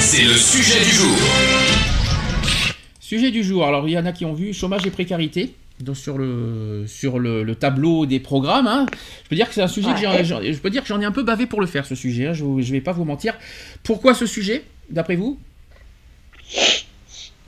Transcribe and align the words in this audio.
C'est 0.00 0.22
le 0.22 0.34
sujet 0.34 0.78
du 0.78 0.90
jour. 0.90 1.16
Sujet 3.00 3.30
du 3.32 3.42
jour. 3.42 3.66
Alors, 3.66 3.88
il 3.88 3.92
y 3.94 3.98
en 3.98 4.06
a 4.06 4.12
qui 4.12 4.24
ont 4.24 4.32
vu 4.32 4.52
chômage 4.54 4.86
et 4.86 4.90
précarité. 4.90 5.54
Donc, 5.80 5.96
sur 5.96 6.18
le, 6.18 6.84
sur 6.86 7.18
le, 7.18 7.42
le 7.42 7.54
tableau 7.56 8.06
des 8.06 8.20
programmes, 8.20 8.68
hein. 8.68 8.86
je 9.24 9.28
peux 9.28 9.34
dire 9.34 9.48
que 9.48 9.54
c'est 9.54 9.62
un 9.62 9.66
sujet 9.66 9.88
que 9.94 9.98
j'ai- 9.98 10.22
j'en- 10.24 10.40
je 10.40 10.56
peux 10.58 10.70
dire 10.70 10.82
que 10.82 10.88
j'en 10.88 11.00
ai 11.00 11.04
un 11.04 11.10
peu 11.10 11.24
bavé 11.24 11.46
pour 11.46 11.60
le 11.60 11.66
faire 11.66 11.84
ce 11.84 11.96
sujet. 11.96 12.28
hein. 12.28 12.32
Je, 12.32 12.44
ne 12.44 12.62
vais 12.62 12.80
pas 12.80 12.92
vous 12.92 13.04
mentir. 13.04 13.34
Pourquoi 13.82 14.14
ce 14.14 14.26
sujet, 14.26 14.62
d'après 14.88 15.16
vous? 15.16 15.40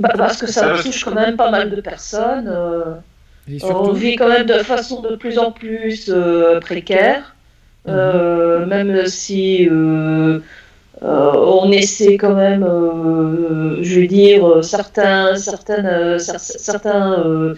Bah, 0.01 0.10
parce 0.16 0.38
que 0.38 0.48
ça 0.48 0.77
touche 0.82 1.04
quand 1.04 1.15
même 1.15 1.37
pas 1.37 1.52
mal 1.52 1.70
de 1.70 1.80
personnes. 1.80 2.48
euh, 2.48 2.95
on 3.62 3.93
vit 3.93 4.16
quand 4.16 4.29
même 4.29 4.46
de 4.46 4.54
façon 4.65 5.02
de 5.02 5.15
plus 5.15 5.38
en 5.38 5.52
plus 5.52 6.06
euh, 6.09 6.59
précaire. 6.59 7.30
Euh, 7.87 8.65
même 8.66 9.06
si 9.06 9.68
on 11.02 11.70
essaie 11.72 12.16
quand 12.16 12.34
même, 12.34 12.62
euh, 12.64 13.82
je 13.82 14.00
veux 14.00 14.06
dire, 14.06 14.45
euh, 14.46 14.62
certains, 14.62 15.36
certaines, 15.36 15.86
euh, 15.86 16.18
cer- 16.18 16.38
certains, 16.38 17.24
euh, 17.24 17.54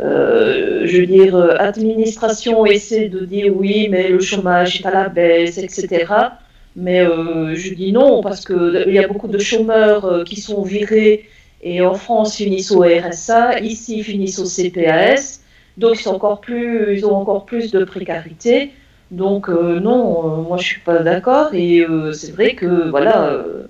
euh, 0.00 0.86
je 0.86 0.98
veux 0.98 1.06
dire, 1.06 1.36
euh, 1.36 1.56
administrations 1.58 2.66
essaient 2.66 3.08
de 3.08 3.24
dire 3.26 3.54
oui, 3.56 3.88
mais 3.90 4.08
le 4.10 4.20
chômage 4.20 4.80
est 4.80 4.86
à 4.86 4.90
la 4.92 5.08
baisse, 5.08 5.58
etc. 5.58 6.40
Mais 6.76 7.00
euh, 7.00 7.54
je 7.54 7.74
dis 7.74 7.92
non 7.92 8.22
parce 8.22 8.44
que 8.44 8.84
il 8.88 8.94
y 8.94 8.98
a 8.98 9.06
beaucoup 9.08 9.28
de 9.28 9.38
chômeurs 9.38 10.04
euh, 10.06 10.24
qui 10.24 10.40
sont 10.40 10.62
virés 10.62 11.28
et 11.60 11.82
en 11.82 11.94
France 11.94 12.36
finissent 12.36 12.72
au 12.72 12.82
RSA, 12.82 13.60
ici 13.60 14.02
finissent 14.02 14.38
au 14.38 14.46
CPAS, 14.46 15.42
donc 15.76 16.00
ils, 16.02 16.08
encore 16.08 16.40
plus, 16.40 16.96
ils 16.96 17.06
ont 17.06 17.14
encore 17.16 17.44
plus 17.46 17.70
de 17.70 17.84
précarité. 17.84 18.72
Donc 19.12 19.48
euh, 19.48 19.78
non, 19.78 20.40
euh, 20.40 20.42
moi 20.42 20.56
je 20.58 20.64
suis 20.64 20.80
pas 20.80 21.00
d'accord 21.02 21.54
et 21.54 21.80
euh, 21.80 22.12
c'est 22.12 22.32
vrai 22.32 22.54
que 22.54 22.88
voilà, 22.90 23.30
euh, 23.32 23.66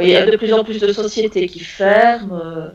il 0.00 0.08
y 0.10 0.16
a 0.16 0.26
de 0.26 0.36
plus 0.36 0.52
en 0.52 0.64
plus 0.64 0.80
de 0.80 0.92
sociétés 0.92 1.46
qui 1.46 1.60
ferment. 1.60 2.38
euh, 2.38 2.68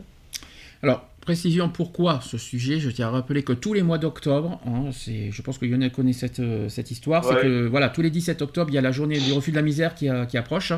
Alors, 0.82 1.04
précision 1.20 1.68
pourquoi 1.68 2.20
ce 2.22 2.38
sujet? 2.38 2.80
Je 2.80 2.90
tiens 2.90 3.08
à 3.08 3.10
rappeler 3.10 3.42
que 3.44 3.52
tous 3.52 3.72
les 3.74 3.82
mois 3.82 3.98
d'octobre, 3.98 4.60
hein, 4.66 4.90
c'est, 4.92 5.30
je 5.30 5.42
pense 5.42 5.58
que 5.58 5.66
Lionel 5.66 5.92
connaît 5.92 6.12
cette, 6.12 6.42
cette 6.68 6.90
histoire, 6.90 7.24
c'est 7.24 7.36
que 7.36 7.66
voilà, 7.68 7.88
tous 7.88 8.02
les 8.02 8.10
17 8.10 8.42
octobre, 8.42 8.70
il 8.70 8.74
y 8.74 8.78
a 8.78 8.82
la 8.82 8.92
journée 8.92 9.20
du 9.20 9.32
refus 9.32 9.50
de 9.52 9.56
la 9.56 9.62
misère 9.62 9.94
qui, 9.94 10.08
a- 10.08 10.26
qui 10.26 10.36
approche. 10.38 10.72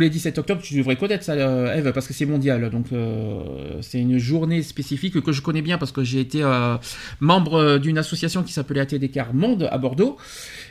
Les 0.00 0.10
17 0.10 0.38
octobre, 0.38 0.62
tu 0.62 0.74
devrais 0.74 0.96
connaître 0.96 1.24
ça, 1.24 1.32
euh, 1.32 1.74
Eve, 1.74 1.92
parce 1.92 2.06
que 2.06 2.12
c'est 2.12 2.26
mondial. 2.26 2.70
Donc, 2.70 2.86
euh, 2.92 3.40
c'est 3.80 4.00
une 4.00 4.18
journée 4.18 4.62
spécifique 4.62 5.20
que 5.20 5.32
je 5.32 5.42
connais 5.42 5.62
bien 5.62 5.78
parce 5.78 5.92
que 5.92 6.04
j'ai 6.04 6.20
été 6.20 6.42
euh, 6.42 6.76
membre 7.20 7.78
d'une 7.78 7.98
association 7.98 8.42
qui 8.42 8.52
s'appelait 8.52 8.80
ATDCAR 8.80 9.34
Monde 9.34 9.68
à 9.70 9.78
Bordeaux. 9.78 10.16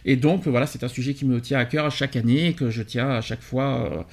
Et 0.06 0.16
donc, 0.16 0.48
voilà, 0.48 0.68
c'est 0.68 0.84
un 0.84 0.88
sujet 0.88 1.14
qui 1.14 1.26
me 1.26 1.42
tient 1.42 1.60
à 1.60 1.66
cœur 1.66 1.92
chaque 1.92 2.16
année 2.16 2.48
et 2.48 2.54
que 2.54 2.70
je 2.70 2.84
tiens 2.84 3.10
à 3.10 3.22
chaque 3.22 3.42
fois 3.42 4.06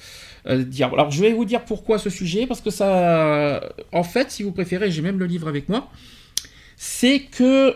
dire. 0.47 0.91
Alors, 0.93 1.11
je 1.11 1.21
vais 1.21 1.33
vous 1.33 1.45
dire 1.45 1.63
pourquoi 1.65 1.99
ce 1.99 2.09
sujet, 2.09 2.47
parce 2.47 2.61
que 2.61 2.71
ça. 2.71 3.61
En 3.91 4.03
fait, 4.03 4.31
si 4.31 4.43
vous 4.43 4.51
préférez, 4.51 4.91
j'ai 4.91 5.01
même 5.01 5.19
le 5.19 5.25
livre 5.25 5.47
avec 5.47 5.69
moi. 5.69 5.89
C'est 6.75 7.19
que 7.19 7.73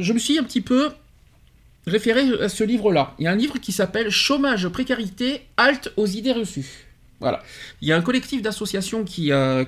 je 0.00 0.12
me 0.12 0.18
suis 0.18 0.38
un 0.38 0.44
petit 0.44 0.60
peu 0.60 0.90
référé 1.86 2.22
à 2.40 2.48
ce 2.48 2.64
livre-là. 2.64 3.14
Il 3.18 3.24
y 3.24 3.26
a 3.26 3.32
un 3.32 3.36
livre 3.36 3.58
qui 3.58 3.72
s'appelle 3.72 4.10
Chômage, 4.10 4.68
précarité, 4.68 5.42
halte 5.56 5.92
aux 5.96 6.06
idées 6.06 6.32
reçues. 6.32 6.86
Voilà. 7.20 7.42
Il 7.80 7.88
y 7.88 7.92
a 7.92 7.96
un 7.96 8.02
collectif 8.02 8.42
d'associations 8.42 9.04
qui, 9.04 9.32
a- 9.32 9.64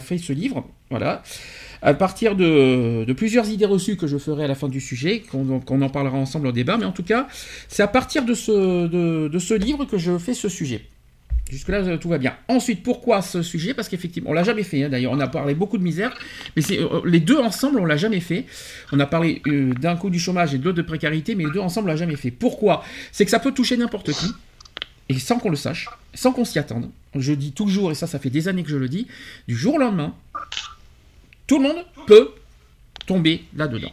fait 0.00 0.18
ce 0.18 0.32
livre. 0.32 0.66
Voilà. 0.90 1.22
À 1.82 1.94
partir 1.94 2.34
de, 2.34 3.04
plusieurs 3.12 3.48
idées 3.48 3.66
reçues 3.66 3.96
que 3.96 4.06
je 4.06 4.18
ferai 4.18 4.44
à 4.44 4.48
la 4.48 4.54
fin 4.54 4.68
du 4.68 4.80
sujet, 4.80 5.20
qu'on 5.20 5.60
en 5.82 5.88
parlera 5.88 6.16
ensemble 6.16 6.48
au 6.48 6.52
débat, 6.52 6.76
mais 6.76 6.86
en 6.86 6.92
tout 6.92 7.04
cas, 7.04 7.28
c'est 7.68 7.82
à 7.82 7.88
partir 7.88 8.24
de 8.24 8.34
ce 8.34 9.54
livre 9.54 9.84
que 9.84 9.98
je 9.98 10.18
fais 10.18 10.34
ce 10.34 10.48
sujet. 10.48 10.86
Jusque-là, 11.50 11.78
euh, 11.78 11.96
tout 11.96 12.08
va 12.10 12.18
bien. 12.18 12.36
Ensuite, 12.48 12.82
pourquoi 12.82 13.22
ce 13.22 13.42
sujet? 13.42 13.72
Parce 13.72 13.88
qu'effectivement, 13.88 14.30
on 14.30 14.32
l'a 14.34 14.44
jamais 14.44 14.64
fait. 14.64 14.84
hein, 14.84 14.88
D'ailleurs, 14.90 15.12
on 15.12 15.20
a 15.20 15.28
parlé 15.28 15.54
beaucoup 15.54 15.78
de 15.78 15.82
misère, 15.82 16.14
mais 16.56 16.62
euh, 16.72 17.00
les 17.06 17.20
deux 17.20 17.38
ensemble, 17.38 17.80
on 17.80 17.86
l'a 17.86 17.96
jamais 17.96 18.20
fait. 18.20 18.44
On 18.92 19.00
a 19.00 19.06
parlé 19.06 19.40
euh, 19.46 19.72
d'un 19.74 19.96
coup 19.96 20.10
du 20.10 20.18
chômage 20.18 20.54
et 20.54 20.58
de 20.58 20.64
l'autre 20.64 20.76
de 20.76 20.82
précarité, 20.82 21.34
mais 21.34 21.44
les 21.44 21.50
deux 21.50 21.60
ensemble, 21.60 21.88
on 21.88 21.92
l'a 21.92 21.96
jamais 21.96 22.16
fait. 22.16 22.30
Pourquoi? 22.30 22.84
C'est 23.12 23.24
que 23.24 23.30
ça 23.30 23.38
peut 23.38 23.52
toucher 23.52 23.76
n'importe 23.78 24.12
qui, 24.12 24.26
et 25.08 25.18
sans 25.18 25.38
qu'on 25.38 25.50
le 25.50 25.56
sache, 25.56 25.88
sans 26.12 26.32
qu'on 26.32 26.44
s'y 26.44 26.58
attende. 26.58 26.90
Je 27.14 27.32
dis 27.32 27.52
toujours, 27.52 27.90
et 27.90 27.94
ça, 27.94 28.06
ça 28.06 28.18
fait 28.18 28.30
des 28.30 28.48
années 28.48 28.62
que 28.62 28.70
je 28.70 28.76
le 28.76 28.88
dis, 28.88 29.06
du 29.46 29.56
jour 29.56 29.76
au 29.76 29.78
lendemain, 29.78 30.14
tout 31.46 31.56
le 31.58 31.68
monde 31.68 31.84
peut 32.06 32.30
tomber 33.06 33.42
là-dedans. 33.56 33.92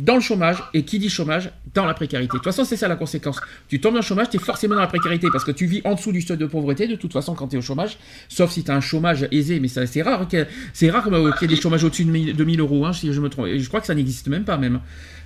Dans 0.00 0.14
le 0.14 0.20
chômage, 0.20 0.56
et 0.74 0.82
qui 0.84 0.98
dit 0.98 1.08
chômage, 1.08 1.50
dans 1.74 1.84
la 1.84 1.94
précarité. 1.94 2.28
De 2.28 2.32
toute 2.38 2.44
façon, 2.44 2.64
c'est 2.64 2.76
ça 2.76 2.88
la 2.88 2.96
conséquence. 2.96 3.38
Tu 3.68 3.80
tombes 3.80 3.92
dans 3.92 3.98
le 4.00 4.04
chômage, 4.04 4.30
tu 4.30 4.36
es 4.36 4.40
forcément 4.40 4.74
dans 4.74 4.80
la 4.80 4.86
précarité, 4.86 5.28
parce 5.32 5.44
que 5.44 5.50
tu 5.50 5.66
vis 5.66 5.80
en 5.84 5.94
dessous 5.94 6.12
du 6.12 6.22
seuil 6.22 6.36
de 6.38 6.46
pauvreté, 6.46 6.86
de 6.88 6.96
toute 6.96 7.12
façon, 7.12 7.34
quand 7.34 7.48
tu 7.48 7.56
es 7.56 7.58
au 7.58 7.62
chômage, 7.62 7.98
sauf 8.28 8.50
si 8.50 8.64
tu 8.64 8.70
as 8.70 8.74
un 8.76 8.80
chômage 8.80 9.26
aisé, 9.30 9.60
mais 9.60 9.68
c'est 9.68 10.02
rare, 10.02 10.26
que- 10.28 10.46
c'est 10.72 10.90
rare 10.90 11.04
qu'il 11.04 11.14
y 11.14 11.44
ait 11.52 11.54
des 11.54 11.60
chômages 11.60 11.84
au-dessus 11.84 12.04
de 12.04 12.10
1000 12.10 12.36
de 12.36 12.44
1000 12.44 12.60
euros, 12.60 12.86
hein, 12.86 12.92
si 12.92 13.12
je 13.12 13.20
me 13.20 13.28
trompe. 13.28 13.46
Je 13.56 13.68
crois 13.68 13.80
que 13.80 13.86
ça 13.86 13.94
n'existe 13.94 14.28
même 14.28 14.44
pas, 14.44 14.56
même. 14.56 14.80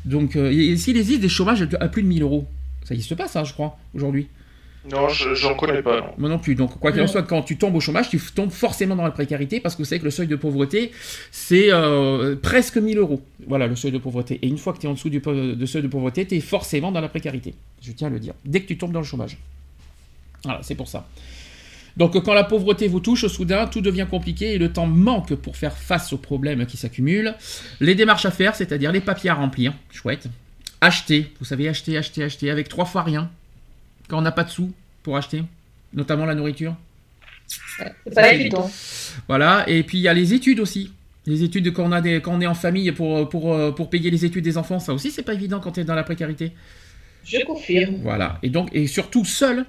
Donc, 0.04 0.36
euh, 0.36 0.76
s'il 0.76 0.96
existe 0.96 1.20
des 1.20 1.28
chômages 1.28 1.66
à 1.80 1.88
plus 1.88 2.02
de 2.02 2.08
1000 2.08 2.22
euros, 2.22 2.46
ça 2.84 2.94
n'existe 2.94 3.14
pas, 3.14 3.28
ça, 3.28 3.44
je 3.44 3.52
crois, 3.52 3.78
aujourd'hui. 3.94 4.26
Non, 4.90 5.08
je- 5.08 5.34
j'en 5.34 5.54
connais 5.54 5.80
pas, 5.82 6.00
non. 6.00 6.06
Moi 6.18 6.28
non 6.28 6.38
plus. 6.38 6.54
Donc, 6.54 6.78
quoi 6.78 6.92
qu'il 6.92 7.00
en 7.00 7.06
soit, 7.06 7.22
quand 7.22 7.42
tu 7.42 7.56
tombes 7.56 7.74
au 7.74 7.80
chômage, 7.80 8.10
tu 8.10 8.18
tombes 8.18 8.50
forcément 8.50 8.94
dans 8.96 9.02
la 9.02 9.10
précarité 9.10 9.58
parce 9.60 9.74
que 9.74 9.82
vous 9.82 9.86
savez 9.88 9.98
que 10.00 10.04
le 10.04 10.10
seuil 10.10 10.26
de 10.26 10.36
pauvreté, 10.36 10.92
c'est 11.30 11.72
euh, 11.72 12.36
presque 12.36 12.76
1000 12.76 12.98
euros. 12.98 13.22
Voilà, 13.46 13.66
le 13.66 13.76
seuil 13.76 13.92
de 13.92 13.98
pauvreté. 13.98 14.38
Et 14.42 14.46
une 14.46 14.58
fois 14.58 14.72
que 14.74 14.78
tu 14.78 14.86
es 14.86 14.90
en 14.90 14.92
dessous 14.92 15.08
du 15.08 15.20
de 15.20 15.66
seuil 15.66 15.82
de 15.82 15.88
pauvreté, 15.88 16.26
tu 16.26 16.34
es 16.34 16.40
forcément 16.40 16.92
dans 16.92 17.00
la 17.00 17.08
précarité. 17.08 17.54
Je 17.82 17.92
tiens 17.92 18.08
à 18.08 18.10
le 18.10 18.18
dire. 18.20 18.34
Dès 18.44 18.60
que 18.60 18.66
tu 18.66 18.76
tombes 18.76 18.92
dans 18.92 19.00
le 19.00 19.06
chômage. 19.06 19.38
Voilà, 20.44 20.60
c'est 20.62 20.74
pour 20.74 20.88
ça. 20.88 21.08
Donc, 21.96 22.20
quand 22.22 22.34
la 22.34 22.44
pauvreté 22.44 22.86
vous 22.88 23.00
touche, 23.00 23.24
soudain, 23.26 23.66
tout 23.66 23.80
devient 23.80 24.06
compliqué 24.10 24.52
et 24.54 24.58
le 24.58 24.72
temps 24.72 24.86
manque 24.86 25.34
pour 25.36 25.56
faire 25.56 25.78
face 25.78 26.12
aux 26.12 26.18
problèmes 26.18 26.66
qui 26.66 26.76
s'accumulent. 26.76 27.34
Les 27.80 27.94
démarches 27.94 28.26
à 28.26 28.30
faire, 28.32 28.54
c'est-à-dire 28.56 28.92
les 28.92 29.00
papiers 29.00 29.30
à 29.30 29.34
remplir, 29.34 29.72
chouette. 29.92 30.26
Acheter, 30.80 31.32
vous 31.38 31.46
savez, 31.46 31.68
acheter, 31.68 31.96
acheter, 31.96 32.22
acheter, 32.24 32.50
avec 32.50 32.68
trois 32.68 32.84
fois 32.84 33.02
rien. 33.02 33.30
Quand 34.08 34.18
on 34.18 34.22
n'a 34.22 34.32
pas 34.32 34.44
de 34.44 34.50
sous 34.50 34.72
pour 35.02 35.16
acheter, 35.16 35.42
notamment 35.92 36.26
la 36.26 36.34
nourriture. 36.34 36.74
C'est 37.46 38.14
pas 38.14 38.32
évident. 38.32 38.70
Voilà, 39.28 39.64
et 39.68 39.82
puis 39.82 39.98
il 39.98 40.02
y 40.02 40.08
a 40.08 40.14
les 40.14 40.32
études 40.34 40.60
aussi. 40.60 40.92
Les 41.26 41.42
études 41.42 41.72
quand 41.72 41.84
on, 41.84 41.92
a 41.92 42.00
des, 42.00 42.20
quand 42.20 42.32
on 42.34 42.40
est 42.40 42.46
en 42.46 42.54
famille 42.54 42.90
pour, 42.92 43.28
pour, 43.28 43.74
pour 43.74 43.88
payer 43.90 44.10
les 44.10 44.24
études 44.24 44.44
des 44.44 44.58
enfants, 44.58 44.78
ça 44.78 44.92
aussi 44.92 45.10
c'est 45.10 45.22
pas 45.22 45.34
évident 45.34 45.60
quand 45.60 45.72
tu 45.72 45.80
es 45.80 45.84
dans 45.84 45.94
la 45.94 46.02
précarité. 46.04 46.52
Je 47.24 47.38
confirme. 47.46 47.96
Voilà, 48.02 48.38
et 48.42 48.50
donc, 48.50 48.68
et 48.72 48.86
surtout 48.86 49.24
seul. 49.24 49.64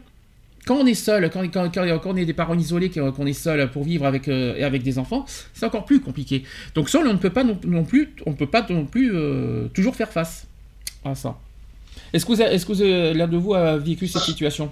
Quand 0.66 0.78
on 0.78 0.86
est 0.88 0.96
seul, 0.96 1.30
quand, 1.30 1.44
quand, 1.54 1.70
quand- 1.72 2.02
on 2.06 2.16
est 2.18 2.26
des 2.26 2.34
parents 2.34 2.56
isolés, 2.58 2.90
qu'on 2.90 3.26
est 3.28 3.34
seul 3.34 3.70
pour 3.70 3.84
vivre 3.84 4.06
avec, 4.06 4.28
euh, 4.28 4.56
et 4.58 4.64
avec 4.64 4.82
des 4.82 4.98
enfants, 4.98 5.26
c'est 5.54 5.66
encore 5.66 5.86
plus 5.86 6.02
compliqué. 6.02 6.44
Donc 6.74 6.90
seul, 6.90 7.08
on 7.08 7.14
ne 7.14 7.20
peut 7.20 7.30
pas 7.30 7.44
non, 7.44 7.60
non 7.66 7.84
plus, 7.84 8.14
on 8.26 8.34
peut 8.34 8.48
pas 8.48 8.66
non 8.70 8.86
plus 8.86 9.12
euh, 9.14 9.68
toujours 9.76 9.96
faire 9.96 10.12
face 10.12 10.48
à 11.06 11.14
ça. 11.14 11.38
Est-ce 12.16 12.26
que, 12.26 12.32
vous 12.32 12.42
avez- 12.42 12.56
est-ce 12.56 12.66
que 12.66 12.72
vous 12.74 12.82
avez- 12.82 13.14
l'un 13.14 13.28
de 13.28 13.38
vous 13.38 13.54
a 13.54 13.78
vécu 13.78 14.08
cette 14.08 14.22
situation? 14.24 14.72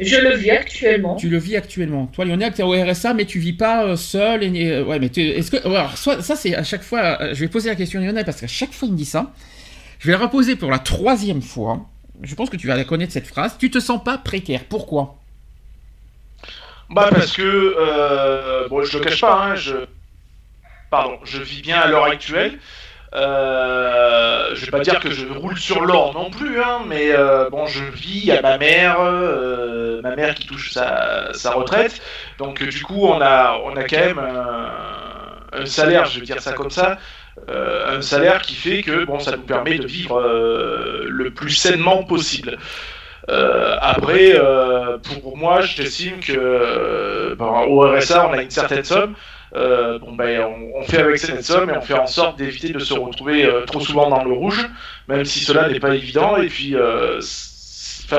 Je 0.00 0.16
le 0.16 0.34
vis 0.34 0.50
actuellement. 0.50 1.16
Tu 1.16 1.28
le 1.28 1.36
vis 1.38 1.56
actuellement. 1.56 2.06
Toi, 2.06 2.24
Lionel, 2.24 2.54
tu 2.54 2.62
es 2.62 2.64
au 2.64 2.70
RSA, 2.72 3.12
mais 3.12 3.26
tu 3.26 3.38
vis 3.38 3.52
pas 3.52 3.84
euh, 3.84 3.96
seul. 3.96 4.42
Et, 4.42 4.46
et, 4.46 4.72
euh, 4.72 4.84
ouais, 4.84 4.98
mais 4.98 5.10
tu- 5.10 5.20
est-ce 5.20 5.50
que. 5.50 5.56
ouais, 5.68 5.76
alors, 5.76 5.98
soit- 5.98 6.22
ça, 6.22 6.36
c'est 6.36 6.54
à 6.54 6.62
chaque 6.64 6.82
fois. 6.82 7.20
euh, 7.20 7.34
je 7.34 7.40
vais 7.40 7.48
poser 7.48 7.68
la 7.68 7.74
question 7.76 8.00
à 8.00 8.04
Lionel 8.04 8.24
parce 8.24 8.40
qu'à 8.40 8.46
chaque 8.46 8.72
fois, 8.72 8.88
il 8.88 8.92
me 8.92 8.96
dit 8.96 9.04
ça. 9.04 9.32
Je 9.98 10.06
vais 10.06 10.12
la 10.12 10.18
reposer 10.24 10.56
pour 10.56 10.70
la 10.70 10.78
troisième 10.78 11.42
fois. 11.42 11.86
Je 12.22 12.34
pense 12.34 12.48
que 12.48 12.56
tu 12.56 12.66
vas 12.66 12.76
la 12.76 12.84
connaître 12.84 13.12
cette 13.12 13.26
phrase. 13.26 13.56
Tu 13.58 13.70
te 13.70 13.78
sens 13.80 14.02
pas 14.02 14.16
précaire. 14.16 14.62
Pourquoi? 14.68 15.18
Bah 16.88 17.08
parce 17.10 17.32
que 17.32 17.42
euh, 17.78 18.68
bon, 18.68 18.82
je 18.82 18.98
le 18.98 19.04
cache 19.04 19.20
pas, 19.20 19.44
hein, 19.44 19.54
je 19.54 19.74
pardon, 20.90 21.18
je 21.24 21.40
vis 21.42 21.60
bien 21.62 21.78
à 21.78 21.86
l'heure 21.88 22.04
actuelle. 22.04 22.58
Euh, 23.12 24.54
je 24.54 24.64
vais 24.64 24.70
pas 24.70 24.80
dire 24.80 25.00
que 25.00 25.10
je 25.10 25.26
roule 25.26 25.58
sur 25.58 25.84
l'or 25.84 26.14
non 26.14 26.30
plus, 26.30 26.62
hein, 26.62 26.82
mais 26.86 27.10
euh, 27.12 27.50
bon, 27.50 27.66
je 27.66 27.82
vis 27.84 28.30
à 28.30 28.40
ma 28.40 28.56
mère, 28.56 29.00
euh, 29.00 30.00
ma 30.02 30.14
mère 30.14 30.34
qui 30.34 30.46
touche 30.46 30.70
sa, 30.70 31.32
retraite. 31.52 32.00
Donc 32.38 32.62
euh, 32.62 32.66
du 32.66 32.82
coup, 32.84 33.06
on 33.06 33.20
a 33.20 33.58
quand 33.88 33.96
même 33.96 34.18
un, 34.18 35.66
salaire, 35.66 36.04
je 36.04 36.20
vais 36.20 36.26
dire 36.26 36.40
ça 36.40 36.52
comme 36.52 36.70
ça, 36.70 36.98
euh, 37.48 37.98
un 37.98 38.02
salaire 38.02 38.42
qui 38.42 38.54
fait 38.54 38.82
que 38.82 39.04
bon, 39.04 39.18
ça 39.18 39.32
nous 39.36 39.42
permet 39.42 39.78
de 39.78 39.86
vivre 39.86 40.20
euh, 40.20 41.06
le 41.08 41.30
plus 41.30 41.50
sainement 41.50 42.04
possible. 42.04 42.58
Euh, 43.28 43.76
après, 43.80 44.34
euh, 44.34 44.98
pour 44.98 45.36
moi, 45.36 45.60
j'estime 45.62 46.20
que 46.20 47.34
bon, 47.34 47.66
au 47.66 47.80
RSA, 47.80 48.28
on 48.28 48.32
a 48.32 48.42
une 48.42 48.50
certaine 48.50 48.84
somme. 48.84 49.14
Bon, 49.52 50.12
ben, 50.12 50.40
on, 50.42 50.80
on, 50.80 50.82
fait 50.84 50.98
avec 50.98 51.18
cette 51.18 51.44
somme 51.44 51.70
et 51.70 51.76
on 51.76 51.80
fait 51.80 51.98
en 51.98 52.06
sorte 52.06 52.38
d'éviter 52.38 52.72
de 52.72 52.78
se 52.78 52.94
retrouver 52.94 53.48
trop 53.66 53.80
souvent 53.80 54.08
dans 54.08 54.24
le 54.24 54.32
rouge, 54.32 54.68
même 55.08 55.24
si 55.24 55.40
cela 55.40 55.68
n'est 55.68 55.80
pas 55.80 55.94
évident. 55.94 56.36
Et 56.36 56.46
puis, 56.46 56.74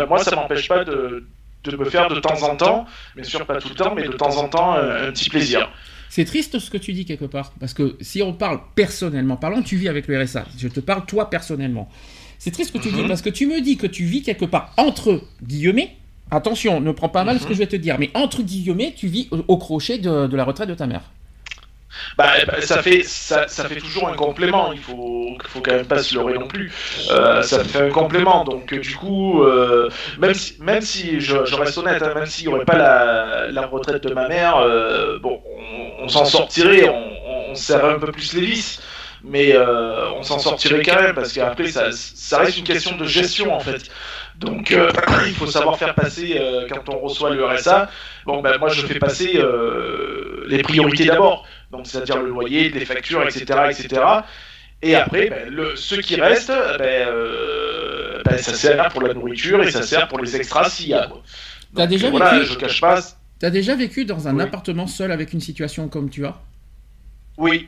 moi, 0.07 0.19
ça 0.19 0.35
m'empêche 0.35 0.67
pas 0.67 0.83
de, 0.83 1.25
de, 1.63 1.77
me 1.77 1.85
faire 1.85 2.09
de 2.09 2.19
temps 2.19 2.43
en 2.43 2.55
temps, 2.55 2.85
bien 3.15 3.23
sûr 3.23 3.45
pas 3.45 3.59
tout 3.59 3.69
le 3.69 3.75
temps, 3.75 3.93
mais 3.95 4.07
de 4.07 4.13
temps 4.13 4.37
en 4.37 4.47
temps 4.47 4.73
un 4.73 5.11
petit 5.11 5.29
plaisir. 5.29 5.69
C'est 6.11 6.25
triste 6.25 6.59
ce 6.59 6.69
que 6.69 6.77
tu 6.77 6.91
dis 6.91 7.05
quelque 7.05 7.23
part, 7.23 7.53
parce 7.57 7.73
que 7.73 7.95
si 8.01 8.21
on 8.21 8.33
parle 8.33 8.59
personnellement 8.75 9.37
parlant, 9.37 9.61
tu 9.61 9.77
vis 9.77 9.87
avec 9.87 10.07
le 10.07 10.21
RSA. 10.21 10.43
Je 10.57 10.67
te 10.67 10.81
parle 10.81 11.05
toi 11.05 11.29
personnellement. 11.29 11.87
C'est 12.37 12.51
triste 12.51 12.73
ce 12.73 12.77
que 12.77 12.83
tu 12.83 12.91
dis, 12.91 13.01
mhm. 13.01 13.07
parce 13.07 13.21
que 13.21 13.29
tu 13.29 13.47
me 13.47 13.61
dis 13.61 13.77
que 13.77 13.87
tu 13.87 14.03
vis 14.03 14.21
quelque 14.21 14.43
part 14.43 14.73
entre 14.75 15.21
guillemets. 15.41 15.95
Attention, 16.29 16.81
ne 16.81 16.91
prends 16.91 17.07
pas 17.07 17.23
mal 17.23 17.39
ce 17.39 17.43
que 17.43 17.49
mhm. 17.49 17.53
je 17.53 17.59
vais 17.59 17.67
te 17.67 17.75
dire, 17.77 17.95
mais 17.97 18.11
entre 18.13 18.43
guillemets, 18.43 18.93
tu 18.93 19.07
vis 19.07 19.29
au, 19.31 19.55
crochet 19.55 19.99
de 19.99 20.35
la 20.35 20.43
retraite 20.43 20.67
de 20.67 20.75
ta 20.75 20.85
mère. 20.85 21.03
Bah, 22.17 22.33
bah, 22.47 22.61
ça 22.61 22.81
fait 22.81 23.03
ça, 23.03 23.47
ça, 23.47 23.67
fait 23.67 23.77
toujours 23.77 24.07
un 24.07 24.13
complément. 24.13 24.73
Il 24.73 24.79
faut 24.79 25.37
faut 25.47 25.61
quand 25.61 25.73
même 25.73 25.85
pas 25.85 26.01
se 26.01 26.15
leurrer 26.15 26.33
non 26.33 26.47
plus. 26.47 26.71
Euh, 27.11 27.41
ça 27.41 27.63
fait 27.63 27.81
un 27.81 27.89
complément. 27.89 28.43
Donc 28.43 28.73
du 28.73 28.95
coup, 28.95 29.43
euh, 29.43 29.89
même 30.19 30.33
si 30.33 30.55
même 30.59 30.81
si 30.81 31.19
je, 31.19 31.35
reste 31.35 31.77
honnête, 31.77 32.01
hein, 32.01 32.13
même 32.15 32.25
s'il 32.25 32.47
n'y 32.47 32.53
aurait 32.53 32.65
pas 32.65 32.77
la, 32.77 33.51
la, 33.51 33.65
retraite 33.67 34.03
de 34.05 34.13
ma 34.13 34.27
mère, 34.27 34.57
euh, 34.57 35.19
bon, 35.19 35.41
on, 35.99 36.07
s'en 36.07 36.25
sortirait, 36.25 36.89
on, 36.89 37.51
on, 37.51 37.55
serrait 37.55 37.93
un 37.93 37.99
peu 37.99 38.11
plus 38.11 38.33
les 38.33 38.41
vis. 38.41 38.79
Mais 39.23 39.55
on 39.55 40.23
s'en 40.23 40.39
sortirait 40.39 40.81
quand 40.81 40.99
même 40.99 41.13
parce 41.13 41.31
qu'après 41.31 41.67
ça, 41.67 41.91
ça 41.91 42.39
reste 42.39 42.57
une 42.57 42.63
question 42.63 42.97
de 42.97 43.05
gestion 43.05 43.53
en 43.53 43.59
fait. 43.59 43.91
Donc 44.41 44.71
euh, 44.71 44.91
il 45.27 45.33
faut 45.33 45.45
savoir 45.45 45.77
faire 45.77 45.93
passer 45.93 46.37
euh, 46.39 46.67
quand 46.69 46.93
on 46.93 46.99
reçoit 46.99 47.29
le 47.29 47.45
RSA. 47.45 47.89
Bon 48.25 48.41
ben 48.41 48.57
moi 48.57 48.69
je 48.69 48.85
fais 48.85 48.99
passer 48.99 49.37
euh, 49.37 50.43
les 50.47 50.61
priorités 50.63 51.05
d'abord, 51.05 51.45
donc 51.71 51.87
c'est-à-dire 51.87 52.21
le 52.21 52.29
loyer, 52.29 52.69
les 52.69 52.85
factures, 52.85 53.23
etc., 53.23 53.43
etc. 53.69 54.01
Et 54.81 54.95
après, 54.95 55.29
ben, 55.29 55.49
le, 55.49 55.75
ce 55.75 55.95
qui 55.95 56.19
reste, 56.19 56.49
ben, 56.49 57.09
ben, 58.25 58.37
ça 58.37 58.53
sert 58.53 58.89
pour 58.89 59.01
la 59.01 59.13
nourriture 59.13 59.61
et 59.63 59.71
ça 59.71 59.83
sert 59.83 60.07
pour 60.07 60.19
les 60.19 60.35
extras 60.35 60.69
s'il 60.69 60.89
y 60.89 60.93
a. 60.93 61.09
T'as 61.75 61.87
déjà 61.87 62.09
vécu 62.09 62.45
je 62.45 62.57
cache 62.57 62.81
pas. 62.81 62.99
T'as 63.39 63.49
déjà 63.49 63.75
vécu 63.75 64.05
dans 64.05 64.27
un 64.27 64.39
appartement 64.39 64.87
seul 64.87 65.11
avec 65.11 65.33
une 65.33 65.39
situation 65.39 65.87
comme 65.87 66.09
tu 66.09 66.25
as? 66.25 66.39
Oui, 67.37 67.67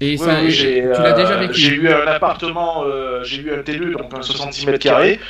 et 0.00 0.16
ça, 0.16 0.38
tu 0.46 0.82
l'as 0.82 1.12
déjà 1.12 1.36
vécu 1.36 1.60
J'ai 1.60 1.74
eu 1.74 1.88
un 1.88 2.06
appartement, 2.06 2.84
j'ai 3.22 3.42
eu 3.42 3.52
un 3.52 3.62
T2, 3.62 3.96
donc 3.96 4.14
un 4.14 4.22
66 4.22 4.66
mètres 4.66 4.78
carrés, 4.78 5.20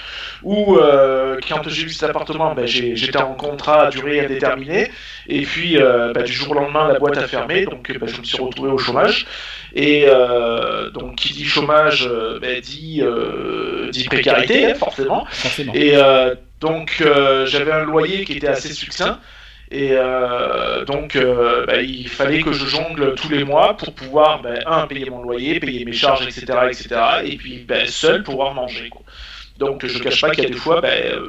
où 0.43 0.77
euh, 0.77 1.39
quand 1.47 1.69
j'ai 1.69 1.83
eu 1.83 1.91
cet 1.91 2.11
appartement, 2.11 2.55
ben, 2.55 2.67
j'étais 2.67 3.19
en 3.19 3.35
contrat 3.35 3.87
à 3.87 3.91
durée 3.91 4.21
indéterminée, 4.21 4.91
et 5.27 5.43
puis 5.43 5.77
euh, 5.77 6.13
ben, 6.13 6.23
du 6.23 6.33
jour 6.33 6.51
au 6.51 6.55
lendemain, 6.55 6.89
la 6.89 6.99
boîte 6.99 7.19
a 7.19 7.27
fermé, 7.27 7.65
donc 7.65 7.91
ben, 7.99 8.09
je 8.09 8.21
me 8.21 8.25
suis 8.25 8.41
retrouvé 8.41 8.71
au 8.71 8.79
chômage. 8.79 9.27
Et 9.73 10.07
euh, 10.09 10.91
donc, 10.91 11.17
qui 11.17 11.33
dit 11.33 11.45
chômage, 11.45 12.09
dit, 12.63 13.03
dit 13.91 14.05
précarité, 14.05 14.75
forcément. 14.75 15.27
forcément. 15.31 15.73
Et 15.75 15.95
donc, 16.61 17.03
j'avais 17.47 17.73
un 17.73 17.85
loyer 17.85 18.25
qui 18.25 18.35
était 18.35 18.49
assez 18.49 18.73
succinct. 18.73 19.19
Et 19.71 19.95
donc, 20.87 21.17
bah, 21.67 21.81
il 21.81 22.09
fallait 22.09 22.43
que 22.43 22.53
je 22.53 22.67
jongle 22.67 23.15
tous 23.15 23.29
les 23.29 23.45
mois 23.45 23.77
pour 23.77 23.95
pouvoir, 23.95 24.43
un, 24.67 24.87
payer 24.87 25.09
mon 25.11 25.23
loyer, 25.23 25.61
payer 25.61 25.85
mes 25.85 25.93
charges, 25.93 26.27
etc., 26.27 26.45
etc., 26.67 26.89
et 27.25 27.37
puis 27.37 27.67
seul 27.87 28.25
pouvoir 28.25 28.53
manger. 28.55 28.89
Quoi. 28.89 29.03
Donc 29.61 29.87
je 29.87 29.99
ne 29.99 30.03
cache 30.03 30.21
pas 30.23 30.31
qu'il 30.31 30.43
y 30.43 30.47
a 30.47 30.51
des 30.51 30.57
fois, 30.57 30.83
euh, 30.83 31.21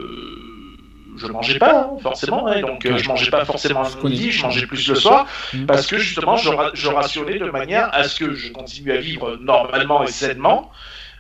je 1.18 1.28
ne 1.28 1.32
mangeais 1.34 1.60
pas 1.60 1.82
hein, 1.82 1.98
forcément, 2.02 2.48
hein, 2.48 2.62
donc 2.62 2.86
euh, 2.86 2.98
je 2.98 3.08
mangeais 3.08 3.30
pas 3.30 3.44
forcément 3.44 3.84
le 3.84 4.10
midi, 4.10 4.32
je 4.32 4.42
mangeais 4.42 4.66
plus 4.66 4.88
le 4.88 4.96
soir, 4.96 5.28
mm. 5.54 5.66
parce 5.66 5.86
que 5.86 5.98
justement 5.98 6.38
je, 6.38 6.50
je 6.74 6.88
rationnais 6.88 7.40
de 7.40 7.50
manière 7.52 7.94
à 7.94 8.06
ce 8.06 8.24
que 8.24 8.34
je 8.34 8.54
continue 8.54 8.94
à 8.94 8.98
vivre 8.98 9.38
normalement 9.42 10.02
et 10.04 10.08
sainement, 10.08 10.72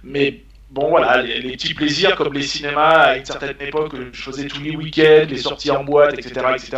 mais 0.03 0.41
bon 0.71 0.89
voilà, 0.89 1.21
les, 1.21 1.41
les, 1.41 1.51
petits 1.51 1.73
plaisirs 1.73 2.15
comme 2.15 2.33
les 2.33 2.41
cinémas 2.41 2.97
à 3.01 3.17
une 3.17 3.25
certaine 3.25 3.55
époque, 3.59 3.93
je 4.11 4.21
faisais 4.21 4.47
tous 4.47 4.61
les 4.61 4.75
week-ends, 4.75 5.25
les 5.29 5.37
sorties 5.37 5.69
en 5.69 5.83
boîte, 5.83 6.17
etc., 6.17 6.45
etc. 6.55 6.77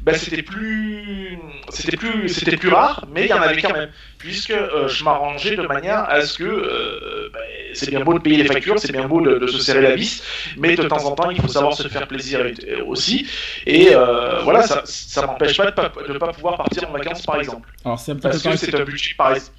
Ben, 0.00 0.14
c'était 0.14 0.42
plus, 0.42 1.38
c'était 1.70 1.96
plus, 1.96 2.28
c'était 2.28 2.56
plus 2.56 2.68
rare, 2.68 3.06
mais 3.12 3.24
il 3.24 3.28
y 3.28 3.32
en 3.32 3.40
avait 3.40 3.60
quand 3.60 3.72
même, 3.72 3.90
puisque 4.18 4.50
euh, 4.50 4.88
je 4.88 5.02
m'arrangeais 5.04 5.56
de 5.56 5.66
manière 5.66 6.08
à 6.08 6.20
ce 6.20 6.38
que 6.38 6.44
euh, 6.44 7.30
ben, 7.32 7.40
c'est 7.74 7.90
bien 7.90 8.00
beau 8.00 8.14
de 8.14 8.18
payer 8.18 8.36
les 8.36 8.44
factures, 8.44 8.78
c'est 8.78 8.92
bien 8.92 9.08
beau 9.08 9.20
de, 9.20 9.46
se 9.46 9.58
serrer 9.58 9.80
la 9.80 9.94
vis, 9.94 10.22
mais 10.58 10.76
de 10.76 10.82
temps 10.82 11.04
en 11.04 11.14
temps 11.14 11.30
il 11.30 11.40
faut 11.40 11.48
savoir 11.48 11.74
se 11.74 11.88
faire 11.88 12.06
plaisir 12.06 12.44
aussi, 12.86 13.26
et 13.66 13.94
euh, 13.94 14.42
voilà, 14.42 14.62
ça, 14.62 14.82
ça 14.84 15.26
m'empêche 15.26 15.56
pas 15.56 15.70
de 15.70 16.12
ne 16.12 16.18
pas, 16.18 16.32
pouvoir 16.32 16.56
partir 16.56 16.88
en 16.88 16.92
vacances 16.92 17.22
par 17.22 17.40
exemple. 17.40 17.68
Alors 17.84 17.98
un 18.06 18.16
Parce 18.16 18.42
que 18.42 18.56
c'est 18.56 18.74
un 18.74 18.84
budget 18.84 19.14
par 19.16 19.32
exemple 19.32 19.52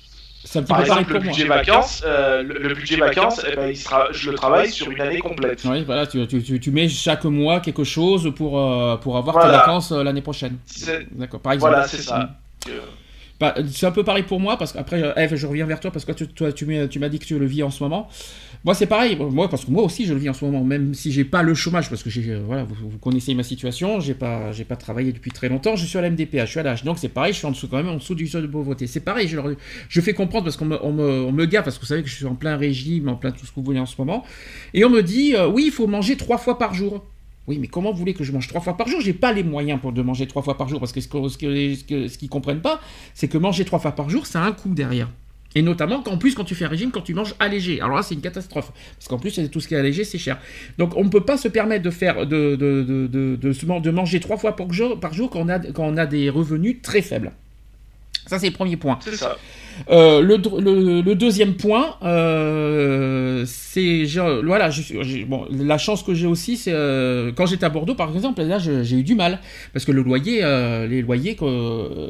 par 0.67 0.81
exemple, 0.81 1.13
le 1.13 1.19
budget 1.19 1.45
vacances, 1.45 2.03
euh, 2.05 2.43
le, 2.43 2.73
budget 2.73 2.97
vacances, 2.97 3.41
eh 3.49 3.55
ben, 3.55 3.69
il 3.69 3.77
sera, 3.77 4.07
je 4.11 4.29
le 4.29 4.37
travaille 4.37 4.69
sur 4.69 4.89
une 4.89 5.01
année 5.01 5.19
complète. 5.19 5.61
Oui, 5.65 5.83
voilà, 5.83 6.07
tu, 6.07 6.25
tu, 6.27 6.59
tu, 6.59 6.71
mets 6.71 6.87
chaque 6.89 7.25
mois 7.25 7.59
quelque 7.59 7.83
chose 7.83 8.33
pour, 8.35 8.59
euh, 8.59 8.97
pour 8.97 9.17
avoir 9.17 9.43
tes 9.43 9.49
vacances 9.49 9.91
euh, 9.91 10.03
l'année 10.03 10.21
prochaine. 10.21 10.57
D'accord, 11.11 11.39
par 11.39 11.53
exemple. 11.53 11.73
Voilà, 11.73 11.87
c'est 11.87 12.01
ça. 12.01 12.19
Mm. 12.65 12.71
Bah, 13.39 13.55
c'est 13.71 13.85
un 13.85 13.91
peu 13.91 14.03
pareil 14.03 14.23
pour 14.23 14.39
moi, 14.39 14.57
parce 14.57 14.73
qu'après, 14.73 15.13
Eve, 15.15 15.35
je 15.35 15.45
reviens 15.45 15.65
vers 15.65 15.79
toi, 15.79 15.91
parce 15.91 16.05
que 16.05 16.11
toi, 16.11 16.51
tu, 16.51 16.65
tu 16.89 16.99
m'as 16.99 17.09
dit 17.09 17.19
que 17.19 17.25
tu 17.25 17.37
le 17.37 17.45
vis 17.45 17.63
en 17.63 17.69
ce 17.69 17.83
moment. 17.83 18.09
Moi, 18.65 18.73
c'est 18.73 18.85
pareil. 18.85 19.15
Moi, 19.15 19.49
parce 19.49 19.65
que 19.65 19.71
moi 19.71 19.83
aussi, 19.83 20.05
je 20.05 20.13
le 20.13 20.19
vis 20.19 20.29
en 20.29 20.33
ce 20.33 20.43
moment, 20.43 20.63
même 20.63 20.93
si 20.93 21.11
j'ai 21.11 21.23
pas 21.23 21.43
le 21.43 21.53
chômage, 21.53 21.89
parce 21.89 22.03
que 22.03 22.09
euh, 22.29 22.41
voilà, 22.45 22.63
vous, 22.63 22.97
connaissez 22.97 23.33
ma 23.35 23.43
situation, 23.43 23.99
j'ai 23.99 24.13
pas, 24.13 24.51
pas 24.67 24.75
travaillé 24.75 25.13
depuis 25.13 25.31
très 25.31 25.49
longtemps. 25.49 25.75
Je 25.75 25.85
suis 25.85 25.97
à 25.97 26.01
la 26.01 26.09
MDPH, 26.09 26.45
je 26.45 26.45
suis 26.45 26.59
à 26.59 26.63
l'âge, 26.63 26.83
donc 26.83 26.97
c'est 26.97 27.09
pareil. 27.09 27.33
Je 27.33 27.37
suis 27.37 27.47
en 27.47 27.51
dessous 27.51 27.67
quand 27.67 27.77
même, 27.77 27.87
en 27.87 27.95
dessous 27.95 28.15
du 28.15 28.27
seuil 28.27 28.41
de 28.41 28.47
pauvreté. 28.47 28.87
C'est 28.87 28.99
pareil. 28.99 29.27
Je, 29.27 29.37
je 29.89 30.01
fais 30.01 30.13
comprendre 30.13 30.45
parce 30.45 30.57
qu'on 30.57 30.65
me, 30.65 30.83
on 30.83 30.91
me, 30.91 31.21
on 31.23 31.31
me 31.31 31.45
garde, 31.45 31.65
parce 31.65 31.77
que 31.77 31.81
vous 31.81 31.87
savez 31.87 32.03
que 32.03 32.09
je 32.09 32.15
suis 32.15 32.25
en 32.25 32.35
plein 32.35 32.57
régime, 32.57 33.07
en 33.09 33.15
plein 33.15 33.31
tout 33.31 33.45
ce 33.45 33.51
que 33.51 33.55
vous 33.55 33.63
voulez 33.63 33.79
en 33.79 33.85
ce 33.85 33.95
moment, 33.99 34.23
et 34.73 34.83
on 34.83 34.89
me 34.89 35.01
dit, 35.01 35.35
euh, 35.35 35.47
oui, 35.47 35.65
il 35.67 35.71
faut 35.71 35.87
manger 35.87 36.17
trois 36.17 36.37
fois 36.37 36.57
par 36.57 36.73
jour. 36.73 37.05
Oui, 37.47 37.59
mais 37.59 37.67
comment 37.67 37.91
vous 37.91 37.97
voulez 37.97 38.13
que 38.13 38.25
je 38.25 38.33
mange 38.33 38.47
trois 38.47 38.59
fois 38.59 38.75
par 38.75 38.89
jour? 38.89 38.99
J'ai 38.99 39.13
pas 39.13 39.31
les 39.31 39.43
moyens 39.43 39.79
pour 39.79 39.93
de 39.93 40.01
manger 40.01 40.27
trois 40.27 40.41
fois 40.41 40.57
par 40.57 40.67
jour 40.67 40.79
parce 40.81 40.91
que 40.91 40.99
ce 40.99 41.07
qu'ils 41.37 42.09
ce, 42.09 42.27
comprennent 42.27 42.61
pas, 42.61 42.81
c'est 43.13 43.29
que 43.29 43.37
manger 43.37 43.63
trois 43.63 43.79
fois 43.79 43.93
par 43.93 44.09
jour, 44.09 44.27
ça 44.27 44.43
a 44.43 44.45
un 44.45 44.51
coût 44.51 44.73
derrière. 44.73 45.09
Et 45.55 45.61
notamment 45.61 46.01
qu'en 46.03 46.17
plus, 46.17 46.35
quand 46.35 46.43
tu 46.43 46.55
fais 46.55 46.65
un 46.65 46.69
régime, 46.69 46.91
quand 46.91 47.01
tu 47.01 47.13
manges 47.13 47.35
allégé. 47.39 47.79
Alors 47.79 47.95
là, 47.95 48.03
c'est 48.03 48.15
une 48.15 48.21
catastrophe. 48.21 48.73
Parce 48.97 49.07
qu'en 49.07 49.17
plus, 49.17 49.39
tout 49.49 49.61
ce 49.61 49.67
qui 49.69 49.75
est 49.75 49.77
allégé, 49.77 50.03
c'est 50.03 50.17
cher. 50.17 50.39
Donc 50.77 50.95
on 50.97 51.05
ne 51.05 51.09
peut 51.09 51.23
pas 51.23 51.37
se 51.37 51.47
permettre 51.47 51.83
de, 51.83 51.89
faire, 51.89 52.27
de, 52.27 52.55
de, 52.57 53.91
manger 53.91 54.19
trois 54.19 54.37
fois 54.37 54.55
par 54.55 54.73
jour, 54.73 54.99
quand 55.29 55.45
on 55.77 55.97
a 55.97 56.05
des 56.05 56.29
revenus 56.29 56.81
très 56.81 57.01
faibles. 57.01 57.31
Ça, 58.27 58.39
c'est 58.39 58.47
le 58.47 58.53
premier 58.53 58.77
point. 58.77 58.99
C'est 59.01 59.15
ça. 59.15 59.37
Euh, 59.89 60.21
le, 60.21 60.37
le, 61.01 61.15
deuxième 61.15 61.55
point, 61.55 61.95
euh, 62.03 63.43
c'est 63.45 64.05
voilà, 64.43 64.69
je, 64.69 65.25
bon, 65.25 65.45
la 65.51 65.77
chance 65.77 66.03
que 66.03 66.13
j'ai 66.13 66.27
aussi, 66.27 66.57
c'est 66.57 66.73
euh, 66.73 67.31
quand 67.35 67.45
j'étais 67.45 67.65
à 67.65 67.69
Bordeaux, 67.69 67.95
par 67.95 68.13
exemple, 68.13 68.41
là, 68.41 68.57
j'ai 68.59 68.95
eu 68.95 69.03
du 69.03 69.15
mal 69.15 69.39
parce 69.73 69.85
que 69.85 69.91
le 69.91 70.01
loyer, 70.01 70.41
les 70.89 71.01
loyers, 71.01 71.37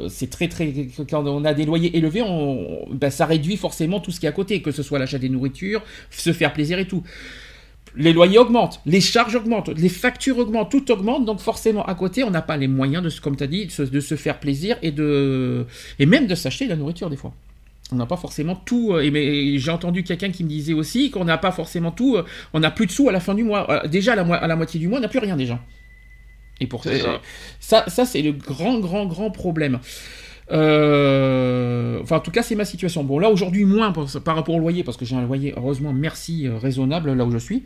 c'est 0.08 0.30
très 0.30 0.48
très 0.48 0.72
quand 1.08 1.26
on 1.26 1.44
a 1.44 1.54
des 1.54 1.64
loyers 1.64 1.96
élevés, 1.96 2.22
on, 2.22 2.86
ben, 2.90 3.10
ça 3.10 3.26
réduit 3.26 3.56
forcément 3.56 4.00
tout 4.00 4.10
ce 4.10 4.20
qui 4.20 4.26
est 4.26 4.30
à 4.30 4.32
côté, 4.32 4.62
que 4.62 4.70
ce 4.70 4.82
soit 4.82 4.98
l'achat 4.98 5.18
des 5.18 5.28
nourritures, 5.28 5.82
se 6.10 6.32
faire 6.32 6.52
plaisir 6.52 6.78
et 6.78 6.86
tout 6.86 7.02
les 7.96 8.12
loyers 8.12 8.38
augmentent, 8.38 8.80
les 8.86 9.00
charges 9.00 9.34
augmentent, 9.34 9.68
les 9.68 9.88
factures 9.88 10.38
augmentent, 10.38 10.70
tout 10.70 10.90
augmente, 10.90 11.24
donc 11.24 11.40
forcément 11.40 11.84
à 11.84 11.94
côté, 11.94 12.24
on 12.24 12.30
n'a 12.30 12.42
pas 12.42 12.56
les 12.56 12.68
moyens 12.68 13.02
de, 13.02 13.20
comme 13.20 13.36
tu 13.36 13.44
as 13.44 13.46
dit, 13.46 13.66
de 13.66 14.00
se, 14.00 14.14
faire 14.14 14.40
plaisir 14.40 14.76
et, 14.82 14.90
de, 14.90 15.66
et 15.98 16.06
même 16.06 16.26
de 16.26 16.34
s'acheter 16.34 16.66
de 16.66 16.70
la 16.70 16.76
nourriture 16.76 17.10
des 17.10 17.16
fois. 17.16 17.32
On 17.90 17.96
n'a 17.96 18.06
pas 18.06 18.16
forcément 18.16 18.54
tout. 18.54 18.92
Euh, 18.92 19.00
et, 19.00 19.58
j'ai 19.58 19.70
entendu 19.70 20.04
quelqu'un 20.04 20.30
qui 20.30 20.44
me 20.44 20.48
disait 20.48 20.74
aussi 20.74 21.10
qu'on 21.10 21.24
n'a 21.24 21.38
pas 21.38 21.52
forcément 21.52 21.90
tout. 21.90 22.16
Euh, 22.16 22.24
on 22.52 22.60
n'a 22.60 22.70
plus 22.70 22.86
de 22.86 22.90
sous 22.90 23.08
à 23.08 23.12
la 23.12 23.20
fin 23.20 23.34
du 23.34 23.44
mois. 23.44 23.70
Euh, 23.70 23.88
déjà, 23.88 24.12
à 24.12 24.16
la, 24.16 24.34
à 24.34 24.46
la 24.46 24.56
moitié 24.56 24.78
du 24.78 24.88
mois, 24.88 24.98
on 24.98 25.00
n'a 25.00 25.08
plus 25.08 25.20
rien 25.20 25.36
déjà. 25.36 25.58
Et 26.60 26.66
pour 26.66 26.84
ça, 26.84 26.90
ça, 27.60 27.84
ça 27.88 28.04
c'est 28.04 28.20
le 28.20 28.32
grand, 28.32 28.80
grand, 28.80 29.06
grand 29.06 29.30
problème. 29.30 29.78
Euh, 30.50 32.00
enfin, 32.02 32.16
en 32.16 32.20
tout 32.20 32.30
cas, 32.30 32.42
c'est 32.42 32.54
ma 32.54 32.64
situation. 32.64 33.04
Bon, 33.04 33.18
là, 33.18 33.30
aujourd'hui, 33.30 33.64
moins 33.64 33.92
par, 33.92 34.36
rapport 34.36 34.54
au 34.54 34.58
loyer, 34.58 34.82
parce 34.82 34.96
que 34.96 35.04
j'ai 35.04 35.16
un 35.16 35.22
loyer, 35.22 35.52
heureusement, 35.56 35.92
merci, 35.92 36.46
euh, 36.46 36.56
raisonnable 36.56 37.12
là 37.12 37.24
où 37.24 37.30
je 37.30 37.38
suis. 37.38 37.64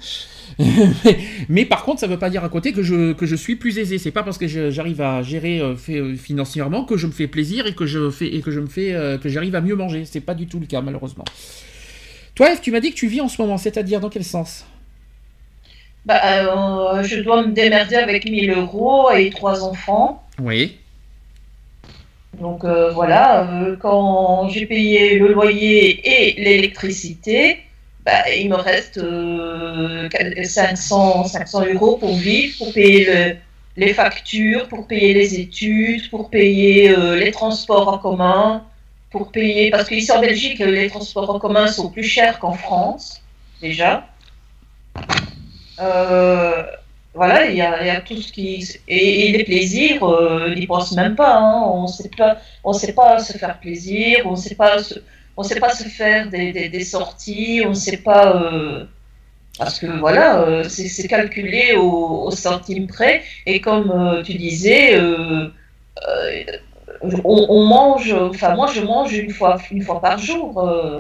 mais, 1.49 1.65
par 1.65 1.85
contre, 1.85 2.01
ça 2.01 2.07
ne 2.07 2.13
veut 2.13 2.19
pas 2.19 2.31
dire 2.31 2.45
à 2.45 2.49
côté 2.49 2.73
que 2.73 2.83
je, 2.83 3.13
que 3.13 3.27
je 3.27 3.37
suis 3.37 3.57
plus 3.57 3.79
aisé. 3.79 3.99
C'est 3.99 4.11
pas 4.11 4.23
parce 4.23 4.39
que 4.39 4.47
j'arrive 4.71 5.01
à 5.01 5.23
gérer 5.23 5.61
euh, 5.61 5.77
financièrement 6.17 6.85
que 6.85 6.97
je 6.97 7.07
me 7.07 7.13
fais 7.13 7.29
plaisir 7.29 7.67
et 7.67 7.75
que 7.75 7.87
je 7.87 8.11
fais 8.11 8.35
et 8.35 8.41
que 8.41 8.51
je 8.51 8.61
me 8.61 8.67
fais 8.67 9.19
que 9.23 9.29
j'arrive 9.29 9.55
à 9.55 9.61
mieux 9.61 9.77
manger. 9.77 10.05
C'est 10.05 10.21
pas 10.21 10.35
du 10.35 10.47
tout 10.47 10.59
le 10.59 10.67
cas, 10.67 10.81
malheureusement. 10.81 11.25
Toi, 12.35 12.53
Eve, 12.53 12.61
tu 12.61 12.73
m'as 12.73 12.81
dit 12.81 12.91
que 12.91 12.97
tu 12.97 13.07
vis 13.07 13.21
en 13.21 13.29
ce 13.29 13.41
moment, 13.41 13.59
c'est-à-dire 13.59 14.01
dans 14.01 14.09
quel 14.09 14.25
sens? 14.25 14.67
Bah, 16.05 17.03
je 17.03 17.21
dois 17.21 17.47
me 17.47 17.53
démerder 17.53 17.95
avec 17.95 18.25
1000 18.25 18.51
euros 18.51 19.11
et 19.13 19.31
trois 19.31 19.63
enfants. 19.63 20.27
Oui. 20.41 20.79
Donc 22.41 22.65
euh, 22.65 22.91
voilà, 22.91 23.47
euh, 23.47 23.77
quand 23.77 24.49
j'ai 24.49 24.67
payé 24.67 25.19
le 25.19 25.33
loyer 25.33 26.01
et 26.05 26.43
l'électricité, 26.43 27.61
bah, 28.05 28.31
il 28.37 28.49
me 28.49 28.57
reste 28.57 29.01
500, 30.45 31.25
500 31.25 31.65
euros 31.75 31.97
pour 31.99 32.17
vivre, 32.17 32.57
pour 32.59 32.73
payer 32.73 33.37
les 33.77 33.95
factures, 33.95 34.67
pour 34.69 34.87
payer 34.87 35.15
les 35.15 35.39
études, 35.39 36.11
pour 36.11 36.31
payer 36.31 36.97
les 37.17 37.31
transports 37.31 37.89
en 37.89 37.99
commun, 37.99 38.65
pour 39.11 39.31
payer, 39.31 39.71
parce 39.71 39.89
qu'ici 39.89 40.11
en 40.11 40.21
Belgique, 40.21 40.59
les 40.59 40.89
transports 40.89 41.31
en 41.31 41.39
commun 41.39 41.69
sont 41.69 41.91
plus 41.91 42.03
chers 42.03 42.39
qu'en 42.41 42.55
France, 42.55 43.23
déjà. 43.61 44.09
Euh, 45.81 46.65
voilà, 47.15 47.45
il 47.47 47.57
y, 47.57 47.61
a, 47.61 48.01
tout 48.01 48.17
ce 48.17 48.33
qui. 48.33 48.67
Et, 48.89 49.33
les 49.33 49.45
plaisirs, 49.45 50.03
euh, 50.03 50.55
n'y 50.55 50.67
pensent 50.67 50.93
même 50.93 51.15
pas. 51.15 51.37
Hein. 51.37 51.63
On 51.67 51.87
sait 51.87 52.11
pas, 52.17 52.39
on 52.65 52.73
sait 52.73 52.95
pas 52.95 53.19
se 53.19 53.37
faire 53.37 53.59
plaisir, 53.61 54.21
on 54.25 54.35
sait 54.35 54.57
on 55.37 55.43
sait 55.43 55.61
pas 55.61 55.71
se 55.75 55.85
faire 55.85 56.31
des, 56.31 56.53
des, 56.53 56.85
sorties, 56.85 57.63
on 57.67 57.71
ne 57.71 57.75
sait 57.75 57.99
pas. 57.99 58.37
Euh, 58.37 58.87
parce 59.59 59.79
que 59.79 59.87
voilà, 59.87 60.41
euh, 60.41 60.65
c'est 60.65 61.07
calculé 61.07 61.75
au, 61.77 62.31
centime 62.31 62.87
près. 62.87 63.23
Et 63.45 63.61
comme 63.61 64.23
tu 64.25 64.35
disais, 64.35 64.99
on, 67.03 67.67
mange, 67.67 68.15
enfin 68.15 68.55
moi 68.55 68.69
je 68.73 68.81
mange 68.81 69.13
une 69.13 69.33
fois, 69.33 69.59
une 69.71 69.83
fois 69.83 70.01
par 70.01 70.19
jour. 70.19 70.53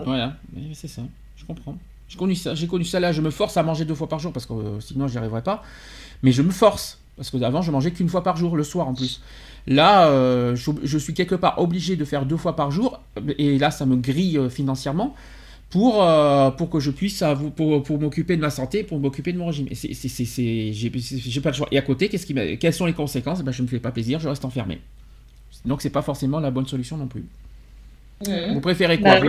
Voilà, 0.04 0.34
c'est 0.74 0.88
ça, 0.88 1.02
je 1.36 1.46
comprends. 1.46 1.76
J'ai 2.12 2.18
connu 2.18 2.34
ça, 2.34 2.54
j'ai 2.54 2.66
connu 2.66 2.84
ça 2.84 3.00
là, 3.00 3.10
je 3.10 3.22
me 3.22 3.30
force 3.30 3.56
à 3.56 3.62
manger 3.62 3.86
deux 3.86 3.94
fois 3.94 4.06
par 4.06 4.18
jour 4.18 4.34
parce 4.34 4.44
que 4.44 4.52
euh, 4.52 4.80
sinon 4.80 5.08
j'y 5.08 5.16
arriverais 5.16 5.40
pas. 5.40 5.62
Mais 6.22 6.32
je 6.32 6.42
me 6.42 6.50
force 6.50 6.98
parce 7.16 7.30
que 7.30 7.36
avant 7.42 7.62
je 7.62 7.70
mangeais 7.70 7.90
qu'une 7.90 8.08
fois 8.08 8.22
par 8.22 8.36
jour 8.36 8.56
le 8.56 8.64
soir 8.64 8.88
en 8.88 8.94
plus. 8.94 9.20
Là, 9.68 10.08
euh, 10.08 10.56
je, 10.56 10.98
suis 10.98 11.14
quelque 11.14 11.36
part 11.36 11.60
obligé 11.60 11.94
de 11.94 12.04
faire 12.04 12.26
deux 12.26 12.36
fois 12.36 12.56
par 12.56 12.72
jour 12.72 13.00
et 13.38 13.58
là 13.58 13.70
ça 13.70 13.86
me 13.86 13.94
grille 13.96 14.36
euh, 14.36 14.48
financièrement 14.48 15.14
pour, 15.70 16.04
pour 16.58 16.68
que 16.68 16.80
je 16.80 16.90
puisse 16.90 17.24
pour, 17.56 17.82
pour 17.82 17.98
m'occuper 17.98 18.36
de 18.36 18.42
ma 18.42 18.50
santé, 18.50 18.82
pour 18.82 18.98
m'occuper 18.98 19.32
de 19.32 19.38
mon 19.38 19.46
régime. 19.46 19.68
Et 19.70 19.74
c'est, 19.74 20.72
j'ai, 20.72 21.40
pas 21.40 21.48
le 21.48 21.54
choix. 21.54 21.68
Et 21.70 21.78
à 21.78 21.82
côté, 21.82 22.10
qu'est-ce 22.10 22.26
qui 22.26 22.34
quelles 22.58 22.74
sont 22.74 22.84
les 22.84 22.92
conséquences? 22.92 23.38
Eh 23.40 23.42
ben, 23.42 23.52
Je 23.52 23.62
ne 23.62 23.66
me 23.66 23.70
fais 23.70 23.78
pas 23.78 23.90
plaisir, 23.90 24.20
je 24.20 24.28
reste 24.28 24.44
enfermé. 24.44 24.82
Donc 25.64 25.80
c'est 25.80 25.90
pas 25.90 26.02
forcément 26.02 26.40
la 26.40 26.50
bonne 26.50 26.66
solution 26.66 26.98
non 26.98 27.06
plus. 27.06 27.24
Vous 28.52 28.60
préférez 28.60 29.00
quoi? 29.00 29.20
bah 29.20 29.26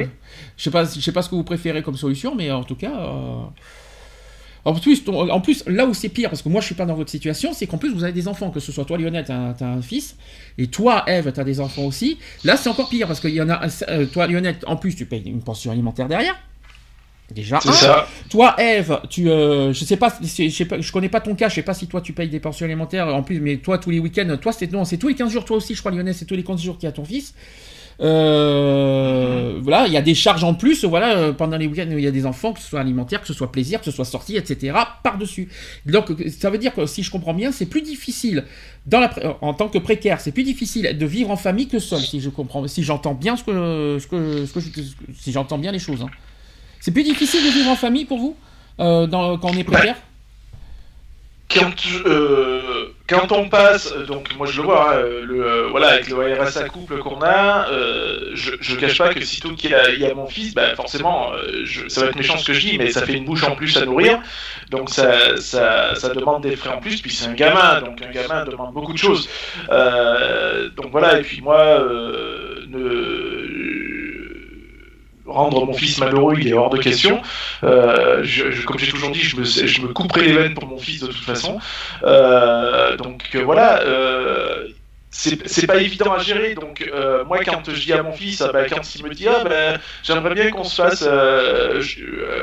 Je 0.57 0.63
sais 0.63 0.71
pas, 0.71 0.85
je 0.85 0.99
sais 0.99 1.11
pas 1.11 1.21
ce 1.21 1.29
que 1.29 1.35
vous 1.35 1.43
préférez 1.43 1.81
comme 1.81 1.95
solution, 1.95 2.35
mais 2.35 2.51
en 2.51 2.63
tout 2.63 2.75
cas. 2.75 2.93
Euh, 2.93 3.43
en 4.65 4.73
plus, 4.73 5.03
en 5.07 5.41
plus, 5.41 5.63
là 5.67 5.85
où 5.85 5.93
c'est 5.93 6.09
pire, 6.09 6.29
parce 6.29 6.41
que 6.41 6.49
moi 6.49 6.61
je 6.61 6.67
suis 6.67 6.75
pas 6.75 6.85
dans 6.85 6.95
votre 6.95 7.09
situation, 7.09 7.51
c'est 7.53 7.67
qu'en 7.67 7.77
plus 7.77 7.93
vous 7.93 8.03
avez 8.03 8.13
des 8.13 8.27
enfants, 8.27 8.49
que 8.49 8.61
ce 8.61 8.71
soit 8.71 8.85
toi 8.85 8.97
Lionel, 8.97 9.25
tu 9.25 9.31
as, 9.31 9.67
un 9.67 9.81
fils, 9.81 10.15
et 10.57 10.67
toi 10.67 11.03
Eve, 11.07 11.31
tu 11.33 11.39
as 11.39 11.43
des 11.43 11.59
enfants 11.59 11.83
aussi. 11.83 12.17
Là 12.45 12.55
c'est 12.55 12.69
encore 12.69 12.89
pire, 12.89 13.07
parce 13.07 13.19
qu'il 13.19 13.33
y 13.33 13.41
en 13.41 13.49
a, 13.49 13.67
euh, 13.89 14.05
toi 14.05 14.27
Lionel, 14.27 14.55
en 14.65 14.77
plus 14.77 14.95
tu 14.95 15.05
payes 15.05 15.23
une 15.25 15.41
pension 15.41 15.71
alimentaire 15.71 16.07
derrière. 16.07 16.35
Déjà. 17.33 17.59
Ça. 17.61 18.07
Toi, 18.29 18.55
Eve, 18.59 18.99
tu, 19.09 19.29
euh, 19.29 19.73
je 19.73 19.85
sais 19.85 19.97
pas, 19.97 20.13
je 20.21 20.49
sais 20.49 20.65
pas, 20.65 20.79
je 20.79 20.91
connais 20.91 21.09
pas 21.09 21.19
ton 21.19 21.35
cas, 21.35 21.49
je 21.49 21.55
sais 21.55 21.61
pas 21.63 21.73
si 21.73 21.87
toi 21.87 22.01
tu 22.01 22.13
payes 22.13 22.29
des 22.29 22.39
pensions 22.39 22.65
alimentaires 22.65 23.07
en 23.07 23.23
plus, 23.23 23.39
mais 23.39 23.57
toi 23.57 23.77
tous 23.77 23.89
les 23.89 23.99
week-ends, 23.99 24.37
toi 24.39 24.51
c'est 24.51 24.71
non, 24.71 24.85
c'est 24.85 24.97
tous 24.97 25.07
les 25.07 25.15
15 25.15 25.31
jours, 25.31 25.45
toi 25.45 25.57
aussi, 25.57 25.73
je 25.73 25.79
crois 25.79 25.91
Lionel, 25.91 26.13
c'est 26.13 26.25
tous 26.25 26.35
les 26.35 26.43
15 26.43 26.61
jours 26.61 26.77
qu'il 26.77 26.87
y 26.87 26.89
a 26.89 26.91
ton 26.91 27.05
fils. 27.05 27.33
Euh, 28.03 29.59
voilà, 29.61 29.87
il 29.87 29.93
y 29.93 29.97
a 29.97 30.01
des 30.01 30.13
charges 30.13 30.43
en 30.43 30.53
plus, 30.53 30.83
voilà, 30.83 31.15
euh, 31.15 31.31
pendant 31.31 31.57
les 31.57 31.67
week-ends, 31.67 31.87
il 31.89 31.99
y 32.01 32.07
a 32.07 32.11
des 32.11 32.25
enfants, 32.25 32.51
que 32.51 32.59
ce 32.59 32.67
soit 32.67 32.81
alimentaire, 32.81 33.21
que 33.21 33.27
ce 33.27 33.33
soit 33.33 33.51
plaisir, 33.51 33.79
que 33.79 33.85
ce 33.85 33.91
soit 33.91 34.05
sortie, 34.05 34.35
etc., 34.35 34.77
par-dessus. 35.03 35.47
Donc, 35.85 36.11
ça 36.37 36.49
veut 36.49 36.57
dire 36.57 36.73
que 36.73 36.85
si 36.85 37.01
je 37.01 37.09
comprends 37.09 37.33
bien, 37.33 37.53
c'est 37.53 37.65
plus 37.65 37.81
difficile, 37.81 38.43
en 38.91 39.53
tant 39.53 39.69
que 39.69 39.77
précaire, 39.77 40.19
c'est 40.19 40.33
plus 40.33 40.43
difficile 40.43 40.97
de 40.97 41.05
vivre 41.05 41.31
en 41.31 41.37
famille 41.37 41.67
que 41.67 41.79
seul, 41.79 42.01
si 42.01 42.19
je 42.19 42.29
comprends, 42.29 42.67
si 42.67 42.83
j'entends 42.83 43.13
bien 43.13 43.37
ce 43.37 43.43
que, 43.43 43.97
ce 43.99 44.07
que, 44.07 44.59
si 45.17 45.31
j'entends 45.31 45.57
bien 45.57 45.71
les 45.71 45.79
choses. 45.79 46.01
Hein. 46.01 46.09
C'est 46.81 46.91
plus 46.91 47.03
difficile 47.03 47.41
de 47.41 47.49
vivre 47.49 47.69
en 47.69 47.77
famille 47.77 48.03
pour 48.03 48.17
vous, 48.17 48.35
euh, 48.81 49.07
quand 49.07 49.45
on 49.45 49.57
est 49.57 49.63
précaire? 49.63 49.95
Quand, 51.49 51.73
euh, 52.05 52.93
quand 53.07 53.31
on 53.31 53.49
passe, 53.49 53.93
donc 54.07 54.35
moi 54.37 54.47
je 54.47 54.57
le 54.57 54.63
vois, 54.63 54.95
hein, 54.95 55.01
le, 55.23 55.45
euh, 55.45 55.67
voilà, 55.69 55.89
avec 55.89 56.09
le 56.09 56.41
RSA 56.41 56.69
couple 56.69 56.97
qu'on 56.99 57.21
a, 57.21 57.69
euh, 57.69 58.31
je, 58.33 58.51
je 58.59 58.75
cache 58.75 58.97
pas 58.97 59.13
que 59.13 59.21
sitôt 59.21 59.51
qu'il 59.51 59.71
y, 59.71 60.05
a 60.05 60.13
mon 60.15 60.27
fils, 60.27 60.53
bah 60.53 60.75
forcément, 60.75 61.31
ça 61.89 62.01
va 62.01 62.07
être 62.07 62.15
méchant 62.15 62.37
ce 62.37 62.45
que 62.45 62.53
je 62.53 62.59
dis, 62.59 62.77
mais 62.77 62.91
ça 62.91 63.05
fait 63.05 63.13
une 63.13 63.25
bouche 63.25 63.43
en 63.43 63.55
plus 63.55 63.75
à 63.77 63.85
nourrir, 63.85 64.19
donc 64.71 64.89
ça, 64.89 65.37
ça, 65.37 65.95
ça 65.95 66.09
demande 66.09 66.43
des 66.43 66.55
frais 66.55 66.71
en 66.71 66.79
plus, 66.79 67.01
puis 67.01 67.11
c'est 67.11 67.27
un 67.27 67.33
gamin, 67.33 67.81
donc 67.81 68.01
un 68.01 68.11
gamin 68.11 68.45
demande 68.45 68.73
beaucoup 68.73 68.93
de 68.93 68.97
choses. 68.97 69.29
donc 69.69 70.91
voilà, 70.91 71.19
et 71.19 71.23
puis 71.23 71.41
moi, 71.41 71.79
ne 72.67 73.42
rendre 75.33 75.65
mon 75.65 75.73
fils 75.73 75.99
malheureux, 75.99 76.35
il 76.39 76.47
est 76.47 76.53
hors 76.53 76.69
de 76.69 76.77
question. 76.77 77.21
Euh, 77.63 78.23
comme 78.65 78.79
j'ai 78.79 78.91
toujours 78.91 79.11
dit, 79.11 79.21
je 79.21 79.37
me, 79.37 79.43
je 79.43 79.81
me 79.81 79.87
couperai 79.87 80.25
les 80.27 80.33
veines 80.33 80.53
pour 80.53 80.67
mon 80.67 80.77
fils 80.77 81.01
de 81.01 81.07
toute 81.07 81.23
façon. 81.23 81.59
Euh, 82.03 82.95
donc 82.97 83.29
euh, 83.35 83.43
voilà. 83.43 83.81
Euh, 85.13 85.35
c'est 85.45 85.67
pas 85.67 85.77
évident 85.77 86.11
à 86.11 86.19
gérer. 86.19 86.55
Donc, 86.55 86.81
euh, 86.81 87.23
moi, 87.25 87.39
quand 87.43 87.69
je 87.71 87.79
dis 87.79 87.93
à 87.93 88.03
mon 88.03 88.13
fils, 88.13 88.43
bah, 88.51 88.67
quand 88.67 88.95
il 88.95 89.03
me 89.03 89.13
dit, 89.13 89.27
ah, 89.27 89.43
bah, 89.43 89.77
j'aimerais 90.03 90.33
bien 90.33 90.51
qu'on 90.51 90.63
se 90.63 90.81
fasse 90.81 91.03
euh, 91.07 91.81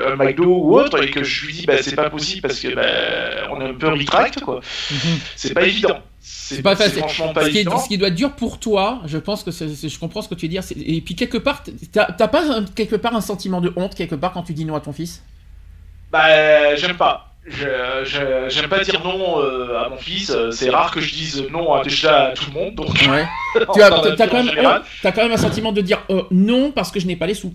un 0.07 0.17
McDo 0.17 0.45
ou 0.45 0.79
autre, 0.79 1.03
et 1.03 1.11
que 1.11 1.23
je 1.23 1.47
lui 1.47 1.53
dis, 1.53 1.67
bah, 1.67 1.83
c'est 1.83 1.97
pas 1.97 2.11
possible 2.11 2.43
parce 2.43 2.61
que 2.61 2.75
bah, 2.75 3.49
on 3.51 3.61
est 3.61 3.71
un 3.71 3.75
peu 3.75 3.89
retract, 3.89 4.41
quoi. 4.41 4.61
C'est 5.37 5.55
pas 5.55 5.63
évident. 5.63 6.01
C'est 6.21 6.63
pas 6.63 6.77
facile. 6.77 7.01
Pas 7.35 7.45
ce, 7.45 7.51
qui 7.51 7.65
ce, 7.65 7.89
qui 7.89 7.99
doit 7.99 8.09
être 8.09 8.15
dur 8.15 8.33
pour 8.33 8.61
toi, 8.61 9.01
je 9.07 9.19
pense 9.19 9.43
que 9.43 9.51
je 9.51 9.99
comprends 9.99 10.23
ce 10.23 10.29
que 10.29 10.35
tu 10.35 10.47
veux 10.47 10.51
dire. 10.51 10.63
Et 10.77 11.01
puis 11.01 11.15
quelque 11.15 11.39
part, 11.39 11.63
t'as 11.93 12.29
pas 12.29 12.45
quelque 12.75 12.97
part 12.97 13.17
un 13.17 13.21
sentiment 13.21 13.61
de 13.61 13.73
honte 13.77 13.95
quelque 13.95 14.15
part 14.15 14.33
quand 14.33 14.43
tu 14.43 14.53
dis 14.53 14.65
non 14.65 14.75
à 14.75 14.81
ton 14.81 14.93
fils? 14.93 15.23
Bah, 16.11 16.77
j'aime 16.77 16.97
pas. 16.97 17.30
J'aime 17.47 18.69
pas 18.69 18.81
dire 18.81 19.03
non 19.03 19.41
euh, 19.41 19.85
à 19.85 19.89
mon 19.89 19.97
fils. 19.97 20.35
C'est 20.51 20.71
rare 20.71 20.91
que 20.91 21.01
je 21.01 21.13
dise 21.13 21.47
non 21.51 21.73
à, 21.73 21.83
déjà 21.83 22.27
à 22.27 22.33
tout 22.33 22.51
le 22.53 22.61
monde. 22.61 22.75
Donc, 22.75 22.89
ouais. 22.89 23.27
tu 23.75 23.83
as, 23.83 23.87
as, 23.87 24.29
quand 24.29 24.45
même, 24.45 24.83
as, 25.05 25.13
quand 25.13 25.23
même, 25.23 25.33
un 25.33 25.37
sentiment 25.37 25.73
de 25.73 25.81
dire 25.81 26.03
euh, 26.11 26.23
non 26.31 26.71
parce 26.71 26.91
que 26.91 27.01
je 27.01 27.07
n'ai 27.07 27.17
pas 27.17 27.27
les 27.27 27.35
sous. 27.35 27.55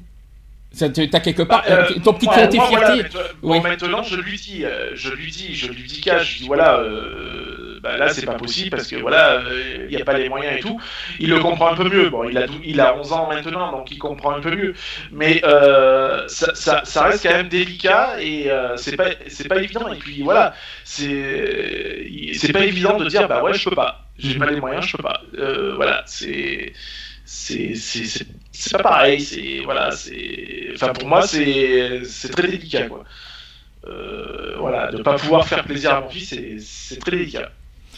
T'as 0.78 0.90
quelque 0.90 1.44
part 1.44 1.64
bah, 1.66 1.88
euh, 1.90 2.00
ton 2.04 2.14
petit 2.14 2.28
côté 2.28 2.60
fierté. 2.60 3.06
Voilà, 3.42 3.64
maintenant, 3.64 4.04
je 4.04 4.18
lui 4.18 4.38
dis, 4.38 4.66
je 4.94 5.10
lui 5.10 5.32
dis, 5.32 5.56
je 5.56 5.68
lui 5.68 5.84
dis 5.84 6.02
cash. 6.02 6.34
Je 6.34 6.40
dis 6.40 6.48
voilà, 6.48 6.84
bah, 7.86 7.98
là 7.98 8.10
c'est 8.10 8.26
pas 8.26 8.34
possible 8.34 8.72
parce 8.72 8.88
que 8.88 8.96
voilà, 8.96 9.42
il 9.90 9.96
n'y 9.96 10.02
a 10.02 10.06
pas 10.06 10.18
les 10.18 10.28
moyens 10.28 10.58
et 10.58 10.60
tout. 10.60 10.80
Il 11.20 11.30
le 11.30 11.40
comprend 11.40 11.72
un 11.72 11.76
peu 11.76 11.88
mieux. 11.88 12.10
Bon, 12.10 12.24
il 12.24 12.38
a, 12.38 12.46
il 12.64 12.82
a 12.82 12.98
11 12.98 13.14
ans 13.14 13.28
maintenant, 13.30 13.72
donc 13.72 13.92
il 13.92 14.00
comprend 14.00 14.32
un 14.32 14.42
peu 14.42 14.56
mieux. 14.56 14.74
Mais 15.12 15.42
ça, 15.42 16.56
ça, 16.56 16.82
ça, 16.84 17.04
reste 17.04 17.24
quand 17.24 17.36
même 17.36 17.48
délicat 17.48 18.22
et 18.22 18.50
c'est 18.76 18.98
pas, 18.98 19.10
c'est 19.28 19.48
pas 19.48 19.58
évident. 19.58 19.92
Et 19.94 19.98
puis 19.98 20.24
voilà, 20.24 20.54
c'est, 20.84 22.08
c'est 22.34 22.52
pas 22.52 22.66
évident 22.66 22.98
de 22.98 23.06
dire 23.06 23.28
bah 23.28 23.44
ouais, 23.44 23.54
je 23.54 23.70
peux 23.70 23.76
pas. 23.76 24.02
J'ai 24.18 24.40
pas 24.40 24.46
les 24.46 24.60
moyens, 24.60 24.86
je 24.86 24.98
peux 24.98 25.04
pas. 25.04 25.22
voilà, 25.76 26.04
c'est 26.08 26.74
c'est 27.26 28.78
pas 28.78 28.84
pareil 28.84 29.20
c'est 29.20 29.62
voilà 29.64 29.92
c'est 29.92 30.70
enfin 30.74 30.94
pour 30.94 31.08
moi 31.08 31.24
c'est 31.24 32.02
c'est 32.06 32.30
très 32.30 32.48
délicat 32.48 32.88
quoi 32.88 33.04
euh, 33.88 34.56
voilà 34.60 34.92
de 34.92 35.02
pas 35.02 35.16
pouvoir 35.16 35.48
faire 35.48 35.64
plaisir 35.64 35.96
à 35.96 36.02
mon 36.02 36.10
fils 36.10 36.36
c'est 36.60 37.00
très 37.00 37.12
délicat 37.12 37.52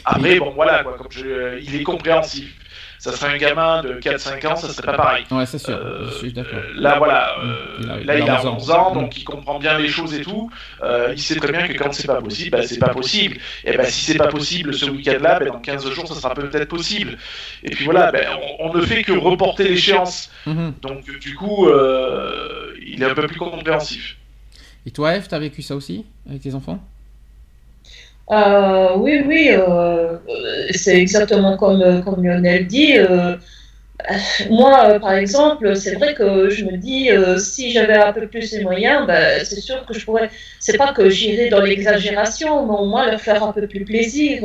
après 0.08 0.40
bon 0.40 0.52
voilà 0.52 0.84
quoi 0.84 0.98
comme 0.98 1.12
je, 1.12 1.60
il 1.62 1.76
est 1.76 1.84
compréhensif 1.84 2.54
ça 3.00 3.12
serait 3.12 3.34
un 3.34 3.38
gamin 3.38 3.84
de 3.84 4.00
4-5 4.00 4.48
ans, 4.48 4.56
ça 4.56 4.70
serait 4.70 4.86
pas 4.86 4.98
pareil. 4.98 5.26
Ouais, 5.30 5.46
c'est 5.46 5.60
sûr, 5.60 5.76
euh, 5.76 6.10
je 6.10 6.18
suis 6.18 6.34
d'accord. 6.34 6.60
Là, 6.76 6.98
voilà, 6.98 7.36
euh, 7.44 8.04
là, 8.04 8.18
il 8.18 8.30
a 8.30 8.44
11 8.46 8.72
ans, 8.72 8.94
donc 8.94 9.18
il 9.18 9.24
comprend 9.24 9.60
bien 9.60 9.78
les 9.78 9.88
choses 9.88 10.14
et 10.14 10.22
tout. 10.22 10.50
Euh, 10.82 11.14
il 11.16 11.22
sait 11.22 11.36
très 11.36 11.52
bien 11.52 11.68
que 11.68 11.74
quand 11.74 11.94
c'est 11.94 12.08
pas 12.08 12.22
possible, 12.22 12.52
bah, 12.52 12.64
c'est 12.64 12.80
pas 12.80 12.90
possible. 12.90 13.38
Et 13.64 13.78
ben 13.78 13.86
si 13.86 14.06
c'est 14.06 14.18
pas 14.18 14.28
possible 14.28 14.74
ce 14.74 14.90
week-end-là, 14.90 15.40
ben, 15.40 15.50
dans 15.50 15.60
15 15.60 15.90
jours, 15.92 16.08
ça 16.08 16.16
sera 16.16 16.34
peut-être 16.34 16.68
possible. 16.68 17.18
Et 17.64 17.70
puis 17.70 17.86
voilà, 17.86 18.12
ben, 18.12 18.28
on, 18.60 18.74
ne 18.74 18.82
fait 18.82 19.04
que 19.04 19.12
reporter 19.12 19.64
l'échéance. 19.64 20.32
Mhm. 20.46 20.74
Donc, 20.82 21.06
du 21.20 21.36
coup, 21.36 21.70
il 21.70 23.02
est 23.02 23.06
un 23.06 23.14
peu 23.14 23.28
plus 23.28 23.38
compréhensif. 23.38 24.18
Et 24.86 24.92
toi, 24.92 25.16
Eve, 25.16 25.28
t'as 25.28 25.40
vécu 25.40 25.62
ça 25.62 25.76
aussi 25.76 26.06
avec 26.28 26.42
tes 26.42 26.56
enfants? 26.56 26.80
Euh, 28.30 28.98
oui, 28.98 29.22
oui, 29.26 29.50
euh, 29.52 30.18
c'est 30.72 30.98
exactement 31.00 31.56
comme, 31.58 32.04
comme 32.04 32.24
Lionel 32.24 32.68
dit. 32.68 32.98
Euh, 32.98 33.38
moi, 34.50 35.00
par 35.00 35.14
exemple, 35.14 35.76
c'est 35.76 35.96
vrai 35.96 36.14
que 36.14 36.50
je 36.50 36.66
me 36.66 36.78
dis, 36.78 37.10
si 37.40 37.72
j'avais 37.72 37.96
un 37.96 38.14
peu 38.14 38.28
plus 38.28 38.52
les 38.52 38.64
moyens, 38.64 39.08
ben, 39.08 39.44
c'est 39.44 39.62
sûr 39.62 39.86
que 39.86 39.94
je 39.94 40.06
pourrais. 40.06 40.30
C'est 40.60 40.78
pas 40.78 40.94
que 40.94 41.10
j'irais 41.10 41.50
dans 41.50 41.62
l'exagération, 41.62 42.66
mais 42.68 42.78
au 42.78 42.86
moins 42.86 43.10
leur 43.10 43.22
faire 43.22 43.44
un 43.44 43.54
peu 43.54 43.66
plus 43.68 43.86
plaisir. 43.86 44.42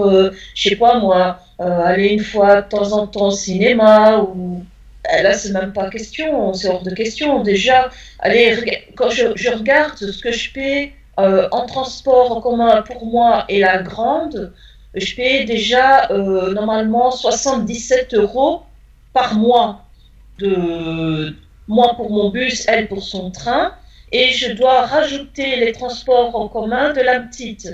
je 0.55 0.69
sais 0.69 0.77
pas, 0.77 0.99
moi, 0.99 1.39
aller 1.59 2.09
une 2.09 2.25
fois 2.25 2.63
de 2.63 2.69
temps 2.69 2.93
en 2.93 3.07
temps 3.07 3.29
au 3.29 3.31
cinéma 3.31 4.19
ou. 4.21 4.65
Ben, 5.05 5.25
là, 5.25 5.35
c'est 5.35 5.51
même 5.53 5.73
pas 5.73 5.91
question, 5.91 6.55
c'est 6.55 6.69
hors 6.69 6.83
de 6.83 6.95
question. 6.95 7.43
Déjà, 7.43 7.91
allez, 8.21 8.57
quand 8.95 9.11
je, 9.11 9.27
je 9.35 9.51
regarde 9.51 9.97
ce 9.99 10.23
que 10.23 10.31
je 10.31 10.53
paie 10.53 10.93
euh, 11.23 11.49
en 11.53 11.67
transport 11.67 12.37
en 12.37 12.41
commun 12.41 12.83
pour 12.83 13.07
moi 13.07 13.45
et 13.49 13.61
la 13.61 13.83
grande, 13.83 14.53
je 14.95 15.15
paye 15.15 15.45
déjà 15.45 16.11
euh, 16.11 16.53
normalement 16.53 17.11
77 17.11 18.15
euros 18.15 18.63
par 19.13 19.35
mois. 19.35 19.85
De, 20.39 21.35
moi 21.69 21.95
pour 21.97 22.11
mon 22.11 22.31
bus, 22.31 22.65
elle 22.69 22.89
pour 22.89 23.03
son 23.03 23.31
train. 23.31 23.73
et 24.11 24.33
je 24.33 24.53
dois 24.53 24.87
rajouter 24.87 25.57
les 25.57 25.73
transports 25.73 26.35
en 26.35 26.49
commun 26.49 26.93
de 26.93 27.01
la 27.01 27.21
petite. 27.21 27.69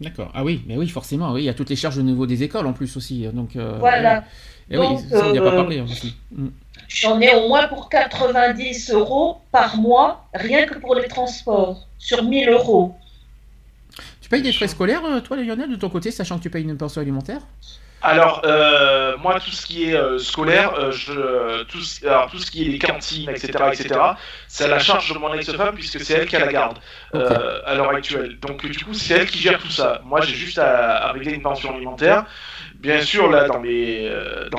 D'accord. 0.00 0.30
Ah 0.34 0.44
oui, 0.44 0.62
mais 0.66 0.76
oui, 0.76 0.88
forcément, 0.88 1.32
oui, 1.32 1.42
il 1.42 1.44
y 1.44 1.48
a 1.48 1.54
toutes 1.54 1.70
les 1.70 1.76
charges 1.76 1.98
au 1.98 2.02
niveau 2.02 2.26
des 2.26 2.42
écoles 2.42 2.66
en 2.66 2.72
plus 2.72 2.96
aussi. 2.96 3.26
Donc, 3.32 3.56
euh, 3.56 3.76
voilà. 3.78 4.24
Et 4.70 4.78
oui, 4.78 4.86
ça, 5.08 5.28
on 5.28 5.32
n'y 5.32 5.38
a 5.38 5.42
pas 5.42 5.52
parlé 5.52 5.78
hein, 5.78 5.86
aussi. 5.88 6.14
Mm. 6.32 6.48
J'en 6.88 7.20
ai 7.20 7.34
au 7.34 7.48
moins 7.48 7.68
pour 7.68 7.88
90 7.88 8.90
euros 8.90 9.40
par 9.52 9.76
mois, 9.76 10.26
rien 10.34 10.66
que 10.66 10.78
pour 10.78 10.94
les 10.94 11.08
transports, 11.08 11.86
sur 11.98 12.22
1000 12.22 12.48
euros. 12.50 12.94
Tu 14.20 14.28
payes 14.28 14.42
des 14.42 14.52
frais 14.52 14.68
scolaires, 14.68 15.04
euh, 15.04 15.20
toi, 15.20 15.36
Lionel, 15.36 15.70
de 15.70 15.76
ton 15.76 15.88
côté, 15.88 16.10
sachant 16.10 16.38
que 16.38 16.42
tu 16.42 16.50
payes 16.50 16.64
une 16.64 16.76
pension 16.76 17.00
alimentaire? 17.00 17.42
Alors, 18.04 18.42
euh, 18.44 19.16
moi, 19.16 19.40
tout 19.40 19.50
ce 19.50 19.64
qui 19.64 19.88
est 19.88 19.96
euh, 19.96 20.18
scolaire, 20.18 20.74
euh, 20.74 20.92
je, 20.92 21.62
tout, 21.62 21.78
alors, 22.06 22.30
tout 22.30 22.38
ce 22.38 22.50
qui 22.50 22.66
est 22.66 22.68
les 22.68 22.78
cantines, 22.78 23.30
etc., 23.30 23.52
etc., 23.72 23.98
c'est 24.46 24.64
à 24.64 24.68
la 24.68 24.78
charge 24.78 25.10
de 25.10 25.18
mon 25.18 25.32
ex-femme 25.32 25.74
puisque 25.74 26.04
c'est 26.04 26.12
elle 26.12 26.26
qui 26.26 26.36
a 26.36 26.40
la 26.40 26.52
garde 26.52 26.78
à 27.14 27.74
l'heure 27.74 27.88
actuelle. 27.88 28.38
Donc, 28.40 28.66
du 28.66 28.84
coup, 28.84 28.92
c'est 28.92 29.14
elle 29.14 29.26
qui 29.26 29.38
gère 29.38 29.58
tout 29.58 29.70
ça. 29.70 30.02
Moi, 30.04 30.20
j'ai 30.20 30.34
juste 30.34 30.58
à, 30.58 31.12
régler 31.12 31.32
une 31.32 31.42
pension 31.42 31.74
alimentaire. 31.74 32.26
Bien 32.84 33.00
sûr, 33.00 33.30
là, 33.30 33.48
dans 33.48 33.60
les, 33.60 34.12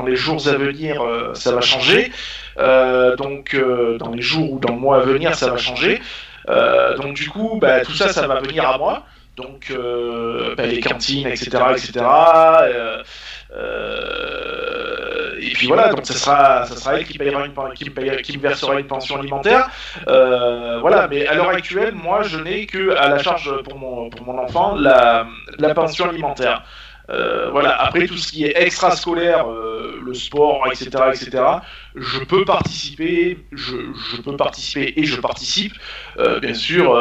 les 0.05 0.15
jours 0.15 0.45
à 0.47 0.55
venir, 0.55 1.01
ça 1.33 1.53
va 1.53 1.61
changer. 1.61 2.11
donc, 3.17 3.55
dans 3.99 4.11
les 4.11 4.21
jours 4.21 4.53
ou 4.53 4.59
dans 4.59 4.73
le 4.73 4.79
mois 4.79 4.97
à 4.97 5.01
venir, 5.01 5.35
ça 5.35 5.49
va 5.49 5.57
changer. 5.57 6.01
donc, 6.47 7.13
du 7.13 7.29
coup, 7.29 7.57
bah, 7.61 7.81
tout 7.81 7.93
ça, 7.93 8.11
ça 8.11 8.27
va 8.27 8.41
venir 8.41 8.67
à 8.67 8.77
moi. 8.77 9.03
Donc, 9.37 9.71
bah, 10.57 10.65
les 10.65 10.81
cantines, 10.81 11.27
etc., 11.27 11.49
etc. 11.71 12.03
Euh, 13.55 15.35
et 15.39 15.51
puis 15.51 15.67
voilà, 15.67 15.89
donc 15.89 16.05
ça 16.05 16.13
sera, 16.13 16.65
elle 16.93 17.05
qui, 17.05 17.17
payera 17.17 17.47
qui, 17.73 18.37
me 18.37 18.41
versera 18.41 18.79
une 18.79 18.87
pension 18.87 19.17
alimentaire. 19.17 19.69
Euh, 20.07 20.79
voilà, 20.79 21.07
mais 21.07 21.25
à 21.27 21.35
l'heure 21.35 21.49
actuelle, 21.49 21.93
moi, 21.93 22.23
je 22.23 22.37
n'ai 22.37 22.65
que 22.65 22.95
à 22.95 23.07
la 23.09 23.19
charge 23.19 23.61
pour 23.63 23.77
mon, 23.77 24.37
enfant 24.37 24.75
la 24.75 25.25
pension 25.73 26.09
alimentaire. 26.09 26.63
Euh, 27.09 27.49
voilà. 27.51 27.79
Après 27.81 28.07
tout 28.07 28.17
ce 28.17 28.31
qui 28.31 28.45
est 28.45 28.53
extrascolaire, 28.55 29.47
euh, 29.47 29.99
le 30.03 30.13
sport, 30.13 30.65
etc., 30.67 30.89
etc., 31.13 31.43
je 31.95 32.19
peux 32.19 32.45
participer, 32.45 33.37
je, 33.51 34.21
peux 34.21 34.35
participer 34.35 34.93
et 34.97 35.03
je 35.05 35.19
participe, 35.19 35.73
euh, 36.17 36.39
bien 36.39 36.53
sûr, 36.53 36.91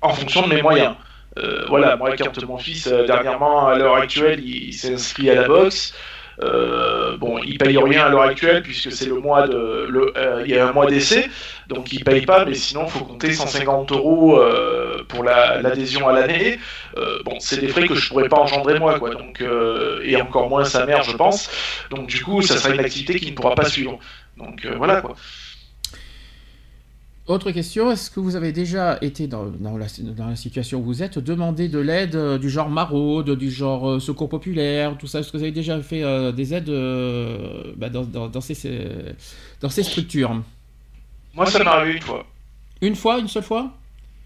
en 0.00 0.14
fonction 0.14 0.46
de 0.46 0.54
mes 0.54 0.62
moyens. 0.62 0.94
Euh, 1.38 1.64
voilà, 1.68 1.96
moi, 1.96 2.14
quand 2.16 2.44
mon 2.44 2.58
fils, 2.58 2.86
euh, 2.86 3.06
dernièrement, 3.06 3.66
à 3.66 3.76
l'heure 3.76 3.96
actuelle, 3.96 4.40
il, 4.44 4.72
s'est 4.74 4.94
inscrit 4.94 5.30
à 5.30 5.34
la 5.34 5.48
boxe. 5.48 5.94
Euh, 6.40 7.16
bon, 7.16 7.38
il 7.38 7.58
paye 7.58 7.76
rien 7.76 8.06
à 8.06 8.08
l'heure 8.08 8.22
actuelle 8.22 8.62
puisque 8.62 8.90
c'est 8.92 9.06
le 9.06 9.16
mois 9.16 9.46
de, 9.46 9.86
le, 9.88 10.12
il 10.44 10.50
y 10.50 10.58
a 10.58 10.68
un 10.68 10.72
mois 10.72 10.86
d'essai, 10.86 11.28
donc 11.68 11.92
il 11.92 12.04
paye 12.04 12.24
pas, 12.24 12.44
mais 12.44 12.54
sinon 12.54 12.86
faut 12.86 13.04
compter 13.04 13.32
150 13.32 13.92
euros 13.92 14.40
pour 15.08 15.24
l'adhésion 15.24 16.08
à 16.08 16.12
l'année. 16.12 16.58
bon, 17.24 17.38
c'est 17.38 17.60
des 17.60 17.68
frais 17.68 17.86
que 17.86 17.94
je 17.94 18.08
pourrais 18.08 18.28
pas 18.28 18.38
engendrer 18.38 18.78
moi, 18.78 18.98
quoi. 18.98 19.14
Donc 19.14 19.42
et 20.02 20.20
encore 20.20 20.48
moins 20.48 20.64
sa 20.64 20.86
mère, 20.86 21.02
je 21.02 21.16
pense. 21.16 21.50
Donc 21.90 22.06
du 22.06 22.22
coup, 22.22 22.42
ça 22.42 22.56
sera 22.56 22.74
une 22.74 22.80
activité 22.80 23.18
qui 23.18 23.30
ne 23.30 23.36
pourra 23.36 23.54
pas 23.54 23.66
suivre. 23.66 23.98
Donc 24.36 24.66
voilà 24.76 25.00
quoi. 25.00 25.14
Autre 27.28 27.52
question, 27.52 27.92
est-ce 27.92 28.10
que 28.10 28.18
vous 28.18 28.34
avez 28.34 28.50
déjà 28.50 28.98
été 29.00 29.28
dans, 29.28 29.52
la, 29.78 30.34
situation 30.34 30.80
où 30.80 30.82
vous 30.82 31.04
êtes, 31.04 31.20
demandé 31.20 31.68
de 31.68 31.78
l'aide 31.78 32.16
euh, 32.16 32.36
du 32.36 32.50
genre 32.50 32.68
maraude, 32.68 33.36
du 33.36 33.48
genre 33.48 33.90
euh, 33.90 34.00
secours 34.00 34.28
populaire, 34.28 34.98
tout 34.98 35.06
ça? 35.06 35.20
Est-ce 35.20 35.30
que 35.30 35.36
vous 35.36 35.44
avez 35.44 35.52
déjà 35.52 35.80
fait 35.82 36.02
euh, 36.02 36.32
des 36.32 36.52
aides 36.52 36.70
bah, 37.76 37.90
dans, 37.90 38.40
ces, 38.40 38.88
dans 39.60 39.68
ces 39.68 39.84
structures? 39.84 40.42
Moi, 41.34 41.46
ça 41.46 41.60
m'est 41.60 41.66
arrivé 41.66 41.94
une 41.94 42.02
fois. 42.02 42.26
Une 42.80 42.96
fois 42.96 43.18
Une 43.20 43.28
seule 43.28 43.44
fois? 43.44 43.70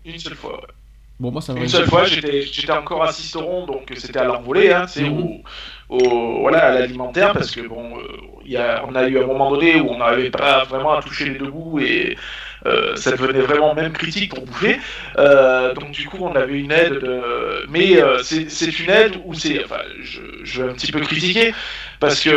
Une 0.07 0.19
seule 0.19 0.35
fois, 0.35 0.55
ouais. 0.55 0.69
Bon, 1.21 1.31
moi, 1.31 1.43
ça 1.43 1.53
Une 1.53 1.69
seule 1.69 1.87
fois, 1.87 2.05
j'étais 2.05 2.73
encore 2.73 3.03
à 3.05 3.11
rond, 3.35 3.67
donc 3.67 3.93
c'était 3.97 4.21
à 4.21 4.25
l'envolée, 4.25 4.73
hein, 4.73 4.87
c'est 4.87 5.09
mhm. 5.09 5.43
au, 5.91 6.41
voilà, 6.41 6.69
à 6.69 6.73
l'alimentaire, 6.73 7.35
parce 7.35 7.51
que 7.51 7.61
bon, 7.67 7.99
y 8.45 8.57
a, 8.57 8.85
on 8.87 8.95
a 8.95 9.07
eu 9.07 9.19
un 9.19 9.27
moment 9.27 9.51
donné 9.51 9.81
où 9.81 9.91
on 9.91 9.99
n'arrivait 9.99 10.31
pas 10.31 10.65
vraiment 10.65 10.95
à 10.95 11.03
toucher 11.03 11.27
les 11.27 11.39
deux 11.39 11.51
bouts 11.51 11.79
et 11.79 12.17
ça 12.97 13.13
devenait 13.13 13.41
vraiment 13.41 13.75
même 13.75 13.93
critique 13.93 14.35
pour 14.35 14.45
bouffer. 14.45 14.79
Euh, 15.19 15.75
donc 15.75 15.91
du 15.91 16.09
coup, 16.09 16.19
on 16.21 16.35
avait 16.35 16.59
une 16.59 16.73
aide, 16.73 16.95
de... 16.95 17.67
mais 17.69 18.03
euh, 18.03 18.19
c'est 18.23 18.79
une 18.79 18.91
aide 18.91 19.21
où 19.25 19.35
c'est, 19.35 19.65
enfin, 19.65 19.81
je, 20.03 20.21
je, 20.43 20.63
vais 20.63 20.71
un 20.71 20.75
petit 20.75 20.93
peu 20.93 21.01
critiquer 21.01 21.55
parce 22.01 22.21
que 22.21 22.31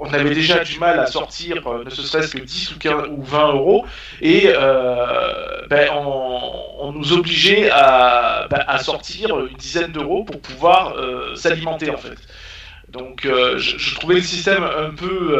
on 0.00 0.12
avait 0.12 0.34
déjà 0.34 0.62
du 0.62 0.78
mal 0.78 0.98
à 0.98 1.06
sortir, 1.06 1.56
ne 1.84 1.90
serait-ce 1.90 2.36
que 2.36 2.42
10 2.42 2.72
ou, 2.72 2.78
15, 2.78 2.94
ou 3.10 3.22
20 3.22 3.52
euros, 3.54 3.86
et 4.20 4.48
ben, 5.68 5.88
on, 5.92 6.92
nous 6.92 7.12
obligeait 7.12 7.70
à, 7.70 8.46
ben, 8.50 8.62
à, 8.68 8.78
sortir 8.78 9.38
une 9.40 9.56
dizaine 9.56 9.90
d'euros 9.92 10.24
pour 10.24 10.40
pouvoir 10.40 10.94
s'alimenter 11.34 11.90
en 11.90 11.96
fait. 11.96 12.18
Donc 12.88 13.22
je, 13.24 13.94
trouvais 13.96 14.16
le 14.16 14.20
système 14.20 14.62
un 14.62 14.90
peu 14.90 15.36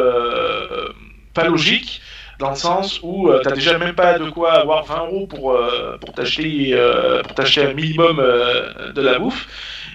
pas 1.33 1.45
logique 1.45 2.01
dans 2.39 2.49
le 2.49 2.55
sens 2.55 2.99
où 3.01 3.29
euh, 3.29 3.39
tu 3.41 3.49
n'as 3.49 3.55
déjà 3.55 3.77
même 3.77 3.95
pas 3.95 4.19
de 4.19 4.29
quoi 4.29 4.53
avoir 4.53 4.85
20 4.85 5.05
euros 5.05 5.27
pour, 5.27 5.51
euh, 5.51 5.97
pour 5.99 6.13
t'acheter 6.13 6.71
euh, 6.73 7.21
un 7.57 7.73
minimum 7.73 8.17
de 8.17 9.01
la 9.01 9.19
bouffe. 9.19 9.47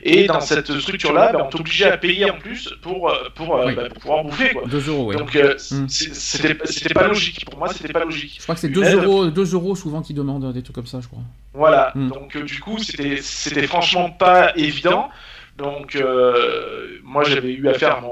Et 0.03 0.27
dans 0.27 0.41
cette 0.41 0.73
structure-là, 0.81 1.33
ben, 1.33 1.43
on 1.45 1.51
t'obligeait 1.51 1.91
à 1.91 1.99
payer 1.99 2.31
en 2.31 2.39
plus 2.39 2.73
pour, 2.81 3.13
pour, 3.35 3.59
ben, 3.59 3.89
pour 3.89 3.99
pouvoir 3.99 4.25
bouffer. 4.25 4.51
Quoi. 4.51 4.63
2 4.67 4.89
euros, 4.89 5.13
Donc 5.13 5.35
hmm. 5.35 5.89
c'était 5.89 6.95
pas 6.95 7.07
logique. 7.07 7.45
Pour 7.45 7.59
moi, 7.59 7.69
c'était 7.69 7.93
pas 7.93 8.05
logique. 8.05 8.37
Je 8.39 8.43
crois 8.43 8.55
que 8.55 8.63
c'est 8.63 8.71
2 8.71 8.95
euros, 8.95 9.27
2 9.27 9.55
euros 9.55 9.77
souvent 9.77 10.01
qui 10.01 10.15
demandent 10.15 10.55
des 10.55 10.63
trucs 10.63 10.75
comme 10.75 10.87
ça, 10.87 11.01
je 11.03 11.09
crois. 11.09 11.23
Voilà. 11.53 11.93
Hmm. 11.95 12.09
Donc 12.09 12.37
du 12.39 12.61
coup, 12.61 12.79
c'était 12.79 13.67
franchement 13.67 14.11
pas 14.11 14.57
évident. 14.57 15.11
Donc, 15.61 15.97
moi, 17.05 17.25
j'avais 17.25 17.53
eu 17.53 17.69
affaire 17.69 18.03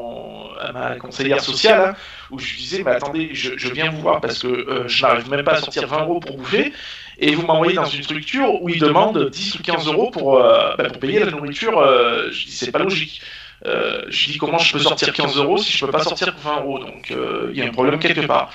à, 0.61 0.73
ma 0.73 0.97
conseillère 0.97 1.41
sociale, 1.41 1.81
hein, 1.81 1.95
où 2.31 2.39
je 2.39 2.57
disais, 2.57 2.83
mais 2.85 2.93
attendez, 2.93 3.31
je, 3.33 3.73
viens 3.73 3.91
vous 3.91 4.01
voir 4.01 4.21
parce 4.21 4.41
que 4.41 4.49
euh, 4.49 4.89
je 4.89 5.03
n'arrive 5.03 5.31
même 5.31 5.45
pas 5.45 5.53
à 5.53 5.61
sortir 5.61 5.87
20 5.87 6.03
euros 6.03 6.21
pour 6.21 6.37
bouffer, 6.37 6.73
et 7.19 7.35
vous 7.35 7.47
m'envoyez 7.47 7.75
dans 7.75 7.85
une 7.85 8.03
structure 8.03 8.63
où 8.63 8.69
ils 8.69 8.81
demandent 8.81 9.31
10 9.31 9.57
ou 9.57 9.63
15 9.63 9.87
euros 9.87 10.11
pour, 10.11 10.37
euh, 10.37 10.75
bah, 10.77 10.85
pour 10.85 10.99
payer 10.99 11.21
la 11.21 11.31
nourriture. 11.31 11.79
Euh, 11.79 12.29
je 12.31 12.47
dis, 12.47 12.53
c'est 12.53 12.71
pas 12.71 12.79
logique. 12.79 13.21
je 13.65 14.25
lui 14.25 14.33
dis 14.33 14.39
comment 14.39 14.59
je 14.59 14.73
peux 14.73 14.79
sortir 14.79 15.13
15 15.13 15.37
euros 15.37 15.59
si 15.59 15.77
je 15.77 15.85
peux 15.85 15.91
pas 15.91 16.03
sortir 16.03 16.35
20 16.43 16.61
euros? 16.61 16.79
Donc 16.79 17.13
il 17.51 17.57
y 17.57 17.63
a 17.63 17.67
un 17.67 17.73
problème 17.73 17.99
quelque 17.99 18.27
part 18.27 18.51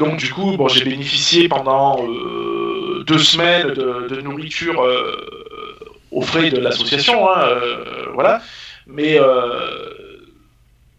donc 0.00 0.16
du 0.16 0.32
coup 0.32 0.56
bon 0.56 0.66
j'ai 0.66 0.84
bénéficié 0.84 1.48
pendant 1.48 2.04
deux 3.06 3.18
semaines 3.18 3.68
de, 3.74 4.20
nourriture 4.22 4.82
aux 6.14 6.22
frais 6.22 6.50
de 6.50 6.58
l'association 6.58 7.28
hein, 7.30 7.46
voilà. 8.14 8.40
Mais 8.86 9.18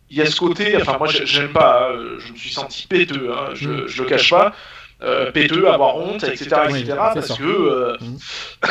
il 0.09 0.17
y 0.17 0.21
a 0.21 0.25
ce 0.25 0.39
côté, 0.39 0.75
enfin 0.77 0.97
moi 0.97 1.07
j'aime 1.07 1.51
pas, 1.51 1.89
hein, 1.91 1.97
je 2.19 2.31
me 2.31 2.37
suis 2.37 2.51
senti 2.51 2.87
péteux, 2.87 3.31
hein, 3.31 3.49
je, 3.53 3.87
je 3.87 4.03
le 4.03 4.07
cache 4.07 4.29
pas, 4.29 4.53
euh, 5.01 5.31
péteux, 5.31 5.67
avoir 5.67 5.97
honte, 5.97 6.23
etc., 6.23 6.45
etc. 6.69 6.85
parce 7.13 7.37
que 7.37 7.43
euh, 7.43 7.97
mm. 7.99 8.17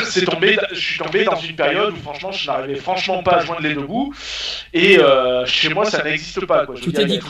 c'est 0.04 0.24
tombé, 0.24 0.56
je 0.72 0.80
suis 0.80 0.98
tombé 0.98 1.24
dans 1.24 1.36
une 1.36 1.54
période 1.54 1.92
où 1.92 1.96
franchement 1.96 2.32
je 2.32 2.46
n'arrivais 2.46 2.76
franchement 2.76 3.22
pas 3.22 3.36
à 3.36 3.44
joindre 3.44 3.60
les 3.60 3.74
deux 3.74 3.82
bouts, 3.82 4.14
et 4.72 4.98
euh, 4.98 5.44
chez 5.44 5.68
moi 5.68 5.84
ça 5.84 6.02
n'existe 6.02 6.44
pas. 6.46 6.64
Quoi. 6.66 6.76
tu 6.80 6.92
t'es 6.92 7.04
dit, 7.04 7.20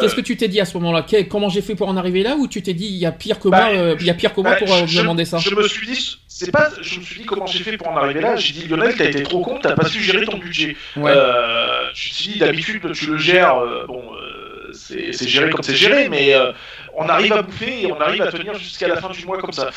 qu'est-ce 0.00 0.14
que 0.14 0.20
tu 0.22 0.36
t'es 0.36 0.48
dit 0.48 0.60
à 0.60 0.64
ce 0.64 0.76
moment-là? 0.78 1.04
Comment 1.28 1.48
j'ai 1.48 1.62
fait 1.62 1.74
pour 1.74 1.88
en 1.88 1.96
arriver 1.96 2.22
là, 2.22 2.36
ou 2.36 2.48
tu 2.48 2.62
t'es 2.62 2.74
dit 2.74 2.86
il 2.86 2.96
y 2.96 3.06
a 3.06 3.12
pire 3.12 3.38
que 3.38 3.48
bah, 3.48 3.72
moi, 3.72 3.94
il 4.00 4.06
y 4.06 4.10
a 4.10 4.14
pire 4.14 4.32
que 4.34 4.40
moi 4.40 4.52
bah, 4.52 4.56
pour 4.56 4.68
me 4.68 4.96
demander 4.96 5.24
ça? 5.24 5.38
Je 5.38 5.54
me 5.54 5.68
suis 5.68 5.86
dit 5.86 6.18
c'est 6.38 6.52
pas, 6.52 6.70
je 6.80 7.00
me 7.00 7.04
suis 7.04 7.20
dit 7.20 7.26
comment 7.26 7.46
j'ai 7.46 7.64
fait 7.64 7.76
pour 7.76 7.88
en 7.88 7.96
arriver 7.96 8.20
là. 8.20 8.36
J'ai 8.36 8.52
dit 8.52 8.68
Lionel, 8.68 8.94
t'as 8.96 9.06
été 9.06 9.24
trop 9.24 9.40
con, 9.40 9.58
t'as 9.60 9.74
pas 9.74 9.88
su 9.88 10.00
gérer 10.00 10.24
ton 10.24 10.38
budget. 10.38 10.76
Euh, 10.96 11.80
je 11.92 12.08
me 12.08 12.14
suis 12.14 12.32
dit 12.32 12.38
d'habitude 12.38 12.92
tu 12.92 13.06
le 13.06 13.18
gères, 13.18 13.58
euh, 13.58 13.86
bon, 13.88 14.00
euh, 14.00 14.27
c'est 14.72 15.28
géré 15.28 15.50
comme 15.50 15.62
c'est 15.62 15.74
géré, 15.74 16.08
mais 16.08 16.34
on 16.94 17.08
arrive 17.08 17.32
à 17.32 17.42
bouffer 17.42 17.82
et 17.82 17.92
on 17.92 18.00
arrive 18.00 18.22
à 18.22 18.30
tenir 18.32 18.54
jusqu'à 18.54 18.88
la 18.88 18.96
fin 18.96 19.10
du 19.10 19.24
mois 19.26 19.38
comme 19.38 19.52
ça. 19.52 19.70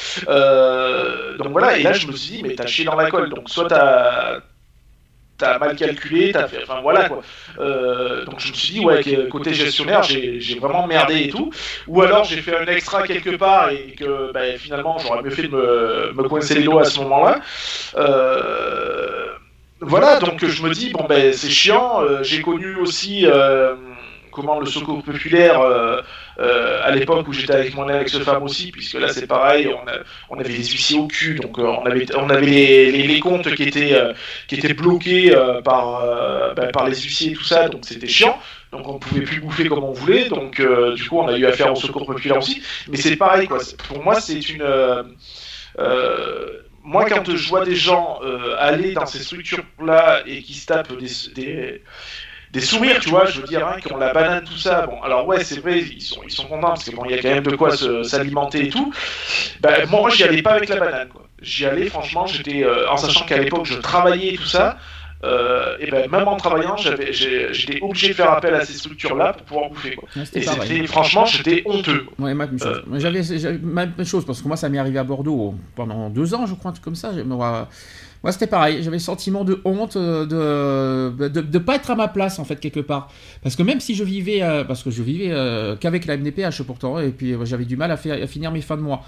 donc 1.38 1.52
voilà, 1.52 1.78
et 1.78 1.84
là 1.84 1.94
je 1.94 2.08
me 2.08 2.14
suis 2.14 2.38
dit 2.38 2.44
mais 2.44 2.56
t'as 2.56 2.68
chié 2.68 2.86
dans 2.86 2.96
la 2.96 3.10
colle, 3.10 3.30
donc 3.30 3.50
soit 3.50 3.68
t'as 3.68 4.42
t'as 5.42 5.58
mal 5.58 5.76
calculé, 5.76 6.32
t'as 6.32 6.48
fait, 6.48 6.60
enfin 6.64 6.82
voilà 6.82 7.10
quoi. 7.10 7.22
Euh, 7.60 8.26
donc 8.26 8.40
je 8.40 8.50
me 8.50 8.54
suis 8.54 8.74
dit 8.76 8.80
ouais 8.80 9.04
côté 9.30 9.54
gestionnaire 9.54 10.04
j'ai 10.04 10.60
vraiment 10.60 10.88
merdé 10.88 11.24
et 11.24 11.30
tout. 11.30 11.52
Ou 11.88 12.02
alors 12.02 12.24
j'ai 12.24 12.42
fait 12.42 12.56
un 12.56 12.68
extra 12.68 13.04
quelque 13.04 13.36
part 13.36 13.72
et 13.72 13.96
que 13.98 14.32
bah, 14.32 14.58
finalement 14.58 14.98
j'aurais 15.00 15.24
mieux 15.24 15.32
fait 15.32 15.44
de 15.44 15.48
me, 15.50 16.14
me, 16.14 16.24
coincer 16.30 16.56
les 16.56 16.64
doigts 16.64 16.84
à 16.84 16.86
ce 16.86 17.00
moment-là. 17.00 17.40
Euh, 17.98 19.28
voilà 19.82 20.20
donc 20.20 20.46
je 20.46 20.64
me 20.64 20.70
dis 20.70 20.92
bon 20.92 21.06
ben 21.10 21.34
c'est 21.34 21.50
chiant. 21.50 22.02
Euh, 22.02 22.22
j'ai 22.22 22.42
connu 22.42 22.76
aussi 22.76 23.26
comment 24.32 24.60
le 24.60 24.66
secours 24.66 25.04
populaire 25.04 25.62
euh, 25.62 26.02
euh, 26.40 26.80
à 26.84 26.92
l'époque 26.92 27.28
où 27.28 27.34
j'étais 27.34 27.54
avec 27.54 27.76
mon 27.76 27.88
ex-femme 27.90 28.44
aussi, 28.44 28.72
puisque 28.72 28.96
là 28.96 29.10
c'est 29.10 29.28
pareil, 29.28 29.70
on, 30.30 30.40
avait 30.40 30.50
des 30.50 30.64
huissiers 30.64 31.00
au 31.00 31.08
cul, 31.08 31.36
donc 31.36 31.60
euh, 31.60 31.64
on 31.64 32.30
avait, 32.30 32.92
les, 32.92 33.20
comptes 33.20 33.54
qui 33.54 33.64
étaient, 33.64 34.74
bloqués 34.74 35.36
par, 35.64 36.04
ben, 36.56 36.72
par 36.72 36.88
les 36.88 36.96
huissiers 36.96 37.32
et 37.32 37.34
tout 37.34 37.44
ça, 37.44 37.70
donc 37.70 37.82
c'était 37.86 38.08
chiant. 38.08 38.40
donc 38.72 38.88
on 38.88 39.00
pouvait 39.00 39.22
plus 39.22 39.42
bouffer 39.42 39.68
comme 39.68 39.84
on 39.84 39.92
voulait, 39.92 40.30
donc 40.30 40.62
du 40.96 41.10
coup 41.10 41.20
on 41.20 41.28
a 41.28 41.38
eu 41.38 41.46
affaire 41.46 41.72
au 41.72 41.76
secours 41.76 42.06
populaire 42.06 42.38
aussi. 42.38 42.62
Mais 42.90 42.98
c'est 42.98 43.18
pareil 43.18 43.48
quoi. 43.48 43.60
Pour 43.88 44.04
moi 44.04 44.20
c'est 44.20 44.50
une 44.50 44.66
moi, 46.84 47.06
quand 47.06 47.36
je 47.36 47.48
vois 47.48 47.64
des 47.64 47.76
gens 47.76 48.20
aller 48.58 48.94
dans 48.94 49.06
ces 49.06 49.20
structures-là 49.20 50.24
et 50.26 50.42
qui 50.42 50.56
se 50.56 50.66
tapent 50.66 50.98
des, 50.98 51.84
sourires, 52.60 53.00
tu 53.00 53.10
vois, 53.10 53.26
je 53.26 53.40
veux 53.40 53.48
dire, 53.48 53.66
hein, 53.66 53.78
qui 53.82 53.92
ont 53.94 53.98
la 53.98 54.12
banane, 54.14 54.44
tout 54.44 54.58
ça. 54.58 54.86
Bon, 54.86 55.02
alors 55.02 55.26
ouais, 55.26 55.44
c'est 55.44 55.60
vrai, 55.60 55.80
ils 55.80 56.02
sont, 56.02 56.22
ils 56.26 56.32
sont 56.32 56.46
contents 56.46 56.70
parce 56.70 56.84
qu'il 56.84 56.96
bon, 56.96 57.06
y 57.06 57.14
a 57.14 57.22
quand 57.22 57.30
même 57.30 57.44
de 57.44 57.56
quoi 57.56 57.72
s'alimenter 58.04 58.66
et 58.66 58.70
tout. 58.70 58.94
Ben, 59.62 59.88
moi, 59.90 60.10
j'y 60.10 60.24
allais 60.24 60.42
pas 60.42 60.54
avec 60.54 60.70
la 60.70 60.78
banane, 60.78 61.08
quoi. 61.08 61.28
J'y 61.42 61.66
allais, 61.66 61.88
franchement, 61.88 62.28
j'étais, 62.28 62.66
en 62.90 62.98
sachant 62.98 63.26
qu'à 63.26 63.38
l'époque, 63.38 63.66
je 63.66 63.76
travaillais 63.76 64.34
et 64.34 64.38
tout 64.38 64.46
ça. 64.46 64.78
Euh, 65.24 65.78
et 65.80 65.92
ben, 65.92 66.10
même 66.10 66.28
en 66.28 66.36
travaillant, 66.36 66.76
j'étais 66.78 67.80
obligé 67.82 68.08
de 68.10 68.14
faire 68.14 68.32
appel 68.32 68.56
à 68.56 68.66
ces 68.66 68.74
structures-là 68.74 69.34
pour 69.34 69.44
pouvoir 69.44 69.70
bouffer. 69.70 69.96
Quoi. 69.96 70.10
et 70.34 70.88
franchement, 70.88 71.26
j'étais 71.26 71.62
honteux. 71.66 72.08
Ouais, 72.18 72.34
même 72.34 72.58
chose. 72.60 72.84
Euh. 72.92 73.00
J'avais 73.00 73.58
même 73.60 73.94
chose 74.04 74.26
parce 74.26 74.42
que 74.42 74.48
moi, 74.48 74.58
ça 74.58 74.68
m'est 74.70 74.80
arrivé 74.80 74.98
à 74.98 75.04
Bordeaux 75.04 75.56
pendant 75.76 76.10
deux 76.10 76.34
ans, 76.34 76.46
je 76.48 76.56
crois, 76.56 76.72
un 76.72 76.74
truc 76.74 76.84
comme 76.84 76.96
ça. 76.96 77.12
Moi, 77.24 77.68
moi 78.24 78.32
c'était 78.32 78.48
pareil. 78.48 78.84
J'avais 78.84 78.98
le 78.98 79.02
sentiment 79.02 79.44
de 79.44 79.62
honte 79.66 79.96
euh, 79.96 80.26
de 81.18 81.28
de, 81.28 81.42
de 81.42 81.58
pas 81.60 81.76
être 81.76 81.92
à 81.92 81.96
ma 81.96 82.08
place 82.08 82.40
en 82.40 82.46
fait 82.46 82.60
quelque 82.60 82.80
part. 82.80 83.12
Parce 83.42 83.56
que 83.56 83.64
même 83.64 83.80
si 83.80 83.96
je 83.96 84.04
vivais, 84.04 84.42
parce 84.68 84.84
que 84.84 84.92
je 84.92 85.04
vivais 85.04 85.34
qu'avec 85.80 86.06
la 86.06 86.18
MDPH 86.18 86.64
pourtant, 86.64 87.00
et 87.00 87.10
puis 87.10 87.36
j'avais 87.44 87.66
du 87.66 87.78
mal 87.78 87.92
à, 87.92 87.98
faire, 87.98 88.22
à 88.22 88.28
finir 88.28 88.52
mes 88.52 88.62
fins 88.62 88.78
de 88.78 88.82
mois. 88.82 89.04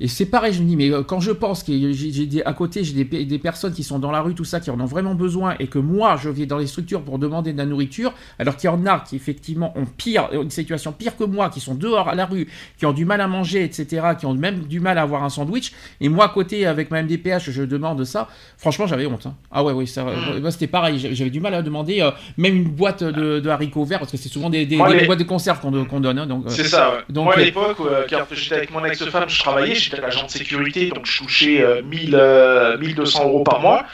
Et 0.00 0.06
c'est 0.06 0.26
pareil, 0.26 0.52
je 0.52 0.62
me 0.62 0.68
dis, 0.68 0.76
mais 0.76 0.92
euh, 0.92 1.02
quand 1.02 1.18
je 1.18 1.32
pense 1.32 1.64
que 1.64 1.72
j'ai 1.92 2.44
à 2.44 2.52
côté, 2.52 2.84
j'ai 2.84 3.04
des, 3.04 3.24
des, 3.24 3.38
personnes 3.38 3.72
qui 3.72 3.82
sont 3.82 3.98
dans 3.98 4.12
la 4.12 4.20
rue, 4.20 4.34
tout 4.34 4.44
ça, 4.44 4.60
qui 4.60 4.70
en 4.70 4.78
ont 4.78 4.86
vraiment 4.86 5.14
besoin, 5.14 5.56
et 5.58 5.66
que 5.66 5.78
moi, 5.78 6.16
je 6.16 6.30
viens 6.30 6.46
dans 6.46 6.58
les 6.58 6.68
structures 6.68 7.02
pour 7.02 7.18
demander 7.18 7.52
de 7.52 7.58
la 7.58 7.66
nourriture, 7.66 8.12
alors 8.38 8.56
qu'il 8.56 8.70
y 8.70 8.72
en 8.72 8.86
a 8.86 9.00
qui 9.00 9.16
effectivement 9.16 9.72
ont 9.76 9.86
pire, 9.86 10.28
une 10.32 10.50
situation 10.50 10.92
pire 10.92 11.16
que 11.16 11.24
moi, 11.24 11.50
qui 11.50 11.58
sont 11.58 11.74
dehors 11.74 12.08
à 12.08 12.14
la 12.14 12.26
rue, 12.26 12.46
qui 12.78 12.86
ont 12.86 12.92
du 12.92 13.04
mal 13.04 13.20
à 13.20 13.26
manger, 13.26 13.64
etc., 13.64 14.08
qui 14.18 14.26
ont 14.26 14.34
même 14.34 14.60
du 14.60 14.78
mal 14.78 14.98
à 14.98 15.02
avoir 15.02 15.24
un 15.24 15.30
sandwich, 15.30 15.72
et 16.00 16.08
moi 16.08 16.26
à 16.26 16.28
côté, 16.28 16.64
avec 16.64 16.92
ma 16.92 17.02
MDPH, 17.02 17.50
je 17.50 17.62
demande 17.64 18.04
ça, 18.04 18.28
franchement, 18.56 18.86
j'avais 18.86 19.06
honte. 19.06 19.26
Hein. 19.26 19.34
Ah 19.50 19.64
ouais, 19.64 19.72
oui, 19.72 19.88
ça, 19.88 20.04
mmh. 20.04 20.50
c'était 20.50 20.68
pareil, 20.68 20.98
j'avais 20.98 21.30
du 21.30 21.40
mal 21.40 21.54
à 21.54 21.62
demander 21.62 22.00
euh, 22.00 22.12
même 22.36 22.54
une 22.54 22.68
boîte 22.68 23.02
de, 23.02 23.48
haricots 23.48 23.84
verts, 23.84 23.98
parce 23.98 24.12
que 24.12 24.16
c'est 24.16 24.28
souvent 24.28 24.48
des, 24.48 24.64
boîtes 24.64 25.18
de 25.18 25.24
conserve 25.24 25.60
qu'on 25.60 26.00
donne. 26.00 26.18
Hein, 26.20 26.26
donc, 26.26 26.44
c'est 26.48 26.64
ça, 26.64 26.90
ouais. 26.90 26.98
donc, 27.08 27.24
Moi, 27.24 27.34
à 27.34 27.40
l'époque, 27.40 27.78
quand 28.08 28.24
j'étais 28.30 28.54
avec 28.54 28.70
mon 28.70 28.84
ex-femme, 28.84 29.28
je 29.28 29.40
travaillais, 29.40 29.74
j'étais 29.88 30.02
l'agent 30.02 30.26
de 30.26 30.30
sécurité, 30.30 30.88
donc 30.88 31.06
je 31.06 31.18
touchais 31.18 31.64
1000, 31.82 32.14
euh, 32.14 32.78
1200 32.78 33.20
euh, 33.20 33.24
euros 33.26 33.44
par 33.44 33.60
mois. 33.60 33.84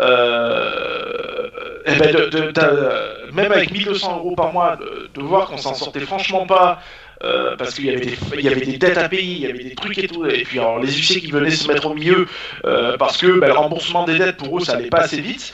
Euh, 0.00 1.48
et 1.86 1.98
ben 1.98 2.14
même 3.32 3.52
avec 3.52 3.70
1200 3.70 4.18
euros 4.18 4.34
par 4.34 4.52
mois, 4.52 4.78
de, 5.14 5.20
voir 5.20 5.48
qu'on 5.48 5.56
s'en 5.56 5.74
sortait 5.74 6.00
franchement 6.00 6.46
pas, 6.46 6.80
parce 7.58 7.74
qu'il 7.74 7.84
y, 7.86 8.42
y 8.42 8.48
avait 8.48 8.60
des 8.60 8.78
dettes 8.78 8.96
à 8.96 9.08
payer, 9.08 9.34
il 9.34 9.40
y 9.40 9.46
avait 9.46 9.64
des 9.64 9.74
trucs 9.74 9.98
et 9.98 10.06
tout, 10.06 10.24
et 10.26 10.42
puis 10.44 10.58
alors, 10.58 10.78
les 10.78 10.90
huissiers 10.90 11.20
qui 11.20 11.30
venaient 11.30 11.50
se 11.50 11.68
mettre 11.68 11.86
au 11.86 11.94
milieu, 11.94 12.26
parce 12.98 13.18
que 13.18 13.38
ben, 13.38 13.48
le 13.48 13.52
remboursement 13.52 14.04
des 14.04 14.18
dettes 14.18 14.36
pour 14.36 14.58
eux 14.58 14.64
ça 14.64 14.72
allait 14.72 14.88
pas 14.88 15.00
assez 15.00 15.20
vite. 15.20 15.52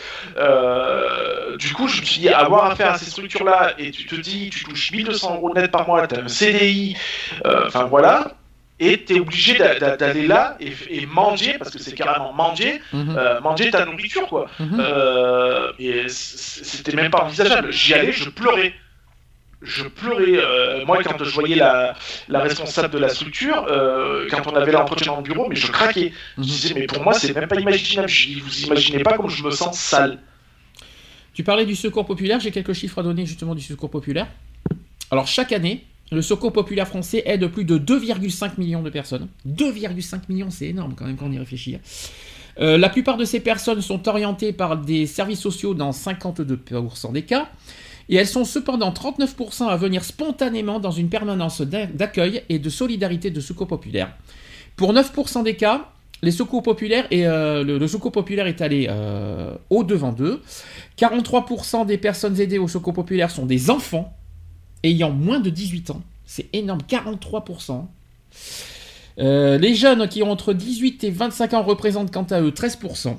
du 1.59 1.73
coup, 1.73 1.89
je 1.89 2.01
me 2.01 2.07
suis 2.07 2.21
dit, 2.21 2.29
avoir 2.29 2.71
affaire 2.71 2.93
à 2.93 2.99
ces 2.99 3.11
structures-là, 3.11 3.75
et 3.79 3.91
tu 3.91 4.07
te 4.07 4.17
dis, 4.17 4.51
tu 4.51 4.65
touches 4.65 4.93
1200 4.93 5.37
euros 5.37 5.55
net 5.55 5.71
par 5.71 5.87
mois, 5.87 6.07
tu 6.07 6.15
as 6.15 6.23
un 6.23 6.29
CDI, 6.29 6.97
enfin 7.45 7.85
voilà 7.85 8.37
et 8.79 9.05
tu 9.05 9.17
es 9.17 9.21
obligé 9.21 9.57
d'aller 9.57 10.27
là 10.27 10.59
et, 10.61 11.07
manger, 11.07 11.57
parce 11.59 11.71
que 11.71 11.79
c'est 11.79 11.95
carrément 11.95 12.33
manger, 12.33 12.81
mhm. 12.93 13.17
euh, 13.17 13.41
manger 13.41 13.71
ta 13.71 13.87
nourriture, 13.87 14.27
quoi. 14.27 14.47
Mhm. 14.59 14.79
Euh, 14.81 15.73
et 15.79 16.09
c'était 16.09 16.95
même 16.95 17.11
pas 17.11 17.23
envisageable. 17.25 17.73
J'y 17.73 17.95
allais, 17.95 18.13
je 18.13 18.29
pleurais. 18.29 18.75
Je 19.63 19.85
pleurais. 19.85 20.37
Euh, 20.37 20.85
moi, 20.85 21.03
quand 21.03 21.25
je 21.25 21.31
voyais 21.31 21.57
la, 21.57 21.95
la, 22.29 22.41
responsable 22.41 22.91
de 22.91 22.99
la 22.99 23.09
structure, 23.09 23.67
quand 24.31 24.47
on 24.47 24.55
avait 24.55 24.73
l'entretien 24.73 25.13
dans 25.13 25.19
le 25.19 25.23
bureau, 25.23 25.49
mais 25.49 25.57
je 25.57 25.73
craquais. 25.73 26.13
Je 26.37 26.43
mhm. 26.43 26.47
disais, 26.47 26.75
mais 26.75 26.87
pour 26.87 27.03
moi, 27.03 27.15
c'est 27.15 27.35
même 27.35 27.49
pas 27.49 27.59
imaginable. 27.59 28.11
vous 28.43 28.65
imaginez 28.65 29.03
pas 29.03 29.17
comme 29.17 29.31
je 29.31 29.43
me 29.43 29.51
sens 29.51 29.79
sale. 29.79 30.19
Tu 31.33 31.45
parlais 31.45 31.67
du 31.67 31.77
secours 31.77 32.07
populaire, 32.07 32.41
j'ai 32.41 32.51
quelques 32.51 32.73
chiffres 32.75 32.99
à 32.99 33.03
donner 33.03 33.25
justement 33.25 33.55
du 33.55 33.63
secours 33.63 33.91
populaire. 33.91 34.27
Alors, 35.11 35.27
chaque 35.27 35.53
année, 35.53 35.85
le 36.13 36.23
Secours 36.23 36.53
populaire 36.53 36.87
français 36.87 37.23
aide 37.27 37.47
plus 37.49 37.65
de 37.65 37.79
2,5 37.79 38.53
millions 38.59 38.83
de 38.83 38.91
personnes. 38.91 39.29
2,5 39.47 40.21
millions, 40.29 40.51
c'est 40.51 40.67
énorme 40.67 40.95
quand 40.97 41.05
même 41.05 41.17
quand 41.17 41.27
on 41.27 41.33
y 41.33 41.39
réfléchit. 41.39 41.79
Euh, 42.59 42.79
la 42.79 42.89
plupart 42.89 43.17
de 43.17 43.25
ces 43.25 43.41
personnes 43.41 43.83
sont 43.83 44.09
orientées 44.09 44.53
par 44.53 44.79
des 44.79 45.07
services 45.07 45.41
sociaux 45.41 45.75
dans 45.75 45.91
52% 45.91 47.13
des 47.13 47.23
cas. 47.23 47.49
Et 48.09 48.15
elles 48.17 48.29
sont 48.29 48.45
cependant 48.45 48.93
39% 48.93 49.67
à 49.67 49.77
venir 49.77 50.05
spontanément 50.05 50.79
dans 50.79 50.93
une 50.93 51.09
permanence 51.09 51.61
d'accueil 51.61 52.43
et 52.49 52.61
de 52.61 52.71
solidarité 52.71 53.31
de 53.31 53.41
secours 53.41 53.67
populaire. 53.67 54.15
Pour 54.77 54.93
9% 54.93 55.43
des 55.43 55.57
cas, 55.57 55.91
euh, 56.25 57.65
le, 57.65 57.89
secours 57.89 58.13
populaire 58.13 58.47
est 58.47 58.61
allé 58.61 58.87
euh, 58.89 59.55
au 59.71 59.85
devant 59.85 60.13
d'eux. 60.13 60.41
43% 60.99 61.85
des 61.85 61.99
personnes 61.99 62.41
aidées 62.41 62.59
au 62.59 62.69
secours 62.69 62.95
populaire 62.95 63.31
sont 63.31 63.45
des 63.45 63.71
enfants 63.71 64.17
ayant 64.87 65.11
moins 65.11 65.41
de 65.41 65.51
18 65.51 65.91
ans. 65.91 66.03
C'est 66.27 66.49
énorme, 66.53 66.81
43%. 66.89 67.87
Euh, 69.19 69.57
les 69.59 69.75
jeunes 69.75 70.09
qui 70.09 70.23
ont 70.23 70.31
entre 70.31 70.53
18 70.53 71.05
et 71.05 71.11
25 71.11 71.55
ans 71.55 71.63
représentent 71.63 72.13
quant 72.13 72.27
à 72.31 72.41
eux 72.41 72.51
13%. 72.51 73.17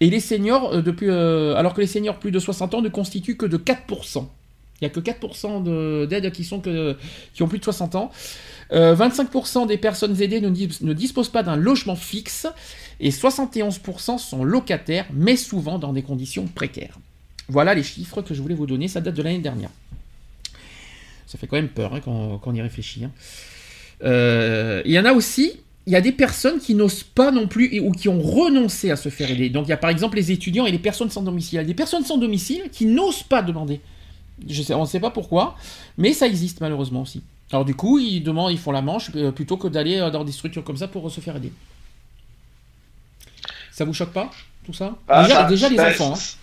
Et 0.00 0.10
les 0.10 0.20
seniors, 0.20 0.74
euh, 0.74 0.82
depuis, 0.82 1.08
euh, 1.08 1.56
alors 1.56 1.74
que 1.74 1.80
les 1.80 1.86
seniors 1.86 2.18
plus 2.18 2.30
de 2.30 2.38
60 2.38 2.74
ans 2.74 2.82
ne 2.82 2.88
constituent 2.88 3.36
que 3.36 3.46
de 3.46 3.56
4%. 3.56 4.28
Il 4.80 4.84
n'y 4.84 4.86
a 4.86 4.90
que 4.90 5.00
4% 5.00 6.06
d'aides 6.06 6.30
qui, 6.30 6.48
qui 7.34 7.42
ont 7.42 7.48
plus 7.48 7.58
de 7.58 7.64
60 7.64 7.96
ans. 7.96 8.12
25% 8.70 9.66
des 9.66 9.76
personnes 9.76 10.20
aidées 10.22 10.40
ne 10.40 10.92
disposent 10.92 11.30
pas 11.30 11.42
d'un 11.42 11.56
logement 11.56 11.96
fixe 11.96 12.46
et 13.00 13.10
71% 13.10 14.18
sont 14.18 14.44
locataires, 14.44 15.06
mais 15.12 15.34
souvent 15.34 15.80
dans 15.80 15.92
des 15.92 16.02
conditions 16.02 16.46
précaires. 16.46 16.96
Voilà 17.48 17.74
les 17.74 17.82
chiffres 17.82 18.22
que 18.22 18.34
je 18.34 18.42
voulais 18.42 18.54
vous 18.54 18.66
donner, 18.66 18.86
ça 18.86 19.00
date 19.00 19.14
de 19.14 19.22
l'année 19.22 19.38
dernière. 19.38 19.70
Ça 21.28 21.36
fait 21.36 21.46
quand 21.46 21.56
même 21.56 21.68
peur 21.68 21.94
hein, 21.94 22.00
quand, 22.02 22.40
on 22.42 22.54
y 22.54 22.62
réfléchit. 22.62 23.04
Hein. 23.04 23.12
Euh, 24.02 24.80
il 24.86 24.92
y 24.92 24.98
en 24.98 25.04
a 25.04 25.12
aussi, 25.12 25.60
il 25.86 25.92
y 25.92 25.96
a 25.96 26.00
des 26.00 26.12
personnes 26.12 26.58
qui 26.58 26.74
n'osent 26.74 27.02
pas 27.02 27.30
non 27.30 27.46
plus 27.46 27.80
ou 27.80 27.92
qui 27.92 28.08
ont 28.08 28.20
renoncé 28.20 28.90
à 28.90 28.96
se 28.96 29.10
faire 29.10 29.30
aider. 29.30 29.50
Donc 29.50 29.66
il 29.66 29.70
y 29.70 29.74
a 29.74 29.76
par 29.76 29.90
exemple 29.90 30.16
les 30.16 30.32
étudiants 30.32 30.64
et 30.64 30.72
les 30.72 30.78
personnes 30.78 31.10
sans 31.10 31.22
domicile. 31.22 31.56
Il 31.56 31.62
y 31.62 31.64
a 31.64 31.66
des 31.66 31.74
personnes 31.74 32.04
sans 32.04 32.16
domicile 32.16 32.70
qui 32.72 32.86
n'osent 32.86 33.22
pas 33.22 33.42
demander. 33.42 33.80
Je 34.48 34.62
sais, 34.62 34.72
on 34.72 34.82
ne 34.82 34.86
sait 34.86 35.00
pas 35.00 35.10
pourquoi, 35.10 35.56
mais 35.98 36.14
ça 36.14 36.26
existe 36.26 36.62
malheureusement 36.62 37.02
aussi. 37.02 37.22
Alors 37.52 37.66
du 37.66 37.74
coup, 37.74 37.98
ils 37.98 38.22
demandent, 38.22 38.52
ils 38.52 38.58
font 38.58 38.72
la 38.72 38.82
manche 38.82 39.10
euh, 39.14 39.30
plutôt 39.30 39.58
que 39.58 39.68
d'aller 39.68 39.98
euh, 39.98 40.10
dans 40.10 40.24
des 40.24 40.32
structures 40.32 40.64
comme 40.64 40.76
ça 40.78 40.88
pour 40.88 41.10
se 41.10 41.20
faire 41.20 41.36
aider. 41.36 41.52
Ça 43.72 43.84
vous 43.84 43.92
choque 43.92 44.12
pas 44.12 44.30
tout 44.64 44.74
ça? 44.74 44.96
Ah, 45.08 45.46
déjà, 45.48 45.68
les 45.70 45.80
enfants. 45.80 46.14
Hein 46.14 46.38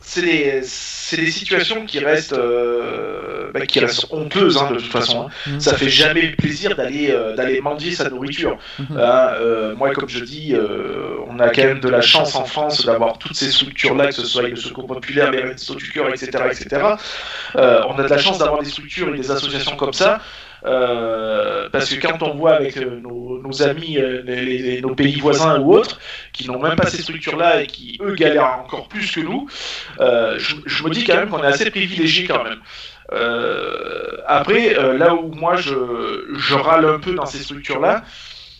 c'est 0.00 0.22
des, 0.22 0.60
des, 0.60 1.30
situations 1.30 1.84
qui 1.84 1.98
restent, 1.98 2.32
euh, 2.32 3.50
bah, 3.52 3.66
qui 3.66 3.80
restent 3.80 4.06
honteuses 4.10 4.56
hein, 4.56 4.70
de 4.70 4.76
toute 4.76 4.90
façon. 4.90 5.26
Hein. 5.26 5.50
Mmh. 5.50 5.60
Ça 5.60 5.76
fait 5.76 5.88
jamais 5.88 6.28
plaisir 6.28 6.76
d'aller 6.76 7.10
euh, 7.10 7.34
d'aller 7.34 7.60
mendier 7.60 7.92
sa 7.92 8.08
nourriture. 8.08 8.56
Mmh. 8.78 8.84
Hein, 8.98 9.28
euh, 9.40 9.74
moi, 9.74 9.90
comme 9.90 10.08
je 10.08 10.22
dis, 10.22 10.54
on 11.28 11.38
a 11.40 11.48
quand 11.48 11.64
même 11.64 11.80
de 11.80 11.88
la 11.88 12.00
chance 12.00 12.34
en 12.36 12.44
France 12.44 12.84
d'avoir 12.84 13.18
toutes 13.18 13.36
ces 13.36 13.50
structures-là, 13.50 14.08
que 14.08 14.14
ce 14.14 14.24
soit 14.24 14.42
le 14.42 14.56
Secours 14.56 14.86
Populaire, 14.86 15.30
les 15.30 15.42
Restos 15.42 15.74
du 15.74 15.90
Cœur, 15.90 16.08
etc., 16.08 16.30
etc. 16.50 16.82
on 17.54 17.98
a 17.98 18.02
de 18.02 18.08
la 18.08 18.18
chance 18.18 18.38
d'avoir 18.38 18.62
des 18.62 18.70
structures 18.70 19.12
et 19.12 19.16
des 19.16 19.30
associations 19.30 19.76
comme 19.76 19.92
ça. 19.92 20.20
Euh, 20.66 21.68
parce 21.70 21.92
que 21.92 22.00
quand 22.00 22.22
on 22.22 22.34
voit 22.34 22.54
avec 22.54 22.76
euh, 22.76 23.00
nos, 23.00 23.62
amis, 23.62 23.98
euh, 23.98 24.80
nos 24.80 24.94
pays 24.94 25.20
voisins 25.20 25.60
ou 25.60 25.74
autres, 25.74 26.00
qui 26.32 26.48
n'ont 26.48 26.58
même 26.58 26.76
pas 26.76 26.88
ces 26.88 27.02
structures-là 27.02 27.62
et 27.62 27.66
qui, 27.66 27.98
eux, 28.02 28.14
galèrent 28.14 28.60
encore 28.64 28.88
plus 28.88 29.10
que 29.12 29.20
nous, 29.20 29.46
je, 29.98 30.84
me 30.84 30.90
dis 30.90 31.04
quand 31.04 31.16
même 31.16 31.28
qu'on 31.28 31.42
est 31.42 31.46
assez 31.46 31.70
privilégié 31.70 32.26
quand 32.26 32.42
même. 32.42 32.60
après, 34.26 34.74
là 34.96 35.14
où 35.14 35.32
moi 35.32 35.56
je, 35.56 35.74
je, 36.36 36.54
râle 36.54 36.84
un 36.84 36.98
peu 36.98 37.14
dans 37.14 37.26
ces 37.26 37.38
structures-là, 37.38 38.02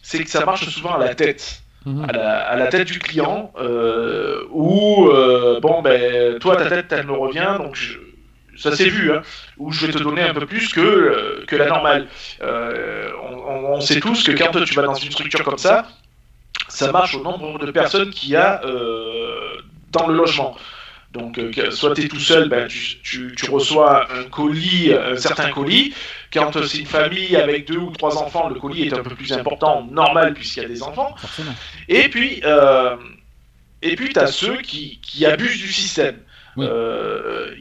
c'est 0.03 0.23
que 0.23 0.31
ça 0.31 0.45
marche 0.45 0.69
souvent 0.69 0.95
à 0.95 0.99
la 0.99 1.15
tête. 1.15 1.63
Mhm. 1.85 2.07
À 2.09 2.57
la, 2.57 2.67
tête 2.67 2.89
du 2.89 2.99
client, 2.99 3.53
où, 4.53 5.09
bon, 5.61 5.83
ben, 5.83 6.39
toi, 6.39 6.57
ta 6.57 6.69
tête, 6.69 6.87
elle 6.91 7.07
me 7.07 7.13
revient, 7.13 7.57
donc 7.59 7.75
je, 7.75 7.99
ça 8.57 8.75
s'est 8.75 8.89
vu, 8.89 9.13
hein, 9.13 9.23
où 9.59 9.73
je 9.73 9.87
vais 9.87 9.93
te 9.93 9.99
donner 9.99 10.23
un 10.23 10.35
peu 10.35 10.47
plus 10.47 10.69
que, 10.69 10.81
euh, 10.81 11.45
que 11.47 11.57
la 11.57 11.67
normale. 11.67 12.09
Euh, 12.43 13.11
on, 13.23 13.81
sait 13.81 14.01
tous 14.01 14.23
que 14.23 14.33
quand 14.33 14.51
tu 14.65 14.75
vas 14.75 14.83
dans 14.83 14.95
une 14.95 15.13
structure 15.13 15.45
comme 15.45 15.59
ça, 15.59 15.87
ça 16.69 16.91
marche 16.91 17.15
au 17.15 17.23
nombre 17.23 17.59
de 17.65 17.71
personnes 17.71 18.11
qu'il 18.11 18.31
y 18.31 18.37
a 18.37 18.63
euh, 18.65 19.59
dans 19.93 20.07
le 20.07 20.15
logement. 20.15 20.57
Donc, 21.13 21.41
soit 21.71 21.95
tu 21.95 22.05
es 22.05 22.09
tout 22.09 22.21
seul, 22.21 22.49
ben, 22.49 22.69
tu, 22.69 23.35
reçois 23.51 24.07
un 24.13 24.25
colis, 24.25 24.93
un 24.93 25.17
certain 25.17 25.51
colis. 25.51 25.95
Quand 26.31 26.53
c'est 26.67 26.79
une 26.79 26.87
famille 26.87 27.37
avec 27.37 27.67
deux 27.67 27.79
ou 27.79 27.91
trois 27.91 28.19
enfants, 28.19 28.49
le 28.49 28.57
colis 28.57 28.89
est 28.89 28.93
un 28.93 29.03
peu 29.03 29.15
plus 29.15 29.33
important, 29.33 29.87
normal, 29.91 30.35
puisqu'il 30.35 30.63
y 30.63 30.67
a 30.67 30.69
des 30.69 30.83
enfants. 30.83 31.15
Et 31.89 32.09
puis, 32.11 32.43
puis 33.81 34.09
tu 34.13 34.19
as 34.19 34.27
ceux 34.27 34.59
qui, 34.59 34.99
qui 35.01 35.25
abusent 35.25 35.61
du 35.61 35.73
système. 35.73 36.17
Euh, 36.59 37.55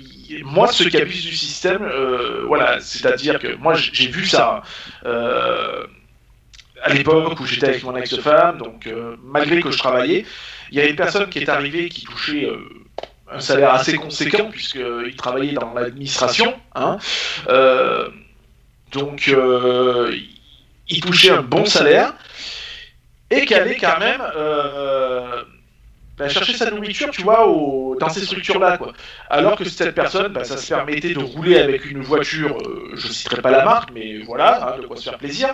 moi, 0.44 0.68
ceux 0.68 0.90
qui 0.90 0.98
abusent 0.98 1.26
du 1.26 1.36
système, 1.36 1.84
euh, 1.84 2.44
voilà, 2.48 2.80
c'est-à-dire 2.80 3.40
que 3.40 3.56
moi, 3.56 3.74
j'ai 3.76 4.08
vu 4.08 4.26
ça 4.26 4.62
euh, 5.06 5.86
à 6.82 6.94
l'époque 6.94 7.40
où 7.40 7.46
j'étais 7.46 7.68
avec 7.68 7.84
mon 7.84 7.96
ex-femme, 7.96 8.58
donc 8.58 8.88
malgré 9.24 9.62
que 9.62 9.72
je 9.72 9.78
travaillais, 9.78 10.26
il 10.72 10.78
y 10.78 10.82
avait 10.82 10.90
une 10.90 10.96
personne 10.96 11.30
qui 11.30 11.40
est 11.40 11.50
arrivée 11.50 11.90
qui 11.90 12.04
touchait 12.04 12.50
un 13.32 13.40
salaire 13.40 13.74
assez 13.74 13.96
conséquent 13.96 14.50
puisqu'il 14.52 15.16
travaillait 15.16 15.54
dans 15.54 15.74
l'administration, 15.74 16.54
hein, 16.76 16.98
donc 18.92 19.34
il 20.88 21.02
touchait 21.02 21.32
un 21.32 21.42
bon 21.42 21.66
salaire 21.66 22.14
et 23.32 23.46
qui 23.46 23.56
avait 23.56 23.78
quand 23.78 24.00
même 24.00 24.22
bah, 26.18 26.30
chercher 26.30 26.54
sa 26.54 26.72
nourriture, 26.72 27.10
tu 27.12 27.24
vois, 27.24 27.46
au, 27.46 27.98
dans 28.00 28.08
ces 28.08 28.22
structures-là, 28.22 28.78
quoi. 28.78 28.94
Alors 29.30 29.58
que 29.58 29.66
cette 29.66 29.94
personne, 29.94 30.32
bah, 30.32 30.46
ça 30.46 30.56
se 30.56 30.74
permettait 30.74 31.14
de 31.14 31.20
rouler 31.20 31.60
avec 31.60 31.84
une 31.92 32.04
voiture, 32.04 32.58
euh, 32.58 32.92
je 32.96 33.08
citerai 33.08 33.42
pas 33.42 33.52
la 33.52 33.66
marque, 33.66 33.90
mais 33.94 34.20
voilà, 34.20 34.76
hein, 34.76 34.80
de 34.82 34.88
quoi 34.88 34.96
se 34.96 35.04
faire 35.04 35.18
plaisir. 35.18 35.54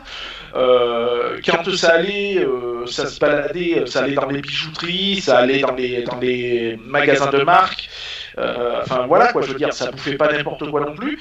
Euh, 0.53 1.39
quand 1.43 1.67
ça 1.75 1.93
allait, 1.93 2.45
euh, 2.45 2.85
ça 2.85 3.07
se 3.07 3.19
baladait, 3.19 3.85
ça 3.87 4.03
allait 4.03 4.13
dans 4.13 4.27
les 4.27 4.41
bijouteries, 4.41 5.21
ça 5.21 5.39
allait 5.39 5.61
dans 5.61 5.73
les, 5.73 6.03
dans 6.03 6.19
les 6.19 6.79
magasins 6.85 7.31
de 7.31 7.41
marque. 7.41 7.89
enfin 8.37 9.07
voilà, 9.07 9.31
quoi, 9.31 9.41
je 9.41 9.47
veux 9.47 9.57
dire, 9.57 9.73
ça 9.73 9.89
bouffait 9.89 10.15
pas 10.15 10.31
n'importe 10.31 10.69
quoi 10.69 10.81
non 10.81 10.93
plus. 10.93 11.19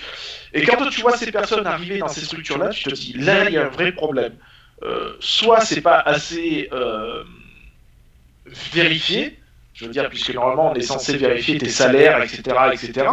Et 0.52 0.66
quand 0.66 0.86
tu 0.90 1.00
vois 1.00 1.16
ces 1.16 1.32
personnes 1.32 1.66
arriver 1.66 1.96
dans 1.96 2.08
ces 2.08 2.26
structures-là, 2.26 2.70
tu 2.70 2.90
te 2.90 2.94
dis, 2.94 3.14
là, 3.14 3.48
il 3.48 3.54
y 3.54 3.56
a 3.56 3.64
un 3.64 3.70
vrai 3.70 3.92
problème. 3.92 4.34
soit 5.18 5.60
c'est 5.62 5.80
pas 5.80 5.98
assez 5.98 6.68
vérifier, 8.72 9.38
je 9.74 9.84
veux 9.84 9.92
dire, 9.92 10.08
puisque 10.08 10.34
normalement 10.34 10.72
on 10.72 10.74
est 10.74 10.82
censé 10.82 11.16
vérifier 11.16 11.58
tes 11.58 11.68
salaires, 11.68 12.22
etc., 12.22 12.42
etc. 12.72 13.06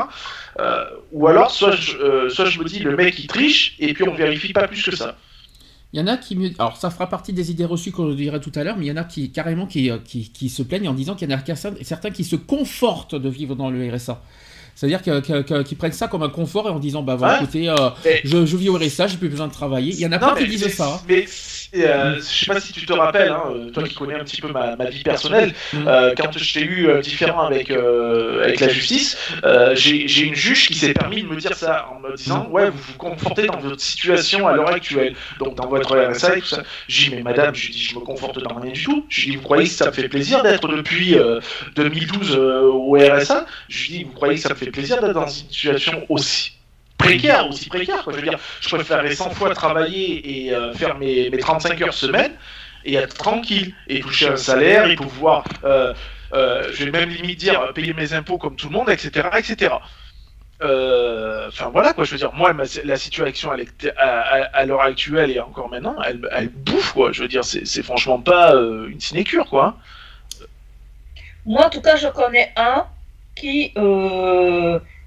Euh, 0.59 0.85
ou 1.11 1.27
alors, 1.27 1.51
soit 1.51 1.71
je, 1.71 1.97
euh, 1.97 2.29
soit 2.29 2.45
je 2.45 2.59
me 2.59 2.65
dis, 2.65 2.79
le 2.79 2.95
mec 2.95 3.17
il 3.19 3.27
triche, 3.27 3.75
et 3.79 3.93
puis 3.93 4.07
on 4.07 4.13
vérifie 4.13 4.53
pas 4.53 4.67
plus 4.67 4.83
que 4.83 4.95
ça. 4.95 5.15
Il 5.93 5.99
y 5.99 6.03
en 6.03 6.07
a 6.07 6.17
qui 6.17 6.55
Alors, 6.59 6.75
ça 6.75 6.89
fera 6.89 7.07
partie 7.07 7.31
des 7.31 7.49
idées 7.49 7.65
reçues 7.65 7.91
qu'on 7.91 8.13
dirait 8.13 8.41
tout 8.41 8.51
à 8.55 8.63
l'heure, 8.63 8.75
mais 8.77 8.85
il 8.85 8.89
y 8.89 8.91
en 8.91 8.97
a 8.97 9.05
qui, 9.05 9.31
carrément, 9.31 9.67
qui, 9.67 9.89
euh, 9.89 9.97
qui 9.99 10.49
se 10.49 10.61
plaignent 10.63 10.89
en 10.89 10.93
disant 10.93 11.15
qu'il 11.15 11.29
y 11.29 11.33
en 11.33 11.37
a 11.37 11.55
certains 11.83 12.11
qui 12.11 12.23
se 12.23 12.35
confortent 12.35 13.15
de 13.15 13.29
vivre 13.29 13.55
dans 13.55 13.69
le 13.69 13.93
RSA. 13.93 14.21
C'est-à-dire 14.77 15.01
qu'ils 15.01 15.77
prennent 15.77 15.91
ça 15.91 16.07
comme 16.07 16.21
un 16.21 16.29
confort 16.29 16.67
et 16.67 16.71
en 16.71 16.77
disant, 16.77 17.01
bah 17.01 17.15
voilà, 17.15 17.37
écoutez, 17.37 17.73
je, 18.23 18.45
je, 18.45 18.57
vis 18.57 18.69
au 18.69 18.77
RSA, 18.77 19.07
j'ai 19.07 19.17
plus 19.17 19.27
besoin 19.27 19.47
de 19.47 19.51
travailler. 19.51 19.91
Il 19.91 19.99
y 19.99 20.05
en 20.05 20.11
a 20.11 20.19
plein 20.19 20.35
qui 20.35 20.47
disent 20.47 20.67
ça. 20.67 21.01
Mais 21.09 21.25
euh, 21.75 22.15
je 22.17 22.21
sais 22.21 22.45
pas 22.45 22.59
si 22.59 22.71
tu 22.71 22.85
te 22.85 22.93
rappelles, 22.93 23.29
hein, 23.29 23.69
toi 23.73 23.83
qui 23.83 23.95
connais 23.95 24.13
un 24.13 24.23
petit 24.23 24.41
peu 24.41 24.49
ma, 24.49 24.75
vie 24.89 25.03
personnelle, 25.03 25.53
mm. 25.73 25.87
euh, 25.87 26.13
quand 26.15 26.31
je 26.37 26.53
t'ai 26.53 26.61
eu 26.61 26.87
euh, 26.87 27.01
différent 27.01 27.41
avec, 27.41 27.71
avec 27.71 28.59
la 28.59 28.69
justice, 28.69 29.17
j'ai 29.73 30.21
une 30.21 30.35
juge 30.35 30.67
qui 30.67 30.75
s'est 30.75 30.93
permis 30.93 31.23
de 31.23 31.27
me 31.27 31.35
dire 31.35 31.55
ça 31.55 31.89
en 31.91 31.99
me 31.99 32.15
disant 32.15 32.47
Ouais, 32.51 32.69
vous 32.69 32.77
vous 32.77 32.97
confortez 32.97 33.47
dans 33.47 33.57
votre 33.57 33.81
situation 33.81 34.47
à 34.47 34.55
l'heure 34.55 34.69
actuelle, 34.69 35.15
donc 35.39 35.55
dans 35.55 35.67
votre 35.67 35.97
RSA 35.97 36.37
et 36.37 36.41
tout 36.41 36.47
ça. 36.47 36.63
J'ai 36.87 37.09
dit 37.09 37.15
Mais 37.15 37.23
madame, 37.23 37.53
je 37.53 37.71
dis 37.71 37.81
Je 37.81 37.95
me 37.95 38.01
conforte 38.01 38.39
dans 38.39 38.55
rien 38.55 38.71
du 38.71 38.83
tout. 38.83 39.05
Je 39.09 39.29
dis 39.29 39.35
Vous 39.35 39.43
croyez 39.43 39.65
que 39.65 39.73
ça 39.73 39.87
me 39.87 39.91
fait 39.91 40.07
plaisir 40.07 40.43
d'être 40.43 40.67
depuis 40.67 41.17
2012 41.75 42.37
au 42.37 42.97
RSA 42.97 43.45
Je 43.67 43.87
dis 43.87 44.03
Vous 44.03 44.13
croyez 44.13 44.35
que 44.35 44.41
ça 44.41 44.49
me 44.49 44.55
fait 44.55 44.66
plaisir 44.71 45.01
d'être 45.01 45.13
dans 45.13 45.27
une 45.27 45.49
situation 45.49 46.05
aussi 46.09 46.57
précaire, 46.97 47.47
aussi 47.47 47.69
précaire. 47.69 48.03
Je 48.07 48.15
veux 48.15 48.21
dire, 48.21 48.39
préférerais 48.69 49.15
100 49.15 49.31
fois 49.31 49.53
travailler 49.53 50.47
et 50.47 50.53
euh, 50.53 50.73
faire 50.73 50.97
mes, 50.97 51.29
mes, 51.29 51.37
35 51.37 51.81
heures 51.81 51.93
semaine 51.93 52.33
et 52.85 52.95
être 52.95 53.15
tranquille 53.15 53.73
et 53.87 53.99
toucher 53.99 54.29
un 54.29 54.37
salaire 54.37 54.89
et 54.89 54.95
pouvoir, 54.95 55.43
euh, 55.63 55.93
euh, 56.33 56.69
je 56.73 56.85
vais 56.85 56.91
même 56.91 57.09
limite 57.09 57.39
dire, 57.39 57.73
payer 57.73 57.93
mes 57.93 58.13
impôts 58.13 58.37
comme 58.37 58.55
tout 58.55 58.67
le 58.67 58.73
monde, 58.73 58.89
etc. 58.89 59.27
etc. 59.37 59.75
Enfin 60.59 61.69
voilà 61.71 61.93
quoi, 61.93 62.03
je 62.03 62.11
veux 62.11 62.17
dire, 62.17 62.33
moi 62.33 62.51
la 62.83 62.97
situation 62.97 63.51
à, 63.51 64.65
l'heure 64.65 64.81
actuelle 64.81 65.29
et 65.29 65.39
encore 65.39 65.69
maintenant, 65.69 65.95
elle, 66.03 66.27
elle, 66.31 66.49
bouffe 66.49 66.93
quoi. 66.93 67.11
Je 67.11 67.21
veux 67.21 67.27
dire, 67.27 67.43
c'est 67.43 67.83
franchement 67.83 68.19
pas 68.19 68.53
une 68.53 68.99
sinécure 68.99 69.45
quoi. 69.49 69.77
Moi 71.45 71.65
en 71.65 71.69
tout 71.69 71.81
cas, 71.81 71.95
je 71.95 72.07
connais 72.07 72.51
un 72.57 72.87
qui 73.39 73.71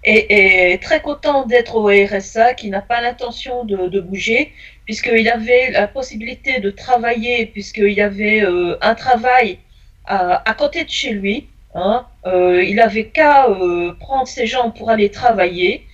et, 0.04 0.78
très 0.80 1.00
content 1.00 1.46
d'être 1.46 1.76
au 1.76 1.88
RSA, 1.88 2.54
qui 2.54 2.70
n'a 2.70 2.80
pas 2.80 3.00
l'intention 3.00 3.64
de, 3.64 4.00
bouger, 4.00 4.52
puisqu'il 4.84 5.28
avait 5.28 5.70
la 5.70 5.86
possibilité 5.88 6.60
de 6.60 6.70
travailler, 6.70 7.46
puisqu'il 7.46 8.00
avait 8.00 8.42
euh, 8.42 8.76
un 8.80 8.94
travail 8.94 9.58
à, 10.06 10.54
côté 10.58 10.84
de 10.84 10.90
chez 10.90 11.12
lui. 11.12 11.48
Hein. 11.74 12.04
Euh, 12.26 12.64
il 12.64 12.80
avait 12.80 13.06
qu'à 13.06 13.48
euh, 13.48 13.92
prendre 14.00 14.26
ses 14.26 14.46
jambes 14.46 14.74
pour 14.76 14.90
aller 14.90 15.10
travailler. 15.10 15.86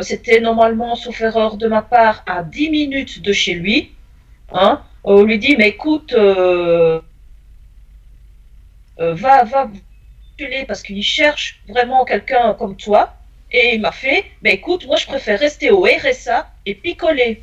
C'était 0.00 0.38
normalement, 0.38 0.94
sauf 0.94 1.20
erreur 1.22 1.56
de 1.56 1.66
ma 1.66 1.82
part, 1.82 2.22
à 2.28 2.44
10 2.44 2.70
minutes 2.70 3.20
de 3.20 3.32
chez 3.32 3.54
lui. 3.54 3.90
Hein. 4.52 4.80
On 5.02 5.24
lui 5.24 5.40
dit, 5.40 5.56
mais 5.56 5.70
écoute, 5.70 6.14
va, 6.14 7.02
va, 9.44 9.70
parce 10.66 10.82
qu'il 10.82 11.02
cherche 11.02 11.60
vraiment 11.68 12.04
quelqu'un 12.04 12.54
comme 12.54 12.76
toi. 12.76 13.14
Et 13.50 13.74
il 13.74 13.80
m'a 13.82 13.92
fait, 13.92 14.24
ben 14.40 14.52
écoute, 14.54 14.86
moi 14.86 14.96
je 14.96 15.06
préfère 15.06 15.38
rester 15.38 15.70
au 15.70 15.82
RSA 15.82 16.50
et 16.64 16.74
picoler. 16.74 17.42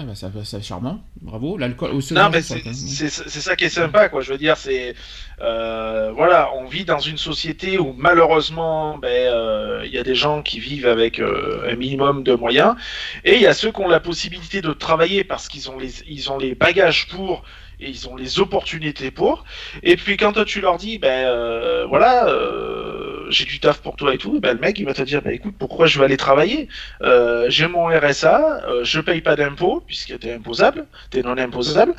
Ah 0.00 0.04
bah 0.04 0.12
c'est 0.44 0.62
charmant, 0.62 1.00
bravo. 1.22 1.58
L'alcool 1.58 1.90
Non 2.12 2.30
mais 2.30 2.40
c'est 2.40 2.60
ça 2.70 3.56
qui 3.56 3.64
est 3.64 3.68
sympa 3.68 4.08
quoi. 4.08 4.20
Je 4.20 4.30
veux 4.30 4.38
dire 4.38 4.56
c'est 4.56 4.94
euh, 5.40 6.12
voilà, 6.14 6.50
on 6.54 6.66
vit 6.66 6.84
dans 6.84 7.00
une 7.00 7.16
société 7.16 7.78
où 7.78 7.92
malheureusement 7.98 8.96
ben 8.96 9.08
euh, 9.08 9.82
il 9.84 9.92
y 9.92 9.98
a 9.98 10.04
des 10.04 10.14
gens 10.14 10.42
qui 10.42 10.60
vivent 10.60 10.86
avec 10.86 11.18
euh, 11.18 11.68
un 11.68 11.74
minimum 11.74 12.22
de 12.22 12.34
moyens 12.34 12.76
et 13.24 13.34
il 13.34 13.42
y 13.42 13.48
a 13.48 13.54
ceux 13.54 13.72
qui 13.72 13.80
ont 13.80 13.88
la 13.88 13.98
possibilité 13.98 14.62
de 14.62 14.72
travailler 14.72 15.24
parce 15.24 15.48
qu'ils 15.48 15.68
ont 15.68 15.78
les 15.78 16.04
ils 16.06 16.30
ont 16.30 16.38
les 16.38 16.54
bagages 16.54 17.08
pour 17.08 17.42
et 17.80 17.88
ils 17.88 18.08
ont 18.08 18.16
les 18.16 18.40
opportunités 18.40 19.10
pour. 19.10 19.44
Et 19.82 19.96
puis 19.96 20.16
quand 20.16 20.44
tu 20.44 20.60
leur 20.60 20.78
dis, 20.78 20.98
ben 20.98 21.26
euh, 21.26 21.86
voilà, 21.86 22.28
euh, 22.28 23.26
j'ai 23.30 23.44
du 23.44 23.60
taf 23.60 23.78
pour 23.80 23.96
toi 23.96 24.14
et 24.14 24.18
tout, 24.18 24.40
ben 24.40 24.54
le 24.54 24.60
mec 24.60 24.78
il 24.78 24.84
va 24.86 24.94
te 24.94 25.02
dire, 25.02 25.22
ben 25.22 25.32
écoute, 25.32 25.54
pourquoi 25.58 25.86
je 25.86 25.98
vais 25.98 26.04
aller 26.04 26.16
travailler? 26.16 26.68
Euh, 27.02 27.46
J'ai 27.48 27.68
mon 27.68 27.86
RSA, 27.86 28.62
je 28.82 29.00
paye 29.00 29.20
pas 29.20 29.36
d'impôts 29.36 29.82
puisque 29.86 30.18
t'es 30.18 30.32
imposable, 30.32 30.86
t'es 31.10 31.22
non 31.22 31.36
imposable. 31.38 31.94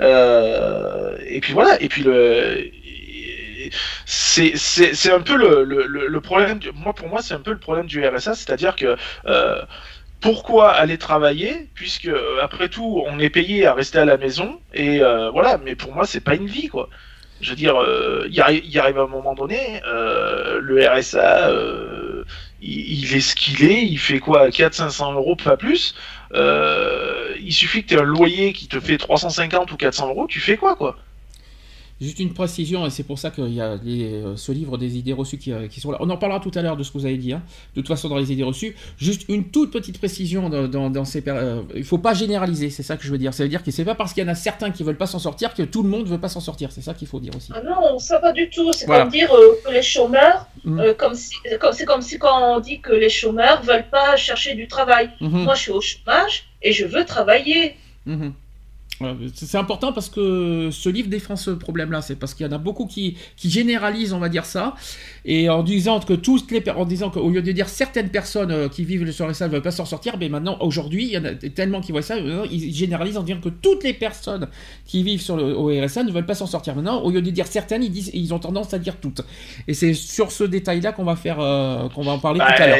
et 0.00 1.40
puis 1.40 1.52
voilà, 1.52 1.80
et 1.80 1.88
puis 1.88 2.02
le 2.02 2.70
c'est 4.06 5.12
un 5.12 5.20
peu 5.20 5.36
le, 5.36 5.64
le, 5.64 5.86
le, 5.86 6.20
problème 6.20 6.58
du, 6.58 6.72
moi 6.72 6.94
pour 6.94 7.08
moi 7.08 7.20
c'est 7.22 7.34
un 7.34 7.40
peu 7.40 7.52
le 7.52 7.58
problème 7.58 7.86
du 7.86 8.04
RSA 8.04 8.34
c'est 8.34 8.50
à 8.50 8.56
dire 8.56 8.74
que 8.74 8.96
pourquoi 10.20 10.70
aller 10.72 10.98
travailler 10.98 11.68
puisque 11.74 12.06
euh, 12.06 12.42
après 12.42 12.68
tout 12.68 13.02
on 13.06 13.18
est 13.18 13.30
payé 13.30 13.66
à 13.66 13.74
rester 13.74 13.98
à 13.98 14.04
la 14.04 14.16
maison 14.16 14.60
et 14.74 15.00
euh, 15.02 15.30
voilà 15.30 15.58
mais 15.58 15.74
pour 15.74 15.94
moi 15.94 16.04
c'est 16.06 16.20
pas 16.20 16.34
une 16.34 16.46
vie 16.46 16.68
quoi. 16.68 16.88
Je 17.40 17.50
veux 17.50 17.56
dire 17.56 17.80
euh, 17.80 18.28
il, 18.30 18.38
arrive, 18.78 18.98
à 18.98 19.02
un 19.02 19.06
moment 19.06 19.34
donné 19.34 19.80
le 19.84 20.86
RSA 20.86 21.50
il, 22.60 23.16
est 23.16 23.20
ce 23.20 23.34
qu'il 23.34 23.64
est 23.64 23.82
il 23.82 23.98
fait 23.98 24.18
quoi 24.18 24.50
4 24.50 24.74
500 24.74 25.14
euros 25.14 25.36
pas 25.36 25.56
plus 25.56 25.94
il 26.34 27.52
suffit 27.52 27.82
que 27.82 27.88
tu 27.88 27.94
aies 27.94 28.00
un 28.00 28.04
loyer 28.04 28.52
qui 28.52 28.68
te 28.68 28.78
fait 28.78 28.98
350 28.98 29.72
ou 29.72 29.76
400 29.76 30.08
euros 30.10 30.26
tu 30.26 30.40
fais 30.40 30.58
quoi 30.58 30.76
quoi? 30.76 30.96
Juste 32.00 32.18
une 32.18 32.32
précision, 32.32 32.86
et 32.86 32.90
c'est 32.90 33.02
pour 33.02 33.18
ça 33.18 33.30
qu'il 33.30 33.52
y 33.52 33.60
a 33.60 33.78
euh, 33.86 34.34
ce 34.34 34.52
livre 34.52 34.78
des 34.78 34.96
idées 34.96 35.12
reçues 35.12 35.38
euh, 35.48 35.68
qui, 35.68 35.80
sont 35.80 35.90
là. 35.90 35.98
On 36.00 36.08
en 36.08 36.16
parlera 36.16 36.40
tout 36.40 36.50
à 36.54 36.62
l'heure 36.62 36.78
de 36.78 36.82
ce 36.82 36.90
que 36.90 36.96
vous 36.96 37.04
avez 37.04 37.18
dit, 37.18 37.34
hein. 37.34 37.42
de 37.74 37.82
toute 37.82 37.88
façon 37.88 38.08
dans 38.08 38.16
les 38.16 38.32
idées 38.32 38.42
reçues. 38.42 38.74
Juste 38.96 39.26
une 39.28 39.50
toute 39.50 39.70
petite 39.70 39.98
précision 39.98 40.48
dans, 40.48 41.04
ces... 41.04 41.22
Euh, 41.28 41.60
il 41.74 41.80
ne 41.80 41.84
faut 41.84 41.98
pas 41.98 42.14
généraliser, 42.14 42.70
c'est 42.70 42.82
ça 42.82 42.96
que 42.96 43.04
je 43.04 43.10
veux 43.10 43.18
dire. 43.18 43.34
Ça 43.34 43.42
veut 43.42 43.50
dire 43.50 43.62
que 43.62 43.70
c'est 43.70 43.84
pas 43.84 43.94
parce 43.94 44.14
qu'il 44.14 44.24
y 44.24 44.26
en 44.26 44.30
a 44.30 44.34
certains 44.34 44.70
qui 44.70 44.82
veulent 44.82 44.96
pas 44.96 45.06
s'en 45.06 45.18
sortir 45.18 45.52
que 45.52 45.62
tout 45.62 45.82
le 45.82 45.90
monde 45.90 46.04
ne 46.04 46.08
veut 46.08 46.20
pas 46.20 46.30
s'en 46.30 46.40
sortir. 46.40 46.72
C'est 46.72 46.80
ça 46.80 46.94
qu'il 46.94 47.06
faut 47.06 47.20
dire 47.20 47.36
aussi. 47.36 47.52
Ah 47.54 47.60
non, 47.60 47.98
ça 47.98 48.18
pas 48.18 48.32
du 48.32 48.48
tout. 48.48 48.72
C'est 48.72 48.86
comme 48.86 49.10
dire 49.10 49.28
que 49.66 49.70
les 49.70 49.82
chômeurs, 49.82 50.46
mm. 50.64 50.80
comme 50.96 51.14
si, 51.14 51.34
c'est 51.44 51.84
comme 51.84 52.00
si 52.00 52.18
quand 52.18 52.56
on 52.56 52.60
dit 52.60 52.80
que 52.80 52.92
les 52.92 53.10
chômeurs 53.10 53.62
veulent 53.62 53.90
pas 53.90 54.16
chercher 54.16 54.54
du 54.54 54.68
travail. 54.68 55.10
Mm-hmm. 55.20 55.44
Moi, 55.44 55.54
je 55.54 55.60
suis 55.60 55.72
au 55.72 55.82
chômage 55.82 56.44
et 56.62 56.72
je 56.72 56.86
veux 56.86 57.04
travailler. 57.04 57.76
Mm-hmm. 58.08 58.32
C'est 59.34 59.56
important 59.56 59.92
parce 59.92 60.08
que 60.08 60.68
ce 60.70 60.88
livre 60.88 61.08
défend 61.08 61.36
ce 61.36 61.50
problème-là. 61.50 62.02
C'est 62.02 62.16
parce 62.16 62.34
qu'il 62.34 62.46
y 62.46 62.48
en 62.48 62.52
a 62.52 62.58
beaucoup 62.58 62.86
qui, 62.86 63.16
qui, 63.36 63.50
généralisent, 63.50 64.12
on 64.12 64.18
va 64.18 64.28
dire 64.28 64.44
ça, 64.44 64.74
et 65.24 65.48
en 65.48 65.62
disant 65.62 66.00
que 66.00 66.12
toutes 66.12 66.50
les, 66.50 66.62
en 66.70 66.84
disant 66.84 67.10
qu'au 67.10 67.30
lieu 67.30 67.42
de 67.42 67.52
dire 67.52 67.68
certaines 67.68 68.10
personnes 68.10 68.50
euh, 68.50 68.68
qui 68.68 68.84
vivent 68.84 69.10
sur 69.10 69.28
RSA 69.28 69.48
ne 69.48 69.52
veulent 69.52 69.62
pas 69.62 69.70
s'en 69.70 69.84
sortir, 69.84 70.16
mais 70.18 70.28
maintenant 70.28 70.58
aujourd'hui 70.60 71.04
il 71.06 71.10
y 71.12 71.18
en 71.18 71.24
a 71.24 71.34
tellement 71.34 71.80
qui 71.80 71.92
voient 71.92 72.02
ça, 72.02 72.16
euh, 72.16 72.46
ils 72.50 72.74
généralisent 72.74 73.18
en 73.18 73.22
disant 73.22 73.40
que 73.40 73.48
toutes 73.48 73.84
les 73.84 73.94
personnes 73.94 74.48
qui 74.86 75.02
vivent 75.02 75.20
sur 75.20 75.36
le 75.36 75.56
au 75.56 75.68
RSA 75.68 76.04
ne 76.04 76.12
veulent 76.12 76.26
pas 76.26 76.34
s'en 76.34 76.46
sortir. 76.46 76.74
Maintenant, 76.74 77.00
au 77.00 77.10
lieu 77.10 77.22
de 77.22 77.30
dire 77.30 77.46
certaines, 77.46 77.82
ils 77.82 77.90
disent, 77.90 78.10
ils 78.12 78.32
ont 78.34 78.38
tendance 78.38 78.72
à 78.74 78.78
dire 78.78 78.96
toutes. 79.00 79.22
Et 79.66 79.74
c'est 79.74 79.94
sur 79.94 80.30
ce 80.30 80.44
détail-là 80.44 80.92
qu'on 80.92 81.04
va 81.04 81.16
faire, 81.16 81.40
euh, 81.40 81.88
qu'on 81.88 82.02
va 82.02 82.12
en 82.12 82.18
parler 82.18 82.40
tout 82.40 82.62
à 82.62 82.66
l'heure. 82.66 82.78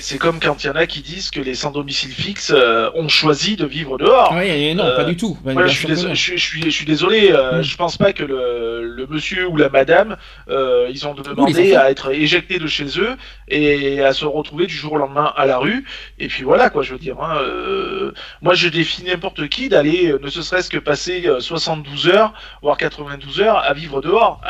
C'est 0.00 0.18
comme 0.18 0.40
quand 0.40 0.62
il 0.62 0.66
y 0.66 0.70
en 0.70 0.76
a 0.76 0.86
qui 0.86 1.00
disent 1.00 1.30
que 1.30 1.40
les 1.40 1.54
sans 1.54 1.70
domicile 1.70 2.10
fixe 2.10 2.52
ont 2.94 3.08
choisi 3.08 3.56
de 3.56 3.66
vivre 3.66 3.98
dehors. 3.98 4.34
Oui, 4.36 4.74
non, 4.74 4.84
pas 4.96 5.04
du 5.04 5.16
tout. 5.16 5.36
Moi, 5.60 5.68
je, 5.68 5.76
suis 5.76 5.86
désolé, 5.86 6.14
je, 6.14 6.20
suis, 6.36 6.62
je, 6.62 6.70
suis, 6.70 6.86
désolé, 6.86 7.32
euh, 7.32 7.58
mm. 7.58 7.62
je 7.62 7.76
pense 7.76 7.96
pas 7.96 8.12
que 8.12 8.22
le, 8.22 8.82
le, 8.84 9.06
monsieur 9.06 9.46
ou 9.46 9.56
la 9.56 9.68
madame, 9.68 10.16
euh, 10.48 10.88
ils 10.90 11.06
ont 11.06 11.14
demandé 11.14 11.74
à 11.74 11.90
être 11.90 12.12
éjectés 12.12 12.58
de 12.58 12.66
chez 12.66 12.98
eux 12.98 13.16
et 13.48 14.02
à 14.02 14.12
se 14.12 14.24
retrouver 14.24 14.66
du 14.66 14.74
jour 14.74 14.92
au 14.92 14.98
lendemain 14.98 15.32
à 15.36 15.46
la 15.46 15.58
rue. 15.58 15.84
Et 16.18 16.28
puis 16.28 16.44
voilà, 16.44 16.70
quoi, 16.70 16.82
je 16.82 16.92
veux 16.92 16.98
dire. 16.98 17.20
Hein, 17.20 17.38
euh, 17.42 18.12
moi, 18.42 18.54
je 18.54 18.68
défie 18.68 19.04
n'importe 19.04 19.48
qui 19.48 19.68
d'aller, 19.68 20.14
ne 20.20 20.28
serait-ce 20.30 20.70
que 20.70 20.78
passer 20.78 21.28
72 21.38 22.08
heures, 22.08 22.32
voire 22.62 22.76
92 22.76 23.40
heures 23.40 23.58
à 23.58 23.74
vivre 23.74 24.00
dehors 24.00 24.40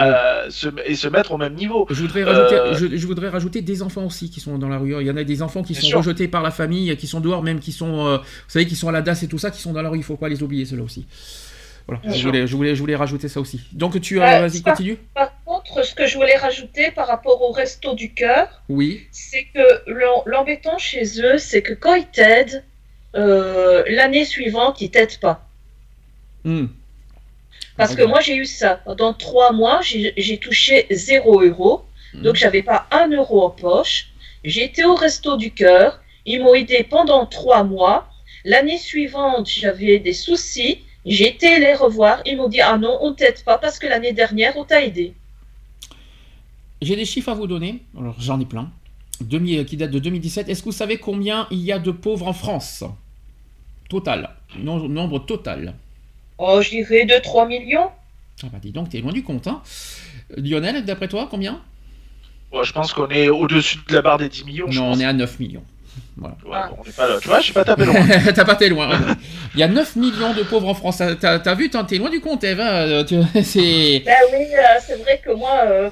se, 0.48 0.68
et 0.86 0.94
se 0.94 1.08
mettre 1.08 1.32
au 1.32 1.38
même 1.38 1.54
niveau. 1.54 1.86
Je 1.90 2.02
voudrais, 2.02 2.24
rajouter, 2.24 2.56
je, 2.72 2.96
je, 2.96 3.06
voudrais 3.06 3.28
rajouter 3.28 3.62
des 3.62 3.82
enfants 3.82 4.04
aussi 4.04 4.30
qui 4.30 4.40
sont 4.40 4.58
dans 4.58 4.68
la 4.68 4.78
rue. 4.78 4.94
Il 5.00 5.06
y 5.06 5.10
en 5.10 5.16
a 5.16 5.24
des 5.24 5.42
enfants 5.42 5.62
qui 5.62 5.74
sont 5.74 5.96
rejetés 5.96 6.28
par 6.28 6.42
la 6.42 6.50
famille, 6.50 6.96
qui 6.96 7.06
sont 7.06 7.20
dehors, 7.20 7.42
même 7.42 7.60
qui 7.60 7.72
sont, 7.72 8.18
vous 8.18 8.22
savez, 8.48 8.66
qui 8.66 8.76
sont 8.76 8.88
à 8.88 8.92
la 8.92 9.02
DAS 9.02 9.22
et 9.22 9.28
tout 9.28 9.38
ça, 9.38 9.50
qui 9.50 9.60
sont 9.60 9.72
dans 9.72 9.82
la 9.82 9.88
rue. 9.88 9.98
Il 9.98 10.04
faut 10.04 10.16
pas 10.16 10.28
les 10.28 10.42
oublier, 10.42 10.64
ceux-là 10.64 10.82
aussi. 10.82 10.99
Voilà, 11.86 12.16
je 12.16 12.24
voulais, 12.24 12.46
je, 12.46 12.56
voulais, 12.56 12.74
je 12.74 12.80
voulais 12.80 12.96
rajouter 12.96 13.28
ça 13.28 13.40
aussi. 13.40 13.60
Donc 13.72 14.00
tu 14.00 14.20
as, 14.20 14.38
euh, 14.38 14.46
vas-y, 14.46 14.62
continue. 14.62 14.96
Par 15.14 15.32
contre, 15.44 15.84
ce 15.84 15.94
que 15.94 16.06
je 16.06 16.16
voulais 16.16 16.36
rajouter 16.36 16.90
par 16.92 17.08
rapport 17.08 17.42
au 17.42 17.50
resto 17.50 17.94
du 17.94 18.12
cœur, 18.12 18.62
oui. 18.68 19.06
c'est 19.10 19.46
que 19.52 20.26
l'embêtant 20.26 20.78
chez 20.78 21.20
eux, 21.20 21.38
c'est 21.38 21.62
que 21.62 21.72
quand 21.72 21.94
ils 21.94 22.06
t'aident, 22.06 22.62
euh, 23.16 23.82
l'année 23.88 24.24
suivante, 24.24 24.80
ils 24.80 24.90
t'aident 24.90 25.18
pas. 25.18 25.48
Hmm. 26.44 26.66
Parce 27.76 27.94
que 27.94 28.02
moi, 28.02 28.20
j'ai 28.20 28.36
eu 28.36 28.44
ça. 28.44 28.80
Pendant 28.84 29.14
trois 29.14 29.52
mois, 29.52 29.80
j'ai 29.82 30.38
touché 30.38 30.86
0 30.90 31.42
euro. 31.42 31.84
Hmm. 32.12 32.22
Donc, 32.22 32.36
j'avais 32.36 32.62
pas 32.62 32.86
un 32.90 33.08
euro 33.08 33.42
en 33.42 33.50
poche. 33.50 34.08
J'étais 34.44 34.84
au 34.84 34.94
resto 34.94 35.36
du 35.36 35.50
cœur. 35.52 36.00
Ils 36.26 36.42
m'ont 36.42 36.54
aidé 36.54 36.86
pendant 36.88 37.26
trois 37.26 37.64
mois. 37.64 38.08
L'année 38.44 38.78
suivante, 38.78 39.48
j'avais 39.48 39.98
des 39.98 40.12
soucis. 40.12 40.84
J'ai 41.06 41.28
été 41.28 41.58
les 41.58 41.74
revoir. 41.74 42.20
Ils 42.26 42.36
m'ont 42.36 42.48
dit 42.48 42.60
Ah 42.60 42.76
non, 42.78 42.98
on 43.00 43.14
t'aide 43.14 43.42
pas 43.44 43.58
parce 43.58 43.78
que 43.78 43.86
l'année 43.86 44.12
dernière, 44.12 44.56
on 44.56 44.64
t'a 44.64 44.84
aidé. 44.84 45.14
J'ai 46.82 46.96
des 46.96 47.04
chiffres 47.04 47.30
à 47.30 47.34
vous 47.34 47.46
donner. 47.46 47.82
Alors, 47.98 48.16
j'en 48.18 48.40
ai 48.40 48.46
plein. 48.46 48.70
Demi, 49.20 49.64
qui 49.66 49.76
datent 49.76 49.90
de 49.90 49.98
2017. 49.98 50.48
Est-ce 50.48 50.60
que 50.60 50.66
vous 50.66 50.72
savez 50.72 50.98
combien 50.98 51.46
il 51.50 51.60
y 51.60 51.72
a 51.72 51.78
de 51.78 51.90
pauvres 51.90 52.26
en 52.26 52.32
France? 52.32 52.84
Total. 53.88 54.30
nombre 54.58 55.18
total. 55.18 55.74
Oh, 56.38 56.60
je 56.62 56.70
dirais 56.70 57.04
2-3 57.04 57.48
millions. 57.48 57.90
Ah 58.42 58.46
bah 58.50 58.58
dis 58.62 58.72
donc, 58.72 58.88
t'es 58.88 59.00
loin 59.00 59.12
du 59.12 59.22
compte. 59.22 59.46
Hein. 59.46 59.62
Lionel, 60.36 60.84
d'après 60.84 61.08
toi, 61.08 61.28
combien? 61.30 61.60
Je 62.62 62.72
pense 62.72 62.92
qu'on 62.92 63.08
est 63.08 63.28
au-dessus 63.28 63.78
de 63.88 63.94
la 63.94 64.02
barre 64.02 64.18
des 64.18 64.28
10 64.28 64.44
millions. 64.44 64.66
Non, 64.68 64.92
on 64.92 64.98
est 64.98 65.04
à 65.04 65.12
9 65.12 65.38
millions. 65.38 65.64
Voilà. 66.20 66.70
on 66.78 66.86
est 66.86 66.94
pas 66.94 67.08
là. 67.08 67.18
Tu 67.20 67.28
vois, 67.28 67.38
je 67.38 67.44
suis 67.44 67.52
pas 67.54 67.64
tapé 67.64 67.86
loin. 67.86 67.94
T'as 68.34 68.44
pas 68.44 68.52
été 68.52 68.68
loin. 68.68 68.90
Il 69.54 69.60
y 69.60 69.62
a 69.62 69.68
9 69.68 69.96
millions 69.96 70.34
de 70.34 70.42
pauvres 70.42 70.68
en 70.68 70.74
France. 70.74 71.02
T'as 71.20 71.36
as 71.38 71.54
vu, 71.54 71.70
t'es 71.70 71.96
loin 71.96 72.10
du 72.10 72.20
compte, 72.20 72.44
Eve. 72.44 72.60
Hein, 72.60 73.04
c'est... 73.42 74.02
Ben 74.04 74.16
oui, 74.32 74.46
euh, 74.52 74.78
c'est 74.86 74.96
vrai 74.96 75.20
que 75.24 75.30
moi, 75.32 75.62
euh, 75.64 75.90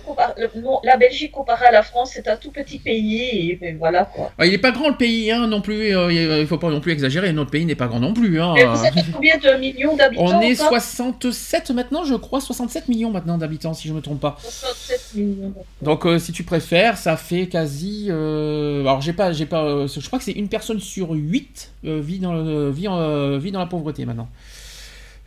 la 0.85 0.97
Belgique 0.97 1.33
comparée 1.33 1.67
à 1.67 1.73
la 1.73 1.83
France, 1.83 2.11
c'est 2.13 2.29
un 2.29 2.37
tout 2.37 2.51
petit 2.51 2.79
pays. 2.79 3.59
Et, 3.63 3.77
voilà 3.79 4.05
quoi. 4.05 4.31
Ah, 4.39 4.45
il 4.45 4.53
n'est 4.53 4.59
pas 4.59 4.71
grand 4.71 4.89
le 4.91 4.97
pays 4.97 5.31
hein, 5.31 5.47
non 5.47 5.61
plus. 5.61 5.97
Euh, 5.97 6.13
il 6.13 6.41
ne 6.41 6.47
faut 6.47 6.59
pas 6.59 6.69
non 6.69 6.81
plus 6.81 6.93
exagérer. 6.93 7.33
Notre 7.33 7.51
pays 7.51 7.65
n'est 7.65 7.75
pas 7.75 7.87
grand 7.87 8.01
non 8.01 8.13
plus. 8.13 8.41
Hein. 8.41 8.53
Mais 8.55 8.65
vous 8.65 8.85
êtes 8.85 8.95
combien 9.13 9.39
de 9.39 9.59
millions 9.59 9.97
d'habitants 9.97 10.27
On 10.27 10.41
est 10.43 10.55
67 10.55 11.71
maintenant, 11.71 12.05
je 12.05 12.15
crois. 12.15 12.41
67 12.41 12.89
millions 12.89 13.11
maintenant 13.11 13.39
d'habitants, 13.39 13.73
si 13.73 13.89
je 13.89 13.93
ne 13.93 13.99
me 13.99 14.03
trompe 14.03 14.21
pas. 14.21 14.37
67 14.41 15.15
millions. 15.15 15.55
Donc, 15.81 16.07
si 16.19 16.33
tu 16.33 16.43
préfères, 16.43 16.99
ça 16.99 17.17
fait 17.17 17.47
quasi. 17.47 18.11
alors, 18.11 19.01
j'ai 19.01 19.15
pas, 19.15 19.33
j'ai 19.33 19.47
pas. 19.47 19.87
je 19.87 20.07
crois 20.07 20.18
que 20.19 20.25
c'est 20.25 20.33
une 20.33 20.49
personne 20.49 20.81
sur 20.81 21.11
8 21.11 21.73
vit 21.85 22.19
dans 22.19 22.71
vit 22.71 22.89
en, 22.89 23.39
dans 23.39 23.59
la 23.59 23.67
pauvreté 23.67 24.05
maintenant. 24.05 24.29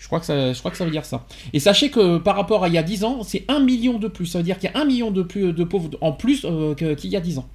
Je 0.01 0.07
crois, 0.07 0.19
que 0.19 0.25
ça, 0.25 0.51
je 0.51 0.57
crois 0.57 0.71
que 0.71 0.77
ça 0.77 0.83
veut 0.83 0.89
dire 0.89 1.05
ça. 1.05 1.27
Et 1.53 1.59
sachez 1.59 1.91
que 1.91 2.17
par 2.17 2.35
rapport 2.35 2.63
à 2.63 2.67
il 2.69 2.73
y 2.73 2.77
a 2.79 2.83
10 2.83 3.03
ans, 3.03 3.21
c'est 3.21 3.43
1 3.47 3.59
million 3.59 3.99
de 3.99 4.07
plus. 4.07 4.25
Ça 4.25 4.39
veut 4.39 4.43
dire 4.43 4.57
qu'il 4.57 4.71
y 4.71 4.73
a 4.73 4.79
1 4.79 4.85
million 4.85 5.11
de, 5.11 5.21
plus, 5.21 5.53
de 5.53 5.63
pauvres 5.63 5.91
en 6.01 6.11
plus 6.11 6.43
euh, 6.43 6.73
qu'il 6.73 7.11
y 7.11 7.15
a 7.15 7.19
10 7.19 7.37
ans. 7.37 7.47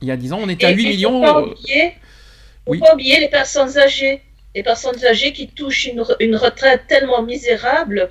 Il 0.00 0.06
y 0.06 0.12
a 0.12 0.16
10 0.16 0.32
ans, 0.32 0.38
on 0.40 0.48
était 0.48 0.66
à 0.66 0.70
8 0.70 0.90
millions. 0.90 1.20
Faut 1.26 1.32
pas 1.32 1.40
euh, 1.40 1.46
oublier, 1.46 1.94
faut 2.66 2.78
pas 2.78 2.94
oublier 2.94 3.18
les 3.18 3.28
personnes 3.28 3.76
âgées. 3.78 4.22
Les 4.54 4.62
personnes 4.62 5.04
âgées 5.04 5.32
qui 5.32 5.48
touchent 5.48 5.86
une, 5.86 6.04
une 6.20 6.36
retraite 6.36 6.82
tellement 6.86 7.24
misérable 7.24 8.08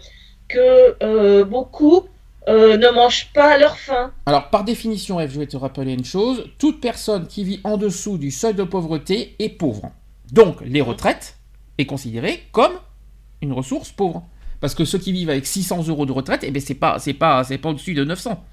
que 0.50 0.96
euh, 1.02 1.46
beaucoup 1.46 2.10
ne 2.48 2.96
mangent 2.96 3.30
pas 3.34 3.54
à 3.54 3.58
leur 3.58 3.78
faim. 3.78 4.12
Alors, 4.26 4.50
par 4.50 4.64
définition, 4.64 5.20
F, 5.20 5.32
je 5.32 5.40
vais 5.40 5.48
te 5.48 5.58
rappeler 5.58 5.94
une 5.94 6.06
chose 6.06 6.46
toute 6.58 6.80
personne 6.80 7.28
qui 7.28 7.44
vit 7.44 7.60
en 7.64 7.78
dessous 7.78 8.18
du 8.18 8.32
seuil 8.32 8.54
de 8.54 8.64
pauvreté 8.64 9.36
est 9.40 9.50
pauvre. 9.50 9.92
Donc, 10.32 10.62
les 10.62 10.82
retraites, 10.82 11.38
est 11.78 11.86
considéré 11.86 12.44
comme 12.52 12.74
une 13.42 13.54
ressource 13.54 13.92
pauvre. 13.92 14.24
Parce 14.60 14.74
que 14.74 14.86
ceux 14.86 14.98
qui 14.98 15.12
vivent 15.12 15.30
avec 15.30 15.46
600 15.46 15.88
euros 15.88 16.06
de 16.06 16.12
retraite, 16.12 16.42
eh 16.44 16.52
ben 16.52 16.62
c'est 16.62 16.74
pas, 16.74 16.98
c'est 17.00 17.14
pas, 17.14 17.44
c'est 17.44 17.58
pas 17.58 17.70
au-dessus 17.70 17.94
de 17.94 18.04
900 18.04 18.44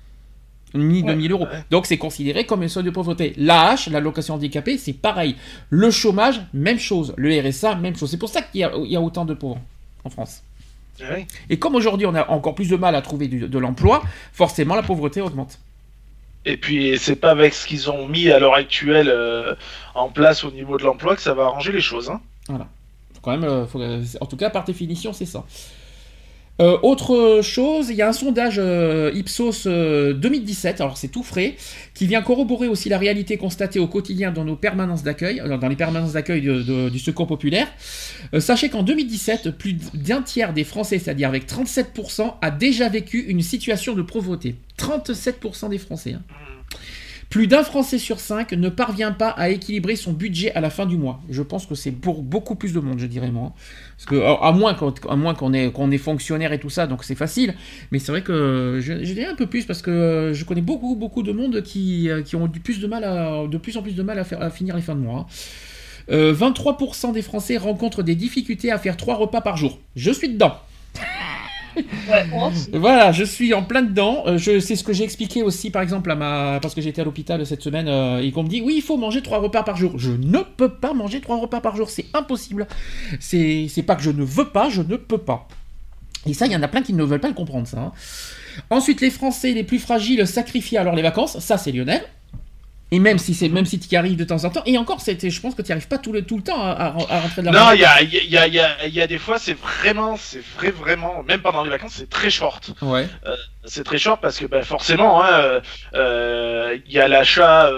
ni 0.74 1.04
2000 1.04 1.30
euros. 1.30 1.46
Donc 1.70 1.86
c'est 1.86 1.98
considéré 1.98 2.46
comme 2.46 2.62
une 2.62 2.68
seuil 2.68 2.82
de 2.82 2.90
pauvreté. 2.90 3.32
L'AH, 3.36 3.88
l'allocation 3.90 4.34
handicapée, 4.34 4.76
c'est 4.76 4.92
pareil. 4.92 5.36
Le 5.70 5.90
chômage, 5.90 6.42
même 6.52 6.80
chose. 6.80 7.14
Le 7.16 7.40
RSA, 7.40 7.76
même 7.76 7.96
chose. 7.96 8.10
C'est 8.10 8.18
pour 8.18 8.28
ça 8.28 8.42
qu'il 8.42 8.60
y, 8.60 8.64
a, 8.96 9.00
autant 9.00 9.24
de 9.24 9.34
pauvres 9.34 9.60
en 10.02 10.10
France. 10.10 10.42
Et 11.50 11.58
comme 11.58 11.74
aujourd'hui 11.74 12.06
on 12.06 12.14
a 12.14 12.28
encore 12.30 12.54
plus 12.54 12.68
de 12.68 12.76
mal 12.76 12.94
à 12.94 13.02
trouver 13.02 13.28
de 13.28 13.58
l'emploi, 13.58 14.02
forcément 14.32 14.74
la 14.74 14.82
pauvreté 14.82 15.20
augmente. 15.20 15.58
Et 16.46 16.56
puis 16.56 16.98
c'est 16.98 17.16
pas 17.16 17.30
avec 17.30 17.54
ce 17.54 17.66
qu'ils 17.66 17.90
ont 17.90 18.06
mis 18.06 18.30
à 18.30 18.38
l'heure 18.38 18.54
actuelle 18.54 19.08
euh, 19.08 19.54
en 19.94 20.10
place 20.10 20.44
au 20.44 20.50
niveau 20.50 20.76
de 20.76 20.84
l'emploi 20.84 21.16
que 21.16 21.22
ça 21.22 21.34
va 21.34 21.44
arranger 21.44 21.72
les 21.72 21.80
choses. 21.80 22.10
Hein. 22.10 22.20
Voilà 22.48 22.68
quand 23.24 23.30
même, 23.30 23.44
euh, 23.44 23.64
euh, 23.76 24.04
en 24.20 24.26
tout 24.26 24.36
cas, 24.36 24.50
par 24.50 24.64
définition, 24.64 25.12
c'est 25.12 25.26
ça. 25.26 25.44
Euh, 26.60 26.78
autre 26.82 27.40
chose, 27.42 27.88
il 27.90 27.96
y 27.96 28.02
a 28.02 28.08
un 28.08 28.12
sondage 28.12 28.60
Ipsos 29.14 29.66
2017, 29.66 30.80
alors 30.80 30.96
c'est 30.96 31.08
tout 31.08 31.22
frais, 31.22 31.56
qui 31.94 32.06
vient 32.06 32.22
corroborer 32.22 32.68
aussi 32.68 32.88
la 32.88 32.98
réalité 32.98 33.36
constatée 33.36 33.80
au 33.80 33.88
quotidien 33.88 34.30
dans 34.30 34.44
nos 34.44 34.56
permanences 34.56 35.02
d'accueil, 35.02 35.42
dans 35.60 35.68
les 35.68 35.76
permanences 35.76 36.12
d'accueil 36.12 36.42
du 36.42 36.98
Secours 36.98 37.26
populaire. 37.26 37.66
sachez 38.38 38.68
qu'en 38.68 38.82
2017, 38.82 39.50
plus 39.50 39.74
d'un 39.94 40.22
tiers 40.22 40.52
des 40.52 40.64
Français, 40.64 40.98
c'est-à-dire 40.98 41.28
avec 41.28 41.48
37%, 41.48 42.34
a 42.40 42.50
déjà 42.50 42.88
vécu 42.88 43.18
une 43.20 43.42
situation 43.42 43.94
de 43.94 44.02
pauvreté. 44.02 44.54
37% 44.78 45.70
des 45.70 45.78
Français. 45.78 46.14
Hein. 46.14 46.22
Plus 47.34 47.48
d'un 47.48 47.64
Français 47.64 47.98
sur 47.98 48.20
cinq 48.20 48.52
ne 48.52 48.68
parvient 48.68 49.10
pas 49.10 49.30
à 49.30 49.48
équilibrer 49.48 49.96
son 49.96 50.12
budget 50.12 50.52
à 50.52 50.60
la 50.60 50.70
fin 50.70 50.86
du 50.86 50.96
mois. 50.96 51.20
Je 51.28 51.42
pense 51.42 51.66
que 51.66 51.74
c'est 51.74 51.90
pour 51.90 52.22
beaucoup 52.22 52.54
plus 52.54 52.72
de 52.72 52.78
monde, 52.78 53.00
je 53.00 53.06
dirais 53.06 53.32
moi. 53.32 53.54
Parce 53.96 54.06
que, 54.06 54.16
à 54.16 54.52
moins 54.52 55.34
qu'on 55.34 55.52
est, 55.52 55.98
fonctionnaire 55.98 56.52
et 56.52 56.58
tout 56.58 56.70
ça, 56.70 56.86
donc 56.86 57.04
c'est 57.04 57.14
facile. 57.14 57.54
Mais 57.90 57.98
c'est 57.98 58.12
vrai 58.12 58.22
que 58.22 58.78
je, 58.80 58.92
un 59.24 59.34
peu 59.34 59.46
plus 59.46 59.64
parce 59.64 59.82
que 59.82 60.32
je 60.34 60.44
connais 60.44 60.60
beaucoup, 60.60 60.96
beaucoup 60.96 61.22
de 61.22 61.32
monde 61.32 61.62
qui, 61.62 62.08
qui 62.24 62.36
ont 62.36 62.46
du 62.46 62.60
plus 62.60 62.80
de, 62.80 62.86
mal 62.86 63.48
de 63.48 63.58
plus 63.58 63.76
en 63.76 63.82
plus 63.82 63.94
de 63.94 64.02
mal 64.02 64.18
à, 64.18 64.50
finir 64.50 64.76
les 64.76 64.82
fins 64.82 64.94
de 64.94 65.00
mois. 65.00 65.26
23% 66.10 66.10
euh, 66.10 67.12
des 67.12 67.22
Français 67.22 67.56
rencontrent 67.56 68.02
des 68.02 68.14
difficultés 68.14 68.70
à 68.70 68.78
faire 68.78 68.96
trois 68.96 69.14
repas 69.14 69.40
par 69.40 69.56
jour. 69.56 69.78
Je 69.96 70.10
suis 70.10 70.28
dedans. 70.28 70.54
Voilà, 72.72 73.12
je 73.12 73.24
suis 73.24 73.54
en 73.54 73.62
plein 73.62 73.82
dedans. 73.82 74.24
Euh, 74.26 74.38
c'est 74.38 74.76
ce 74.76 74.84
que 74.84 74.92
j'ai 74.92 75.04
expliqué 75.04 75.42
aussi, 75.42 75.70
par 75.70 75.82
exemple, 75.82 76.10
à 76.10 76.14
ma, 76.14 76.58
parce 76.60 76.74
que 76.74 76.80
j'étais 76.80 77.02
à 77.02 77.04
l'hôpital 77.04 77.44
cette 77.46 77.62
semaine 77.62 77.88
euh, 77.88 78.20
et 78.20 78.30
me 78.30 78.48
dit, 78.48 78.62
oui, 78.62 78.74
il 78.76 78.82
faut 78.82 78.96
manger 78.96 79.22
trois 79.22 79.38
repas 79.38 79.62
par 79.62 79.76
jour. 79.76 79.92
Je 79.96 80.12
ne 80.12 80.40
peux 80.40 80.68
pas 80.68 80.92
manger 80.92 81.20
trois 81.20 81.36
repas 81.36 81.60
par 81.60 81.76
jour, 81.76 81.90
c'est 81.90 82.06
impossible. 82.14 82.66
C'est, 83.20 83.66
c'est 83.68 83.82
pas 83.82 83.96
que 83.96 84.02
je 84.02 84.10
ne 84.10 84.22
veux 84.22 84.48
pas, 84.48 84.68
je 84.68 84.82
ne 84.82 84.96
peux 84.96 85.18
pas. 85.18 85.48
Et 86.26 86.34
ça, 86.34 86.46
il 86.46 86.52
y 86.52 86.56
en 86.56 86.62
a 86.62 86.68
plein 86.68 86.82
qui 86.82 86.94
ne 86.94 87.04
veulent 87.04 87.20
pas 87.20 87.28
le 87.28 87.34
comprendre, 87.34 87.66
ça. 87.66 87.78
Hein. 87.78 87.92
Ensuite, 88.70 89.00
les 89.00 89.10
Français 89.10 89.52
les 89.52 89.64
plus 89.64 89.78
fragiles 89.78 90.26
sacrifient 90.26 90.78
alors 90.78 90.94
les 90.94 91.02
vacances. 91.02 91.38
Ça, 91.40 91.58
c'est 91.58 91.72
Lionel. 91.72 92.02
Et 92.94 93.00
même 93.00 93.18
si 93.18 93.34
c'est 93.34 93.48
même 93.48 93.66
si 93.66 93.80
tu 93.80 93.88
y 93.92 93.96
arrives 93.96 94.14
de 94.14 94.22
temps 94.22 94.44
en 94.44 94.50
temps, 94.50 94.62
et 94.66 94.78
encore, 94.78 95.00
c'était, 95.00 95.28
je 95.28 95.40
pense 95.40 95.56
que 95.56 95.62
tu 95.62 95.66
n'y 95.66 95.72
arrives 95.72 95.88
pas 95.88 95.98
tout 95.98 96.12
le, 96.12 96.22
tout 96.22 96.36
le 96.36 96.44
temps 96.44 96.62
à, 96.62 96.90
rentrer 96.90 97.42
de 97.42 97.46
la 97.46 97.50
Non, 97.50 97.72
il 97.72 97.80
y 97.80 97.84
a, 97.84 98.00
y, 98.02 98.36
a, 98.36 98.46
y, 98.46 98.60
a, 98.60 98.86
y 98.86 99.00
a 99.00 99.06
des 99.08 99.18
fois, 99.18 99.40
c'est 99.40 99.58
vraiment, 99.58 100.16
c'est 100.16 100.40
vrai, 100.56 100.70
vraiment, 100.70 101.24
même 101.24 101.40
pendant 101.40 101.64
les 101.64 101.70
vacances, 101.70 101.94
c'est 101.96 102.08
très 102.08 102.30
short. 102.30 102.70
Ouais. 102.82 103.08
Euh, 103.26 103.34
c'est 103.66 103.84
très 103.84 103.98
short 103.98 104.20
parce 104.20 104.38
que 104.38 104.46
ben, 104.46 104.62
forcément, 104.62 105.22
il 105.22 105.26
hein, 105.26 105.38
euh, 105.38 105.60
euh, 105.94 106.78
y 106.88 106.98
a 106.98 107.08
l'achat, 107.08 107.70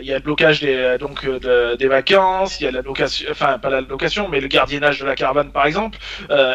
il 0.00 0.06
y 0.06 0.12
a 0.12 0.16
le 0.16 0.22
blocage 0.22 0.60
des, 0.60 0.96
donc, 0.98 1.26
des 1.28 1.88
vacances, 1.88 2.60
il 2.60 2.64
y 2.64 2.66
a 2.66 2.70
la 2.70 2.82
location, 2.82 3.28
enfin 3.30 3.58
pas 3.58 3.70
la 3.70 3.80
location, 3.80 4.28
mais 4.28 4.40
le 4.40 4.48
gardiennage 4.48 5.00
de 5.00 5.06
la 5.06 5.14
caravane 5.14 5.52
par 5.52 5.66
exemple, 5.66 5.98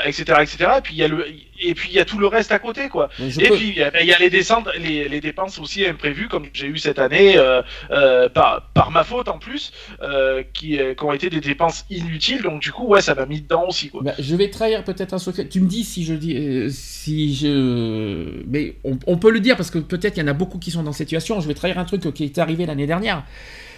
etc., 0.05 0.39
etc. 0.41 0.71
Et 0.77 0.81
puis 0.81 0.93
il 0.93 0.99
y 0.99 1.03
a 1.03 1.07
le 1.07 1.25
et 1.61 1.73
puis 1.73 1.89
il 1.89 1.95
y 1.95 1.99
a 1.99 2.05
tout 2.05 2.17
le 2.17 2.27
reste 2.27 2.51
à 2.51 2.59
côté 2.59 2.89
quoi. 2.89 3.09
Et 3.19 3.49
puis 3.49 3.69
il 3.69 3.77
y, 3.77 4.13
a 4.13 4.19
les 4.19 4.29
descentes, 4.29 4.67
les, 4.77 5.07
les, 5.07 5.21
dépenses 5.21 5.59
aussi 5.59 5.85
imprévues 5.85 6.27
comme 6.27 6.47
j'ai 6.53 6.67
eu 6.67 6.77
cette 6.77 6.99
année 6.99 7.37
euh, 7.37 7.61
euh, 7.91 8.29
par, 8.29 8.69
par 8.73 8.91
ma 8.91 9.03
faute 9.03 9.27
en 9.27 9.39
plus, 9.39 9.71
euh, 10.01 10.43
qui, 10.53 10.77
qui, 10.77 11.03
ont 11.03 11.13
été 11.13 11.29
des 11.29 11.41
dépenses 11.41 11.85
inutiles. 11.89 12.41
Donc 12.41 12.61
du 12.61 12.71
coup 12.71 12.87
ouais 12.87 13.01
ça 13.01 13.15
m'a 13.15 13.25
mis 13.25 13.41
dedans 13.41 13.65
aussi 13.67 13.89
quoi. 13.89 14.01
Bah, 14.03 14.13
je 14.19 14.35
vais 14.35 14.49
trahir 14.49 14.83
peut-être 14.83 15.13
un 15.13 15.19
secret. 15.19 15.47
Tu 15.47 15.61
me 15.61 15.67
dis 15.67 15.83
si 15.83 16.03
je 16.03 16.13
dis 16.13 16.71
si 16.71 17.35
je 17.35 18.24
mais 18.47 18.75
on, 18.83 18.97
on, 19.07 19.17
peut 19.17 19.31
le 19.31 19.39
dire 19.39 19.55
parce 19.57 19.69
que 19.71 19.79
peut-être 19.79 20.17
il 20.17 20.21
y 20.21 20.23
en 20.23 20.27
a 20.27 20.33
beaucoup 20.33 20.57
qui 20.59 20.71
sont 20.71 20.83
dans 20.83 20.91
cette 20.93 21.07
situation. 21.07 21.39
Je 21.41 21.47
vais 21.47 21.53
trahir 21.53 21.77
un 21.79 21.85
truc 21.85 22.13
qui 22.13 22.23
est 22.25 22.37
arrivé 22.37 22.65
l'année 22.65 22.87
dernière. 22.87 23.23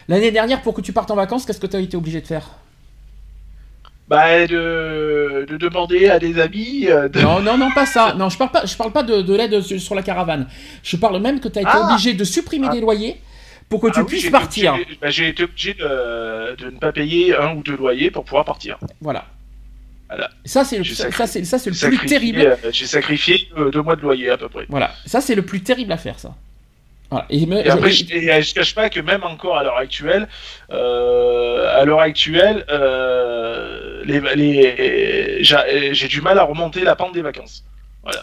L'année 0.08 0.32
dernière 0.32 0.62
pour 0.62 0.74
que 0.74 0.82
tu 0.82 0.94
partes 0.94 1.12
en 1.12 1.16
vacances, 1.16 1.46
qu'est-ce 1.46 1.60
que 1.60 1.68
tu 1.68 1.76
as 1.76 1.80
été 1.80 1.98
obligé 1.98 2.22
de 2.22 2.28
faire? 2.28 2.50
Bah, 4.08 4.48
de, 4.48 5.46
de 5.50 5.58
demander 5.58 6.08
à 6.08 6.18
des 6.18 6.40
amis. 6.40 6.86
euh, 6.88 7.10
de- 7.10 7.20
Non, 7.20 7.42
non, 7.42 7.58
non, 7.58 7.70
pas 7.72 7.86
ça. 7.86 8.14
Non, 8.18 8.30
je 8.30 8.38
parle 8.38 8.52
pas, 8.52 8.66
je 8.66 8.76
parle 8.78 8.94
pas 8.94 9.04
de, 9.04 9.22
de 9.22 9.36
l'aide 9.36 9.60
sur, 9.62 9.96
la 9.96 10.02
caravane. 10.02 10.48
Je 10.82 10.96
parle 10.96 11.20
même 11.22 11.42
que 11.42 11.50
tu 11.50 11.60
as 11.60 11.62
été 11.62 11.72
Ah. 11.74 11.90
obligé 11.90 12.14
de 12.14 12.24
supprimer 12.24 12.68
Ah. 12.70 12.74
des 12.74 12.80
loyers 12.80 13.18
pour 13.68 13.82
que 13.82 13.88
tu 13.88 13.94
Ah 14.00 14.04
oui, 14.04 14.08
puisses 14.08 14.30
partir. 14.30 14.78
bah, 15.02 15.10
J'ai 15.10 15.28
été 15.28 15.44
obligé 15.44 15.74
de, 15.74 16.56
de 16.56 16.66
ne 16.70 16.80
pas 16.80 16.94
payer 16.94 17.36
un 17.36 17.56
ou 17.58 17.64
deux 17.64 17.76
loyers 17.76 18.10
pour 18.10 18.24
pouvoir 18.24 18.46
partir. 18.46 18.78
Voilà. 19.02 19.26
Voilà. 20.10 20.30
Ça, 20.46 20.64
c'est 20.64 20.78
le, 20.78 20.84
ça, 20.86 21.28
c'est, 21.28 21.44
ça, 21.44 21.60
c'est 21.60 21.70
le 21.70 21.76
plus 21.76 21.98
terrible. 22.08 22.40
euh, 22.42 22.56
J'ai 22.72 22.88
sacrifié 22.88 23.50
euh, 23.58 23.70
deux 23.72 23.82
mois 23.82 23.96
de 23.98 24.02
loyer 24.02 24.30
à 24.30 24.38
peu 24.38 24.48
près. 24.48 24.66
Voilà. 24.70 24.92
Ça, 25.06 25.20
c'est 25.22 25.36
le 25.36 25.42
plus 25.42 25.62
terrible 25.62 25.92
à 25.92 25.98
faire, 25.98 26.18
ça. 26.20 26.34
Voilà. 27.10 27.26
Et, 27.30 27.46
me- 27.46 27.66
Et 27.66 27.70
après, 27.70 27.92
je- 27.92 28.06
et, 28.14 28.42
je 28.42 28.54
cache 28.54 28.74
pas 28.76 28.90
que 28.90 29.00
même 29.00 29.24
encore 29.24 29.58
à 29.58 29.64
l'heure 29.64 29.78
actuelle, 29.78 30.28
euh, 30.72 31.80
à 31.80 31.86
l'heure 31.86 32.02
actuelle, 32.02 32.66
euh, 32.70 34.02
les, 34.06 34.20
les, 34.36 35.44
j'ai 35.44 35.94
j'ai 35.94 36.08
du 36.08 36.22
mal 36.22 36.38
à 36.40 36.44
remonter 36.44 36.82
la 36.84 36.96
pente 36.96 37.14
des 37.14 37.22
vacances. 37.22 37.64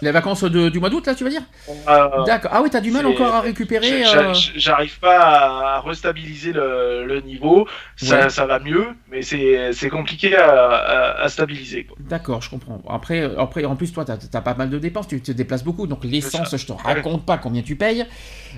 Les 0.03 0.11
vacances 0.11 0.45
de- 0.45 0.69
du 0.69 0.79
mois 0.81 0.91
d'août, 0.91 1.07
là, 1.07 1.15
tu 1.15 1.25
veux 1.25 1.31
dire 1.31 1.43
Euh, 1.89 2.25
D'accord. 2.27 2.51
Ah 2.55 2.61
oui, 2.63 2.71
t'as 2.71 2.81
du 2.81 2.91
mal 2.91 3.07
encore 3.07 3.35
à 3.35 3.41
récupérer. 3.41 4.05
euh, 4.05 4.33
j'a- 4.33 4.33
J'arrive 4.57 4.99
pas 4.99 5.19
à 5.77 5.81
restabiliser 5.81 6.53
le, 6.53 7.05
le 7.07 7.21
niveau. 7.21 7.67
Ça, 7.97 8.25
Ouais. 8.25 8.29
ça 8.31 8.47
va 8.47 8.59
mieux, 8.59 8.87
mais 9.11 9.23
c'est 9.23 9.91
compliqué 9.91 10.37
à, 10.37 10.51
à- 10.51 11.23
à 11.25 11.29
stabiliser. 11.29 11.87
D'accord, 12.01 12.43
je 12.43 12.51
comprends. 12.51 12.81
Après, 12.89 13.29
après, 13.39 13.65
en 13.65 13.77
plus, 13.77 13.93
toi, 13.93 14.05
t'as 14.05 14.17
as 14.33 14.41
pas 14.43 14.55
mal 14.55 14.71
de 14.71 14.79
dépenses, 14.79 15.09
tu 15.09 15.21
te 15.21 15.33
déplaces 15.33 15.65
beaucoup, 15.65 15.87
donc 15.87 16.05
l'essence, 16.05 16.55
je 16.57 16.67
te 16.67 16.73
raconte 16.73 17.25
pas 17.25 17.39
combien 17.39 17.63
tu 17.63 17.77
payes. 17.77 18.05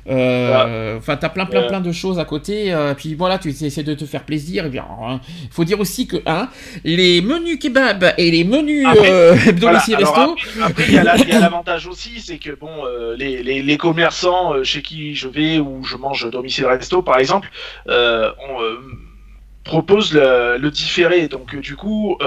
Euh, 0.09 0.97
Enfin, 0.99 1.17
t'as 1.17 1.29
plein, 1.29 1.47
plein, 1.47 1.63
Ouais. 1.63 1.67
plein 1.69 1.81
de 1.81 1.93
choses 1.93 2.19
à 2.19 2.25
côté. 2.25 2.73
euh, 2.73 2.95
puis 2.95 3.15
voilà, 3.15 3.39
tu 3.39 3.49
essaies 3.51 3.83
de 3.83 3.95
te 3.95 4.05
faire 4.05 4.23
plaisir. 4.25 4.69
Bien, 4.69 4.85
hein, 5.03 5.21
faut 5.51 5.65
dire 5.65 5.81
aussi 5.81 6.07
que 6.07 6.17
hein, 6.27 6.49
les 6.85 7.21
menus 7.23 7.59
kebab 7.59 8.13
et 8.19 8.31
les 8.31 8.45
menus 8.45 8.85
domicile 9.61 9.97
resto. 9.97 10.21
après- 10.21 10.63
Après, 10.63 10.85
il 10.89 10.95
y 10.95 10.99
a 10.99 11.05
la- 11.05 11.16
il 11.23 11.29
y 11.29 11.33
a 11.33 11.41
l'avantage 11.41 11.87
aussi, 11.87 12.21
c'est 12.21 12.39
que 12.39 12.51
bon, 12.53 12.85
euh, 12.87 13.17
les, 13.17 13.43
les, 13.43 13.63
les 13.63 13.77
commerçants 13.77 14.55
euh, 14.55 14.65
chez 14.65 14.83
qui 14.83 15.15
je 15.15 15.29
vais 15.29 15.59
ou 15.59 15.85
je 15.85 15.97
mange 15.97 16.29
domicile 16.31 16.67
resto, 16.67 17.03
par 17.03 17.19
exemple, 17.19 17.49
euh, 17.89 18.33
on 18.49 18.63
euh, 18.63 18.79
propose 19.65 20.13
le, 20.15 20.59
le 20.59 20.71
différé. 20.71 21.29
Donc 21.29 21.57
du 21.57 21.77
coup, 21.77 22.19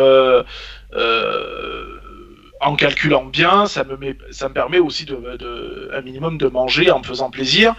en 2.61 2.75
calculant 2.75 3.23
bien, 3.25 3.67
ça 3.67 3.83
me 3.83 3.95
met, 3.95 4.17
ça 4.31 4.49
me 4.49 4.53
permet 4.53 4.79
aussi 4.79 5.05
de, 5.05 5.15
de 5.37 5.89
un 5.93 6.01
minimum 6.01 6.37
de 6.37 6.47
manger 6.47 6.91
en 6.91 6.99
me 6.99 7.05
faisant 7.05 7.29
plaisir 7.29 7.73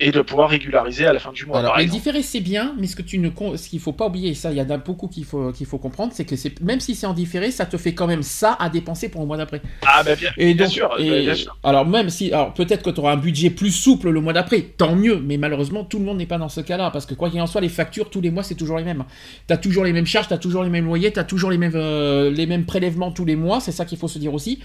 et 0.00 0.10
de 0.12 0.20
pouvoir 0.22 0.48
régulariser 0.50 1.06
à 1.06 1.12
la 1.12 1.20
fin 1.20 1.30
du 1.30 1.44
mois. 1.46 1.58
Alors, 1.60 1.76
différés, 1.84 2.22
c'est 2.22 2.40
bien, 2.40 2.74
mais 2.78 2.86
ce 2.86 2.96
que 2.96 3.02
tu 3.02 3.18
ne, 3.18 3.28
ce 3.56 3.68
qu'il 3.68 3.80
faut 3.80 3.92
pas 3.92 4.06
oublier, 4.06 4.30
et 4.30 4.34
ça, 4.34 4.50
il 4.50 4.56
y 4.56 4.62
en 4.62 4.70
a 4.70 4.78
beaucoup 4.78 5.08
qu'il 5.08 5.24
faut, 5.24 5.52
qu'il 5.52 5.66
faut 5.66 5.78
comprendre, 5.78 6.12
c'est 6.14 6.24
que 6.24 6.36
c'est, 6.36 6.58
même 6.60 6.80
si 6.80 6.94
c'est 6.94 7.06
en 7.06 7.12
différé, 7.12 7.50
ça 7.50 7.66
te 7.66 7.76
fait 7.76 7.92
quand 7.94 8.06
même 8.06 8.22
ça 8.22 8.56
à 8.58 8.70
dépenser 8.70 9.08
pour 9.10 9.20
le 9.20 9.26
mois 9.26 9.36
d'après. 9.36 9.60
Ah 9.86 10.02
bah 10.02 10.16
bien, 10.16 10.30
Et 10.38 10.54
bien 10.54 10.64
donc, 10.64 10.72
sûr, 10.72 10.90
et- 10.98 11.20
bien 11.22 11.34
sûr. 11.34 11.56
alors 11.62 11.86
même 11.86 12.08
si, 12.10 12.32
alors 12.32 12.54
peut-être 12.54 12.82
que 12.82 12.90
tu 12.90 13.00
auras 13.00 13.12
un 13.12 13.16
budget 13.16 13.50
plus 13.50 13.70
souple 13.72 14.08
le 14.10 14.20
mois 14.20 14.32
d'après, 14.32 14.62
tant 14.62 14.96
mieux, 14.96 15.20
mais 15.20 15.36
malheureusement 15.36 15.84
tout 15.84 15.98
le 15.98 16.04
monde 16.04 16.16
n'est 16.18 16.26
pas 16.26 16.38
dans 16.38 16.48
ce 16.48 16.60
cas-là, 16.62 16.90
parce 16.90 17.04
que 17.06 17.14
quoi 17.14 17.28
qu'il 17.30 17.40
en 17.40 17.46
soit, 17.46 17.60
les 17.60 17.68
factures 17.68 18.08
tous 18.10 18.20
les 18.22 18.30
mois 18.30 18.42
c'est 18.42 18.54
toujours 18.54 18.78
les 18.78 18.84
mêmes. 18.84 19.04
T'as 19.46 19.58
toujours 19.58 19.84
les 19.84 19.92
mêmes 19.92 20.06
charges, 20.06 20.28
t'as 20.28 20.38
toujours 20.38 20.62
les 20.62 20.70
mêmes 20.70 20.86
loyers, 20.86 21.12
t'as 21.12 21.24
toujours 21.24 21.50
les 21.50 21.58
mêmes, 21.58 21.72
euh, 21.74 22.30
les 22.30 22.46
mêmes 22.46 22.64
prélèvements 22.64 23.10
tous 23.12 23.24
les 23.24 23.36
mois, 23.36 23.60
c'est 23.60 23.72
ça 23.72 23.84
qu'il 23.84 23.98
faut 23.98 24.08
se 24.08 24.18
dire 24.18 24.32
aussi. 24.32 24.60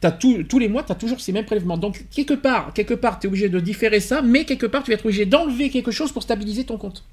T'as 0.00 0.10
tout, 0.12 0.42
tous 0.48 0.58
les 0.58 0.68
mois, 0.68 0.82
t'as 0.82 0.94
toujours 0.94 1.20
ces 1.20 1.30
mêmes 1.32 1.44
prélèvements. 1.44 1.76
Donc 1.76 2.04
quelque 2.10 2.32
part, 2.34 2.72
quelque 2.72 2.94
part, 2.94 3.18
t'es 3.18 3.28
obligé 3.28 3.48
de 3.50 3.60
différer 3.60 4.00
ça, 4.00 4.22
mais 4.22 4.44
quelque 4.46 4.64
part 4.66 4.82
tu 4.82 4.90
vas 4.90 4.94
être 4.94 5.04
obligé 5.04 5.26
d'enlever 5.26 5.68
quelque 5.68 5.90
chose 5.90 6.10
pour 6.10 6.22
stabiliser 6.22 6.64
ton 6.64 6.78
compte. 6.78 7.04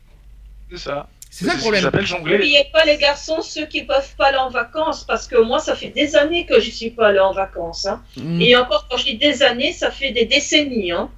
C'est 0.72 0.78
ça. 0.78 1.10
C'est 1.30 1.46
ça 1.46 1.54
le 1.56 1.60
problème. 1.60 1.84
N'oubliez 2.24 2.66
pas 2.72 2.86
les 2.86 2.98
garçons, 2.98 3.42
ceux 3.42 3.66
qui 3.66 3.84
peuvent 3.84 4.16
pas 4.18 4.28
aller 4.28 4.38
en 4.38 4.50
vacances, 4.50 5.04
parce 5.04 5.28
que 5.28 5.36
moi, 5.44 5.60
ça 5.60 5.76
fait 5.76 5.90
des 5.90 6.16
années 6.16 6.46
que 6.46 6.62
je 6.62 6.70
suis 6.72 6.90
pas 6.92 7.10
allé 7.10 7.20
en 7.20 7.34
vacances. 7.34 7.86
hein. 7.86 8.02
Mm. 8.16 8.42
Et 8.42 8.56
encore, 8.56 8.88
quand 8.90 8.96
je 8.98 9.04
dis 9.06 9.18
des 9.18 9.44
années, 9.44 9.74
ça 9.74 9.92
fait 9.92 10.12
des 10.12 10.26
décennies. 10.26 10.94
Hein. 10.94 11.10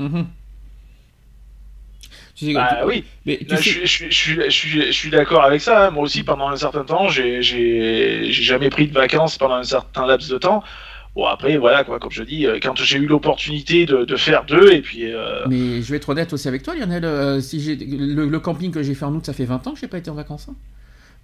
Mhm. 0.00 0.26
Tu 2.34 2.46
sais, 2.46 2.52
Bah 2.52 2.78
tu- 2.80 2.86
oui. 2.86 3.04
mais 3.24 3.38
tu 3.38 3.44
Là, 3.46 3.56
je, 3.56 3.62
sais- 3.62 3.70
suis- 3.70 3.80
je, 3.86 3.86
suis- 3.86 4.10
je, 4.10 4.14
suis- 4.14 4.34
je, 4.44 4.50
suis- 4.50 4.82
je 4.88 4.92
suis 4.92 5.10
d'accord 5.10 5.42
avec 5.44 5.60
ça. 5.62 5.86
hein. 5.86 5.90
Moi 5.90 6.02
aussi, 6.02 6.22
pendant 6.22 6.48
un 6.48 6.56
certain 6.56 6.84
temps, 6.84 7.08
j'ai 7.08 7.40
j'ai 7.40 8.30
j'ai 8.30 8.42
jamais 8.42 8.68
pris 8.68 8.88
de 8.88 8.92
vacances 8.92 9.38
pendant 9.38 9.54
un 9.54 9.64
certain 9.64 10.06
laps 10.06 10.28
de 10.30 10.36
temps. 10.36 10.62
Bon, 11.16 11.24
après, 11.24 11.56
voilà, 11.56 11.82
quoi, 11.82 11.98
comme 11.98 12.10
je 12.12 12.22
dis, 12.22 12.46
euh, 12.46 12.58
quand 12.62 12.76
j'ai 12.76 12.98
eu 12.98 13.06
l'opportunité 13.06 13.86
de, 13.86 14.04
de 14.04 14.16
faire 14.16 14.44
deux, 14.44 14.70
et 14.70 14.82
puis. 14.82 15.12
euh, 15.12 15.46
Mais 15.48 15.80
je 15.80 15.90
vais 15.90 15.96
être 15.96 16.10
honnête 16.10 16.32
aussi 16.34 16.46
avec 16.46 16.62
toi, 16.62 16.74
Lionel. 16.74 17.04
euh, 17.06 17.40
si 17.40 17.58
j'ai 17.60 17.74
le, 17.74 18.28
le 18.28 18.40
camping 18.40 18.70
que 18.70 18.82
j'ai 18.82 18.94
fait 18.94 19.06
en 19.06 19.14
août, 19.14 19.24
ça 19.24 19.32
fait 19.32 19.46
20 19.46 19.66
ans 19.66 19.72
que 19.72 19.80
j'ai 19.80 19.88
pas 19.88 19.96
été 19.98 20.10
en 20.10 20.14
vacances. 20.14 20.48
hein. 20.50 20.54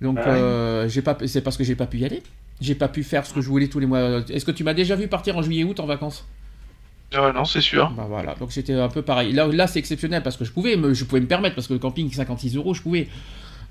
Donc 0.00 0.16
Ah 0.24 0.30
ouais. 0.30 0.36
euh, 0.38 0.88
j'ai 0.88 1.02
pas, 1.02 1.16
c'est 1.26 1.42
parce 1.42 1.56
que 1.58 1.64
j'ai 1.64 1.76
pas 1.76 1.86
pu 1.86 1.98
y 1.98 2.04
aller. 2.06 2.22
J'ai 2.60 2.74
pas 2.74 2.88
pu 2.88 3.02
faire 3.04 3.26
ce 3.26 3.34
que 3.34 3.40
je 3.42 3.48
voulais 3.48 3.68
tous 3.68 3.78
les 3.80 3.86
mois. 3.86 4.22
Est-ce 4.30 4.44
que 4.44 4.50
tu 4.50 4.64
m'as 4.64 4.74
déjà 4.74 4.96
vu 4.96 5.08
partir 5.08 5.36
en 5.36 5.42
juillet-août 5.42 5.78
en 5.78 5.86
vacances? 5.86 6.26
Non, 7.14 7.44
c'est 7.44 7.60
sûr. 7.60 7.90
Bah 7.90 8.06
voilà, 8.08 8.34
donc 8.36 8.52
c'était 8.52 8.72
un 8.72 8.88
peu 8.88 9.02
pareil. 9.02 9.32
Là, 9.32 9.46
là 9.46 9.66
c'est 9.66 9.78
exceptionnel 9.78 10.22
parce 10.22 10.38
que 10.38 10.46
je 10.46 10.52
pouvais, 10.52 10.76
me, 10.76 10.94
je 10.94 11.04
pouvais 11.04 11.20
me 11.20 11.26
permettre 11.26 11.54
parce 11.54 11.66
que 11.66 11.74
le 11.74 11.78
camping 11.78 12.10
56 12.10 12.56
euros, 12.56 12.72
je 12.72 12.80
pouvais. 12.80 13.08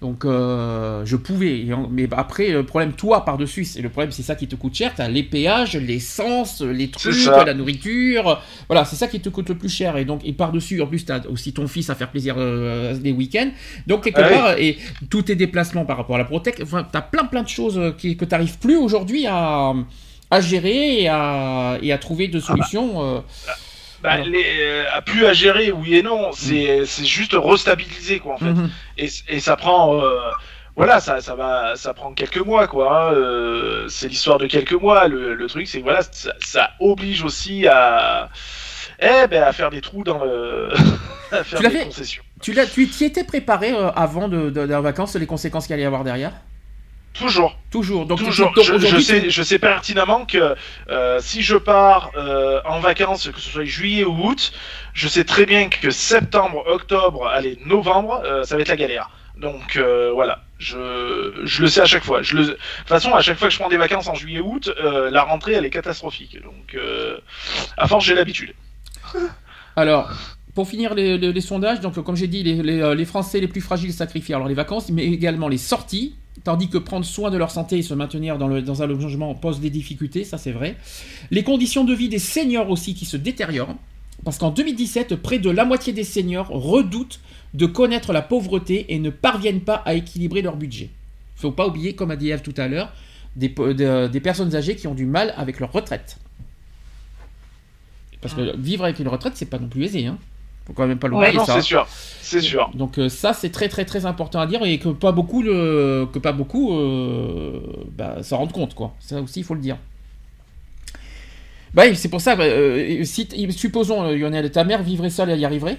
Donc 0.02 0.26
euh, 0.26 1.06
je 1.06 1.16
pouvais. 1.16 1.64
Mais 1.92 2.08
après, 2.12 2.50
le 2.50 2.66
problème, 2.66 2.94
toi 2.94 3.24
par 3.24 3.38
dessus, 3.38 3.66
c'est 3.66 3.82
le 3.82 3.90
problème, 3.90 4.12
c'est 4.12 4.24
ça 4.24 4.34
qui 4.36 4.48
te 4.48 4.56
coûte 4.56 4.74
cher. 4.74 4.94
T'as 4.96 5.08
les 5.08 5.22
péages, 5.22 5.76
l'essence, 5.78 6.62
les 6.62 6.90
trucs, 6.90 7.14
la 7.46 7.54
nourriture. 7.54 8.42
Voilà, 8.68 8.84
c'est 8.84 8.96
ça 8.96 9.08
qui 9.08 9.20
te 9.20 9.30
coûte 9.30 9.50
le 9.50 9.56
plus 9.56 9.70
cher. 9.70 9.98
Et 9.98 10.06
donc, 10.06 10.22
et 10.26 10.34
par 10.34 10.52
dessus, 10.52 10.82
en 10.82 10.88
plus, 10.88 11.06
t'as 11.06 11.22
aussi 11.28 11.54
ton 11.54 11.68
fils 11.68 11.92
à 11.92 11.96
faire 11.96 12.10
plaisir 12.10 12.34
euh, 12.40 12.98
les 13.04 13.12
week-ends. 13.12 13.52
Donc 13.86 14.06
quelque 14.06 14.22
Ah 14.22 14.28
oui. 14.28 14.34
part, 14.36 14.58
et 14.58 14.78
tous 15.12 15.22
tes 15.22 15.36
déplacements 15.36 15.86
par 15.86 15.98
rapport 15.98 16.16
à 16.16 16.20
la 16.20 16.26
Protec, 16.26 16.60
enfin, 16.64 16.88
t'as 16.92 17.02
plein 17.02 17.26
plein 17.26 17.44
de 17.44 17.50
choses 17.50 17.78
euh, 17.78 17.92
qui, 17.92 18.18
que 18.18 18.26
t'arrives 18.26 18.58
plus 18.58 18.78
aujourd'hui 18.78 19.28
à 19.28 19.74
à 20.32 20.40
gérer 20.42 21.02
et 21.04 21.10
à, 21.10 21.78
et 21.82 21.92
à 21.92 21.98
trouver 22.00 22.28
de 22.28 22.40
solutions. 22.40 23.04
euh, 23.04 23.20
Bah, 24.02 24.18
les, 24.18 24.44
euh, 24.62 25.02
plus 25.06 25.26
à 25.28 25.34
gérer, 25.34 25.72
oui 25.72 25.96
et 25.98 26.04
non. 26.04 26.32
C'est 26.34 26.86
c'est 26.86 27.06
juste 27.06 27.36
restabiliser, 27.38 28.20
quoi, 28.20 28.36
en 28.36 28.40
fait. 28.40 28.54
mhm. 28.54 28.72
Et, 28.98 29.10
et 29.28 29.40
ça 29.40 29.56
prend. 29.56 30.00
euh, 30.04 30.18
voilà, 30.76 31.00
ça, 31.02 31.22
ça 31.22 31.36
va, 31.36 31.76
ça 31.76 31.94
prend 31.94 32.14
quelques 32.14 32.38
mois, 32.40 32.68
quoi. 32.68 33.10
hein, 33.10 33.14
euh, 33.14 33.88
c'est 33.90 34.08
l'histoire 34.08 34.40
de 34.40 34.48
quelques 34.48 34.74
mois. 34.74 35.08
Le, 35.08 35.36
le 35.36 35.48
truc, 35.48 35.68
c'est 35.68 35.80
que 35.80 35.84
voilà, 35.84 36.02
ça, 36.04 36.34
ça 36.40 36.72
oblige 36.80 37.24
aussi 37.24 37.68
à, 37.68 38.30
eh 39.00 39.28
ben, 39.28 39.44
à 39.44 39.54
faire 39.54 39.70
des 39.70 39.82
trous 39.82 40.04
dans 40.04 40.24
le, 40.24 40.70
à 41.32 41.44
faire 41.44 41.60
Tu 41.60 41.64
l'as 41.64 41.70
des 41.70 41.78
fait 41.78 41.84
concessions. 41.86 42.24
Tu 42.42 42.54
l'as, 42.54 42.68
tu 42.68 42.90
t'y 42.90 43.06
étais 43.06 43.24
préparé 43.24 43.74
euh, 43.74 43.92
avant 43.92 44.28
de, 44.30 44.50
de, 44.50 44.66
de 44.68 44.76
vacances, 44.76 45.16
les 45.16 45.28
conséquences 45.28 45.66
qu'il 45.68 45.74
allait 45.74 45.84
y 45.84 45.86
avoir 45.86 46.04
derrière? 46.04 46.34
Toujours, 47.14 47.58
Toujours. 47.70 48.06
Donc, 48.06 48.20
tu- 48.20 48.26
toujours. 48.26 48.52
donc, 48.54 48.64
Je, 48.64 49.00
sais, 49.00 49.30
je 49.30 49.44
sais 49.44 49.60
pertinemment 49.60 50.26
que 50.26 50.56
euh, 50.90 51.20
si 51.22 51.42
je 51.42 51.56
pars 51.58 52.10
euh, 52.16 52.62
en 52.66 52.80
vacances, 52.80 53.30
que 53.30 53.40
ce 53.40 53.50
soit 53.50 53.66
juillet 53.66 54.04
ou 54.06 54.28
août, 54.30 54.52
je 54.94 55.08
sais 55.08 55.24
très 55.26 55.46
bien 55.46 55.70
que 55.70 55.92
septembre, 55.92 56.64
octobre, 56.68 57.28
allez, 57.28 57.58
novembre, 57.66 58.22
euh, 58.26 58.44
ça 58.44 58.56
va 58.56 58.62
être 58.62 58.70
la 58.70 58.76
galère. 58.78 59.10
Donc 59.38 59.78
voilà, 60.14 60.44
je, 60.60 61.34
je 61.44 61.62
le 61.64 61.68
sais 61.68 61.82
à 61.82 61.86
chaque 61.86 62.04
fois. 62.04 62.22
Je 62.22 62.36
le... 62.36 62.44
De 62.46 62.52
toute 62.52 62.88
façon, 62.88 63.14
à 63.14 63.22
chaque 63.22 63.38
fois 63.40 63.48
que 63.48 63.54
je 63.54 63.60
prends 63.60 63.70
des 63.70 63.78
vacances 63.78 64.08
en 64.08 64.14
juillet-août, 64.16 64.72
euh, 64.84 65.10
la 65.10 65.24
rentrée 65.24 65.54
elle 65.54 65.66
est 65.66 65.70
catastrophique. 65.72 66.38
Donc 66.44 66.78
à 67.78 67.88
force 67.88 68.06
j'ai 68.06 68.14
l'habitude. 68.16 68.54
Alors, 69.76 70.12
pour 70.54 70.68
finir 70.68 70.94
les, 70.94 71.18
les- 71.18 71.32
les 71.34 71.42
sondages, 71.42 71.80
donc 71.80 72.02
comme 72.04 72.16
j'ai 72.16 72.28
dit, 72.28 72.44
les, 72.44 72.96
les 72.96 73.06
Français 73.06 73.40
les 73.40 73.48
plus 73.48 73.62
fragiles 73.62 73.94
sacrifient 73.94 74.34
alors 74.34 74.48
les 74.48 74.54
vacances, 74.54 74.90
mais 74.90 75.06
également 75.06 75.48
les 75.48 75.58
sorties, 75.58 76.16
tandis 76.44 76.70
que 76.70 76.78
prendre 76.78 77.06
soin 77.06 77.30
de 77.30 77.38
leur 77.38 77.52
santé 77.52 77.78
et 77.78 77.82
se 77.84 77.94
maintenir 77.94 78.38
dans, 78.38 78.48
le, 78.48 78.62
dans 78.62 78.82
un 78.84 78.88
logement 78.88 79.34
pose 79.36 79.60
des 79.60 79.70
difficultés, 79.70 80.24
ça 80.24 80.38
c'est 80.38 80.52
vrai. 80.52 80.76
Les 81.30 81.44
conditions 81.44 81.84
de 81.84 81.94
vie 81.94 82.10
des 82.10 82.20
seniors 82.20 82.70
aussi 82.70 82.94
qui 82.96 83.06
se 83.06 83.18
détériorent, 83.18 83.76
parce 84.24 84.38
qu'en 84.38 84.52
2017, 84.52 85.16
près 85.16 85.40
de 85.40 85.50
la 85.50 85.66
moitié 85.66 85.94
des 85.94 86.04
seniors 86.04 86.48
redoutent 86.50 87.20
de 87.54 87.66
connaître 87.66 88.14
la 88.14 88.22
pauvreté 88.22 88.94
et 88.94 89.00
ne 89.00 89.10
parviennent 89.10 89.62
pas 89.62 89.76
à 89.86 89.94
équilibrer 89.94 90.42
leur 90.42 90.56
budget. 90.56 90.90
Faut 91.36 91.52
pas 91.52 91.68
oublier, 91.68 91.94
comme 91.96 92.12
a 92.12 92.16
dit 92.16 92.30
Eve 92.30 92.42
tout 92.42 92.54
à 92.58 92.68
l'heure, 92.68 92.94
des, 93.36 93.50
po- 93.50 93.74
de- 93.74 94.08
des 94.08 94.20
personnes 94.20 94.56
âgées 94.56 94.76
qui 94.76 94.88
ont 94.88 94.94
du 94.94 95.06
mal 95.06 95.34
avec 95.38 95.60
leur 95.60 95.72
retraite. 95.72 96.18
Parce 98.22 98.36
que 98.36 98.56
vivre 98.58 98.84
avec 98.84 99.00
une 99.00 99.08
retraite, 99.08 99.34
c'est 99.36 99.48
pas 99.50 99.58
non 99.58 99.68
plus 99.68 99.84
aisé. 99.86 100.06
Hein. 100.06 100.18
Faut 100.68 100.74
quand 100.74 100.86
même 100.88 101.00
pas 101.00 101.08
l'oublier 101.08 101.32
Ah 101.34 101.38
non, 101.38 101.46
ça. 101.46 101.56
c'est 101.56 101.62
sûr, 101.62 101.88
c'est 102.22 102.42
sûr. 102.42 102.70
Donc 102.76 103.00
euh, 103.00 103.10
ça, 103.10 103.34
c'est 103.34 103.50
très 103.50 103.68
très 103.68 103.84
très 103.86 104.06
important 104.06 104.40
à 104.40 104.46
dire 104.46 104.64
et 104.64 104.78
que 104.80 104.90
pas 104.90 105.12
beaucoup 105.12 105.42
le, 105.42 106.08
que 106.14 106.20
pas 106.20 106.32
beaucoup 106.34 106.78
euh, 106.78 107.60
bah, 107.98 108.22
s'en 108.24 108.38
rendent 108.38 108.52
compte 108.52 108.76
quoi. 108.76 108.94
Ça 109.00 109.20
aussi, 109.22 109.40
il 109.40 109.44
faut 109.44 109.56
le 109.56 109.62
dire. 109.62 109.78
Bah, 111.74 111.84
oui, 111.88 111.96
c'est 111.96 112.10
pour 112.10 112.22
ça. 112.22 112.36
bah, 112.36 112.44
euh, 112.44 113.04
si 113.06 113.28
supposons 113.52 114.04
euh, 114.04 114.16
Lionel, 114.16 114.52
ta 114.52 114.64
mère 114.64 114.84
vivrait 114.84 115.10
seule, 115.10 115.30
elle 115.30 115.40
y 115.40 115.46
arriverait? 115.46 115.78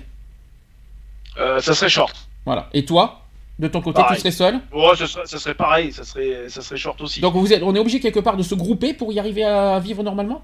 Euh, 1.39 1.61
ça 1.61 1.74
serait 1.74 1.89
short. 1.91 2.28
Voilà. 2.45 2.68
Et 2.72 2.85
toi, 2.85 3.20
de 3.59 3.68
ton 3.68 3.80
côté, 3.83 4.01
Pareil. 4.01 4.16
tu 4.16 4.20
serais 4.20 4.30
seul. 4.33 4.61
Ouais, 4.72 4.97
ça 4.97 5.07
serait, 5.07 5.26
ça 5.26 5.39
serait 5.39 5.55
pareil, 5.55 5.93
ça 5.93 6.03
serait, 6.05 6.49
ça 6.49 6.61
serait 6.62 6.76
short 6.78 7.01
aussi. 7.03 7.20
Donc 7.20 7.35
vous 7.35 7.53
êtes, 7.53 7.62
on 7.62 7.74
est 7.74 7.78
obligé 7.78 8.01
quelque 8.01 8.20
part 8.20 8.37
de 8.37 8.43
se 8.43 8.55
grouper 8.55 8.95
pour 8.95 9.12
y 9.12 9.18
arriver 9.20 9.45
à 9.45 9.78
vivre 9.78 10.03
normalement? 10.03 10.43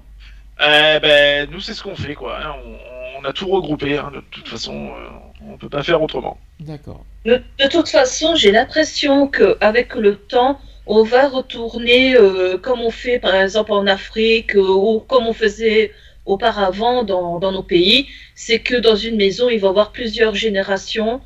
Eh 0.61 0.99
ben, 1.01 1.49
nous, 1.51 1.59
c'est 1.61 1.73
ce 1.73 1.81
qu'on 1.83 1.95
fait, 1.95 2.13
quoi. 2.15 2.37
hein. 2.39 2.53
On, 2.65 2.77
on 3.21 3.25
a 3.25 3.33
tout 3.33 3.47
regroupé. 3.47 3.97
hein. 3.97 4.11
De 4.13 4.21
toute 4.31 4.47
façon, 4.47 4.87
euh, 4.87 5.51
on 5.51 5.57
peut 5.57 5.69
pas 5.69 5.83
faire 5.83 6.01
autrement. 6.01 6.37
D'accord. 6.59 7.03
De, 7.25 7.41
de 7.59 7.67
toute 7.67 7.89
façon, 7.89 8.35
j'ai 8.35 8.51
l'impression 8.51 9.27
qu'avec 9.27 9.95
le 9.95 10.15
temps, 10.15 10.59
on 10.85 11.03
va 11.03 11.27
retourner 11.27 12.15
euh, 12.15 12.57
comme 12.57 12.81
on 12.81 12.91
fait 12.91 13.19
par 13.19 13.35
exemple 13.35 13.71
en 13.73 13.85
Afrique 13.87 14.55
euh, 14.55 14.61
ou 14.61 14.99
comme 14.99 15.27
on 15.27 15.33
faisait 15.33 15.91
auparavant 16.25 17.03
dans, 17.03 17.39
dans 17.39 17.51
nos 17.51 17.63
pays, 17.63 18.07
c'est 18.35 18.59
que 18.59 18.75
dans 18.75 18.95
une 18.95 19.15
maison, 19.15 19.49
il 19.49 19.59
va 19.59 19.67
y 19.67 19.69
avoir 19.69 19.91
plusieurs 19.91 20.35
générations 20.35 21.21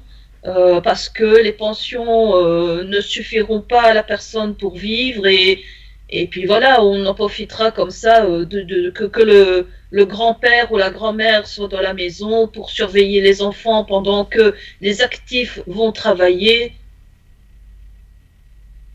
euh, 0.46 0.82
parce 0.82 1.10
que 1.10 1.42
les 1.44 1.52
pensions 1.54 2.36
euh, 2.36 2.84
ne 2.84 3.00
suffiront 3.02 3.62
pas 3.62 3.82
à 3.84 3.94
la 3.94 4.04
personne 4.04 4.56
pour 4.56 4.76
vivre 4.76 5.26
et, 5.28 5.62
et 6.10 6.28
puis 6.28 6.46
voilà, 6.46 6.84
on 6.84 7.06
en 7.06 7.14
profitera 7.14 7.72
comme 7.72 7.92
ça 7.92 8.24
euh, 8.26 8.46
de, 8.46 8.62
de, 8.62 8.90
que, 8.92 9.06
que 9.06 9.22
le, 9.22 9.68
le 9.94 10.06
grand-père 10.06 10.72
ou 10.72 10.78
la 10.78 10.90
grand-mère 10.90 11.46
soit 11.46 11.68
dans 11.68 11.80
la 11.80 11.94
maison 11.94 12.48
pour 12.48 12.72
surveiller 12.72 13.22
les 13.22 13.44
enfants 13.44 13.86
pendant 13.86 14.26
que 14.26 14.56
les 14.82 15.04
actifs 15.04 15.60
vont 15.68 15.92
travailler. 15.92 16.74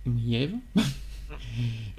Yves 0.05 0.57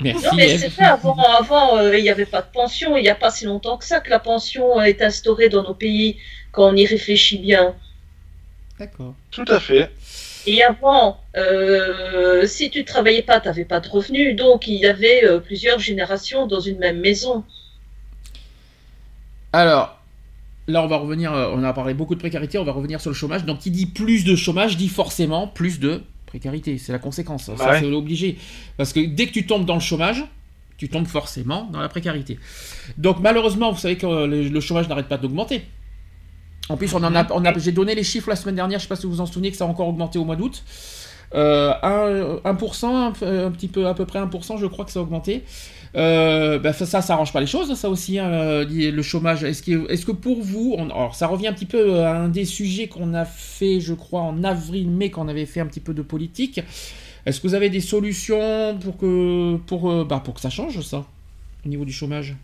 Merci. 0.02 0.26
Non, 0.26 0.32
mais 0.36 0.58
c'est 0.58 0.70
ça, 0.70 0.93
avant, 0.93 1.16
avant 1.16 1.78
euh, 1.78 1.97
il 1.97 2.04
n'y 2.04 2.10
avait 2.10 2.26
pas 2.26 2.41
de 2.41 2.52
pension, 2.52 2.97
il 2.97 3.04
n'y 3.04 3.10
a 3.10 3.16
pas 3.16 3.32
si 3.32 3.45
longtemps 3.45 3.78
que 3.78 3.86
ça 3.86 4.02
que 4.02 4.10
la 4.10 4.20
pension 4.20 4.82
est 4.82 5.02
instaurée 5.02 5.47
dans 5.47 5.64
nos 5.64 5.74
pays, 5.74 6.18
quand 6.52 6.70
on 6.70 6.76
y 6.76 6.86
réfléchit 6.86 7.38
bien. 7.38 7.76
D'accord. 8.80 9.16
Tout 9.32 9.45
à 9.47 9.60
fait. 9.62 9.91
Et 10.45 10.64
avant, 10.64 11.22
euh, 11.38 12.45
si 12.45 12.70
tu 12.70 12.84
travaillais 12.84 13.22
pas, 13.22 13.39
tu 13.39 13.47
n'avais 13.47 13.66
pas 13.66 13.80
de 13.80 13.88
revenus, 13.88 14.36
donc 14.36 14.68
il 14.68 14.76
y 14.76 14.86
avait 14.86 15.26
euh, 15.26 15.39
plusieurs 15.39 15.80
générations 15.80 16.47
dans 16.47 16.62
une 16.62 16.80
même 16.80 17.00
maison. 17.00 17.45
Alors, 19.54 19.97
là, 20.68 20.84
on 20.84 20.88
va 20.88 20.97
revenir. 20.97 21.34
euh, 21.34 21.52
On 21.54 21.64
a 21.64 21.74
parlé 21.74 21.93
beaucoup 21.93 22.16
de 22.16 22.20
précarité, 22.20 22.58
on 22.58 22.64
va 22.64 22.72
revenir 22.72 23.02
sur 23.02 23.10
le 23.10 23.16
chômage. 23.16 23.45
Donc, 23.45 23.60
qui 23.60 23.72
dit 23.72 23.86
plus 23.88 24.24
de 24.24 24.36
chômage 24.36 24.78
dit 24.78 24.89
forcément 24.89 25.47
plus 25.47 25.80
de 25.80 26.02
précarité. 26.26 26.78
C'est 26.78 26.91
la 26.91 27.00
conséquence. 27.00 27.45
Ça, 27.45 27.70
Ouais. 27.72 27.80
c'est 27.80 27.91
obligé. 27.91 28.38
Parce 28.78 28.93
que 28.93 29.00
dès 29.06 29.26
que 29.28 29.32
tu 29.32 29.45
tombes 29.47 29.66
dans 29.66 29.74
le 29.76 29.80
chômage, 29.80 30.24
tu 30.78 30.88
tombes 30.89 31.08
forcément 31.08 31.66
dans 31.74 31.80
la 31.80 31.89
précarité. 31.89 32.39
Donc, 32.97 33.20
malheureusement, 33.20 33.72
vous 33.72 33.80
savez 33.80 33.97
que 33.97 34.06
euh, 34.06 34.28
le, 34.28 34.60
chômage 34.62 34.88
n'arrête 34.88 35.08
pas 35.08 35.18
d'augmenter. 35.18 35.64
En 36.70 36.78
plus, 36.78 36.93
on 36.93 37.04
en 37.04 37.16
a, 37.16 37.26
on 37.34 37.43
a, 37.45 37.58
j'ai 37.58 37.72
donné 37.72 37.95
les 37.95 38.04
chiffres 38.04 38.30
la 38.30 38.36
semaine 38.36 38.56
dernière, 38.56 38.78
je 38.80 38.84
ne 38.84 38.88
sais 38.88 38.89
pas 38.89 38.95
si 38.95 39.08
vous 39.08 39.14
vous 39.14 39.22
en 39.22 39.26
souvenez, 39.26 39.50
que 39.50 39.58
ça 39.58 39.66
a 39.66 39.68
encore 39.68 39.88
augmenté 39.88 40.20
au 40.20 40.24
mois 40.26 40.36
d'août. 40.36 40.64
Euh, 41.34 41.74
1%, 41.82 42.41
1%, 42.43 42.86
un, 43.08 43.12
peu- 43.12 43.26
un 43.45 43.52
petit 43.52 43.68
peu, 43.68 43.88
à 43.88 43.93
peu 43.95 44.06
près 44.06 44.20
1%, 44.20 44.58
je 44.58 44.66
crois 44.68 44.86
que 44.86 44.91
ça 44.91 45.00
a 45.00 45.02
augmenté. 45.02 45.43
Euh, 45.96 46.60
bah, 46.60 46.74
ça, 46.74 46.86
ça, 46.86 47.02
ça 47.02 47.14
arrange 47.14 47.34
pas 47.34 47.40
les 47.40 47.48
choses, 47.48 47.74
ça 47.74 47.90
aussi, 47.90 48.20
hein, 48.20 48.64
le 48.66 49.02
chômage. 49.02 49.44
Est-ce 49.44 49.64
que, 49.64 49.92
est-ce 49.92 50.06
que 50.06 50.12
pour 50.12 50.42
vous, 50.42 50.76
alors 50.78 51.16
ça 51.16 51.28
revient 51.28 51.48
un 51.48 51.54
petit 51.54 51.66
peu 51.66 52.00
à 52.00 52.16
un 52.16 52.30
des 52.30 52.46
sujets 52.46 52.88
qu'on 52.88 53.14
a 53.14 53.26
fait, 53.26 53.80
je 53.80 53.94
crois, 53.94 54.22
en 54.22 54.44
avril-mai, 54.44 55.10
quand 55.10 55.26
on 55.26 55.28
avait 55.28 55.46
fait 55.46 55.60
un 55.60 55.66
petit 55.66 55.80
peu 55.80 55.94
de 55.94 56.02
politique. 56.02 56.62
Est-ce 57.26 57.42
que 57.42 57.48
vous 57.48 57.54
avez 57.54 57.70
des 57.70 57.82
solutions 57.82 58.78
pour 58.80 58.98
que, 58.98 59.58
pour, 59.68 59.92
euh, 59.92 60.06
bah, 60.06 60.22
pour 60.24 60.36
que 60.36 60.42
ça 60.42 60.50
change, 60.50 60.82
ça, 60.82 61.06
au 61.66 61.70
niveau 61.70 61.86
du 61.86 61.94
chômage? 61.94 62.36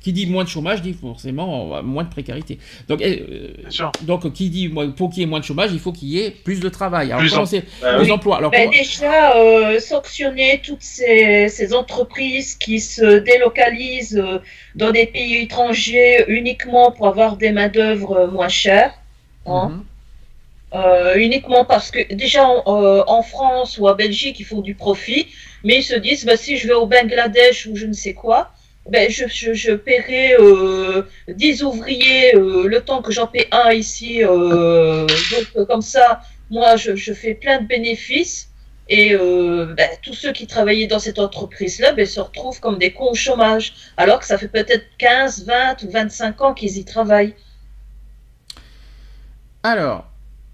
Qui 0.00 0.12
dit 0.12 0.26
moins 0.26 0.44
de 0.44 0.48
chômage 0.48 0.80
dit 0.80 0.92
forcément 0.94 1.76
euh, 1.76 1.82
moins 1.82 2.04
de 2.04 2.08
précarité. 2.08 2.58
Donc, 2.88 3.02
euh, 3.02 3.48
Bien 3.58 3.70
sûr. 3.70 3.92
donc 4.02 4.32
qui 4.32 4.48
dit 4.48 4.68
pour 4.96 5.10
qu'il 5.10 5.20
y 5.20 5.22
ait 5.24 5.26
moins 5.26 5.40
de 5.40 5.44
chômage, 5.44 5.70
il 5.72 5.80
faut 5.80 5.90
qu'il 5.90 6.08
y 6.08 6.20
ait 6.20 6.30
plus 6.30 6.60
de 6.60 6.68
travail. 6.68 7.08
Alors, 7.08 7.18
Plus 7.20 7.34
en- 7.34 7.42
Bah 7.42 7.94
plus 7.96 8.02
oui. 8.02 8.08
d'emplois 8.08 8.36
Alors, 8.38 8.52
Ben, 8.52 8.68
comment- 8.68 8.78
déjà, 8.78 9.36
euh, 9.36 9.80
sanctionner 9.80 10.60
toutes 10.64 10.82
ces, 10.82 11.48
ces 11.48 11.74
entreprises 11.74 12.54
qui 12.54 12.78
se 12.78 13.18
délocalisent 13.18 14.16
euh, 14.24 14.38
dans 14.76 14.92
des 14.92 15.06
pays 15.06 15.38
étrangers 15.42 16.24
uniquement 16.28 16.92
pour 16.92 17.08
avoir 17.08 17.36
des 17.36 17.50
main-d'œuvre 17.50 18.12
euh, 18.16 18.26
moins 18.30 18.48
chères. 18.48 18.94
hein. 19.46 19.68
Mhm. 19.70 19.84
Euh, 20.74 21.14
uniquement 21.16 21.64
parce 21.64 21.90
que 21.90 22.12
déjà 22.12 22.46
en, 22.46 22.62
euh, 22.84 23.02
en 23.06 23.22
France 23.22 23.78
ou 23.78 23.88
en 23.88 23.94
Belgique 23.94 24.38
ils 24.38 24.44
font 24.44 24.60
du 24.60 24.74
profit, 24.74 25.26
mais 25.64 25.76
ils 25.78 25.82
se 25.82 25.94
disent 25.96 26.26
bah, 26.26 26.36
si 26.36 26.58
je 26.58 26.68
vais 26.68 26.74
au 26.74 26.86
Bangladesh 26.86 27.64
ou 27.66 27.74
je 27.74 27.86
ne 27.86 27.94
sais 27.94 28.12
quoi, 28.12 28.50
ben, 28.88 29.10
je, 29.10 29.26
je, 29.28 29.52
je 29.52 29.72
paierai 29.72 30.34
euh, 30.38 31.02
10 31.28 31.62
ouvriers 31.62 32.34
euh, 32.34 32.66
le 32.66 32.80
temps 32.80 33.02
que 33.02 33.12
j'en 33.12 33.26
paie 33.26 33.48
un 33.52 33.72
ici. 33.72 34.24
euh, 34.24 35.06
donc 35.06 35.46
euh, 35.56 35.64
comme 35.66 35.82
ça, 35.82 36.20
moi 36.50 36.76
je, 36.76 36.96
je 36.96 37.12
fais 37.12 37.34
plein 37.34 37.60
de 37.60 37.66
bénéfices 37.66 38.48
et 38.90 39.14
ben, 39.14 39.90
tous 40.02 40.14
ceux 40.14 40.32
qui 40.32 40.46
travaillaient 40.46 40.86
dans 40.86 40.98
cette 40.98 41.18
entreprise-là 41.18 41.92
ben, 41.92 42.06
se 42.06 42.20
retrouvent 42.20 42.58
comme 42.58 42.78
des 42.78 42.94
cons 42.94 43.10
au 43.10 43.14
chômage, 43.14 43.74
alors 43.98 44.18
que 44.18 44.24
ça 44.24 44.38
fait 44.38 44.48
peut-être 44.48 44.86
15, 44.96 45.44
20 45.44 45.82
ou 45.82 45.90
25 45.90 46.40
ans 46.40 46.54
qu'ils 46.54 46.78
y 46.78 46.84
travaillent. 46.86 47.34
Alors, 49.62 50.06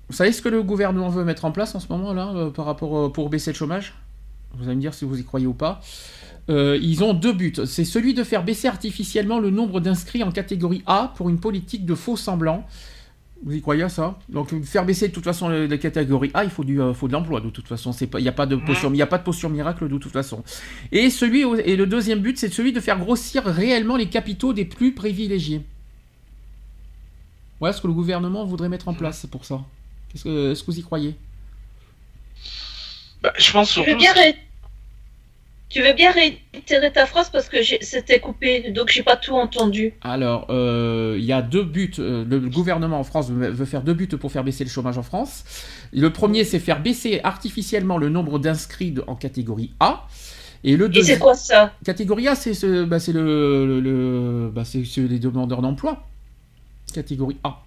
vous 0.09 0.17
savez 0.17 0.33
ce 0.33 0.43
que 0.43 0.49
le 0.49 0.65
gouvernement 0.65 1.11
veut 1.11 1.23
mettre 1.23 1.45
en 1.45 1.53
place 1.53 1.77
en 1.77 1.81
ce 1.81 1.87
moment 1.89 2.13
là 2.13 2.33
euh, 2.35 2.51
par 2.51 2.65
rapport 2.65 3.13
pour 3.13 3.29
baisser 3.31 3.53
le 3.53 3.57
chômage? 3.57 3.95
Vous 4.55 4.65
allez 4.67 4.77
me 4.77 4.81
dire 4.81 4.95
si 4.95 5.05
vous 5.05 5.19
y 5.19 5.25
croyez 5.25 5.47
ou 5.47 5.55
pas. 5.55 5.81
Euh, 6.51 6.79
ils 6.83 7.03
ont 7.03 7.15
deux 7.15 7.33
buts. 7.33 7.55
C'est 7.65 7.85
celui 7.85 8.13
de 8.15 8.23
faire 8.23 8.45
baisser 8.45 8.69
artificiellement 8.69 9.39
le 9.39 9.51
nombre 9.51 9.81
d'inscrits 9.81 10.23
en 10.23 10.31
catégorie 10.31 10.83
A 10.87 11.13
pour 11.17 11.31
une 11.31 11.41
politique 11.41 11.87
de 11.87 11.95
faux 11.95 12.17
semblants. 12.17 12.67
Vous 13.43 13.55
y 13.55 13.61
croyez 13.61 13.83
à 13.83 13.89
ça? 13.89 14.19
Donc 14.29 14.55
faire 14.65 14.87
baisser 14.87 15.09
de 15.09 15.13
toute 15.13 15.25
façon 15.25 15.49
les 15.49 15.79
catégories 15.79 16.31
A, 16.35 16.45
il 16.45 16.51
faut 16.51 16.65
du, 16.65 16.81
euh, 16.81 16.95
faut 16.95 17.09
de 17.09 17.13
l'emploi 17.13 17.41
de 17.41 17.51
toute 17.51 17.69
façon. 17.69 17.93
C'est 17.93 18.07
pas, 18.07 18.21
il 18.21 18.23
n'y 18.23 18.29
a 18.29 18.33
pas 18.33 18.47
de 18.47 18.57
potion, 18.57 18.91
il 18.93 18.97
y 18.97 19.03
a 19.03 19.07
pas 19.07 19.19
de 19.19 19.23
potion 19.23 19.51
miracle 19.51 19.89
de 19.89 19.99
toute 19.99 20.13
façon. 20.13 20.43
Et 20.93 21.11
celui 21.11 21.43
et 21.65 21.77
le 21.77 21.87
deuxième 21.87 22.21
but, 22.21 22.39
c'est 22.39 22.53
celui 22.53 22.73
de 22.73 22.81
faire 22.81 22.99
grossir 22.99 23.45
réellement 23.45 23.97
les 23.97 24.09
capitaux 24.09 24.53
des 24.53 24.65
plus 24.65 24.93
privilégiés. 24.93 25.63
Voilà 27.61 27.73
ce 27.73 27.81
que 27.81 27.87
le 27.87 27.93
gouvernement 27.93 28.45
voudrait 28.45 28.69
mettre 28.69 28.89
en 28.89 28.95
place 28.95 29.27
pour 29.27 29.45
ça. 29.45 29.63
Qu'est-ce 30.11 30.25
que, 30.25 30.53
est-ce 30.53 30.63
que 30.63 30.71
vous 30.71 30.79
y 30.79 30.83
croyez? 30.83 31.17
Bah, 33.23 33.33
je 33.39 33.53
pense 33.53 33.77
veux 33.77 33.85
surtout. 33.85 33.99
bien, 33.99 34.13
tu 35.75 35.83
veux 35.83 35.93
bien 35.93 36.13
réitérer 36.13 36.93
ta 36.93 37.05
phrase 37.05 37.31
parce 37.31 37.49
que 37.49 37.57
c'était 37.81 38.21
coupé, 38.21 38.71
donc 38.71 38.91
j'ai 38.93 39.03
pas 39.03 39.17
tout 39.17 39.35
entendu. 39.35 39.93
Alors, 40.03 40.47
euh, 40.51 41.17
il 41.19 41.25
y 41.25 41.33
a 41.33 41.43
deux 41.43 41.65
buts. 41.65 41.91
euh, 41.99 42.25
le 42.25 42.39
gouvernement 42.39 43.01
en 43.01 43.03
France 43.03 43.29
veut 43.29 43.65
faire 43.65 43.83
deux 43.83 43.93
buts 43.93 44.07
pour 44.07 44.31
faire 44.31 44.45
baisser 44.45 44.63
le 44.63 44.71
chômage 44.71 44.99
en 44.99 45.03
France. 45.03 45.43
Le 45.93 46.11
premier, 46.11 46.45
c'est 46.45 46.61
faire 46.61 46.81
baisser 46.81 47.21
artificiellement 47.25 47.99
le 47.99 48.09
nombre 48.09 48.39
d'inscrits 48.39 48.95
en 49.09 49.17
catégorie 49.17 49.73
A. 49.81 50.07
Et 50.63 50.77
le 50.77 50.85
Et 50.87 50.89
c'est 50.93 50.95
deuxième, 51.01 51.19
quoi 51.19 51.35
ça? 51.35 51.73
Catégorie 51.85 52.29
A, 52.29 52.37
c'est 52.37 52.55
ce, 52.55 52.85
bah, 52.85 52.99
le, 53.09 53.67
le- 53.67 53.81
le- 53.81 54.51
bah, 54.55 54.63
les 54.97 55.19
demandeurs 55.19 55.61
d'emploi. 55.61 56.07
Catégorie 56.95 57.39
A. 57.43 57.64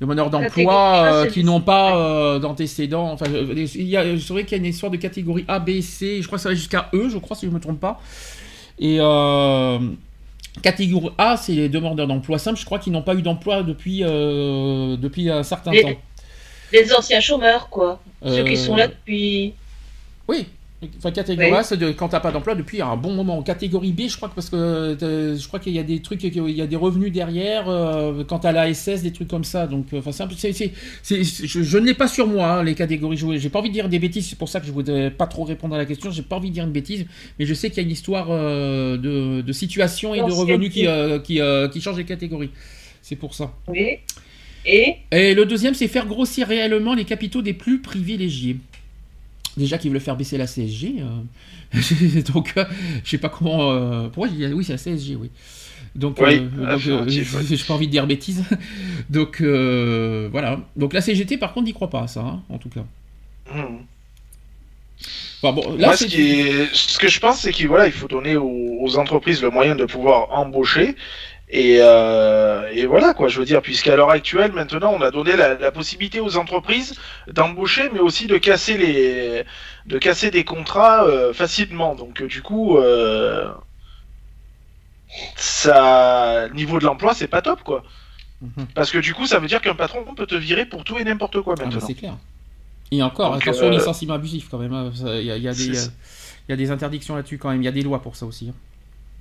Demandeurs 0.00 0.30
d'emploi 0.30 1.02
euh, 1.04 1.26
qui 1.26 1.44
n'ont 1.44 1.60
pas 1.60 1.96
euh, 1.96 2.38
d'antécédents. 2.40 3.12
Enfin, 3.12 3.26
il 3.26 3.82
y 3.82 3.96
a, 3.96 4.02
c'est 4.18 4.32
vrai 4.32 4.44
qu'il 4.44 4.58
y 4.58 4.60
a 4.60 4.64
une 4.64 4.70
histoire 4.70 4.90
de 4.90 4.96
catégorie 4.96 5.44
A, 5.46 5.60
B, 5.60 5.80
C. 5.80 6.20
Je 6.20 6.26
crois 6.26 6.38
que 6.38 6.42
ça 6.42 6.48
va 6.48 6.54
jusqu'à 6.56 6.88
E, 6.92 7.08
je 7.08 7.18
crois, 7.18 7.36
si 7.36 7.46
je 7.46 7.50
ne 7.50 7.54
me 7.54 7.60
trompe 7.60 7.78
pas. 7.78 8.00
Et 8.80 8.96
euh, 8.98 9.78
catégorie 10.62 11.12
A, 11.18 11.36
c'est 11.36 11.52
les 11.52 11.68
demandeurs 11.68 12.08
d'emploi 12.08 12.38
simples. 12.38 12.58
Je 12.58 12.64
crois 12.64 12.80
qu'ils 12.80 12.92
n'ont 12.92 13.02
pas 13.02 13.14
eu 13.14 13.22
d'emploi 13.22 13.62
depuis, 13.62 14.00
depuis 14.00 15.30
un 15.30 15.44
certain 15.44 15.70
Les- 15.70 15.82
temps. 15.82 16.00
Les 16.72 16.92
anciens 16.94 17.20
chômeurs, 17.20 17.68
quoi. 17.68 18.00
Ceux 18.24 18.44
qui 18.44 18.56
sont 18.56 18.74
là 18.74 18.88
depuis. 18.88 19.54
Oui. 20.26 20.46
Enfin, 20.98 21.10
catégorie 21.12 21.50
Oui. 21.50 21.56
A, 21.56 21.62
c'est 21.62 21.76
de, 21.76 21.90
quand 21.92 22.08
t'as 22.08 22.20
pas 22.20 22.32
d'emploi 22.32 22.54
depuis 22.54 22.80
un 22.82 22.96
bon 22.96 23.12
moment. 23.14 23.42
Catégorie 23.42 23.92
B, 23.92 24.02
je 24.08 24.16
crois 24.16 24.28
que 24.28 24.34
parce 24.34 24.50
que 24.50 24.56
euh, 24.56 25.36
je 25.36 25.46
crois 25.46 25.60
qu'il 25.60 25.72
y 25.72 25.78
a 25.78 25.82
des 25.82 26.00
trucs, 26.02 26.22
il 26.24 26.50
y 26.50 26.60
a 26.62 26.66
des 26.66 26.76
revenus 26.76 27.12
derrière. 27.12 27.68
Euh, 27.68 28.24
quand 28.24 28.40
t'as 28.40 28.52
la 28.52 28.72
SS, 28.72 29.02
des 29.02 29.12
trucs 29.12 29.28
comme 29.28 29.44
ça. 29.44 29.66
Donc, 29.66 29.86
euh, 29.92 29.98
enfin, 30.00 30.12
c'est 30.12 30.22
un 30.24 30.26
peu- 30.26 30.34
c'est- 30.36 30.52
c'est- 30.52 30.72
je, 31.24 31.62
je 31.62 31.78
ne 31.78 31.86
l'ai 31.86 31.94
pas 31.94 32.08
sur 32.08 32.26
moi 32.26 32.46
hein, 32.46 32.62
les 32.64 32.74
catégories. 32.74 33.16
Je- 33.16 33.36
J'ai 33.38 33.48
pas 33.48 33.60
envie 33.60 33.68
de 33.68 33.74
dire 33.74 33.88
des 33.88 33.98
bêtises. 33.98 34.26
C'est 34.28 34.38
pour 34.38 34.48
ça 34.48 34.60
que 34.60 34.66
je 34.66 34.72
voudrais 34.72 35.10
pas 35.10 35.26
trop 35.26 35.44
répondre 35.44 35.74
à 35.74 35.78
la 35.78 35.84
question. 35.86 36.10
J'ai 36.10 36.22
pas 36.22 36.36
envie 36.36 36.48
de 36.48 36.54
dire 36.54 36.64
une 36.64 36.72
bêtise, 36.72 37.06
mais 37.38 37.46
je 37.46 37.54
sais 37.54 37.68
qu'il 37.70 37.78
y 37.78 37.80
a 37.80 37.84
une 37.84 37.90
histoire 37.92 38.26
euh, 38.30 38.96
de, 38.96 39.40
de 39.42 39.52
situation 39.52 40.14
et 40.14 40.18
de 40.18 40.24
revenus 40.32 40.70
qui 40.72 40.86
euh, 40.86 41.18
qui, 41.18 41.40
qui 41.72 41.80
changent 41.80 41.96
les 41.98 42.04
catégories. 42.04 42.50
C'est 43.02 43.16
pour 43.16 43.34
ça. 43.34 43.52
Oui. 43.68 43.98
Et? 44.64 44.94
Et 45.10 45.34
le 45.34 45.44
deuxième, 45.44 45.74
c'est 45.74 45.88
faire 45.88 46.06
grossir 46.06 46.46
réellement 46.46 46.94
les 46.94 47.04
capitaux 47.04 47.42
des 47.42 47.52
plus 47.52 47.80
privilégiés. 47.82 48.56
Déjà 49.56 49.76
qu'ils 49.78 49.90
veulent 49.90 50.00
faire 50.00 50.16
baisser 50.16 50.38
la 50.38 50.46
CSG. 50.46 50.96
euh, 51.00 51.80
donc, 52.32 52.54
euh, 52.56 52.64
je 53.04 53.10
sais 53.10 53.18
pas 53.18 53.28
comment. 53.28 53.72
euh, 53.72 54.08
pourquoi 54.08 54.28
j'ai 54.28 54.46
dit- 54.48 54.52
Oui, 54.54 54.64
c'est 54.64 54.72
la 54.72 54.78
CSG, 54.78 55.16
oui. 55.16 55.30
Donc, 55.94 56.16
Oui, 56.20 56.36
euh, 56.58 56.72
donc, 56.76 56.86
euh, 56.86 57.04
ouais. 57.04 57.10
j'ai 57.56 57.64
pas 57.64 57.74
envie 57.74 57.86
de 57.86 57.92
dire 57.92 58.06
bêtises. 58.06 58.44
donc, 59.10 59.40
voilà. 59.42 60.60
Donc, 60.76 60.92
la 60.94 61.00
CGT, 61.02 61.36
par 61.36 61.52
contre, 61.52 61.66
n'y 61.66 61.74
croit 61.74 61.90
pas 61.90 62.02
à 62.02 62.06
ça, 62.08 62.20
hein, 62.20 62.42
en 62.48 62.58
tout 62.58 62.70
cas. 62.70 62.84
Hmm. 63.52 63.78
Enfin, 65.42 65.52
bon, 65.54 65.76
là, 65.76 65.88
Moi, 65.88 65.96
ce, 65.96 66.04
c'est- 66.04 66.10
qui 66.10 66.20
est- 66.40 66.68
ce 66.72 66.98
que 66.98 67.08
je 67.08 67.18
pense, 67.18 67.40
c'est 67.40 67.52
qu'il 67.52 67.66
voilà, 67.66 67.86
il 67.86 67.92
faut 67.92 68.06
donner 68.06 68.36
aux 68.36 68.96
entreprises 68.96 69.42
le 69.42 69.50
moyen 69.50 69.74
de 69.74 69.84
pouvoir 69.84 70.30
embaucher. 70.32 70.94
Et, 71.54 71.76
euh, 71.80 72.66
et 72.72 72.86
voilà, 72.86 73.12
quoi, 73.12 73.28
je 73.28 73.38
veux 73.38 73.44
dire, 73.44 73.60
puisqu'à 73.60 73.94
l'heure 73.94 74.08
actuelle, 74.08 74.52
maintenant, 74.52 74.94
on 74.98 75.02
a 75.02 75.10
donné 75.10 75.36
la, 75.36 75.54
la 75.54 75.70
possibilité 75.70 76.18
aux 76.18 76.38
entreprises 76.38 76.94
d'embaucher, 77.30 77.90
mais 77.92 77.98
aussi 78.00 78.26
de 78.26 78.38
casser, 78.38 78.78
les, 78.78 79.44
de 79.84 79.98
casser 79.98 80.30
des 80.30 80.44
contrats 80.44 81.04
euh, 81.04 81.34
facilement. 81.34 81.94
Donc, 81.94 82.22
euh, 82.22 82.26
du 82.26 82.40
coup, 82.40 82.78
euh, 82.78 83.52
ça, 85.36 86.48
niveau 86.54 86.78
de 86.78 86.84
l'emploi, 86.84 87.14
c'est 87.14 87.28
pas 87.28 87.42
top, 87.42 87.62
quoi. 87.62 87.82
Mhm. 88.40 88.66
Parce 88.74 88.90
que 88.90 88.98
du 88.98 89.14
coup, 89.14 89.26
ça 89.26 89.38
veut 89.38 89.46
dire 89.46 89.60
qu'un 89.60 89.74
patron 89.74 90.04
peut 90.14 90.26
te 90.26 90.34
virer 90.34 90.66
pour 90.66 90.84
tout 90.84 90.98
et 90.98 91.04
n'importe 91.04 91.40
quoi 91.42 91.54
Ah, 91.58 91.60
bah, 91.60 91.66
maintenant. 91.66 91.86
c'est 91.86 91.94
clair. 91.94 92.16
Et 92.90 93.02
encore, 93.02 93.32
Donc, 93.32 93.42
attention 93.42 93.66
au 93.66 93.70
licenciement 93.70 94.14
abusif 94.14 94.48
quand 94.50 94.58
même. 94.58 94.72
hein. 94.72 94.90
Ça, 94.94 95.20
Il 95.20 95.26
y 95.26 95.30
a, 95.30 95.36
il 95.36 95.42
y 95.42 95.48
a 95.48 95.52
des, 95.54 95.74
c'est- 95.74 95.90
Il 96.48 96.50
y 96.50 96.54
a 96.54 96.56
des 96.56 96.70
interdictions 96.70 97.14
là-dessus 97.14 97.38
quand 97.38 97.50
même. 97.50 97.62
Il 97.62 97.64
y 97.64 97.68
a 97.68 97.72
des 97.72 97.82
lois 97.82 98.02
pour 98.02 98.16
ça 98.16 98.26
aussi, 98.26 98.48
hein, 98.48 98.54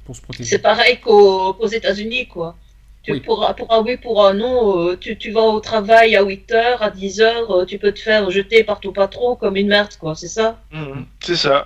pour 0.05 0.15
se 0.15 0.21
protéger. 0.21 0.49
C'est 0.49 0.59
pareil 0.59 0.99
qu'aux 0.99 1.67
États-Unis, 1.67 2.27
quoi. 2.27 2.55
Tu 3.03 3.13
Oui. 3.13 3.19
pour, 3.21 3.47
un- 3.47 3.53
pour 3.53 3.71
un 3.73 3.81
oui, 3.81 3.97
pour 3.97 4.23
un 4.25 4.33
non, 4.35 4.77
euh, 4.89 4.95
tu, 4.95 5.17
tu 5.17 5.31
vas 5.31 5.41
au 5.41 5.59
travail 5.59 6.15
à 6.15 6.21
8 6.23 6.51
heures, 6.51 6.83
à 6.83 6.91
10 6.91 7.19
heures, 7.21 7.49
euh, 7.51 7.65
tu 7.65 7.79
peux 7.79 7.91
te 7.91 7.99
faire 7.99 8.29
jeter 8.29 8.63
par 8.63 8.79
ton 8.79 8.91
patron 8.93 9.35
comme 9.35 9.55
une 9.55 9.67
merde, 9.67 9.95
quoi, 9.99 10.13
c'est 10.15 10.27
ça? 10.27 10.61
Mhm, 10.71 11.05
C'est 11.19 11.35
ça. 11.35 11.65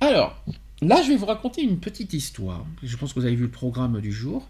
Alors, 0.00 0.36
là, 0.82 1.00
je 1.02 1.08
vais 1.08 1.16
vous 1.16 1.26
raconter 1.26 1.62
une 1.62 1.78
petite 1.78 2.12
histoire. 2.12 2.64
Je 2.82 2.96
pense 2.96 3.12
que 3.14 3.20
vous 3.20 3.26
avez 3.26 3.34
vu 3.34 3.44
le 3.44 3.50
programme 3.50 4.00
du 4.00 4.12
jour. 4.12 4.46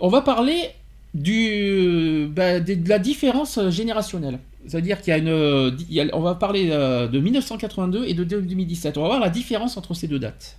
On 0.00 0.08
va 0.08 0.20
parler 0.22 0.70
du, 1.14 2.28
bah, 2.30 2.60
de, 2.60 2.74
de 2.74 2.88
la 2.88 2.98
différence 2.98 3.58
générationnelle. 3.70 4.38
C'est-à-dire 4.66 5.00
qu'il 5.00 5.10
y 5.10 5.14
a 5.14 5.18
une. 5.18 5.76
il 5.88 5.94
y 5.94 6.00
a- 6.00 6.06
on 6.14 6.20
va 6.20 6.34
parler 6.34 6.68
euh, 6.70 7.08
de 7.08 7.18
1982 7.18 8.04
et 8.04 8.12
de 8.14 8.24
2017. 8.24 8.98
On 8.98 9.02
va 9.02 9.08
voir 9.08 9.20
la 9.20 9.30
différence 9.30 9.76
entre 9.78 9.94
ces 9.94 10.06
deux 10.06 10.18
dates. 10.18 10.56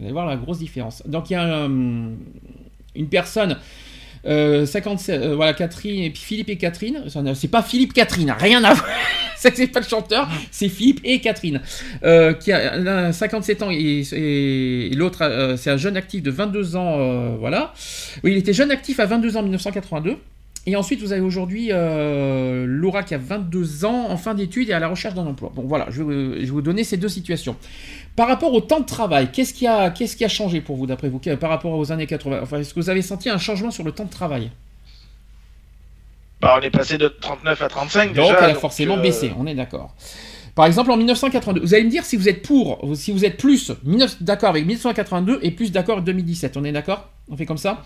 Vous 0.00 0.06
allez 0.06 0.12
voir 0.14 0.26
la 0.26 0.36
grosse 0.36 0.58
différence. 0.58 1.02
Donc, 1.06 1.28
il 1.30 1.34
y 1.34 1.36
a 1.36 1.44
euh, 1.46 1.68
une 2.96 3.08
personne. 3.08 3.58
euh, 4.26 4.66
57, 4.66 5.20
euh, 5.22 5.36
voilà, 5.36 5.52
Catherine, 5.54 6.02
et 6.02 6.10
puis 6.10 6.22
Philippe 6.22 6.48
et 6.50 6.56
Catherine. 6.56 7.04
C'est 7.34 7.48
pas 7.48 7.62
Philippe 7.62 7.92
Catherine, 7.92 8.34
rien 8.36 8.64
à 8.64 8.72
voir. 8.74 8.88
C'est 9.36 9.66
pas 9.72 9.80
le 9.80 9.86
chanteur, 9.86 10.28
c'est 10.50 10.68
Philippe 10.68 11.00
et 11.02 11.18
Catherine 11.22 11.62
euh, 12.04 12.34
qui 12.34 12.52
a 12.52 12.76
l'un 12.76 13.04
a 13.06 13.12
57 13.14 13.62
ans 13.62 13.70
et, 13.70 14.90
l'autre, 14.94 15.22
euh, 15.22 15.56
c'est 15.56 15.70
un 15.70 15.78
jeune 15.78 15.96
actif 15.96 16.22
de 16.22 16.30
22 16.30 16.76
ans. 16.76 16.98
euh, 17.00 17.36
voilà. 17.40 17.72
Il 18.22 18.36
était 18.36 18.52
jeune 18.52 18.70
actif 18.70 19.00
à 19.00 19.06
22 19.06 19.38
ans 19.38 19.40
en 19.40 19.44
1982. 19.44 20.18
Et 20.66 20.76
ensuite, 20.76 21.00
vous 21.00 21.12
avez 21.12 21.22
aujourd'hui 21.22 21.68
euh, 21.72 22.66
Laura 22.68 23.02
qui 23.02 23.14
a 23.14 23.18
22 23.18 23.86
ans 23.86 24.10
en 24.10 24.18
fin 24.18 24.34
d'études 24.34 24.68
et 24.68 24.74
à 24.74 24.78
la 24.78 24.88
recherche 24.88 25.14
d'un 25.14 25.24
emploi. 25.26 25.50
Bon, 25.54 25.62
voilà, 25.62 25.86
je 25.88 26.02
je 26.02 26.02
vais 26.02 26.44
vous 26.44 26.60
donner 26.60 26.84
ces 26.84 26.98
deux 26.98 27.08
situations. 27.08 27.56
Par 28.16 28.28
rapport 28.28 28.52
au 28.52 28.60
temps 28.60 28.80
de 28.80 28.86
travail, 28.86 29.30
qu'est-ce 29.32 29.54
qui 29.54 29.66
a, 29.66 29.90
qu'est-ce 29.90 30.16
qui 30.16 30.24
a 30.24 30.28
changé 30.28 30.60
pour 30.60 30.76
vous, 30.76 30.86
d'après 30.86 31.08
vous, 31.08 31.18
par 31.18 31.50
rapport 31.50 31.72
aux 31.72 31.92
années 31.92 32.06
80 32.06 32.40
Enfin, 32.42 32.58
est-ce 32.58 32.74
que 32.74 32.80
vous 32.80 32.90
avez 32.90 33.02
senti 33.02 33.30
un 33.30 33.38
changement 33.38 33.70
sur 33.70 33.84
le 33.84 33.92
temps 33.92 34.04
de 34.04 34.10
travail? 34.10 34.50
Bah, 36.40 36.56
on 36.58 36.62
est 36.62 36.70
passé 36.70 36.96
de 36.98 37.08
39 37.08 37.62
à 37.62 37.68
35 37.68 38.14
Donc, 38.14 38.14
déjà. 38.14 38.38
elle 38.38 38.44
a 38.44 38.52
donc, 38.52 38.60
forcément 38.60 38.98
euh, 38.98 39.02
baissé, 39.02 39.32
on 39.38 39.46
est 39.46 39.54
d'accord. 39.54 39.94
Par 40.54 40.66
exemple, 40.66 40.90
en 40.90 40.96
1982, 40.96 41.60
vous 41.60 41.74
allez 41.74 41.84
me 41.84 41.90
dire 41.90 42.04
si 42.04 42.16
vous 42.16 42.28
êtes 42.28 42.42
pour, 42.42 42.82
ou 42.84 42.94
si 42.94 43.12
vous 43.12 43.24
êtes 43.24 43.36
plus 43.36 43.72
19 43.84 44.22
d'accord 44.22 44.50
avec 44.50 44.66
1982 44.66 45.38
et 45.42 45.50
plus 45.52 45.70
d'accord 45.70 45.98
avec 45.98 46.04
2017, 46.06 46.56
on 46.56 46.64
est 46.64 46.72
d'accord? 46.72 47.08
On 47.30 47.36
fait 47.36 47.46
comme 47.46 47.58
ça? 47.58 47.84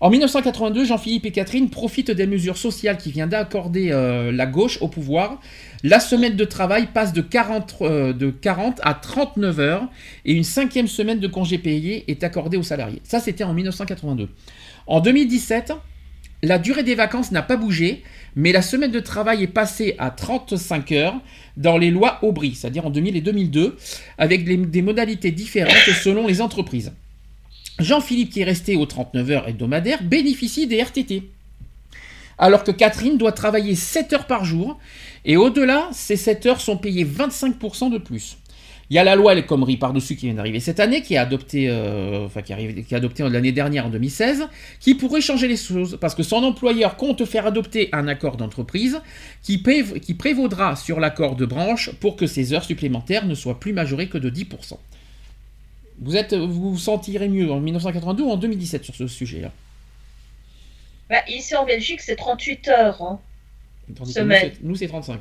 En 0.00 0.10
1982, 0.10 0.84
Jean-Philippe 0.84 1.26
et 1.26 1.32
Catherine 1.32 1.68
profitent 1.68 2.12
des 2.12 2.26
mesures 2.26 2.56
sociales 2.56 2.96
qui 2.96 3.10
viennent 3.10 3.30
d'accorder 3.30 3.90
euh, 3.90 4.30
la 4.30 4.46
gauche 4.46 4.78
au 4.80 4.88
pouvoir. 4.88 5.40
La 5.86 6.00
semaine 6.00 6.34
de 6.34 6.46
travail 6.46 6.88
passe 6.94 7.12
de 7.12 7.20
40, 7.20 7.74
euh, 7.82 8.12
de 8.14 8.30
40 8.30 8.80
à 8.84 8.94
39 8.94 9.60
heures 9.60 9.82
et 10.24 10.32
une 10.32 10.42
cinquième 10.42 10.86
semaine 10.86 11.20
de 11.20 11.28
congé 11.28 11.58
payé 11.58 12.04
est 12.08 12.24
accordée 12.24 12.56
aux 12.56 12.62
salariés. 12.62 13.02
Ça, 13.04 13.20
c'était 13.20 13.44
en 13.44 13.52
1982. 13.52 14.30
En 14.86 15.00
2017, 15.00 15.74
la 16.42 16.58
durée 16.58 16.84
des 16.84 16.94
vacances 16.94 17.32
n'a 17.32 17.42
pas 17.42 17.58
bougé, 17.58 18.02
mais 18.34 18.50
la 18.50 18.62
semaine 18.62 18.92
de 18.92 19.00
travail 19.00 19.42
est 19.42 19.46
passée 19.46 19.94
à 19.98 20.10
35 20.10 20.90
heures 20.92 21.20
dans 21.58 21.76
les 21.76 21.90
lois 21.90 22.18
Aubry, 22.22 22.54
c'est-à-dire 22.54 22.86
en 22.86 22.90
2000 22.90 23.18
et 23.18 23.20
2002, 23.20 23.76
avec 24.16 24.70
des 24.70 24.80
modalités 24.82 25.32
différentes 25.32 25.74
selon 26.02 26.26
les 26.26 26.40
entreprises. 26.40 26.94
Jean-Philippe, 27.78 28.30
qui 28.30 28.40
est 28.40 28.44
resté 28.44 28.76
aux 28.76 28.86
39 28.86 29.30
heures 29.30 29.48
hebdomadaires, 29.48 30.02
bénéficie 30.02 30.66
des 30.66 30.82
RTT. 30.82 31.24
Alors 32.38 32.64
que 32.64 32.70
Catherine 32.70 33.16
doit 33.16 33.32
travailler 33.32 33.74
7 33.74 34.12
heures 34.12 34.26
par 34.26 34.44
jour, 34.44 34.78
et 35.24 35.36
au-delà, 35.36 35.88
ces 35.92 36.16
7 36.16 36.46
heures 36.46 36.60
sont 36.60 36.76
payées 36.76 37.04
25% 37.04 37.90
de 37.90 37.98
plus. 37.98 38.36
Il 38.90 38.96
y 38.96 38.98
a 38.98 39.04
la 39.04 39.16
loi 39.16 39.32
El 39.32 39.46
Khomri 39.46 39.78
par-dessus 39.78 40.14
qui 40.14 40.26
vient 40.26 40.34
d'arriver 40.34 40.60
cette 40.60 40.78
année, 40.78 41.00
qui 41.00 41.14
est 41.14 41.18
adoptée, 41.18 41.68
euh, 41.70 42.26
enfin, 42.26 42.42
qui 42.42 42.52
arrive, 42.52 42.84
qui 42.84 42.92
est 42.92 42.96
adoptée 42.96 43.22
l'année 43.28 43.50
dernière 43.52 43.86
en 43.86 43.88
2016, 43.88 44.46
qui 44.78 44.94
pourrait 44.94 45.22
changer 45.22 45.48
les 45.48 45.56
choses, 45.56 45.96
parce 46.00 46.14
que 46.14 46.22
son 46.22 46.44
employeur 46.44 46.96
compte 46.96 47.24
faire 47.24 47.46
adopter 47.46 47.88
un 47.92 48.08
accord 48.08 48.36
d'entreprise 48.36 49.00
qui, 49.42 49.56
prév- 49.56 50.00
qui 50.00 50.12
prévaudra 50.14 50.76
sur 50.76 51.00
l'accord 51.00 51.34
de 51.34 51.46
branche 51.46 51.90
pour 52.00 52.16
que 52.16 52.26
ces 52.26 52.52
heures 52.52 52.64
supplémentaires 52.64 53.24
ne 53.26 53.34
soient 53.34 53.58
plus 53.58 53.72
majorées 53.72 54.08
que 54.08 54.18
de 54.18 54.28
10%. 54.28 54.78
Vous, 55.98 56.16
êtes, 56.16 56.34
vous 56.34 56.72
vous 56.72 56.78
sentirez 56.78 57.28
mieux 57.28 57.50
en 57.50 57.60
1982 57.60 58.22
ou 58.24 58.30
en 58.30 58.36
2017 58.36 58.84
sur 58.84 58.94
ce 58.94 59.06
sujet-là? 59.08 59.52
Bah, 61.08 61.22
Ici 61.28 61.54
en 61.56 61.64
Belgique, 61.64 62.00
c'est 62.02 62.16
38 62.16 62.68
heures. 62.68 63.00
Hein. 63.02 63.20
Tandis 63.96 64.14
que 64.14 64.20
Semaine. 64.20 64.42
Nous, 64.46 64.54
c'est- 64.54 64.62
nous, 64.62 64.74
c'est 64.76 64.88
35. 64.88 65.20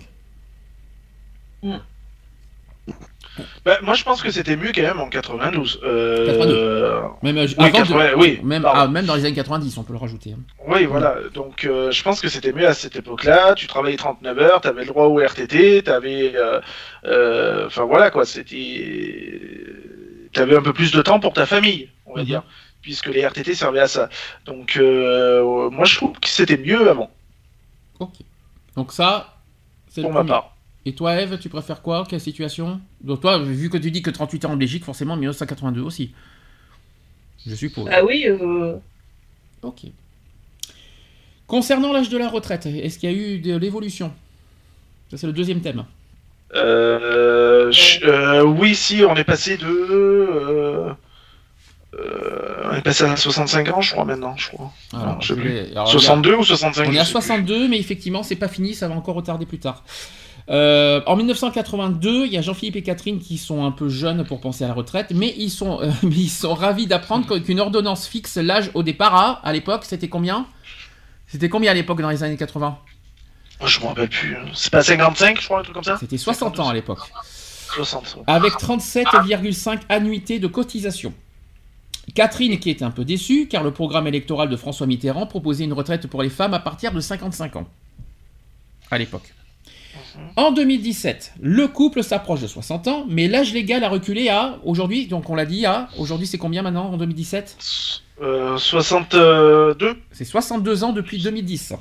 bah, 3.66 3.78
moi, 3.82 3.96
je 3.96 4.04
pense 4.04 4.22
que 4.22 4.30
c'était 4.30 4.56
mieux 4.58 4.72
quand 4.76 4.82
même 4.82 5.00
en 5.00 5.10
92. 5.10 5.80
Euh, 5.84 6.26
82. 6.28 6.56
Même, 7.24 7.38
euh, 7.38 7.48
Oui, 7.48 7.54
avant 7.58 7.68
de- 7.70 7.74
80, 7.78 8.10
oui, 8.18 8.40
même, 8.44 8.62
pardon. 8.62 8.80
ah, 8.82 8.88
même 8.88 9.06
dans 9.06 9.16
les 9.16 9.26
années 9.26 9.34
90, 9.36 9.78
on 9.78 9.84
peut 9.84 9.94
le 9.94 10.00
rajouter. 10.00 10.32
hein. 10.34 10.40
Oui, 10.68 10.86
voilà. 10.86 11.16
Donc, 11.34 11.66
euh, 11.66 11.90
je 11.92 12.04
pense 12.04 12.22
que 12.22 12.28
c'était 12.30 12.52
mieux 12.54 12.68
à 12.68 12.74
cette 12.74 12.96
époque-là. 12.96 13.54
Tu 13.56 13.66
travaillais 13.68 13.98
39 13.98 14.38
heures, 14.40 14.62
tu 14.62 14.68
avais 14.68 14.82
le 14.82 14.88
droit 14.88 15.06
au 15.06 15.20
RTT, 15.20 15.84
tu 15.84 15.90
avais. 15.90 16.34
Enfin, 17.66 17.86
voilà, 17.86 18.12
quoi. 18.12 18.26
C'était. 18.26 19.32
Tu 20.32 20.40
avais 20.40 20.56
un 20.58 20.62
peu 20.62 20.74
plus 20.74 20.92
de 20.92 21.02
temps 21.02 21.20
pour 21.20 21.34
ta 21.34 21.46
famille, 21.46 21.90
on 22.06 22.14
va 22.16 22.22
Mhm. 22.22 22.26
dire. 22.28 22.44
Puisque 22.82 23.08
les 23.08 23.22
RTT 23.26 23.56
servaient 23.56 23.80
à 23.80 23.88
ça. 23.88 24.10
Donc, 24.46 24.76
euh, 24.78 25.70
moi, 25.70 25.86
je 25.86 25.96
trouve 25.96 26.20
que 26.20 26.28
c'était 26.28 26.58
mieux 26.58 26.90
avant, 26.90 27.10
Ok. 28.00 28.10
Donc 28.76 28.92
ça, 28.94 29.38
c'est 29.90 30.02
le 30.02 30.08
pour 30.08 30.14
ma 30.14 30.20
premier. 30.20 30.30
part. 30.32 30.56
Et 30.86 30.94
toi, 30.96 31.16
Eve, 31.22 31.38
tu 31.40 31.50
préfères 31.50 31.82
quoi? 31.82 32.06
Quelle 32.10 32.20
situation? 32.22 32.82
Donc 33.02 33.22
toi, 33.22 33.40
vu 33.40 33.70
que 33.70 33.78
tu 33.78 33.92
dis 33.92 34.02
que 34.02 34.10
38 34.12 34.46
ans 34.46 34.52
en 34.54 34.58
Belgique, 34.58 34.84
forcément 34.84 35.16
1982 35.16 35.82
aussi. 35.82 36.14
Je 37.46 37.56
suppose. 37.56 37.90
Ah 37.92 38.04
oui, 38.04 38.26
euh, 38.28 38.78
Ok. 39.64 39.86
Concernant 41.48 41.94
l'âge 41.94 42.10
de 42.10 42.18
la 42.18 42.30
retraite, 42.30 42.66
est-ce 42.66 42.98
qu'il 43.00 43.12
y 43.12 43.14
a 43.14 43.18
eu 43.18 43.40
de 43.40 43.56
l'évolution? 43.58 44.14
Ça, 45.12 45.18
c'est 45.18 45.28
le 45.28 45.34
deuxième 45.34 45.62
thème. 45.62 45.86
Euh, 46.56 47.72
je- 47.72 48.06
euh, 48.06 48.44
oui, 48.44 48.76
si, 48.76 49.04
on 49.04 49.16
est 49.16 49.24
passé 49.24 49.58
de. 49.58 50.94
Euh, 52.06 52.70
on 52.72 52.76
est 52.76 52.82
passé 52.82 53.04
à 53.04 53.16
65 53.16 53.70
ans, 53.70 53.82
je 53.82 53.92
crois, 53.92 54.06
maintenant, 54.06 54.36
je 54.38 54.50
crois. 54.50 54.72
Alors, 54.94 55.22
je 55.22 55.28
sais 55.28 55.34
je 55.36 55.40
plus. 55.40 55.50
vais- 55.54 55.72
alors, 55.72 55.88
62 55.90 56.36
ou 56.36 56.44
65 56.44 56.88
On 56.90 56.94
est 56.94 57.00
à 57.00 57.06
sais 57.06 57.12
62, 57.12 57.68
mais 57.68 57.80
effectivement, 57.80 58.24
c'est 58.24 58.36
pas 58.36 58.48
fini, 58.48 58.74
ça 58.74 58.88
va 58.88 58.96
encore 58.96 59.16
retarder 59.16 59.46
plus 59.46 59.60
tard. 59.60 59.84
Euh, 60.50 61.02
en 61.06 61.16
1982, 61.16 62.26
il 62.26 62.34
y 62.34 62.38
a 62.38 62.42
Jean-Philippe 62.42 62.76
et 62.76 62.84
Catherine 62.84 63.20
qui 63.20 63.38
sont 63.38 63.66
un 63.66 63.72
peu 63.72 63.88
jeunes 63.88 64.26
pour 64.26 64.42
penser 64.42 64.66
à 64.66 64.68
la 64.68 64.74
retraite, 64.74 65.08
mais 65.16 65.34
ils 65.38 65.50
sont, 65.50 65.80
euh, 65.82 65.90
mais 66.04 66.16
ils 66.16 66.30
sont 66.30 66.54
ravis 66.54 66.86
d'apprendre 66.88 67.40
qu'une 67.40 67.60
ordonnance 67.62 68.08
fixe 68.08 68.36
l'âge 68.38 68.70
au 68.74 68.84
départ 68.84 69.16
à, 69.16 69.32
à 69.48 69.54
l'époque, 69.54 69.86
c'était 69.86 70.10
combien? 70.10 70.46
C'était 71.28 71.50
combien 71.50 71.72
à 71.72 71.74
l'époque 71.74 72.02
dans 72.02 72.10
les 72.10 72.24
années 72.24 72.38
80 72.38 72.78
plus. 73.60 73.68
Je 73.70 73.80
me 73.80 73.86
rappelle 73.86 74.10
plus. 74.10 74.36
C'est 74.54 74.72
pas 74.72 74.84
55, 74.84 75.40
je 75.40 75.46
crois, 75.46 75.60
un 75.60 75.64
truc 75.64 75.76
comme 75.76 75.84
ça? 75.84 75.98
C'était 75.98 76.18
60 76.18 76.60
ans 76.60 76.68
à 76.68 76.74
l'époque. 76.74 77.00
60. 77.76 78.18
ouais. 78.18 78.24
avec 78.28 78.54
37,5 78.54 79.80
annuités 79.90 80.40
de 80.40 80.48
cotisation. 80.48 81.14
Catherine 82.16 82.60
qui 82.60 82.70
était 82.70 82.84
un 82.86 82.92
peu 82.92 83.06
déçue 83.06 83.48
car 83.48 83.64
le 83.64 83.72
programme 83.72 84.08
électoral 84.08 84.50
de 84.50 84.56
François 84.56 84.88
Mitterrand 84.88 85.26
proposait 85.26 85.64
une 85.64 85.74
retraite 85.74 86.08
pour 86.08 86.22
les 86.22 86.30
femmes 86.30 86.54
à 86.54 86.60
partir 86.60 86.92
de 86.92 87.00
55 87.00 87.56
ans. 87.56 87.68
À 88.92 88.98
l'époque. 88.98 89.34
En 90.36 90.52
2017, 90.52 91.34
le 91.40 91.68
couple 91.68 92.04
s'approche 92.04 92.42
de 92.42 92.48
60 92.48 92.88
ans, 92.88 93.06
mais 93.08 93.28
l'âge 93.28 93.54
légal 93.54 93.84
a 93.84 93.90
reculé 93.90 94.30
à, 94.30 94.60
aujourd'hui, 94.64 95.08
donc 95.08 95.30
on 95.30 95.36
l'a 95.36 95.46
dit, 95.46 95.66
à, 95.66 95.90
aujourd'hui 95.98 96.28
c'est 96.28 96.38
combien 96.38 96.62
maintenant 96.62 96.92
en 96.92 96.98
2017 96.98 97.58
Euh, 98.22 98.58
62 98.58 99.76
C'est 100.12 100.26
62 100.26 100.84
ans 100.84 100.94
depuis 100.94 101.22
2010. 101.22 101.74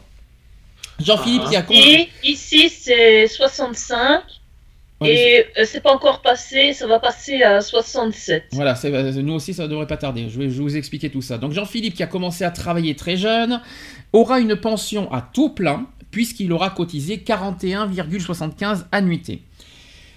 Jean-Philippe 0.99 1.43
Ah. 1.47 1.49
qui 1.51 1.57
a 1.57 1.65
Et 1.71 2.09
ici, 2.25 2.69
c'est 2.71 3.27
65. 3.27 4.23
Et 5.05 5.47
euh, 5.59 5.65
c'est 5.65 5.81
pas 5.81 5.93
encore 5.93 6.23
passé, 6.23 6.73
ça 6.73 6.87
va 6.87 6.99
passer 6.99 7.43
à 7.43 7.61
67. 7.61 8.45
Voilà, 8.53 8.75
euh, 8.85 9.13
nous 9.23 9.35
aussi, 9.35 9.55
ça 9.55 9.65
ne 9.65 9.69
devrait 9.69 9.87
pas 9.87 9.97
tarder. 9.97 10.29
Je 10.29 10.39
vais, 10.39 10.51
je 10.51 10.57
vais 10.57 10.63
vous 10.63 10.77
expliquer 10.77 11.11
tout 11.11 11.23
ça. 11.23 11.39
Donc 11.39 11.53
Jean-Philippe, 11.53 11.95
qui 11.95 12.03
a 12.03 12.07
commencé 12.07 12.45
à 12.45 12.51
travailler 12.51 12.95
très 12.95 13.17
jeune, 13.17 13.61
aura 14.13 14.41
une 14.41 14.57
pension 14.57 15.13
à 15.13 15.21
taux 15.21 15.51
plein, 15.51 15.87
puisqu'il 16.11 16.53
aura 16.53 16.71
cotisé 16.71 17.17
41,75 17.19 18.85
annuités. 18.93 19.43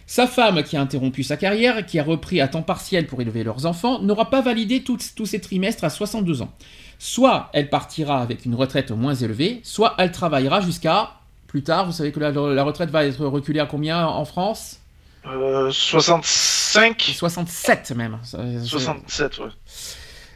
Sa 0.07 0.27
femme, 0.27 0.61
qui 0.61 0.77
a 0.77 0.81
interrompu 0.81 1.23
sa 1.23 1.36
carrière, 1.36 1.83
qui 1.86 1.97
a 1.97 2.03
repris 2.03 2.39
à 2.39 2.47
temps 2.47 2.61
partiel 2.61 3.07
pour 3.07 3.21
élever 3.21 3.43
leurs 3.43 3.65
enfants, 3.65 3.99
n'aura 4.01 4.29
pas 4.29 4.41
validé 4.41 4.83
tous 4.83 5.25
ses 5.25 5.41
trimestres 5.41 5.83
à 5.83 5.89
62 5.89 6.43
ans. 6.43 6.51
Soit 6.99 7.49
elle 7.53 7.69
partira 7.69 8.21
avec 8.21 8.45
une 8.45 8.53
retraite 8.53 8.91
moins 8.91 9.15
élevée, 9.15 9.61
soit 9.63 9.95
elle 9.97 10.11
travaillera 10.11 10.61
jusqu'à 10.61 11.13
plus 11.56 11.64
tard. 11.64 11.86
Vous 11.86 11.93
savez 11.93 12.12
que 12.12 12.20
la, 12.20 12.32
la 12.32 12.64
retraite 12.66 12.89
va 12.89 13.06
être 13.06 13.26
reculée 13.26 13.62
à 13.62 13.66
combien 13.66 14.06
en 14.06 14.26
France? 14.26 14.82
Euh, 15.26 15.72
65 15.72 17.01
67 17.01 17.93
même. 17.95 18.18
Ça- 18.24 18.39
ça- 18.60 18.66
67, 18.66 19.39
ouais. 19.39 19.45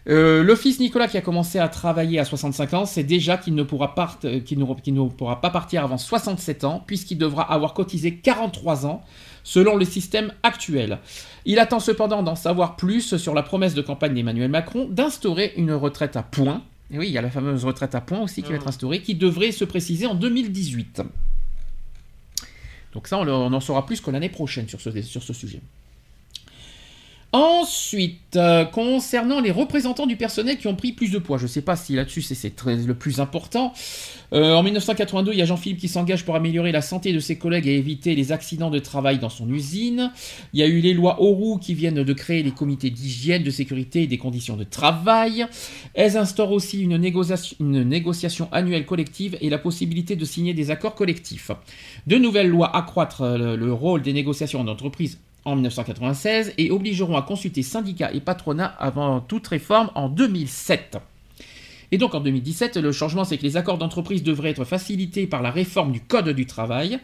Euh, 0.07 0.43
le 0.43 0.55
fils 0.55 0.79
Nicolas 0.79 1.09
qui 1.09 1.17
a 1.17 1.21
commencé 1.21 1.59
à 1.59 1.67
travailler 1.67 2.19
à 2.19 2.25
65 2.25 2.73
ans, 2.73 2.85
c'est 2.85 3.03
déjà 3.03 3.35
qu'il 3.35 3.53
ne, 3.53 3.63
pourra 3.63 3.95
part- 3.95 4.17
euh, 4.23 4.39
ne 4.49 5.09
pourra 5.09 5.41
pas 5.41 5.49
partir 5.49 5.83
avant 5.83 5.97
67 5.97 6.63
ans, 6.63 6.81
puisqu'il 6.87 7.17
devra 7.17 7.43
avoir 7.51 7.73
cotisé 7.73 8.15
43 8.15 8.85
ans, 8.85 9.03
selon 9.43 9.75
le 9.75 9.83
système 9.83 10.31
actuel. 10.41 10.99
Il 11.43 11.59
attend 11.59 11.81
cependant 11.81 12.23
d'en 12.23 12.35
savoir 12.35 12.77
plus 12.77 13.17
sur 13.17 13.33
la 13.33 13.43
promesse 13.43 13.73
de 13.73 13.81
campagne 13.81 14.13
d'Emmanuel 14.13 14.49
Macron 14.49 14.87
d'instaurer 14.89 15.51
une 15.57 15.73
retraite 15.73 16.15
à 16.15 16.23
points. 16.23 16.61
Et 16.91 16.97
oui, 16.97 17.07
il 17.07 17.13
y 17.13 17.17
a 17.17 17.21
la 17.21 17.29
fameuse 17.29 17.65
retraite 17.65 17.93
à 17.95 18.01
points 18.01 18.21
aussi 18.21 18.41
qui 18.41 18.49
va 18.49 18.55
être 18.55 18.67
instaurée, 18.67 19.01
qui 19.01 19.15
devrait 19.15 19.51
se 19.51 19.63
préciser 19.63 20.07
en 20.07 20.15
2018. 20.15 21.01
Donc 22.93 23.07
ça, 23.07 23.19
on, 23.19 23.27
on 23.27 23.53
en 23.53 23.59
saura 23.59 23.85
plus 23.85 24.01
que 24.01 24.09
l'année 24.09 24.29
prochaine 24.29 24.67
sur 24.67 24.81
ce, 24.81 25.01
sur 25.01 25.21
ce 25.21 25.33
sujet. 25.33 25.61
Ensuite, 27.31 28.37
euh, 28.37 28.65
concernant 28.65 29.39
les 29.39 29.51
représentants 29.51 30.07
du 30.07 30.15
personnel 30.15 30.57
qui 30.57 30.65
ont 30.65 30.75
pris 30.75 30.93
plus 30.93 31.11
de 31.11 31.19
poids, 31.19 31.37
je 31.37 31.43
ne 31.43 31.47
sais 31.47 31.61
pas 31.61 31.75
si 31.75 31.93
là-dessus 31.93 32.23
c'est- 32.23 32.55
le 32.65 32.93
plus 32.95 33.19
important. 33.19 33.71
Euh, 34.33 34.55
en 34.55 34.63
1982, 34.63 35.33
il 35.33 35.37
y 35.37 35.41
a 35.43 35.45
Jean-Philippe 35.45 35.77
qui 35.79 35.87
s'engage 35.87 36.25
pour 36.25 36.35
améliorer 36.35 36.71
la 36.71 36.81
santé 36.81 37.13
de 37.13 37.19
ses 37.19 37.37
collègues 37.37 37.67
et 37.67 37.75
éviter 37.77 38.15
les 38.15 38.31
accidents 38.31 38.71
de 38.71 38.79
travail 38.79 39.19
dans 39.19 39.29
son 39.29 39.47
usine. 39.51 40.11
Il 40.53 40.59
y 40.59 40.63
a 40.63 40.67
eu 40.67 40.79
les 40.79 40.95
lois 40.95 41.21
Auroux 41.21 41.59
qui 41.59 41.75
viennent 41.75 42.03
de 42.03 42.13
créer 42.13 42.41
les 42.41 42.51
comités 42.51 42.89
d'hygiène, 42.89 43.43
de 43.43 43.51
sécurité 43.51 44.01
et 44.03 44.07
des 44.07 44.17
conditions 44.17 44.57
de 44.57 44.63
travail. 44.63 45.45
Elles 45.93 46.17
instaurent 46.17 46.51
aussi 46.51 46.81
une 46.81 46.97
négociation, 46.97 48.49
annuelle 48.51 48.87
collective 48.87 49.37
et 49.39 49.51
la 49.51 49.59
possibilité 49.59 50.15
de 50.15 50.25
signer 50.25 50.55
des 50.55 50.71
accords 50.71 50.95
collectifs. 50.95 51.51
De 52.07 52.17
nouvelles 52.17 52.49
lois 52.49 52.75
accroître 52.75 53.23
le, 53.23 53.55
le 53.55 53.71
rôle 53.73 54.01
des 54.01 54.13
négociations 54.13 54.63
d'entreprise 54.63 55.19
en 55.45 55.55
1996 55.55 56.53
et 56.57 56.71
obligeront 56.71 57.17
à 57.17 57.21
consulter 57.21 57.63
syndicats 57.63 58.11
et 58.13 58.19
patronats 58.19 58.73
avant 58.79 59.21
toute 59.21 59.47
réforme 59.47 59.89
en 59.95 60.09
2007. 60.09 60.97
Et 61.91 61.97
donc 61.97 62.13
en 62.13 62.19
2017, 62.19 62.77
le 62.77 62.91
changement, 62.91 63.23
c'est 63.23 63.37
que 63.37 63.43
les 63.43 63.57
accords 63.57 63.77
d'entreprise 63.77 64.23
devraient 64.23 64.51
être 64.51 64.65
facilités 64.65 65.27
par 65.27 65.41
la 65.41 65.51
réforme 65.51 65.91
du 65.91 66.01
Code 66.01 66.29
du 66.29 66.45
travail. 66.45 66.99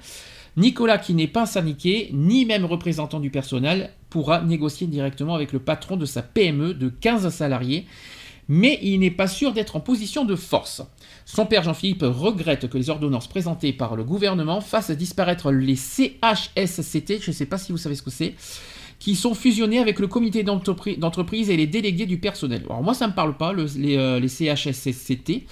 Nicolas, 0.57 0.97
qui 0.97 1.13
n'est 1.13 1.27
pas 1.27 1.45
syndiqué, 1.45 2.09
ni 2.13 2.45
même 2.45 2.65
représentant 2.65 3.19
du 3.19 3.29
personnel, 3.29 3.91
pourra 4.09 4.41
négocier 4.41 4.87
directement 4.87 5.35
avec 5.35 5.51
le 5.51 5.59
patron 5.59 5.97
de 5.97 6.05
sa 6.05 6.21
PME 6.21 6.73
de 6.73 6.87
15 6.87 7.27
salariés, 7.29 7.85
mais 8.47 8.79
il 8.81 8.99
n'est 8.99 9.11
pas 9.11 9.27
sûr 9.27 9.51
d'être 9.51 9.75
en 9.75 9.81
position 9.81 10.23
de 10.23 10.35
force. 10.35 10.83
Son 11.25 11.45
père 11.47 11.63
Jean-Philippe 11.63 12.03
regrette 12.03 12.69
que 12.69 12.77
les 12.77 12.89
ordonnances 12.89 13.27
présentées 13.27 13.73
par 13.73 13.95
le 13.95 14.03
gouvernement 14.03 14.61
fassent 14.61 14.91
disparaître 14.91 15.51
les 15.51 15.75
CHSCT, 15.75 17.19
je 17.21 17.31
ne 17.31 17.35
sais 17.35 17.47
pas 17.47 17.57
si 17.57 17.71
vous 17.71 17.77
savez 17.79 17.95
ce 17.95 18.03
que 18.03 18.11
c'est, 18.11 18.35
qui 18.99 19.15
sont 19.15 19.33
fusionnés 19.33 19.79
avec 19.79 19.99
le 19.99 20.07
comité 20.07 20.43
d'entrepri- 20.43 20.99
d'entreprise 20.99 21.49
et 21.49 21.57
les 21.57 21.67
délégués 21.67 22.05
du 22.05 22.19
personnel. 22.19 22.61
Alors 22.65 22.83
moi 22.83 22.93
ça 22.93 23.07
me 23.07 23.13
parle 23.13 23.35
pas, 23.37 23.53
le- 23.53 23.65
les, 23.75 23.97
euh, 23.97 24.19
les 24.19 24.27
CHSCT. 24.29 25.45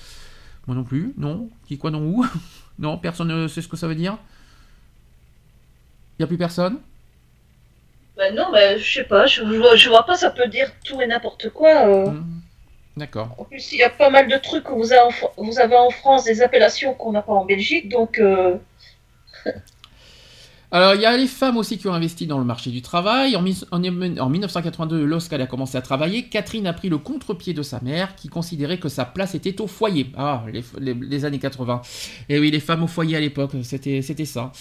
Moi 0.67 0.75
non 0.77 0.83
plus, 0.83 1.13
non. 1.17 1.49
Qui, 1.67 1.77
quoi, 1.77 1.91
non, 1.91 2.01
où? 2.05 2.25
Non, 2.79 2.97
personne 2.97 3.27
ne 3.27 3.47
sait 3.47 3.61
ce 3.61 3.67
que 3.67 3.77
ça 3.77 3.87
veut 3.87 3.93
dire? 3.95 4.17
Il 6.17 6.21
n'y 6.21 6.23
a 6.23 6.27
plus 6.27 6.37
personne? 6.39 6.79
Ben 8.17 8.33
non, 8.35 8.45
mais 8.51 8.79
je 8.79 8.93
sais 8.93 9.03
pas, 9.03 9.25
je, 9.27 9.41
je 9.43 9.57
vois, 9.57 9.75
je 9.75 9.89
vois 9.89 10.05
pas, 10.05 10.15
ça 10.15 10.29
peut 10.31 10.47
dire 10.47 10.71
tout 10.85 10.99
et 11.01 11.07
n'importe 11.07 11.49
quoi. 11.49 11.87
euh. 11.87 12.09
Hmm, 12.11 12.32
D'accord. 12.97 13.37
En 13.37 13.43
plus, 13.45 13.71
il 13.71 13.79
y 13.79 13.83
a 13.83 13.89
pas 13.89 14.09
mal 14.09 14.27
de 14.27 14.37
trucs 14.37 14.63
que 14.65 14.71
vous 14.73 14.91
avez 14.93 15.01
en, 15.01 15.09
Fr- 15.09 15.31
vous 15.37 15.59
avez 15.59 15.75
en 15.75 15.89
France, 15.89 16.23
des 16.25 16.41
appellations 16.41 16.93
qu'on 16.93 17.11
n'a 17.11 17.21
pas 17.23 17.33
en 17.33 17.45
Belgique, 17.45 17.89
donc 17.89 18.19
euh, 18.19 18.57
Alors, 20.71 20.95
il 20.95 21.01
y 21.01 21.05
a 21.05 21.15
les 21.15 21.27
femmes 21.27 21.57
aussi 21.57 21.77
qui 21.77 21.87
ont 21.87 21.93
investi 21.93 22.25
dans 22.25 22.39
le 22.39 22.45
marché 22.45 22.71
du 22.71 22.81
travail. 22.81 23.35
En, 23.35 23.43
en, 23.71 23.83
en 23.83 24.29
1982, 24.29 25.05
lorsqu'elle 25.05 25.41
a 25.41 25.45
commencé 25.45 25.77
à 25.77 25.83
travailler, 25.83 26.23
Catherine 26.29 26.65
a 26.65 26.73
pris 26.73 26.89
le 26.89 26.97
contre-pied 26.97 27.53
de 27.53 27.61
sa 27.61 27.79
mère, 27.81 28.15
qui 28.15 28.27
considérait 28.27 28.79
que 28.79 28.89
sa 28.89 29.05
place 29.05 29.35
était 29.35 29.61
au 29.61 29.67
foyer. 29.67 30.07
Ah, 30.17 30.43
les, 30.51 30.63
les- 30.79 30.95
les 30.95 31.25
années 31.25 31.37
80. 31.37 31.81
Et 32.29 32.39
oui, 32.39 32.49
les 32.49 32.59
femmes 32.59 32.81
au 32.83 32.87
foyer 32.87 33.17
à 33.17 33.19
l'époque, 33.19 33.51
c'était 33.61 34.01
ça. 34.25 34.51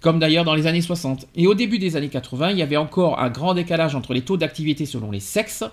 Comme 0.00 0.20
d'ailleurs 0.20 0.44
dans 0.44 0.54
les 0.54 0.66
années 0.66 0.80
60. 0.80 1.26
Et 1.34 1.46
au 1.46 1.54
début 1.54 1.78
des 1.78 1.96
années 1.96 2.08
80, 2.08 2.52
il 2.52 2.58
y 2.58 2.62
avait 2.62 2.76
encore 2.76 3.18
un 3.20 3.30
grand 3.30 3.54
décalage 3.54 3.96
entre 3.96 4.14
les 4.14 4.22
taux 4.22 4.36
d'activité 4.36 4.86
selon 4.86 5.10
les 5.10 5.20
sexes. 5.20 5.64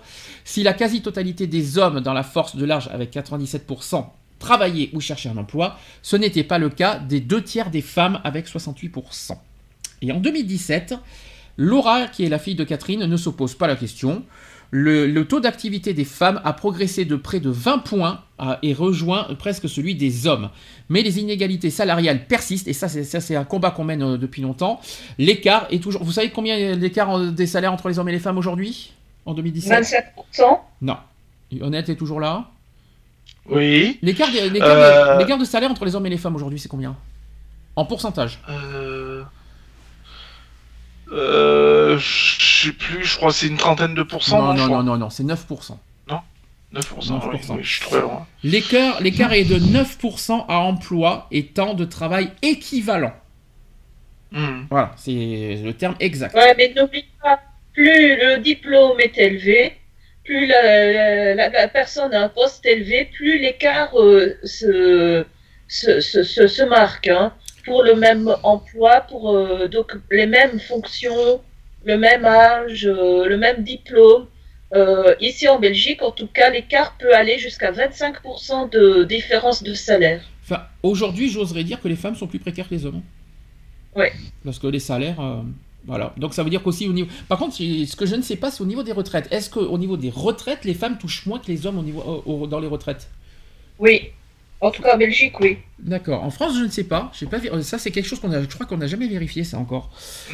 Si 0.44 0.64
la 0.64 0.72
quasi-totalité 0.72 1.46
des 1.46 1.78
hommes 1.78 2.00
dans 2.00 2.12
la 2.12 2.24
force 2.24 2.56
de 2.56 2.64
l'âge, 2.64 2.88
avec 2.92 3.14
97%, 3.14 4.06
travaillaient 4.40 4.90
ou 4.92 5.00
cherchaient 5.00 5.28
un 5.28 5.36
emploi, 5.36 5.78
ce 6.02 6.16
n'était 6.16 6.44
pas 6.44 6.58
le 6.58 6.70
cas 6.70 6.98
des 6.98 7.20
deux 7.20 7.42
tiers 7.42 7.70
des 7.70 7.82
femmes, 7.82 8.20
avec 8.24 8.48
68%. 8.48 9.36
Et 10.02 10.12
en 10.12 10.18
2017, 10.18 10.96
Laura, 11.56 12.06
qui 12.06 12.24
est 12.24 12.28
la 12.28 12.38
fille 12.38 12.56
de 12.56 12.64
Catherine, 12.64 13.06
ne 13.06 13.16
se 13.16 13.30
pose 13.30 13.54
pas 13.54 13.68
la 13.68 13.76
question. 13.76 14.24
Le, 14.72 15.06
le 15.06 15.28
taux 15.28 15.40
d'activité 15.40 15.94
des 15.94 16.04
femmes 16.04 16.40
a 16.44 16.52
progressé 16.52 17.04
de 17.04 17.16
près 17.16 17.38
de 17.38 17.50
20 17.50 17.78
points 17.78 18.24
ah, 18.38 18.58
et 18.62 18.74
rejoint 18.74 19.28
presque 19.38 19.68
celui 19.68 19.94
des 19.94 20.26
hommes. 20.26 20.50
Mais 20.88 21.02
les 21.02 21.18
inégalités 21.18 21.70
salariales 21.70 22.26
persistent, 22.26 22.68
et 22.68 22.72
ça 22.72 22.88
c'est, 22.88 23.04
ça, 23.04 23.20
c'est 23.20 23.34
un 23.36 23.44
combat 23.44 23.70
qu'on 23.70 23.84
mène 23.84 24.02
euh, 24.02 24.16
depuis 24.18 24.42
longtemps. 24.42 24.80
L'écart 25.18 25.66
est 25.70 25.82
toujours... 25.82 26.04
Vous 26.04 26.12
savez 26.12 26.30
combien 26.30 26.56
est 26.56 26.74
l'écart 26.74 27.08
en- 27.10 27.26
des 27.26 27.46
salaires 27.46 27.72
entre 27.72 27.88
les 27.88 27.98
hommes 27.98 28.08
et 28.08 28.12
les 28.12 28.18
femmes 28.18 28.38
aujourd'hui 28.38 28.92
En 29.24 29.32
2017 29.34 30.12
25%. 30.34 30.58
Non. 30.82 30.96
Honnête 31.60 31.88
est 31.88 31.96
toujours 31.96 32.20
là? 32.20 32.50
Oui. 33.48 33.98
L'écart, 34.02 34.28
Euh. 34.34 34.48
de, 34.48 35.18
l'écart 35.18 35.38
de 35.38 35.44
salaire 35.44 35.70
entre 35.70 35.84
les 35.84 35.94
hommes 35.94 36.06
et 36.06 36.10
les 36.10 36.18
femmes 36.18 36.34
aujourd'hui, 36.36 36.58
c'est 36.58 36.68
combien? 36.68 36.94
En 37.76 37.84
pourcentage 37.84 38.40
Euh... 38.48 39.22
Euh, 41.12 41.98
je 41.98 42.66
sais 42.66 42.72
plus, 42.72 43.04
je 43.04 43.16
crois 43.16 43.28
que 43.28 43.36
c'est 43.36 43.46
une 43.46 43.56
trentaine 43.56 43.94
de 43.94 44.02
pourcents. 44.02 44.52
Non, 44.54 44.66
crois. 44.66 44.68
non, 44.68 44.82
non, 44.82 44.96
non, 44.96 45.10
c'est 45.10 45.22
9%. 45.22 45.76
9%, 46.74 47.20
oui, 47.30 47.38
9%. 47.38 47.54
oui, 47.56 47.62
je 47.62 47.72
suis 47.72 47.84
très 47.86 48.00
loin. 48.00 48.26
L'écart, 48.42 49.00
l'écart 49.00 49.32
est 49.32 49.44
de 49.44 49.58
9% 49.58 50.44
à 50.48 50.58
emploi 50.58 51.26
et 51.30 51.46
temps 51.46 51.74
de 51.74 51.84
travail 51.84 52.30
équivalent. 52.42 53.12
Hmm. 54.32 54.64
Voilà, 54.70 54.92
c'est 54.96 55.60
le 55.64 55.72
terme 55.72 55.94
exact. 56.00 56.34
Ouais, 56.34 56.54
mais 56.58 56.72
n'oublie 56.76 57.04
pas, 57.22 57.40
plus 57.72 58.16
le 58.16 58.38
diplôme 58.38 58.98
est 59.00 59.16
élevé, 59.16 59.74
plus 60.24 60.46
la, 60.46 61.34
la- 61.34 61.48
la 61.48 61.68
personne 61.68 62.12
a 62.12 62.22
un 62.24 62.28
poste 62.28 62.66
élevé, 62.66 63.04
plus 63.12 63.38
l'écart 63.38 63.98
euh, 63.98 64.36
se, 64.42 65.24
se, 65.68 66.00
se, 66.00 66.22
se, 66.24 66.48
se 66.48 66.62
marque. 66.64 67.06
hein. 67.08 67.32
pour 67.64 67.82
le 67.84 67.94
même 67.94 68.34
emploi, 68.42 69.02
pour 69.02 69.34
euh, 69.36 69.68
donc 69.68 69.92
les 70.10 70.26
mêmes 70.26 70.58
fonctions, 70.58 71.40
le 71.84 71.96
même 71.96 72.24
âge, 72.24 72.86
euh, 72.86 73.26
le 73.26 73.36
même 73.36 73.62
diplôme. 73.62 74.26
Euh, 74.74 75.14
ici 75.20 75.48
en 75.48 75.58
Belgique, 75.60 76.02
en 76.02 76.10
tout 76.10 76.26
cas, 76.26 76.50
l'écart 76.50 76.96
peut 76.98 77.14
aller 77.14 77.38
jusqu'à 77.38 77.70
25% 77.72 78.68
de 78.70 79.04
différence 79.04 79.62
de 79.62 79.74
salaire. 79.74 80.22
Enfin, 80.42 80.62
aujourd'hui, 80.82 81.30
j'oserais 81.30 81.64
dire 81.64 81.80
que 81.80 81.88
les 81.88 81.96
femmes 81.96 82.16
sont 82.16 82.26
plus 82.26 82.38
précaires 82.40 82.68
que 82.68 82.74
les 82.74 82.84
hommes. 82.86 83.02
Ouais. 83.94 84.12
Parce 84.44 84.58
que 84.58 84.66
les 84.66 84.80
salaires, 84.80 85.20
euh, 85.20 85.40
voilà. 85.86 86.12
Donc 86.16 86.34
ça 86.34 86.42
veut 86.42 86.50
dire 86.50 86.62
qu'aussi 86.62 86.88
au 86.88 86.92
niveau. 86.92 87.08
Par 87.28 87.38
contre, 87.38 87.54
ce 87.56 87.96
que 87.96 88.06
je 88.06 88.16
ne 88.16 88.22
sais 88.22 88.36
pas, 88.36 88.50
c'est 88.50 88.60
au 88.62 88.66
niveau 88.66 88.82
des 88.82 88.92
retraites. 88.92 89.28
Est-ce 89.32 89.48
qu'au 89.50 89.78
niveau 89.78 89.96
des 89.96 90.10
retraites, 90.10 90.64
les 90.64 90.74
femmes 90.74 90.98
touchent 90.98 91.26
moins 91.26 91.38
que 91.38 91.46
les 91.46 91.64
hommes 91.66 91.78
au 91.78 91.82
niveau, 91.82 92.00
au- 92.26 92.32
au- 92.42 92.46
dans 92.48 92.58
les 92.58 92.66
retraites? 92.68 93.08
Oui, 93.78 94.10
en 94.60 94.70
tout 94.72 94.82
cas 94.82 94.94
en 94.94 94.98
Belgique, 94.98 95.38
oui. 95.40 95.58
D'accord. 95.78 96.24
En 96.24 96.30
France, 96.30 96.56
je 96.58 96.64
ne 96.64 96.68
sais 96.70 96.84
pas. 96.84 97.10
J'ai 97.18 97.26
pas. 97.26 97.38
vé- 97.38 97.62
Ça, 97.62 97.78
c'est 97.78 97.90
quelque 97.92 98.06
chose 98.08 98.18
qu'on 98.20 98.32
a. 98.32 98.42
Je 98.42 98.46
crois 98.48 98.66
qu'on 98.66 98.78
n'a 98.78 98.86
jamais 98.88 99.06
vérifié 99.08 99.44
ça 99.44 99.58
encore. 99.58 99.90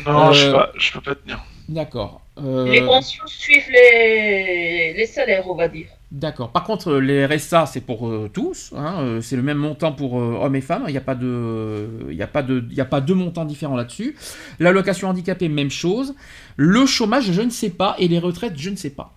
Non, 0.07 0.33
je, 0.33 0.47
Euh, 0.49 0.65
je 0.79 0.93
peux 0.95 1.01
pas 1.03 1.15
tenir. 1.15 1.45
D'accord. 1.69 2.22
Euh, 2.39 2.65
Les 2.71 2.81
pensions 2.83 3.27
suivent 3.27 3.71
les, 3.71 4.95
les 4.95 5.07
salaires, 5.07 5.49
on 5.49 5.55
va 5.55 5.69
dire. 5.69 5.89
D'accord. 6.11 6.53
Par 6.53 6.65
contre, 6.65 6.95
les 6.95 7.25
RSA, 7.25 7.67
c'est 7.67 7.81
pour 7.81 8.07
euh, 8.09 8.31
tous. 8.33 8.73
hein, 8.77 9.01
euh, 9.03 9.21
c'est 9.23 9.37
le 9.37 9.43
même 9.43 9.57
montant 9.59 9.93
pour 9.93 10.19
euh, 10.21 10.39
hommes 10.43 10.57
et 10.57 10.61
femmes. 10.61 10.85
Il 10.89 10.93
n'y 10.93 10.99
a 10.99 11.03
pas 11.03 11.15
de, 11.15 11.89
il 12.11 12.17
y 12.17 12.23
a 12.23 12.27
pas 12.27 12.43
de, 12.43 12.65
il 12.71 12.81
a 12.81 12.85
pas 12.85 13.01
montants 13.15 13.47
différents 13.47 13.77
là-dessus. 13.77 14.17
L'allocation 14.61 15.09
handicapée, 15.09 15.49
même 15.49 15.71
chose. 15.71 16.15
Le 16.57 16.85
chômage, 16.87 17.33
je 17.33 17.41
ne 17.43 17.51
sais 17.51 17.71
pas, 17.71 17.97
et 17.99 18.09
les 18.09 18.19
retraites, 18.19 18.59
je 18.59 18.71
ne 18.71 18.77
sais 18.77 18.91
pas. 18.91 19.13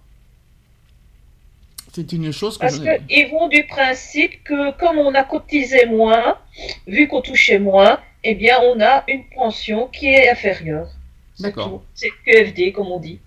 C'est 1.93 2.11
une 2.13 2.31
chose 2.31 2.57
que 2.57 2.61
Parce 2.61 2.77
je... 2.77 2.81
qu'ils 3.07 3.29
vont 3.31 3.47
du 3.47 3.65
principe 3.65 4.43
que 4.43 4.71
comme 4.77 4.97
on 4.97 5.13
a 5.15 5.23
cotisé 5.23 5.85
moins, 5.85 6.37
vu 6.87 7.07
qu'on 7.07 7.21
touchait 7.21 7.59
moins, 7.59 7.99
eh 8.23 8.35
bien 8.35 8.57
on 8.63 8.81
a 8.81 9.03
une 9.07 9.23
pension 9.33 9.87
qui 9.87 10.07
est 10.07 10.29
inférieure. 10.29 10.89
C'est 11.35 11.43
D'accord. 11.43 11.83
C'est 11.93 12.11
QFD, 12.25 12.71
comme 12.71 12.87
on 12.87 12.99
dit. 12.99 13.19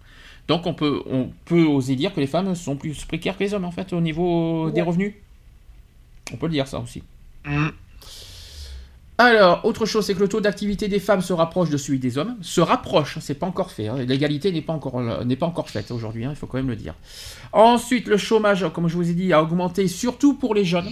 Donc 0.49 0.67
on 0.67 0.73
peut, 0.75 1.03
on 1.11 1.31
peut 1.45 1.65
oser 1.65 1.95
dire 1.95 2.15
que 2.15 2.21
les 2.21 2.27
femmes 2.27 2.55
sont 2.55 2.75
plus 2.77 3.05
précaires 3.05 3.37
que 3.37 3.45
les 3.45 3.53
hommes 3.55 3.67
en 3.67 3.71
fait 3.71 3.93
au 3.93 4.01
niveau 4.01 4.71
des 4.71 4.81
revenus? 4.83 5.15
On 6.33 6.37
peut 6.37 6.47
le 6.47 6.53
dire 6.53 6.67
ça 6.67 6.79
aussi. 6.81 7.03
Hmm. 7.45 7.69
Alors, 9.21 9.65
autre 9.65 9.85
chose, 9.85 10.07
c'est 10.07 10.15
que 10.15 10.21
le 10.21 10.29
taux 10.29 10.41
d'activité 10.41 10.87
des 10.87 11.01
femmes 11.01 11.23
se 11.23 11.33
rapproche 11.33 11.71
de 11.71 11.77
celui 11.77 11.99
des 11.99 12.19
hommes. 12.19 12.37
Se 12.41 12.61
rapproche, 12.61 13.17
hein, 13.17 13.21
c'est 13.21 13.35
pas 13.35 13.47
encore 13.47 13.73
fait. 13.73 13.89
hein. 13.89 13.97
L'égalité 13.97 14.53
n'est 14.53 14.63
pas 14.63 14.73
encore 14.73 15.01
là- 15.03 15.25
n'est 15.25 15.35
pas 15.37 15.47
encore 15.47 15.69
faite 15.71 15.91
aujourd'hui. 15.91 16.25
hein, 16.25 16.31
il 16.31 16.37
faut 16.37 16.47
quand 16.47 16.59
même 16.59 16.69
le 16.69 16.77
dire. 16.77 16.95
Ensuite, 17.53 18.07
le 18.07 18.17
chômage, 18.17 18.65
comme 18.73 18.87
je 18.89 18.95
vous 18.95 19.11
ai 19.11 19.15
dit, 19.15 19.33
a 19.33 19.43
augmenté 19.43 19.89
surtout 19.89 20.35
pour 20.35 20.55
les 20.55 20.65
jeunes, 20.65 20.89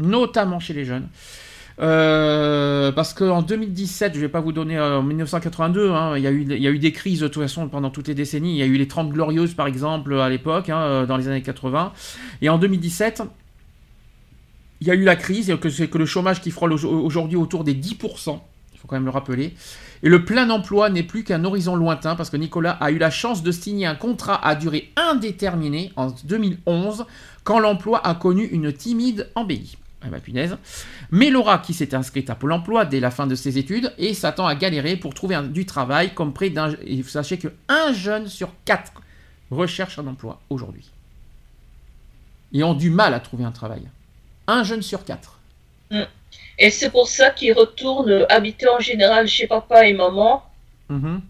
notamment 0.00 0.60
chez 0.60 0.72
les 0.72 0.84
jeunes. 0.86 1.08
Euh, 1.80 2.92
parce 2.92 3.14
qu'en 3.14 3.42
2017, 3.42 4.14
je 4.14 4.20
vais 4.20 4.28
pas 4.28 4.40
vous 4.40 4.52
donner 4.52 4.78
en 4.78 5.02
1982, 5.02 5.90
hein, 5.90 6.16
il, 6.16 6.22
y 6.22 6.26
a 6.26 6.30
eu, 6.30 6.44
eu 6.44 6.78
des 6.78 6.92
crises 6.92 7.20
de 7.20 7.28
toute 7.28 7.42
façon 7.42 7.68
pendant 7.68 7.90
toutes 7.90 8.08
les 8.08 8.14
décennies. 8.14 8.52
Il 8.52 8.58
y 8.58 8.62
a 8.62 8.66
eu 8.66 8.76
les 8.76 8.88
30 8.88 9.10
glorieuses 9.10 9.54
par 9.54 9.66
exemple 9.66 10.14
à 10.14 10.28
l'époque, 10.28 10.68
hein, 10.68 11.04
dans 11.06 11.16
les 11.16 11.28
années 11.28 11.42
80. 11.42 11.92
Et 12.42 12.48
en 12.48 12.58
2017, 12.58 13.22
il 14.80 14.88
y 14.88 14.90
a 14.90 14.94
eu 14.94 15.04
la 15.04 15.16
crise, 15.16 15.56
que 15.60 15.70
c'est 15.70 15.88
que 15.88 15.98
le 15.98 16.06
chômage 16.06 16.40
qui 16.40 16.50
frôle 16.50 16.72
aujourd'hui 16.72 17.36
autour 17.36 17.64
des 17.64 17.74
10%, 17.74 18.38
il 18.72 18.78
faut 18.78 18.86
quand 18.86 18.96
même 18.96 19.04
le 19.04 19.10
rappeler. 19.10 19.54
Et 20.02 20.08
le 20.10 20.24
plein 20.24 20.50
emploi 20.50 20.90
n'est 20.90 21.02
plus 21.02 21.24
qu'un 21.24 21.44
horizon 21.44 21.74
lointain 21.74 22.16
parce 22.16 22.28
que 22.28 22.36
Nicolas 22.36 22.72
a 22.72 22.90
eu 22.90 22.98
la 22.98 23.10
chance 23.10 23.42
de 23.42 23.50
signer 23.50 23.86
un 23.86 23.94
contrat 23.94 24.46
à 24.46 24.54
durée 24.54 24.92
indéterminée 24.96 25.92
en 25.96 26.08
2011 26.24 27.06
quand 27.44 27.58
l'emploi 27.58 28.06
a 28.06 28.14
connu 28.14 28.44
une 28.44 28.72
timide 28.72 29.30
embellie. 29.34 29.78
Ah 30.04 30.10
bah 30.10 30.20
punaise. 30.20 30.56
Mais 31.10 31.30
Laura, 31.30 31.58
qui 31.58 31.72
s'est 31.72 31.94
inscrite 31.94 32.28
à 32.28 32.34
Pôle 32.34 32.52
emploi 32.52 32.84
dès 32.84 33.00
la 33.00 33.10
fin 33.10 33.26
de 33.26 33.34
ses 33.34 33.56
études, 33.56 33.92
et 33.96 34.12
s'attend 34.12 34.46
à 34.46 34.54
galérer 34.54 34.96
pour 34.96 35.14
trouver 35.14 35.38
du 35.48 35.64
travail, 35.64 36.12
comme 36.14 36.34
près 36.34 36.50
d'un. 36.50 36.74
Et 36.84 37.02
sachez 37.02 37.38
qu'un 37.38 37.92
jeune 37.92 38.28
sur 38.28 38.50
quatre 38.64 38.92
recherche 39.50 39.98
un 39.98 40.06
emploi 40.06 40.40
aujourd'hui. 40.50 40.90
Ils 42.52 42.64
ont 42.64 42.74
du 42.74 42.90
mal 42.90 43.14
à 43.14 43.20
trouver 43.20 43.44
un 43.44 43.52
travail. 43.52 43.82
Un 44.46 44.62
jeune 44.62 44.82
sur 44.82 45.04
quatre. 45.04 45.38
Mm. 45.90 46.02
Et 46.58 46.70
c'est 46.70 46.90
pour 46.90 47.08
ça 47.08 47.30
qu'ils 47.30 47.52
retournent 47.52 48.26
habiter 48.28 48.68
en 48.68 48.78
général 48.78 49.26
chez 49.26 49.46
papa 49.46 49.86
et 49.86 49.94
maman. 49.94 50.44
Mm-hmm. 50.90 51.20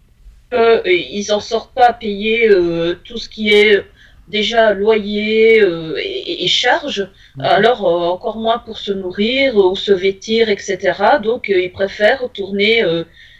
Euh, 0.52 0.82
ils 0.84 1.26
n'en 1.28 1.40
sortent 1.40 1.72
pas 1.74 1.88
à 1.88 1.92
payer 1.92 2.48
euh, 2.48 2.98
tout 3.04 3.18
ce 3.18 3.28
qui 3.28 3.50
est 3.50 3.84
déjà 4.28 4.72
loyer 4.72 5.60
euh, 5.60 5.96
et, 5.98 6.46
charges, 6.48 7.08
alors 7.38 7.86
euh, 7.86 8.08
encore 8.08 8.38
moins 8.38 8.58
pour 8.58 8.78
se 8.78 8.92
nourrir 8.92 9.56
ou 9.56 9.76
se 9.76 9.92
vêtir, 9.92 10.48
etc. 10.48 11.18
Donc 11.22 11.50
euh, 11.50 11.60
ils 11.60 11.72
préfèrent 11.72 12.22
retourner 12.22 12.82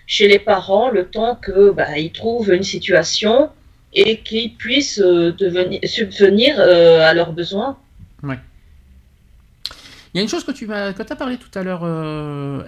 chez 0.06 0.28
les 0.28 0.38
parents 0.38 0.90
le 0.90 1.06
temps 1.06 1.36
que 1.36 1.70
bah, 1.70 1.98
ils 1.98 2.12
trouvent 2.12 2.52
une 2.52 2.62
situation 2.62 3.50
et 3.94 4.18
qu'ils 4.18 4.54
puissent 4.54 4.98
devenir, 4.98 5.80
subvenir 5.84 6.60
à 6.60 7.14
leurs 7.14 7.32
besoins. 7.32 7.78
Ouais. 8.22 8.38
Il 10.12 10.18
y 10.18 10.20
a 10.20 10.22
une 10.22 10.28
chose 10.28 10.44
que 10.44 10.52
tu 10.52 10.70
as, 10.72 10.88
as 10.88 11.16
parlé 11.16 11.38
tout 11.38 11.58
à 11.58 11.62
l'heure, 11.62 11.84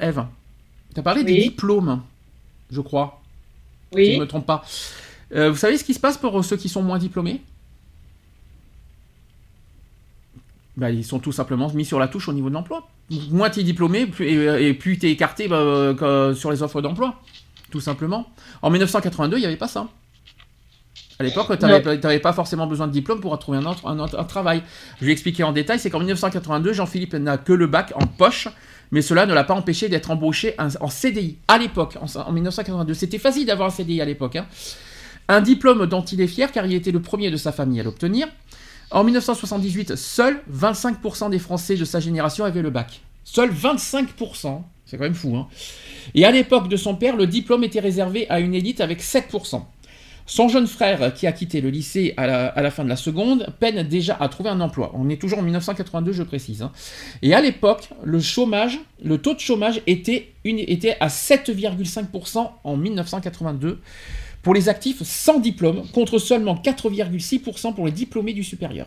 Eve. 0.00 0.24
Tu 0.94 1.00
as 1.00 1.02
parlé 1.02 1.24
des 1.24 1.36
diplômes, 1.36 2.02
je 2.70 2.80
crois. 2.80 3.20
Oui. 3.92 4.06
Si 4.06 4.12
je 4.12 4.16
ne 4.16 4.22
me 4.22 4.28
trompe 4.28 4.46
pas. 4.46 4.64
vous 5.30 5.56
savez 5.56 5.76
ce 5.76 5.84
qui 5.84 5.94
se 5.94 6.00
passe 6.00 6.16
pour 6.16 6.42
ceux 6.44 6.56
qui 6.56 6.68
sont 6.68 6.82
moins 6.82 6.98
diplômés? 6.98 7.42
Bah, 10.76 10.90
ils 10.90 11.04
sont 11.04 11.18
tout 11.18 11.32
simplement 11.32 11.72
mis 11.72 11.84
sur 11.84 11.98
la 11.98 12.08
touche 12.08 12.28
au 12.28 12.32
niveau 12.32 12.48
de 12.48 12.54
l'emploi. 12.54 12.88
Moins 13.30 13.50
tu 13.50 13.60
es 13.60 13.62
diplômé, 13.62 14.06
plus, 14.06 14.28
et, 14.28 14.74
plus 14.74 14.98
tu 14.98 15.06
es 15.06 15.10
écarté 15.10 15.48
bah, 15.48 15.56
euh, 15.56 16.34
sur 16.34 16.50
les 16.50 16.62
offres 16.62 16.82
d'emploi. 16.82 17.20
Tout 17.70 17.80
simplement. 17.80 18.26
En 18.62 18.70
1982, 18.70 19.38
il 19.38 19.40
n'y 19.40 19.46
avait 19.46 19.56
pas 19.56 19.68
ça. 19.68 19.88
À 21.18 21.22
l'époque, 21.22 21.58
tu 21.58 21.64
n'avais 21.64 22.18
pas 22.18 22.34
forcément 22.34 22.66
besoin 22.66 22.86
de 22.86 22.92
diplôme 22.92 23.20
pour 23.20 23.38
trouver 23.38 23.58
un, 23.58 23.64
autre, 23.64 23.86
un, 23.88 24.24
travail. 24.24 24.62
Je 25.00 25.06
vais 25.06 25.12
expliquer 25.12 25.44
en 25.44 25.52
détail, 25.52 25.78
c'est 25.78 25.88
qu'en 25.88 26.00
1982, 26.00 26.74
Jean-Philippe 26.74 27.14
n'a 27.14 27.38
que 27.38 27.54
le 27.54 27.66
bac 27.66 27.92
en 27.94 28.06
poche, 28.06 28.48
mais 28.90 29.00
cela 29.00 29.24
ne 29.24 29.32
l'a 29.32 29.44
pas 29.44 29.54
empêché 29.54 29.88
d'être 29.88 30.10
embauché 30.10 30.54
en 30.58 30.88
CDI. 30.88 31.38
À 31.48 31.56
l'époque, 31.56 31.96
en, 32.00 32.32
1982, 32.32 32.92
c'était 32.92 33.18
facile 33.18 33.46
d'avoir 33.46 33.68
un 33.68 33.70
CDI 33.70 34.02
à 34.02 34.04
l'époque. 34.04 34.36
Hein. 34.36 34.46
Un 35.28 35.40
diplôme 35.40 35.86
dont 35.86 36.02
il 36.02 36.20
est 36.20 36.26
fier 36.26 36.52
car 36.52 36.66
il 36.66 36.74
était 36.74 36.92
le 36.92 37.00
premier 37.00 37.30
de 37.30 37.36
sa 37.36 37.50
famille 37.50 37.80
à 37.80 37.82
l'obtenir. 37.82 38.28
En 38.90 39.02
1978, 39.02 39.96
seuls 39.96 40.40
25% 40.52 41.30
des 41.30 41.38
Français 41.38 41.76
de 41.76 41.84
sa 41.84 41.98
génération 41.98 42.44
avaient 42.44 42.62
le 42.62 42.70
bac. 42.70 43.00
Seuls 43.24 43.52
25%, 43.52 44.62
c'est 44.84 44.96
quand 44.96 45.02
même 45.02 45.14
fou. 45.14 45.36
Hein 45.36 45.48
Et 46.14 46.24
à 46.24 46.30
l'époque 46.30 46.68
de 46.68 46.76
son 46.76 46.94
père, 46.94 47.16
le 47.16 47.26
diplôme 47.26 47.64
était 47.64 47.80
réservé 47.80 48.30
à 48.30 48.38
une 48.38 48.54
élite 48.54 48.80
avec 48.80 49.02
7%. 49.02 49.62
Son 50.28 50.48
jeune 50.48 50.66
frère, 50.66 51.14
qui 51.14 51.28
a 51.28 51.32
quitté 51.32 51.60
le 51.60 51.70
lycée 51.70 52.12
à 52.16 52.26
la, 52.26 52.70
fin 52.72 52.82
de 52.82 52.88
la 52.88 52.96
seconde, 52.96 53.46
peine 53.60 53.82
déjà 53.84 54.16
à 54.18 54.28
trouver 54.28 54.50
un 54.50 54.60
emploi. 54.60 54.90
On 54.94 55.08
est 55.08 55.20
toujours 55.20 55.38
en 55.38 55.42
1982, 55.42 56.12
je 56.12 56.24
précise. 56.24 56.62
Hein. 56.62 56.72
Et 57.22 57.32
à 57.32 57.40
l'époque, 57.40 57.90
le 58.02 58.18
chômage, 58.18 58.80
le 59.04 59.18
taux 59.18 59.34
de 59.34 59.40
chômage 59.40 59.82
était, 59.86 60.32
était 60.44 60.96
à 60.98 61.06
7,5% 61.06 62.50
en 62.64 62.76
1982 62.76 63.80
pour 64.46 64.54
les 64.54 64.68
actifs 64.68 65.02
sans 65.02 65.40
diplôme, 65.40 65.82
contre 65.92 66.20
seulement 66.20 66.54
4,6% 66.54 67.74
pour 67.74 67.84
les 67.84 67.90
diplômés 67.90 68.32
du 68.32 68.44
supérieur. 68.44 68.86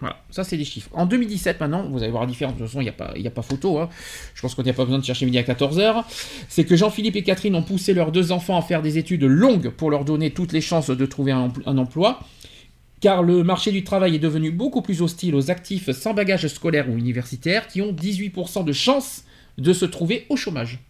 Voilà, 0.00 0.20
ça 0.30 0.42
c'est 0.42 0.56
des 0.56 0.64
chiffres. 0.64 0.90
En 0.92 1.06
2017 1.06 1.60
maintenant, 1.60 1.88
vous 1.88 2.02
allez 2.02 2.10
voir 2.10 2.24
la 2.24 2.28
différence, 2.28 2.54
de 2.54 2.58
toute 2.58 2.66
façon 2.66 2.80
il 2.80 2.86
n'y 2.86 2.88
a, 2.88 2.92
pas, 2.92 3.14
a 3.16 3.30
pas 3.30 3.42
photo, 3.42 3.78
hein. 3.78 3.88
je 4.34 4.42
pense 4.42 4.56
qu'on 4.56 4.64
n'y 4.64 4.70
a 4.70 4.72
pas 4.72 4.82
besoin 4.82 4.98
de 4.98 5.04
chercher 5.04 5.26
midi 5.26 5.38
à 5.38 5.44
14h, 5.44 6.02
c'est 6.48 6.64
que 6.64 6.74
Jean-Philippe 6.74 7.14
et 7.14 7.22
Catherine 7.22 7.54
ont 7.54 7.62
poussé 7.62 7.94
leurs 7.94 8.10
deux 8.10 8.32
enfants 8.32 8.58
à 8.58 8.62
faire 8.62 8.82
des 8.82 8.98
études 8.98 9.22
longues 9.22 9.70
pour 9.70 9.92
leur 9.92 10.04
donner 10.04 10.32
toutes 10.32 10.50
les 10.50 10.60
chances 10.60 10.90
de 10.90 11.06
trouver 11.06 11.30
un, 11.30 11.52
un 11.66 11.78
emploi, 11.78 12.18
car 12.98 13.22
le 13.22 13.44
marché 13.44 13.70
du 13.70 13.84
travail 13.84 14.16
est 14.16 14.18
devenu 14.18 14.50
beaucoup 14.50 14.82
plus 14.82 15.02
hostile 15.02 15.36
aux 15.36 15.52
actifs 15.52 15.92
sans 15.92 16.14
bagage 16.14 16.48
scolaire 16.48 16.90
ou 16.90 16.98
universitaire 16.98 17.68
qui 17.68 17.80
ont 17.80 17.92
18% 17.92 18.64
de 18.64 18.72
chances 18.72 19.22
de 19.56 19.72
se 19.72 19.84
trouver 19.84 20.26
au 20.30 20.36
chômage 20.36 20.80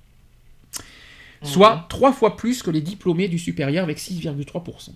soit 1.47 1.77
mhm. 1.77 1.83
trois 1.89 2.13
fois 2.13 2.37
plus 2.37 2.63
que 2.63 2.71
les 2.71 2.81
diplômés 2.81 3.29
du 3.29 3.39
supérieur 3.39 3.85
avec 3.85 3.99
6,3%. 3.99 4.91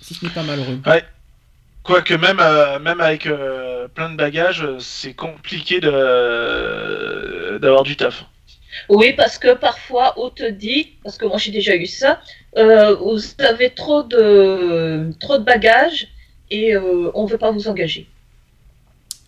Si 0.00 0.14
ce 0.14 0.24
n'est 0.24 0.30
pas 0.30 0.42
malheureux. 0.42 0.80
Ouais. 0.86 1.04
Quoique 1.88 2.14
même, 2.14 2.40
euh, 2.40 2.78
même 2.78 3.00
avec 3.00 3.26
euh, 3.26 3.88
plein 3.88 4.10
de 4.10 4.16
bagages, 4.16 4.66
c'est 4.78 5.14
compliqué 5.14 5.80
d'avoir 5.80 7.82
du 7.82 7.96
taf. 7.96 8.26
Oui, 8.90 9.14
parce 9.14 9.38
que 9.38 9.54
parfois 9.54 10.12
on 10.18 10.28
te 10.28 10.50
dit, 10.50 10.98
parce 11.02 11.16
que 11.16 11.24
moi 11.24 11.38
j'ai 11.38 11.50
déjà 11.50 11.74
eu 11.74 11.86
ça, 11.86 12.20
euh, 12.58 12.94
vous 12.96 13.18
avez 13.38 13.70
trop 13.70 14.02
de, 14.02 15.10
trop 15.18 15.38
de 15.38 15.44
bagages 15.44 16.08
et 16.50 16.76
on 16.76 17.24
ne 17.24 17.28
veut 17.28 17.38
pas 17.38 17.52
vous 17.52 17.68
engager. 17.68 18.06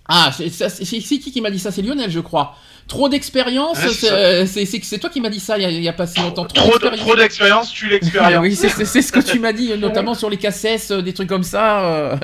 Ah, 0.06 0.30
c'est 0.32 0.98
qui 0.98 1.32
qui 1.32 1.40
m'a 1.40 1.50
dit 1.50 1.58
ça? 1.58 1.70
C'est 1.70 1.82
Lionel, 1.82 2.10
je 2.10 2.20
crois. 2.20 2.56
Trop 2.90 3.08
d'expérience, 3.08 3.78
c'est 3.78 4.98
toi 4.98 5.10
qui 5.10 5.20
m'as 5.20 5.28
dit 5.28 5.38
ça 5.38 5.56
il 5.56 5.80
y, 5.80 5.88
a, 5.88 5.92
pas 5.92 6.08
si 6.08 6.20
longtemps. 6.20 6.44
Trop 6.44 6.76
d'expérience, 7.14 7.72
tu 7.72 7.88
l'expérience. 7.88 8.42
oui, 8.42 8.56
c'est 8.56 8.68
ce 9.02 9.12
que 9.12 9.20
tu 9.20 9.38
m'as 9.38 9.52
dit, 9.52 9.78
notamment 9.78 10.14
sur 10.14 10.28
les 10.28 10.36
cassettes, 10.36 10.90
euh, 10.90 11.00
des 11.00 11.14
trucs 11.14 11.28
comme 11.28 11.44
ça. 11.44 11.84
Euh... 11.84 12.16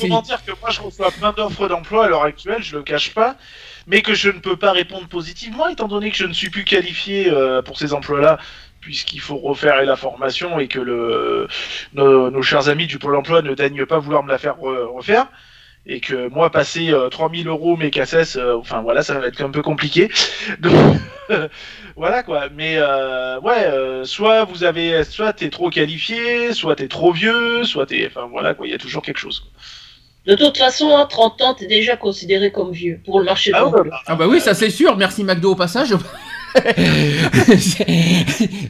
Comment 0.00 0.22
dire 0.22 0.40
que 0.46 0.52
moi 0.60 0.70
je 0.70 0.80
reçois 0.80 1.10
plein 1.10 1.32
d'offres 1.32 1.66
d'emploi 1.66 2.04
à 2.04 2.08
l'heure 2.08 2.22
actuelle, 2.22 2.62
je 2.62 2.76
le 2.76 2.84
cache 2.84 3.12
pas, 3.12 3.34
mais 3.88 4.02
que 4.02 4.14
je 4.14 4.28
ne 4.28 4.38
peux 4.38 4.56
pas 4.56 4.70
répondre 4.70 5.08
positivement 5.08 5.66
étant 5.66 5.88
donné 5.88 6.12
que 6.12 6.16
je 6.16 6.26
ne 6.26 6.32
suis 6.32 6.50
plus 6.50 6.64
qualifié 6.64 7.28
euh, 7.28 7.60
pour 7.60 7.76
ces 7.76 7.92
emplois-là 7.92 8.38
puisqu'il 8.80 9.20
faut 9.20 9.36
refaire 9.36 9.82
la 9.82 9.96
formation 9.96 10.60
et 10.60 10.68
que 10.68 10.78
le, 10.78 11.48
nos, 11.94 12.42
chers 12.42 12.68
amis 12.68 12.86
du 12.86 13.00
Pôle 13.00 13.16
emploi 13.16 13.42
ne 13.42 13.52
daignent 13.54 13.84
pas 13.84 13.98
vouloir 13.98 14.22
me 14.22 14.30
la 14.30 14.38
faire 14.38 14.58
refaire 14.60 15.26
et 15.86 16.00
que 16.00 16.28
moi 16.28 16.50
passer 16.50 16.92
3000 17.10 17.48
euh, 17.48 17.50
euros 17.50 17.76
mes 17.76 17.90
cassettes, 17.90 18.36
euh, 18.36 18.56
enfin 18.58 18.82
voilà, 18.82 19.02
ça 19.02 19.18
va 19.18 19.26
être 19.26 19.40
un 19.42 19.50
peu 19.50 19.62
compliqué. 19.62 20.10
Donc 20.60 20.74
voilà 21.96 22.22
quoi. 22.22 22.48
Mais 22.54 22.76
euh, 22.76 23.40
ouais, 23.40 24.04
soit 24.04 24.44
vous 24.44 24.64
avez, 24.64 25.04
soit 25.04 25.32
t'es 25.32 25.50
trop 25.50 25.70
qualifié, 25.70 26.52
soit 26.52 26.76
t'es 26.76 26.88
trop 26.88 27.12
vieux, 27.12 27.64
soit 27.64 27.86
t'es, 27.86 28.06
enfin 28.06 28.28
voilà 28.30 28.54
quoi, 28.54 28.66
il 28.66 28.70
y 28.70 28.74
a 28.74 28.78
toujours 28.78 29.02
quelque 29.02 29.18
chose. 29.18 29.44
De 30.26 30.34
toute 30.34 30.58
façon, 30.58 30.94
à 30.94 31.06
30 31.06 31.40
ans, 31.40 31.54
t'es 31.54 31.66
déjà 31.66 31.96
considéré 31.96 32.52
comme 32.52 32.72
vieux 32.72 33.00
pour 33.06 33.20
le 33.20 33.24
marché 33.24 33.52
de 33.52 33.56
ah, 33.56 33.60
l'emploi. 33.60 34.02
ah 34.06 34.14
bah 34.16 34.26
oui, 34.28 34.38
ça 34.40 34.52
c'est 34.52 34.68
sûr. 34.68 34.94
Merci 34.98 35.24
McDo 35.24 35.52
au 35.52 35.56
passage. 35.56 35.94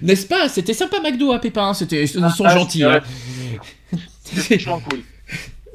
N'est-ce 0.03 0.27
pas? 0.27 0.49
C'était 0.49 0.75
sympa 0.75 1.01
McDo 1.01 1.33
à 1.33 1.37
hein, 1.37 1.39
Pépin, 1.39 1.75
c'était 1.75 2.03
ils 2.03 2.09
sont 2.09 2.45
ah, 2.45 2.55
gentils. 2.55 2.85
Hein. 2.85 3.01
C'est 4.23 4.61
franchement 4.61 4.81
cool. 4.89 5.01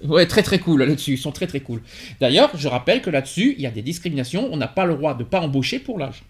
Ouais, 0.08 0.26
très 0.26 0.44
très 0.44 0.60
cool 0.60 0.84
là-dessus, 0.84 1.14
ils 1.14 1.18
sont 1.18 1.32
très 1.32 1.48
très 1.48 1.60
cool. 1.60 1.82
D'ailleurs, 2.20 2.52
je 2.56 2.68
rappelle 2.68 3.02
que 3.02 3.10
là-dessus, 3.10 3.56
il 3.58 3.64
y 3.64 3.68
a 3.68 3.72
des 3.72 3.82
discriminations, 3.82 4.50
on 4.52 4.58
n'a 4.58 4.68
pas 4.68 4.86
le 4.86 4.96
droit 4.96 5.14
de 5.14 5.24
pas 5.24 5.42
embaucher 5.42 5.80
pour 5.80 6.00
l'âge. 6.00 6.24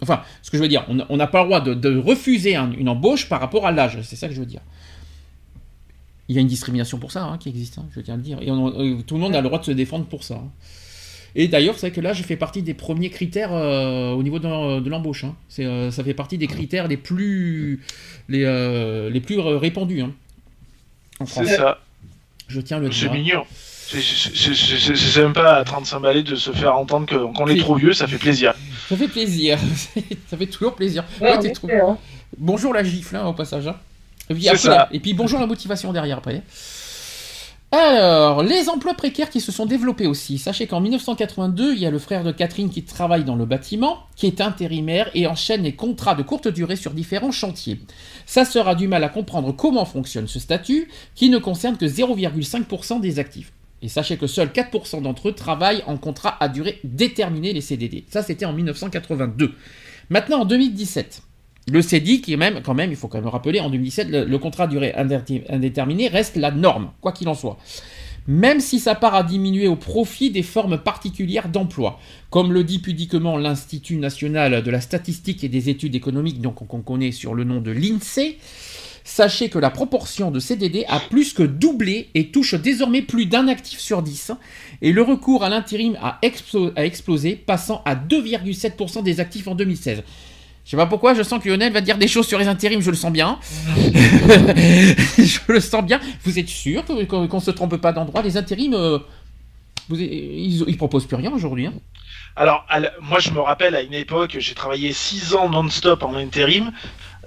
Enfin, 0.00 0.22
ce 0.42 0.50
que 0.50 0.56
je 0.56 0.62
veux 0.62 0.68
dire, 0.68 0.86
on 0.88 1.16
n'a 1.16 1.26
pas 1.26 1.42
le 1.42 1.46
droit 1.46 1.60
de, 1.60 1.98
refuser 1.98 2.56
une 2.56 2.88
embauche 2.88 3.28
par 3.28 3.40
rapport 3.40 3.66
à 3.66 3.72
l'âge, 3.72 3.98
c'est 4.02 4.16
ça 4.16 4.28
que 4.28 4.34
je 4.34 4.40
veux 4.40 4.46
dire. 4.46 4.60
Il 6.28 6.34
y 6.34 6.38
a 6.38 6.40
une 6.42 6.48
discrimination 6.48 6.98
pour 6.98 7.10
ça 7.10 7.24
hein, 7.24 7.38
qui 7.38 7.48
existe, 7.48 7.78
hein, 7.78 7.86
je 7.90 8.00
tiens 8.00 8.14
à 8.14 8.16
le 8.18 8.22
dire. 8.22 8.38
Et 8.42 8.50
euh, 8.50 9.00
tout 9.06 9.14
le 9.14 9.20
monde 9.20 9.34
a 9.34 9.40
le 9.40 9.48
droit 9.48 9.58
de 9.58 9.64
se 9.64 9.70
défendre 9.70 10.04
pour 10.04 10.24
ça. 10.24 10.34
Hein. 10.34 10.50
Et 11.34 11.48
d'ailleurs, 11.48 11.78
c'est 11.78 11.90
que 11.90 12.02
là, 12.02 12.12
je 12.12 12.22
fais 12.22 12.36
partie 12.36 12.62
des 12.62 12.74
premiers 12.74 13.08
critères 13.08 13.52
euh, 13.52 14.12
au 14.12 14.22
niveau 14.22 14.38
de, 14.38 14.88
l'embauche. 14.88 15.24
Euh, 15.58 15.90
ça 15.90 16.04
fait 16.04 16.14
partie 16.14 16.36
des 16.36 16.46
critères 16.46 16.86
les 16.86 16.98
plus, 16.98 17.82
les, 18.28 19.10
les 19.10 19.20
plus 19.20 19.40
répandus 19.40 20.04
C'est 21.24 21.46
ça. 21.46 21.78
Je 22.48 22.60
tiens 22.60 22.78
le 22.78 22.90
C'est 22.90 23.10
mignon. 23.10 23.44
C'est 23.90 25.22
même 25.22 25.32
pas 25.32 25.56
à 25.56 25.64
35 25.64 26.00
balais 26.00 26.22
de 26.22 26.34
se 26.34 26.50
faire 26.50 26.76
entendre 26.76 27.06
qu'on 27.32 27.46
est 27.46 27.58
trop 27.58 27.76
vieux, 27.76 27.92
ça 27.92 28.06
fait 28.06 28.18
plaisir. 28.18 28.54
Ça 28.88 28.96
fait 28.96 29.08
plaisir, 29.08 29.58
ça 30.26 30.36
fait 30.36 30.46
toujours 30.46 30.74
plaisir. 30.74 31.04
Hein. 31.22 31.96
Bonjour 32.36 32.74
la 32.74 32.84
gifle 32.84 33.16
hein, 33.16 33.26
au 33.26 33.32
passage. 33.32 33.66
Hein. 33.66 33.76
Et, 34.28 34.34
puis, 34.34 34.46
et 34.92 35.00
puis 35.00 35.14
bonjour 35.14 35.40
la 35.40 35.46
motivation 35.46 35.92
derrière 35.92 36.18
après. 36.18 36.42
Alors, 37.70 38.42
les 38.42 38.70
emplois 38.70 38.94
précaires 38.94 39.28
qui 39.28 39.42
se 39.42 39.52
sont 39.52 39.66
développés 39.66 40.06
aussi. 40.06 40.38
Sachez 40.38 40.66
qu'en 40.66 40.80
1982, 40.80 41.74
il 41.74 41.80
y 41.80 41.84
a 41.84 41.90
le 41.90 41.98
frère 41.98 42.24
de 42.24 42.32
Catherine 42.32 42.70
qui 42.70 42.82
travaille 42.82 43.24
dans 43.24 43.36
le 43.36 43.44
bâtiment, 43.44 44.06
qui 44.16 44.26
est 44.26 44.40
intérimaire 44.40 45.10
et 45.12 45.26
enchaîne 45.26 45.64
les 45.64 45.74
contrats 45.74 46.14
de 46.14 46.22
courte 46.22 46.48
durée 46.48 46.76
sur 46.76 46.92
différents 46.92 47.30
chantiers. 47.30 47.78
Ça 48.24 48.46
sera 48.46 48.74
du 48.74 48.88
mal 48.88 49.04
à 49.04 49.10
comprendre 49.10 49.52
comment 49.52 49.84
fonctionne 49.84 50.28
ce 50.28 50.40
statut, 50.40 50.88
qui 51.14 51.28
ne 51.28 51.36
concerne 51.36 51.76
que 51.76 51.84
0,5% 51.84 53.02
des 53.02 53.18
actifs. 53.18 53.52
Et 53.82 53.88
sachez 53.88 54.16
que 54.16 54.26
seuls 54.26 54.48
4% 54.48 55.02
d'entre 55.02 55.28
eux 55.28 55.34
travaillent 55.34 55.84
en 55.86 55.98
contrat 55.98 56.38
à 56.40 56.48
durée 56.48 56.80
déterminée, 56.84 57.52
les 57.52 57.60
CDD. 57.60 58.06
Ça, 58.08 58.22
c'était 58.22 58.46
en 58.46 58.54
1982. 58.54 59.54
Maintenant, 60.08 60.40
en 60.40 60.44
2017, 60.46 61.22
le 61.70 61.82
CEDI, 61.82 62.20
qui 62.20 62.36
même, 62.36 62.60
quand 62.62 62.74
même, 62.74 62.90
il 62.90 62.96
faut 62.96 63.08
quand 63.08 63.18
même 63.18 63.28
rappeler, 63.28 63.60
en 63.60 63.70
2017, 63.70 64.08
le, 64.10 64.38
contrat 64.38 64.64
à 64.64 64.66
durée 64.66 64.94
indéterminée 64.94 66.08
reste 66.08 66.36
la 66.36 66.50
norme, 66.50 66.90
quoi 67.00 67.12
qu'il 67.12 67.28
en 67.28 67.34
soit. 67.34 67.58
Même 68.26 68.60
si 68.60 68.78
sa 68.78 68.94
part 68.94 69.14
a 69.14 69.22
diminué 69.22 69.68
au 69.68 69.76
profit 69.76 70.30
des 70.30 70.42
formes 70.42 70.78
particulières 70.78 71.48
d'emploi, 71.48 71.98
comme 72.28 72.52
le 72.52 72.62
dit 72.62 72.78
pudiquement 72.78 73.38
l'Institut 73.38 73.96
national 73.96 74.62
de 74.62 74.70
la 74.70 74.82
statistique 74.82 75.44
et 75.44 75.48
des 75.48 75.70
études 75.70 75.94
économiques, 75.94 76.42
donc 76.42 76.66
qu'on 76.66 76.82
connaît 76.82 77.12
sur 77.12 77.34
le 77.34 77.44
nom 77.44 77.62
de 77.62 77.70
l'INSEE, 77.70 78.36
sachez 79.02 79.48
que 79.48 79.58
la 79.58 79.70
proportion 79.70 80.30
de 80.30 80.40
CDD 80.40 80.84
a 80.88 81.00
plus 81.00 81.32
que 81.32 81.42
doublé 81.42 82.10
et 82.14 82.26
touche 82.26 82.54
désormais 82.54 83.00
plus 83.00 83.24
d'un 83.24 83.48
actif 83.48 83.78
sur 83.78 84.02
10, 84.02 84.32
et 84.82 84.92
le 84.92 85.00
recours 85.00 85.42
à 85.42 85.48
l'intérim 85.48 85.96
a, 86.02 86.18
explosé, 86.20 87.34
passant 87.34 87.80
à 87.86 87.94
2,7% 87.94 89.02
des 89.02 89.20
actifs 89.20 89.48
en 89.48 89.54
2016. 89.54 90.02
Je 90.68 90.72
sais 90.72 90.76
pas 90.76 90.84
pourquoi, 90.84 91.14
je 91.14 91.22
sens 91.22 91.42
que 91.42 91.48
Lionel 91.48 91.72
va 91.72 91.80
dire 91.80 91.96
des 91.96 92.08
choses 92.08 92.28
sur 92.28 92.38
les 92.38 92.46
intérims, 92.46 92.82
je 92.82 92.90
le 92.90 92.96
sens 92.96 93.10
bien. 93.10 93.38
je 95.16 95.38
le 95.50 95.60
sens 95.60 95.82
bien. 95.82 95.98
Vous 96.24 96.38
êtes 96.38 96.50
sûr 96.50 96.84
qu'on 96.84 97.24
ne 97.26 97.40
se 97.40 97.50
trompe 97.50 97.78
pas 97.78 97.90
d'endroit? 97.94 98.20
Les 98.20 98.36
intérims, 98.36 98.74
euh, 98.74 98.98
ils, 99.90 100.68
ils, 100.68 100.76
proposent 100.76 101.06
plus 101.06 101.16
rien 101.16 101.32
aujourd'hui. 101.32 101.68
Hein 101.68 101.72
alors, 102.36 102.66
moi, 103.00 103.18
je 103.18 103.30
me 103.30 103.40
rappelle 103.40 103.74
à 103.76 103.80
une 103.80 103.94
époque, 103.94 104.36
j'ai 104.38 104.54
travaillé 104.54 104.92
6 104.92 105.34
ans 105.36 105.48
non-stop 105.48 106.02
en 106.02 106.14
intérim. 106.14 106.70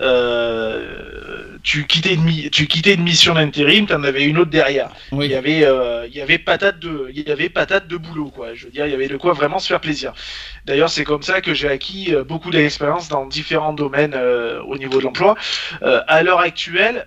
Euh, 0.02 1.58
tu 1.64 1.86
quittais 1.86 2.16
une 2.16 2.50
tu 2.50 2.66
quittais 2.66 2.96
une 2.96 3.04
mission 3.04 3.36
d'intérim, 3.36 3.86
tu 3.86 3.94
en 3.94 4.04
avais 4.04 4.24
une 4.24 4.40
autre 4.40 4.50
derrière. 4.50 4.90
Il 5.12 5.24
y 5.26 5.36
avait 5.36 5.64
euh, 5.64 6.08
il 6.08 6.16
y 6.16 6.22
avait 6.22 6.40
patate 6.40 6.80
de 6.80 7.12
il 7.14 7.28
y 7.28 7.32
avait 7.32 7.50
patate 7.50 7.88
de 7.88 7.98
boulot 7.98 8.30
quoi. 8.30 8.56
Je 8.56 8.66
veux 8.66 8.72
dire, 8.72 8.88
il 8.88 8.92
y 8.92 8.96
avait 8.96 9.08
de 9.08 9.18
quoi 9.18 9.34
vraiment 9.34 9.60
se 9.60 9.68
faire 9.68 9.80
plaisir. 9.80 10.14
D'ailleurs, 10.66 10.90
c'est 10.90 11.04
comme 11.04 11.22
ça 11.22 11.42
que 11.42 11.54
j'ai 11.54 11.70
acquis 11.70 12.16
euh, 12.16 12.24
beaucoup 12.24 12.50
d'expérience 12.50 13.10
dans 13.10 13.26
différents 13.26 13.74
domaines 13.74 14.16
au 14.66 14.78
niveau 14.78 14.98
de 15.00 15.04
l'emploi. 15.04 15.36
à 15.82 16.24
l'heure 16.24 16.40
actuelle, 16.40 17.06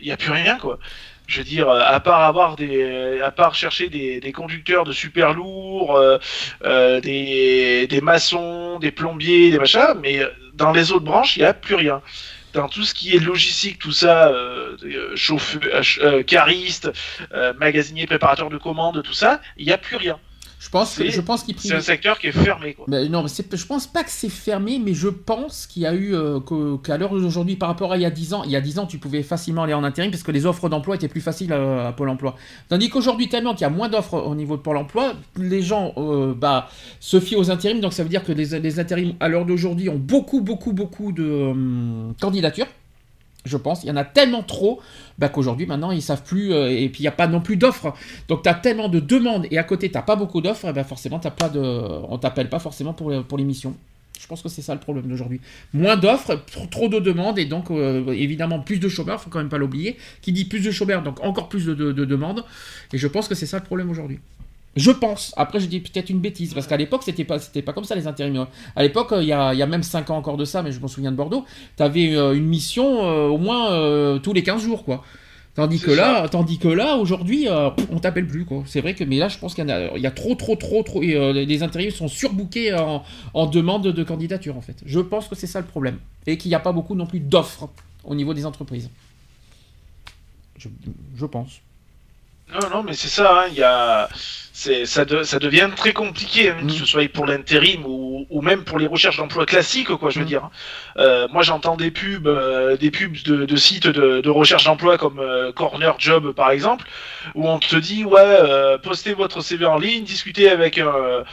il 0.00 0.04
n'y 0.04 0.12
a 0.12 0.16
plus 0.16 0.32
rien 0.32 0.56
quoi 0.58 0.78
je 1.26 1.38
veux 1.38 1.44
dire, 1.44 1.68
à 1.68 1.98
part 2.00 2.20
avoir 2.22 2.56
des, 2.56 3.20
à 3.22 3.30
part 3.30 3.54
chercher 3.54 3.88
des, 3.88 4.20
des 4.20 4.32
conducteurs 4.32 4.84
de 4.84 4.92
super 4.92 5.32
lourds, 5.32 5.96
euh, 5.96 6.18
euh, 6.64 7.00
des, 7.00 7.86
des 7.86 8.00
maçons, 8.00 8.78
des 8.78 8.90
plombiers, 8.90 9.50
des 9.50 9.58
machins, 9.58 9.94
mais 10.02 10.20
dans 10.54 10.72
les 10.72 10.92
autres 10.92 11.04
branches, 11.04 11.36
il 11.36 11.40
n'y 11.40 11.46
a 11.46 11.54
plus 11.54 11.74
rien. 11.74 12.02
Dans 12.52 12.68
tout 12.68 12.84
ce 12.84 12.94
qui 12.94 13.14
est 13.14 13.18
logistique, 13.18 13.80
tout 13.80 13.92
ça, 13.92 14.28
euh, 14.28 14.76
chauffeur, 15.16 15.60
euh, 16.00 16.22
cariste, 16.22 16.92
magasinier, 17.58 18.06
préparateur 18.06 18.48
de 18.48 18.58
commandes, 18.58 19.02
tout 19.02 19.12
ça, 19.12 19.40
il 19.56 19.66
n'y 19.66 19.72
a 19.72 19.78
plus 19.78 19.96
rien. 19.96 20.18
Je 20.64 20.70
pense, 20.70 20.98
je 20.98 21.20
pense 21.20 21.42
qu'il 21.42 21.54
C'est 21.60 21.74
un 21.74 21.80
secteur 21.80 22.18
qui 22.18 22.28
est 22.28 22.32
fermé. 22.32 22.72
Quoi. 22.72 22.86
Mais 22.88 23.06
non, 23.10 23.22
mais 23.22 23.28
je 23.28 23.66
pense 23.66 23.86
pas 23.86 24.02
que 24.02 24.10
c'est 24.10 24.30
fermé, 24.30 24.80
mais 24.82 24.94
je 24.94 25.08
pense 25.08 25.66
qu'il 25.66 25.82
y 25.82 25.86
a 25.86 25.92
eu 25.92 26.14
euh, 26.14 26.40
qu'à 26.82 26.96
l'heure 26.96 27.10
d'aujourd'hui, 27.10 27.56
par 27.56 27.68
rapport 27.68 27.92
à 27.92 27.98
il 27.98 28.02
y 28.02 28.06
a 28.06 28.10
10 28.10 28.32
ans, 28.32 28.44
il 28.44 28.50
y 28.50 28.56
a 28.56 28.62
10 28.62 28.78
ans, 28.78 28.86
tu 28.86 28.96
pouvais 28.96 29.22
facilement 29.22 29.64
aller 29.64 29.74
en 29.74 29.84
intérim 29.84 30.10
parce 30.10 30.22
que 30.22 30.32
les 30.32 30.46
offres 30.46 30.70
d'emploi 30.70 30.94
étaient 30.94 31.08
plus 31.08 31.20
faciles 31.20 31.52
à, 31.52 31.92
Pôle 31.94 32.08
Emploi. 32.08 32.34
Tandis 32.70 32.88
qu'aujourd'hui, 32.88 33.28
tellement 33.28 33.52
qu'il 33.52 33.60
y 33.60 33.64
a 33.66 33.70
moins 33.70 33.90
d'offres 33.90 34.14
au 34.14 34.34
niveau 34.34 34.56
de 34.56 34.62
Pôle 34.62 34.78
Emploi, 34.78 35.12
les 35.36 35.60
gens 35.60 35.92
euh, 35.98 36.32
bah, 36.34 36.70
se 36.98 37.20
fient 37.20 37.36
aux 37.36 37.50
intérims. 37.50 37.80
Donc 37.80 37.92
ça 37.92 38.02
veut 38.02 38.08
dire 38.08 38.24
que 38.24 38.32
les, 38.32 38.58
les 38.58 38.80
intérims 38.80 39.16
à 39.20 39.28
l'heure 39.28 39.44
d'aujourd'hui 39.44 39.90
ont 39.90 39.98
beaucoup, 39.98 40.40
beaucoup, 40.40 40.72
beaucoup 40.72 41.12
de 41.12 41.52
candidatures 42.22 42.68
je 43.44 43.56
pense. 43.56 43.84
Il 43.84 43.88
y 43.88 43.90
en 43.90 43.96
a 43.96 44.04
tellement 44.04 44.42
trop 44.42 44.80
bah, 45.18 45.28
qu'aujourd'hui, 45.28 45.66
maintenant, 45.66 45.90
ils 45.90 46.02
savent 46.02 46.22
plus. 46.22 46.52
Euh, 46.52 46.68
et 46.68 46.88
puis, 46.88 47.00
il 47.00 47.04
n'y 47.04 47.08
a 47.08 47.12
pas 47.12 47.26
non 47.26 47.40
plus 47.40 47.56
d'offres. 47.56 47.94
Donc, 48.28 48.42
tu 48.42 48.48
as 48.48 48.54
tellement 48.54 48.88
de 48.88 49.00
demandes 49.00 49.46
et 49.50 49.58
à 49.58 49.64
côté, 49.64 49.90
tu 49.90 49.98
pas 50.00 50.16
beaucoup 50.16 50.40
d'offres. 50.40 50.66
Et 50.68 50.72
ben, 50.72 50.84
forcément, 50.84 51.20
as 51.22 51.30
pas 51.30 51.48
de... 51.48 51.60
on 51.60 52.18
t'appelle 52.18 52.48
pas 52.48 52.58
forcément 52.58 52.92
pour, 52.92 53.12
pour 53.24 53.38
l'émission. 53.38 53.74
Je 54.20 54.26
pense 54.26 54.42
que 54.42 54.48
c'est 54.48 54.62
ça 54.62 54.72
le 54.72 54.80
problème 54.80 55.06
d'aujourd'hui. 55.06 55.40
Moins 55.74 55.96
d'offres, 55.96 56.40
trop 56.70 56.88
de 56.88 56.98
demandes 56.98 57.38
et 57.38 57.44
donc 57.44 57.70
euh, 57.70 58.10
évidemment 58.12 58.60
plus 58.60 58.78
de 58.78 58.88
chômeurs, 58.88 59.20
faut 59.20 59.28
quand 59.28 59.40
même 59.40 59.50
pas 59.50 59.58
l'oublier. 59.58 59.98
Qui 60.22 60.32
dit 60.32 60.46
plus 60.46 60.60
de 60.60 60.70
chômeurs, 60.70 61.02
donc 61.02 61.22
encore 61.22 61.48
plus 61.48 61.66
de 61.66 61.92
demandes. 61.92 62.44
Et 62.92 62.98
je 62.98 63.06
pense 63.06 63.28
que 63.28 63.34
c'est 63.34 63.44
ça 63.44 63.58
le 63.58 63.64
problème 63.64 63.90
aujourd'hui. 63.90 64.20
Je 64.76 64.90
pense. 64.90 65.32
Après, 65.36 65.60
je 65.60 65.66
dis 65.66 65.80
peut-être 65.80 66.10
une 66.10 66.20
bêtise, 66.20 66.52
parce 66.52 66.66
qu'à 66.66 66.76
l'époque, 66.76 67.02
c'était 67.04 67.24
pas, 67.24 67.38
c'était 67.38 67.62
pas 67.62 67.72
comme 67.72 67.84
ça 67.84 67.94
les 67.94 68.06
intérimaires. 68.06 68.48
À 68.74 68.82
l'époque, 68.82 69.14
il 69.18 69.26
y 69.26 69.32
a, 69.32 69.54
y 69.54 69.62
a, 69.62 69.66
même 69.66 69.82
5 69.82 70.10
ans 70.10 70.16
encore 70.16 70.36
de 70.36 70.44
ça, 70.44 70.62
mais 70.62 70.72
je 70.72 70.80
me 70.80 70.88
souviens 70.88 71.12
de 71.12 71.16
Bordeaux, 71.16 71.44
tu 71.76 71.82
avais 71.82 72.14
euh, 72.16 72.34
une 72.34 72.46
mission 72.46 73.04
euh, 73.04 73.28
au 73.28 73.38
moins 73.38 73.72
euh, 73.72 74.18
tous 74.18 74.32
les 74.32 74.42
15 74.42 74.62
jours, 74.62 74.84
quoi. 74.84 75.04
Tandis 75.54 75.78
que, 75.78 75.92
là, 75.92 76.28
tandis 76.28 76.58
que 76.58 76.66
là, 76.66 76.96
aujourd'hui, 76.96 77.46
on 77.92 78.00
t'appelle 78.00 78.26
plus, 78.26 78.44
quoi. 78.44 78.64
C'est 78.66 78.80
vrai 78.80 78.94
que, 78.94 79.04
mais 79.04 79.18
là, 79.18 79.28
je 79.28 79.38
pense 79.38 79.54
qu'il 79.54 79.64
y, 79.64 79.70
a, 79.70 79.96
il 79.96 80.02
y 80.02 80.06
a 80.06 80.10
trop, 80.10 80.34
trop, 80.34 80.56
trop, 80.56 80.82
trop. 80.82 81.00
Et, 81.00 81.32
les 81.46 81.62
intérimaires 81.62 81.94
sont 81.94 82.08
surbookés 82.08 82.74
en, 82.74 83.04
en, 83.34 83.46
demande 83.46 83.84
de 83.84 84.02
candidature, 84.02 84.56
en 84.56 84.60
fait. 84.60 84.82
Je 84.84 84.98
pense 84.98 85.28
que 85.28 85.36
c'est 85.36 85.46
ça 85.46 85.60
le 85.60 85.66
problème. 85.66 85.98
Et 86.26 86.38
qu'il 86.38 86.48
n'y 86.48 86.56
a 86.56 86.60
pas 86.60 86.72
beaucoup 86.72 86.96
non 86.96 87.06
plus 87.06 87.20
d'offres 87.20 87.68
au 88.02 88.16
niveau 88.16 88.34
des 88.34 88.46
entreprises. 88.46 88.90
Je, 90.58 90.68
je 91.14 91.26
pense. 91.26 91.60
Non, 92.52 92.70
non, 92.70 92.82
mais 92.82 92.94
c'est 92.94 93.08
ça. 93.08 93.42
Hein, 93.42 93.46
il 93.50 93.54
y 93.54 93.62
a, 93.62 94.08
c'est, 94.52 94.86
ça, 94.86 95.04
ça 95.24 95.38
devient 95.38 95.70
très 95.74 95.92
compliqué, 95.92 96.50
hein, 96.50 96.66
que 96.66 96.72
ce 96.72 96.82
mm. 96.82 96.86
soit 96.86 97.08
pour 97.12 97.26
l'intérim 97.26 97.84
ou, 97.86 98.26
ou, 98.30 98.42
même 98.42 98.64
pour 98.64 98.78
les 98.78 98.86
recherches 98.86 99.16
d'emploi 99.16 99.46
classiques, 99.46 99.94
quoi. 99.96 100.10
Je 100.10 100.18
veux 100.18 100.24
mm. 100.24 100.28
dire. 100.28 100.44
Hein. 100.44 100.50
Euh, 100.98 101.28
moi, 101.32 101.42
j'entends 101.42 101.76
des 101.76 101.90
pubs, 101.90 102.26
euh, 102.26 102.76
des 102.76 102.90
pubs 102.90 103.22
de, 103.24 103.44
de 103.44 103.56
sites 103.56 103.88
de, 103.88 104.20
de, 104.20 104.30
recherche 104.30 104.64
d'emploi 104.64 104.98
comme 104.98 105.18
euh, 105.18 105.52
Corner 105.52 105.94
Job, 105.98 106.32
par 106.32 106.50
exemple, 106.50 106.86
où 107.34 107.48
on 107.48 107.58
te 107.58 107.76
dit, 107.76 108.04
ouais, 108.04 108.20
euh, 108.20 108.78
postez 108.78 109.14
votre 109.14 109.40
CV 109.40 109.66
en 109.66 109.78
ligne, 109.78 110.04
discutez 110.04 110.50
avec 110.50 110.78
un 110.78 111.24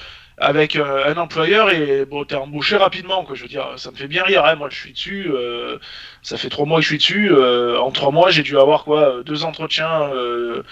avec 0.42 0.76
un 0.76 1.16
employeur 1.18 1.70
et 1.70 2.04
bon 2.04 2.26
t'es 2.26 2.36
embauché 2.36 2.76
rapidement 2.76 3.24
quoi 3.24 3.36
je 3.36 3.44
veux 3.44 3.48
dire 3.48 3.74
ça 3.78 3.92
me 3.92 3.96
fait 3.96 4.08
bien 4.08 4.24
rire 4.24 4.44
hein. 4.44 4.56
moi 4.56 4.70
je 4.72 4.76
suis 4.76 4.92
dessus 4.92 5.30
euh, 5.32 5.78
ça 6.24 6.36
fait 6.36 6.50
trois 6.50 6.66
mois 6.66 6.80
que 6.80 6.84
je 6.84 6.88
suis 6.88 6.98
dessus 6.98 7.32
euh, 7.32 7.80
en 7.80 7.92
trois 7.92 8.12
mois 8.12 8.32
j'ai 8.32 8.42
dû 8.42 8.58
avoir 8.58 8.84
quoi 8.84 9.22
deux 9.24 9.44
entretiens 9.44 10.10
euh, 10.14 10.64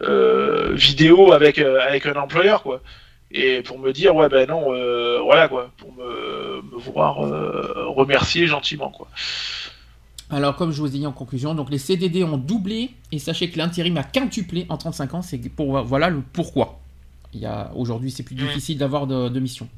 vidéo 0.00 1.32
avec 1.32 1.58
euh, 1.58 1.80
avec 1.80 2.06
un 2.06 2.14
employeur 2.14 2.62
quoi 2.62 2.80
et 3.30 3.62
pour 3.62 3.78
me 3.78 3.92
dire 3.92 4.14
ouais 4.14 4.28
ben 4.28 4.48
non 4.48 4.72
euh, 4.72 5.20
voilà 5.22 5.48
quoi 5.48 5.70
pour 5.78 5.92
me, 5.92 6.62
me 6.62 6.78
voir 6.78 7.16
remercier 7.94 8.46
gentiment 8.46 8.90
quoi 8.90 9.08
alors, 10.28 10.56
comme 10.56 10.72
je 10.72 10.80
vous 10.80 10.88
ai 10.88 10.98
dit 10.98 11.06
en 11.06 11.12
conclusion, 11.12 11.54
donc 11.54 11.70
les 11.70 11.78
CDD 11.78 12.24
ont 12.24 12.36
doublé 12.36 12.90
et 13.12 13.20
sachez 13.20 13.48
que 13.48 13.58
l'intérim 13.58 13.96
a 13.96 14.02
quintuplé 14.02 14.66
en 14.68 14.76
35 14.76 15.14
ans. 15.14 15.22
C'est 15.22 15.38
pour 15.38 15.80
voilà 15.84 16.10
le 16.10 16.20
pourquoi. 16.32 16.80
Il 17.32 17.48
aujourd'hui, 17.76 18.10
c'est 18.10 18.24
plus 18.24 18.34
difficile 18.34 18.76
d'avoir 18.76 19.06
de, 19.06 19.28
de 19.28 19.38
mission. 19.38 19.68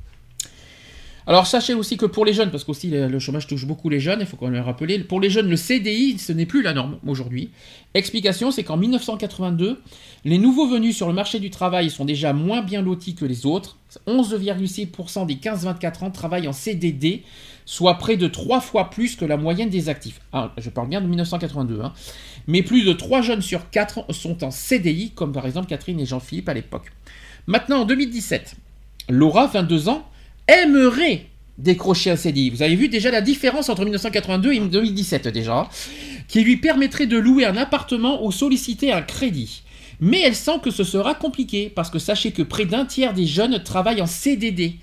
Alors 1.28 1.46
sachez 1.46 1.74
aussi 1.74 1.98
que 1.98 2.06
pour 2.06 2.24
les 2.24 2.32
jeunes, 2.32 2.50
parce 2.50 2.64
qu'aussi 2.64 2.88
le 2.88 3.18
chômage 3.18 3.46
touche 3.46 3.66
beaucoup 3.66 3.90
les 3.90 4.00
jeunes, 4.00 4.20
il 4.20 4.26
faut 4.26 4.38
quand 4.38 4.46
même 4.46 4.54
le 4.54 4.62
rappeler, 4.62 4.98
pour 5.00 5.20
les 5.20 5.28
jeunes, 5.28 5.50
le 5.50 5.56
CDI, 5.56 6.18
ce 6.18 6.32
n'est 6.32 6.46
plus 6.46 6.62
la 6.62 6.72
norme 6.72 6.98
aujourd'hui. 7.06 7.50
Explication, 7.92 8.50
c'est 8.50 8.64
qu'en 8.64 8.78
1982, 8.78 9.78
les 10.24 10.38
nouveaux 10.38 10.66
venus 10.66 10.96
sur 10.96 11.06
le 11.06 11.12
marché 11.12 11.38
du 11.38 11.50
travail 11.50 11.90
sont 11.90 12.06
déjà 12.06 12.32
moins 12.32 12.62
bien 12.62 12.80
lotis 12.80 13.14
que 13.14 13.26
les 13.26 13.44
autres. 13.44 13.76
11,6% 14.06 15.26
des 15.26 15.34
15-24 15.34 16.04
ans 16.04 16.10
travaillent 16.10 16.48
en 16.48 16.54
CDD, 16.54 17.24
soit 17.66 17.98
près 17.98 18.16
de 18.16 18.26
3 18.26 18.62
fois 18.62 18.88
plus 18.88 19.14
que 19.14 19.26
la 19.26 19.36
moyenne 19.36 19.68
des 19.68 19.90
actifs. 19.90 20.22
Ah, 20.32 20.54
je 20.56 20.70
parle 20.70 20.88
bien 20.88 21.02
de 21.02 21.08
1982. 21.08 21.82
Hein. 21.82 21.92
Mais 22.46 22.62
plus 22.62 22.86
de 22.86 22.94
3 22.94 23.20
jeunes 23.20 23.42
sur 23.42 23.68
4 23.68 24.14
sont 24.14 24.44
en 24.44 24.50
CDI, 24.50 25.10
comme 25.10 25.32
par 25.32 25.44
exemple 25.44 25.66
Catherine 25.66 26.00
et 26.00 26.06
Jean-Philippe 26.06 26.48
à 26.48 26.54
l'époque. 26.54 26.90
Maintenant, 27.46 27.80
en 27.80 27.84
2017, 27.84 28.54
Laura, 29.10 29.46
22 29.46 29.90
ans, 29.90 30.08
aimerait 30.48 31.26
décrocher 31.58 32.10
un 32.10 32.16
CDI. 32.16 32.50
Vous 32.50 32.62
avez 32.62 32.76
vu 32.76 32.88
déjà 32.88 33.10
la 33.10 33.20
différence 33.20 33.68
entre 33.68 33.82
1982 33.82 34.52
et 34.52 34.60
2017 34.60 35.28
déjà, 35.28 35.68
qui 36.28 36.42
lui 36.42 36.56
permettrait 36.56 37.06
de 37.06 37.18
louer 37.18 37.44
un 37.44 37.56
appartement 37.56 38.24
ou 38.24 38.32
solliciter 38.32 38.92
un 38.92 39.02
crédit. 39.02 39.62
Mais 40.00 40.20
elle 40.20 40.36
sent 40.36 40.60
que 40.62 40.70
ce 40.70 40.84
sera 40.84 41.14
compliqué, 41.14 41.70
parce 41.74 41.90
que 41.90 41.98
sachez 41.98 42.30
que 42.30 42.42
près 42.42 42.64
d'un 42.64 42.84
tiers 42.84 43.14
des 43.14 43.26
jeunes 43.26 43.62
travaillent 43.62 44.02
en 44.02 44.06
CDD 44.06 44.76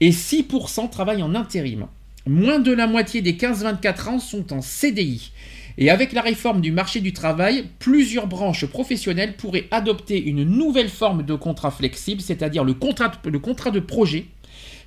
et 0.00 0.10
6% 0.10 0.90
travaillent 0.90 1.22
en 1.22 1.34
intérim. 1.34 1.86
Moins 2.26 2.58
de 2.58 2.72
la 2.72 2.86
moitié 2.86 3.22
des 3.22 3.32
15-24 3.32 4.08
ans 4.08 4.18
sont 4.18 4.52
en 4.52 4.60
CDI. 4.60 5.32
Et 5.78 5.88
avec 5.88 6.12
la 6.12 6.20
réforme 6.20 6.60
du 6.60 6.72
marché 6.72 7.00
du 7.00 7.14
travail, 7.14 7.64
plusieurs 7.78 8.26
branches 8.26 8.66
professionnelles 8.66 9.36
pourraient 9.36 9.68
adopter 9.70 10.22
une 10.22 10.44
nouvelle 10.44 10.90
forme 10.90 11.22
de 11.22 11.34
contrat 11.34 11.70
flexible, 11.70 12.20
c'est-à-dire 12.20 12.64
le 12.64 12.74
contrat, 12.74 13.12
le 13.24 13.38
contrat 13.38 13.70
de 13.70 13.80
projet, 13.80 14.26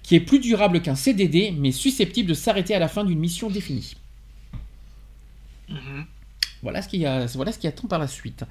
qui 0.04 0.16
est 0.16 0.20
plus 0.20 0.39
durable 0.39 0.82
qu'un 0.82 0.95
CDD, 0.95 1.54
mais 1.58 1.72
susceptible 1.72 2.30
de 2.30 2.34
s'arrêter 2.34 2.76
à 2.76 2.80
la 2.80 2.88
fin 2.88 3.04
d'une 3.04 3.20
mission 3.20 3.49
définie. 3.49 3.95
Mhm. 5.70 6.06
Voilà 6.62 6.82
ce 6.82 6.88
qui 6.88 7.06
a, 7.06 7.26
voilà 7.36 7.51
ce 7.51 7.60
qui 7.60 7.68
attend 7.68 7.88
par 7.88 7.99
la 7.99 8.08
suite. 8.08 8.43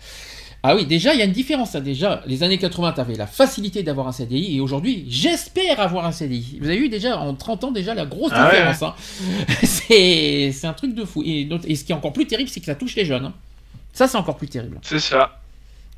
Ah 0.63 0.77
oui, 0.77 0.87
déjà, 0.87 1.13
il 1.15 1.19
y 1.19 1.23
a 1.23 1.25
une 1.25 1.33
différence. 1.33 1.75
hein. 1.75 1.81
Déjà, 1.81 2.23
les 2.27 2.43
années 2.43 2.59
80, 2.59 2.93
tu 2.93 3.01
avais 3.01 3.15
la 3.17 3.27
facilité 3.27 3.83
d'avoir 3.83 4.07
un 4.07 4.13
CDI 4.13 4.57
et 4.57 4.61
aujourd'hui, 4.61 5.07
j'espère 5.09 5.81
avoir 5.81 6.05
un 6.05 6.13
CDI. 6.13 6.59
Vous 6.61 6.69
avez 6.69 6.79
vu 6.79 6.89
déjà, 6.89 7.19
en 7.19 7.35
30 7.35 7.65
ans, 7.65 7.71
déjà, 7.73 7.95
la 7.95 8.05
grosse 8.07 8.31
Ah 8.35 8.45
ouais. 8.49 8.51
différence. 8.53 8.83
hein. 8.83 8.95
C'est 9.65 10.53
un 10.65 10.73
truc 10.75 10.95
de 10.95 11.05
fou. 11.05 11.23
Et, 11.25 11.49
et 11.67 11.75
ce 11.75 11.85
qui 11.85 11.93
est 11.93 11.95
encore 11.95 12.13
plus 12.13 12.27
terrible, 12.27 12.49
c'est 12.51 12.61
que 12.61 12.67
ça 12.67 12.75
touche 12.77 12.95
les 12.97 13.05
jeunes. 13.05 13.25
hein. 13.25 13.35
Ça, 13.93 14.07
c'est 14.09 14.17
encore 14.19 14.37
plus 14.37 14.49
terrible. 14.49 14.79
C'est 14.83 15.01
ça. 15.01 15.42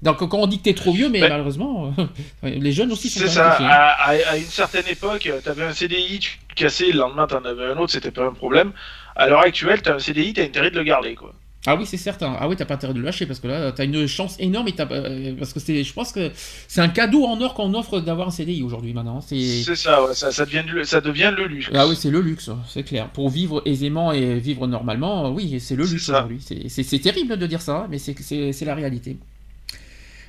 Donc, 0.04 0.18
quand 0.18 0.38
on 0.38 0.46
dit 0.46 0.58
que 0.58 0.64
t'es 0.64 0.74
trop 0.74 0.92
vieux, 0.92 1.08
mais 1.08 1.20
Ben- 1.20 1.30
malheureusement, 1.30 1.92
euh, 1.98 2.04
les 2.42 2.72
jeunes 2.72 2.92
aussi 2.92 3.08
sont 3.10 3.20
C'est 3.20 3.28
ça. 3.28 3.52
À, 3.52 4.10
à- 4.10 4.30
à 4.32 4.36
une 4.36 4.44
certaine 4.44 4.86
époque, 4.88 5.28
t'avais 5.42 5.64
un 5.64 5.72
CDI, 5.72 6.18
tu 6.20 6.38
cassais, 6.54 6.92
le 6.92 6.98
lendemain 6.98 7.26
t'en 7.26 7.44
avais 7.44 7.64
un 7.72 7.76
autre, 7.78 7.92
c'était 7.92 8.10
pas 8.10 8.24
un 8.26 8.32
problème. 8.32 8.72
À 9.16 9.28
l'heure 9.28 9.40
actuelle, 9.40 9.80
t'as 9.82 9.94
un 9.94 9.98
CDI, 9.98 10.34
t'as 10.34 10.44
intérêt 10.44 10.70
de 10.70 10.76
le 10.76 10.84
garder, 10.84 11.14
quoi. 11.14 11.32
Ah 11.66 11.76
oui, 11.76 11.86
c'est 11.86 11.96
certain. 11.96 12.36
Ah 12.38 12.46
oui, 12.46 12.56
t'as 12.56 12.66
pas 12.66 12.74
intérêt 12.74 12.92
de 12.92 12.98
le 12.98 13.04
lâcher 13.06 13.24
parce 13.24 13.40
que 13.40 13.46
là, 13.48 13.72
t'as 13.72 13.84
une 13.86 14.06
chance 14.06 14.36
énorme 14.38 14.68
et 14.68 14.72
t'as, 14.72 14.86
euh, 14.90 15.32
parce 15.38 15.54
que 15.54 15.60
c'est, 15.60 15.82
je 15.82 15.92
pense 15.94 16.12
que 16.12 16.30
c'est 16.68 16.82
un 16.82 16.90
cadeau 16.90 17.24
en 17.24 17.40
or 17.40 17.54
qu'on 17.54 17.72
offre 17.72 18.00
d'avoir 18.00 18.28
un 18.28 18.30
CDI 18.30 18.62
aujourd'hui 18.62 18.92
maintenant. 18.92 19.22
C'est, 19.22 19.62
ça, 19.74 20.04
ouais, 20.04 20.12
ça, 20.12 20.30
ça, 20.30 20.44
devient, 20.44 20.62
le- 20.70 20.84
ça 20.84 21.00
devient 21.00 21.32
le 21.34 21.46
luxe. 21.46 21.70
ah 21.74 21.86
oui, 21.88 21.96
c'est 21.96 22.10
le 22.10 22.20
luxe, 22.20 22.50
c'est 22.68 22.82
clair. 22.82 23.08
Pour 23.08 23.30
vivre 23.30 23.62
aisément 23.64 24.12
et 24.12 24.38
vivre 24.38 24.66
normalement, 24.66 25.30
oui, 25.30 25.58
c'est 25.58 25.74
le 25.74 25.84
luxe 25.84 26.06
aujourd'hui. 26.10 26.38
C'est, 26.68 26.98
terrible 26.98 27.38
de 27.38 27.46
dire 27.46 27.62
ça, 27.62 27.86
mais 27.88 27.96
c'est 27.98 28.64
la 28.66 28.74
réalité. 28.74 29.16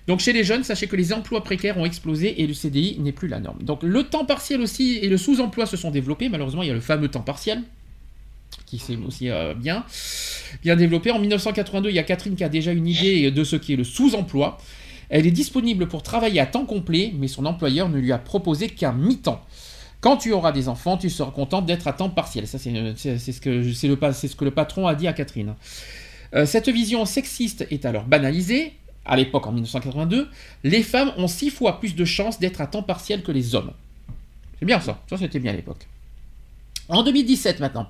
Donc 0.07 0.19
chez 0.19 0.33
les 0.33 0.43
jeunes, 0.43 0.63
sachez 0.63 0.87
que 0.87 0.95
les 0.95 1.13
emplois 1.13 1.43
précaires 1.43 1.77
ont 1.77 1.85
explosé 1.85 2.41
et 2.41 2.47
le 2.47 2.53
CDI 2.53 2.97
n'est 2.99 3.11
plus 3.11 3.27
la 3.27 3.39
norme. 3.39 3.63
Donc 3.63 3.81
le 3.83 4.03
temps 4.03 4.25
partiel 4.25 4.61
aussi 4.61 4.99
et 5.01 5.09
le 5.09 5.17
sous-emploi 5.17 5.65
se 5.65 5.77
sont 5.77 5.91
développés. 5.91 6.29
Malheureusement, 6.29 6.61
il 6.61 6.67
y 6.67 6.71
a 6.71 6.75
le 6.75 6.79
fameux 6.79 7.07
temps 7.07 7.21
partiel 7.21 7.63
qui 8.65 8.79
s'est 8.79 8.97
aussi 9.07 9.29
euh, 9.29 9.53
bien, 9.53 9.83
développé. 10.63 11.11
En 11.11 11.19
1982, 11.19 11.89
il 11.89 11.95
y 11.95 11.99
a 11.99 12.03
Catherine 12.03 12.35
qui 12.35 12.43
a 12.43 12.49
déjà 12.49 12.71
une 12.71 12.87
idée 12.87 13.31
de 13.31 13.43
ce 13.43 13.55
qu'est 13.55 13.75
le 13.75 13.83
sous-emploi. 13.83 14.57
Elle 15.09 15.27
est 15.27 15.31
disponible 15.31 15.87
pour 15.87 16.03
travailler 16.03 16.39
à 16.39 16.45
temps 16.45 16.65
complet, 16.65 17.13
mais 17.17 17.27
son 17.27 17.45
employeur 17.45 17.89
ne 17.89 17.99
lui 17.99 18.11
a 18.11 18.17
proposé 18.17 18.69
qu'un 18.69 18.93
mi-temps. 18.93 19.43
Quand 20.01 20.17
tu 20.17 20.31
auras 20.31 20.51
des 20.51 20.67
enfants, 20.67 20.97
tu 20.97 21.09
seras 21.09 21.31
contente 21.31 21.65
d'être 21.65 21.87
à 21.87 21.93
temps 21.93 22.09
partiel. 22.09 22.47
C'est 22.47 22.57
ce 22.59 23.41
que 23.41 24.45
le 24.45 24.51
patron 24.51 24.87
a 24.87 24.95
dit 24.95 25.07
à 25.07 25.13
Catherine. 25.13 25.55
Euh, 26.33 26.45
cette 26.45 26.69
vision 26.69 27.05
sexiste 27.05 27.65
est 27.71 27.85
alors 27.85 28.03
banalisée. 28.03 28.73
À 29.05 29.15
l'époque, 29.15 29.45
en 29.45 29.51
1982, 29.51 30.27
les 30.63 30.83
femmes 30.83 31.11
ont 31.17 31.27
six 31.27 31.51
fois 31.51 31.79
plus 31.79 31.95
de 31.95 32.05
chances 32.05 32.39
d'être 32.39 32.61
à 32.61 32.67
temps 32.67 32.83
partiel 32.83 33.21
que 33.23 33.31
les 33.31 33.53
hommes. 33.53 33.71
C'est 34.59 34.65
bien 34.65 34.79
ça. 34.79 35.01
Ça, 35.09 35.17
c'était 35.17 35.39
bien 35.39 35.53
à 35.53 35.55
l'époque. 35.55 35.87
En 36.89 37.03
2017 37.03 37.59
maintenant, 37.59 37.87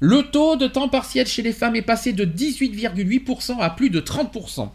le 0.00 0.22
taux 0.24 0.56
de 0.56 0.66
temps 0.66 0.88
partiel 0.88 1.26
chez 1.26 1.42
les 1.42 1.52
femmes 1.52 1.76
est 1.76 1.82
passé 1.82 2.12
de 2.12 2.24
18,8% 2.24 3.60
à 3.60 3.70
plus 3.70 3.88
de 3.88 4.00
30%. 4.00 4.68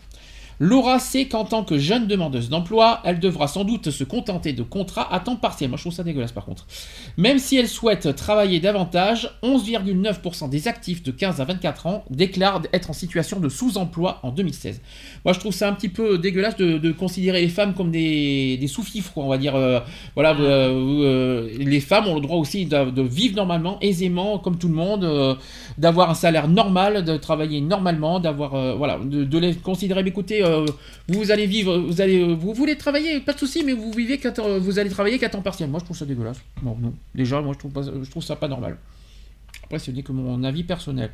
Laura 0.60 1.00
sait 1.00 1.26
qu'en 1.26 1.46
tant 1.46 1.64
que 1.64 1.78
jeune 1.78 2.08
demandeuse 2.08 2.50
d'emploi, 2.50 3.02
elle 3.04 3.20
devra 3.20 3.48
sans 3.48 3.64
doute 3.64 3.92
se 3.92 4.04
contenter 4.04 4.54
de 4.54 4.64
contrats 4.64 5.14
à 5.14 5.20
temps 5.20 5.36
partiel. 5.36 5.70
Moi, 5.70 5.78
je 5.78 5.84
trouve 5.84 5.94
ça 5.94 6.04
dégueulasse 6.04 6.32
par 6.32 6.46
contre. 6.46 6.66
Même 7.18 7.38
si 7.40 7.58
elle 7.58 7.68
souhaite 7.68 8.16
travailler 8.16 8.60
davantage, 8.60 9.30
11,9% 9.44 10.50
des 10.50 10.68
actifs 10.68 11.04
de 11.04 11.12
15 11.12 11.42
à 11.42 11.46
24 11.46 11.88
ans 11.88 12.06
déclarent 12.10 12.62
être 12.74 12.90
en 12.90 12.94
situation 12.94 13.40
de 13.40 13.50
sous-emploi 13.50 14.20
en 14.24 14.32
2016. 14.32 14.82
Moi, 15.26 15.34
je 15.34 15.40
trouve 15.40 15.54
ça 15.54 15.70
un 15.70 15.74
petit 15.74 15.90
peu 15.90 16.18
dégueulasse 16.18 16.58
de, 16.58 16.92
considérer 16.92 17.42
les 17.42 17.50
femmes 17.50 17.74
comme 17.74 17.92
des, 17.92 18.66
sous-fifres, 18.68 19.18
on 19.18 19.28
va 19.28 19.38
dire. 19.38 19.56
euh, 19.56 19.80
voilà, 20.16 20.36
euh, 20.40 20.72
euh, 21.04 21.50
les 21.58 21.80
femmes 21.80 22.08
ont 22.08 22.16
le 22.16 22.22
droit 22.22 22.38
aussi 22.38 22.66
de, 22.66 23.02
vivre 23.02 23.36
normalement, 23.36 23.78
aisément, 23.82 24.40
comme 24.40 24.58
tout 24.58 24.68
le 24.68 24.74
monde, 24.74 25.38
d'avoir 25.78 26.10
un 26.10 26.16
salaire 26.16 26.48
normal, 26.48 27.04
de 27.04 27.18
travailler 27.18 27.62
normalement, 27.62 28.20
d'avoir, 28.20 28.78
voilà, 28.78 29.00
de, 29.04 29.24
de 29.24 29.38
les 29.38 29.54
considérer. 29.56 30.04
Écoutez, 30.06 30.44
euh, 30.48 30.66
vous 31.08 31.32
allez 31.32 31.46
vivre, 31.46 31.78
vous 31.78 32.02
allez, 32.02 32.22
euh, 32.22 32.34
vous 32.34 32.54
voulez 32.54 32.76
travailler, 32.78 33.20
pas 33.20 33.34
de 33.34 33.40
souci, 33.40 33.64
mais 33.64 33.74
vous 33.74 33.92
vivez 33.92 34.18
qu'à 34.18 34.32
temps- 34.32 34.58
vous 34.60 34.80
allez 34.80 34.90
travailler 34.90 35.20
qu'à 35.20 35.30
temps 35.30 35.42
partiel. 35.42 35.70
Moi, 35.70 35.80
je 35.80 35.86
trouve 35.86 35.98
ça 35.98 36.06
dégueulasse. 36.06 36.42
Bon, 36.62 36.76
non. 36.80 36.94
Déjà, 37.16 37.42
moi, 37.42 37.54
je 37.54 37.60
trouve 37.60 37.72
pas, 37.72 37.84
ça 38.22 38.36
pas 38.36 38.48
normal. 38.48 38.78
Après, 39.64 39.80
ce 39.80 39.92
n'est 39.92 40.04
que 40.04 40.12
mon 40.14 40.44
avis 40.44 40.64
personnel. 40.64 41.12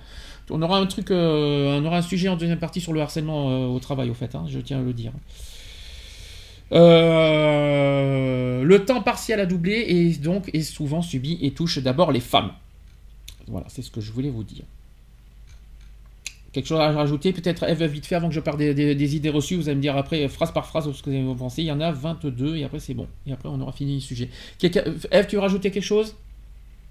On 0.50 0.62
aura 0.62 0.78
un 0.80 0.86
truc, 0.86 1.10
euh, 1.12 1.80
on 1.80 1.86
aura 1.86 1.98
un 1.98 2.02
sujet 2.02 2.28
en 2.30 2.36
deuxième 2.38 2.60
partie 2.60 2.82
sur 2.82 2.94
le 2.94 3.02
harcèlement 3.02 3.50
euh, 3.50 3.66
au 3.68 3.80
travail, 3.80 4.10
au 4.10 4.14
fait. 4.14 4.36
hein, 4.36 4.46
je 4.48 4.60
tiens 4.60 4.80
à 4.80 4.84
le 4.84 4.94
dire. 4.94 5.12
Euh, 6.72 8.64
le 8.64 8.86
temps 8.86 9.02
partiel 9.02 9.40
a 9.40 9.46
doublé 9.46 9.86
et 9.88 10.10
donc 10.16 10.50
est 10.54 10.62
souvent 10.62 11.02
subi 11.02 11.38
et 11.42 11.52
touche 11.52 11.78
d'abord 11.80 12.12
les 12.12 12.20
femmes. 12.20 12.52
Voilà, 13.48 13.66
c'est 13.70 13.82
ce 13.82 13.92
que 13.92 14.02
je 14.02 14.12
voulais 14.12 14.30
vous 14.30 14.44
dire. 14.44 14.64
Quelque 16.54 16.68
chose 16.68 16.80
à 16.80 16.91
rajouter 16.91 17.34
Peut-être 17.34 17.64
Eve, 17.68 17.84
vite 17.86 18.06
fait, 18.06 18.16
avant 18.16 18.30
que 18.30 18.36
je 18.36 18.39
parle 18.39 18.58
des, 18.60 19.16
idées 19.16 19.30
reçues, 19.30 19.56
vous 19.56 19.68
allez 19.68 19.76
me 19.76 19.82
dire 19.82 19.97
après, 19.97 20.28
phrase 20.28 20.54
par 20.54 20.68
phrase, 20.68 20.91
ce 20.91 21.04
que 21.04 21.10
vous 21.10 21.32
en 21.32 21.36
pensez. 21.36 21.64
Il 21.64 21.68
y 21.68 21.72
en 21.72 21.82
a 21.82 21.91
22 21.91 22.56
et 22.58 22.64
après 22.64 22.80
c'est 22.80 22.93
bon. 22.93 23.08
Et 23.28 23.34
après 23.34 23.49
on 23.49 23.60
aura 23.60 23.72
fini 23.72 23.95
le 23.95 24.01
sujet. 24.01 24.30
Quelqu'un- 24.60 24.84
Eve, 25.12 25.28
tu 25.28 25.36
veux 25.36 25.41
rajouter 25.41 25.72
quelque 25.72 25.84
chose? 25.84 26.16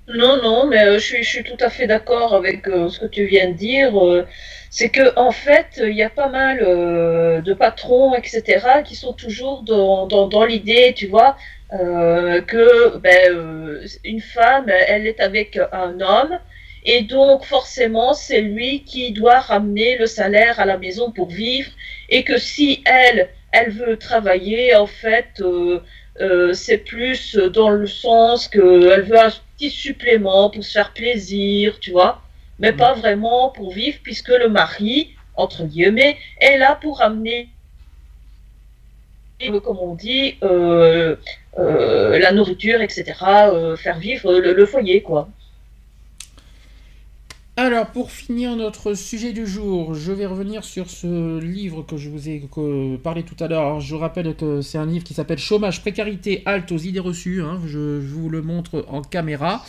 Non, 0.08 0.42
non, 0.42 0.66
mais 0.66 0.84
euh, 0.84 0.98
je, 0.98 1.22
suis, 1.22 1.44
tout 1.44 1.56
à 1.60 1.70
fait 1.70 1.86
d'accord 1.86 2.34
avec 2.34 2.66
euh, 2.66 2.88
ce 2.88 2.98
que 3.00 3.06
tu 3.06 3.24
viens 3.26 3.50
de 3.50 3.54
dire. 3.56 3.96
euh, 4.04 4.26
c'est 4.70 4.88
que 4.88 5.16
en 5.18 5.30
fait, 5.30 5.80
il 5.82 5.94
y 5.94 6.02
a 6.02 6.10
pas 6.10 6.28
mal 6.28 6.58
euh, 6.62 7.40
de 7.40 7.54
patrons, 7.54 8.14
etc., 8.14 8.82
qui 8.84 8.96
sont 8.96 9.12
toujours 9.12 9.62
dans, 9.62 10.06
dans, 10.06 10.26
dans 10.28 10.44
l'idée, 10.44 10.92
tu 10.96 11.06
vois, 11.06 11.36
euh, 11.72 12.40
que 12.42 12.96
ben, 12.98 13.30
euh, 13.32 13.86
une 14.04 14.20
femme, 14.20 14.68
elle 14.68 15.06
est 15.06 15.20
avec 15.20 15.58
un 15.72 16.00
homme, 16.00 16.38
et 16.84 17.02
donc 17.02 17.44
forcément, 17.44 18.12
c'est 18.12 18.40
lui 18.40 18.82
qui 18.82 19.12
doit 19.12 19.40
ramener 19.40 19.96
le 19.98 20.06
salaire 20.06 20.58
à 20.58 20.64
la 20.64 20.78
maison 20.78 21.12
pour 21.12 21.28
vivre, 21.28 21.70
et 22.08 22.24
que 22.24 22.38
si 22.38 22.82
elle, 22.84 23.28
elle 23.52 23.70
veut 23.70 23.96
travailler, 23.96 24.74
en 24.74 24.86
fait, 24.86 25.40
euh, 25.40 25.80
euh, 26.20 26.52
c'est 26.52 26.78
plus 26.78 27.36
dans 27.36 27.70
le 27.70 27.86
sens 27.86 28.48
qu'elle 28.48 29.02
veut 29.02 29.18
un 29.18 29.32
petit 29.56 29.70
supplément 29.70 30.50
pour 30.50 30.64
se 30.64 30.72
faire 30.72 30.92
plaisir, 30.92 31.78
tu 31.78 31.92
vois, 31.92 32.20
mais 32.58 32.72
pas 32.72 32.94
vraiment 32.94 33.50
pour 33.50 33.72
vivre, 33.72 33.98
puisque 34.02 34.30
le 34.30 34.48
mari, 34.48 35.14
entre 35.36 35.64
guillemets, 35.64 36.16
est 36.40 36.58
là 36.58 36.78
pour 36.80 37.00
amener, 37.00 37.48
euh, 39.42 39.60
comme 39.60 39.78
on 39.78 39.94
dit, 39.94 40.36
la 40.42 42.32
nourriture, 42.32 42.80
etc., 42.80 43.04
faire 43.76 43.98
vivre 43.98 44.32
le 44.32 44.66
foyer, 44.66 45.00
quoi. 45.02 45.28
Alors, 47.54 47.88
pour 47.88 48.10
finir 48.10 48.56
notre 48.56 48.94
sujet 48.94 49.34
du 49.34 49.46
jour, 49.46 49.92
je 49.94 50.10
vais 50.10 50.24
revenir 50.24 50.64
sur 50.64 50.88
ce 50.88 51.38
livre 51.38 51.82
que 51.82 51.98
je 51.98 52.08
vous 52.08 52.30
ai 52.30 52.48
parlé 53.02 53.24
tout 53.24 53.36
à 53.44 53.46
l'heure. 53.46 53.78
Je 53.78 53.94
rappelle 53.94 54.34
que 54.34 54.62
c'est 54.62 54.78
un 54.78 54.86
livre 54.86 55.04
qui 55.04 55.12
s'appelle 55.12 55.38
Chômage, 55.38 55.82
précarité, 55.82 56.42
halte 56.46 56.72
aux 56.72 56.78
idées 56.78 56.98
reçues. 56.98 57.42
hein. 57.42 57.60
Je, 57.66 58.00
je 58.00 58.06
vous 58.14 58.30
le 58.30 58.40
montre 58.40 58.86
en 58.88 59.02
caméra, 59.02 59.62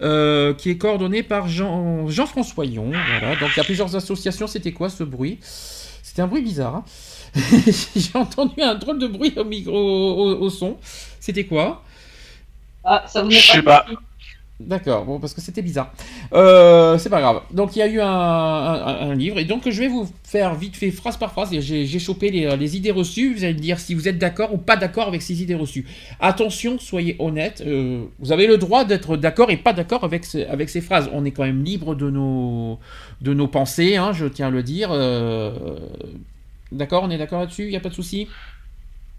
euh, 0.00 0.54
qui 0.54 0.70
est 0.70 0.78
coordonné 0.78 1.24
par 1.24 1.48
Jean, 1.48 2.06
Jean-François 2.06 2.66
Yon. 2.66 3.02
Voilà. 3.04 3.34
Donc, 3.34 3.50
il 3.56 3.56
y 3.56 3.60
a 3.60 3.64
plusieurs 3.64 3.96
associations. 3.96 4.46
C'était 4.46 4.72
quoi 4.72 4.88
ce 4.88 5.02
bruit? 5.02 5.40
C'était 5.42 6.22
un 6.22 6.28
bruit 6.28 6.42
bizarre. 6.42 6.76
hein. 6.76 6.84
J'ai 7.96 8.16
entendu 8.16 8.62
un 8.62 8.76
drôle 8.76 9.00
de 9.00 9.08
bruit 9.08 9.34
au 9.36 9.44
micro, 9.44 9.74
au, 9.74 10.38
au 10.40 10.50
son. 10.50 10.78
C'était 11.18 11.46
quoi? 11.46 11.82
Ah, 12.84 13.04
ça 13.06 13.22
vous 13.22 13.30
Je 13.30 13.38
sais 13.38 13.62
pas. 13.62 13.86
D'accord, 14.60 15.04
bon, 15.04 15.20
parce 15.20 15.34
que 15.34 15.40
c'était 15.40 15.62
bizarre. 15.62 15.92
Euh, 16.32 16.98
c'est 16.98 17.10
pas 17.10 17.20
grave. 17.20 17.42
Donc, 17.52 17.76
il 17.76 17.78
y 17.78 17.82
a 17.82 17.86
eu 17.86 18.00
un, 18.00 18.08
un- 18.08 19.08
un 19.10 19.14
livre, 19.14 19.38
et 19.38 19.44
donc 19.44 19.68
je 19.70 19.78
vais 19.80 19.86
vous 19.86 20.08
faire 20.24 20.52
vite 20.56 20.76
fait, 20.76 20.90
phrase 20.90 21.16
par 21.16 21.30
phrase, 21.30 21.50
j'ai 21.60 21.98
chopé 22.00 22.30
les, 22.32 22.56
les 22.56 22.76
idées 22.76 22.90
reçues. 22.90 23.32
Vous 23.34 23.44
allez 23.44 23.54
me 23.54 23.60
dire 23.60 23.78
si 23.78 23.94
vous 23.94 24.08
êtes 24.08 24.18
d'accord 24.18 24.52
ou 24.52 24.58
pas 24.58 24.76
d'accord 24.76 25.06
avec 25.06 25.22
ces 25.22 25.40
idées 25.44 25.54
reçues. 25.54 25.86
Attention, 26.18 26.76
soyez 26.80 27.14
honnête. 27.20 27.62
euh, 27.64 28.02
vous 28.18 28.32
avez 28.32 28.48
le 28.48 28.58
droit 28.58 28.84
d'être 28.84 29.16
d'accord 29.16 29.52
et 29.52 29.56
pas 29.58 29.72
d'accord 29.72 30.02
avec, 30.02 30.24
ce- 30.24 30.44
avec 30.48 30.70
ces 30.70 30.80
phrases. 30.80 31.08
On 31.12 31.24
est 31.24 31.30
quand 31.30 31.44
même 31.44 31.62
libre 31.62 31.94
de 31.94 32.10
nos, 32.10 32.80
de 33.20 33.32
nos 33.34 33.46
pensées, 33.46 33.94
hein, 33.94 34.12
je 34.12 34.26
tiens 34.26 34.48
à 34.48 34.50
le 34.50 34.64
dire. 34.64 34.88
euh, 34.90 35.78
d'accord, 36.72 37.04
on 37.04 37.10
est 37.10 37.18
d'accord 37.18 37.40
là-dessus 37.40 37.64
Il 37.66 37.70
n'y 37.70 37.76
a 37.76 37.80
pas 37.80 37.90
de 37.90 37.94
souci? 37.94 38.28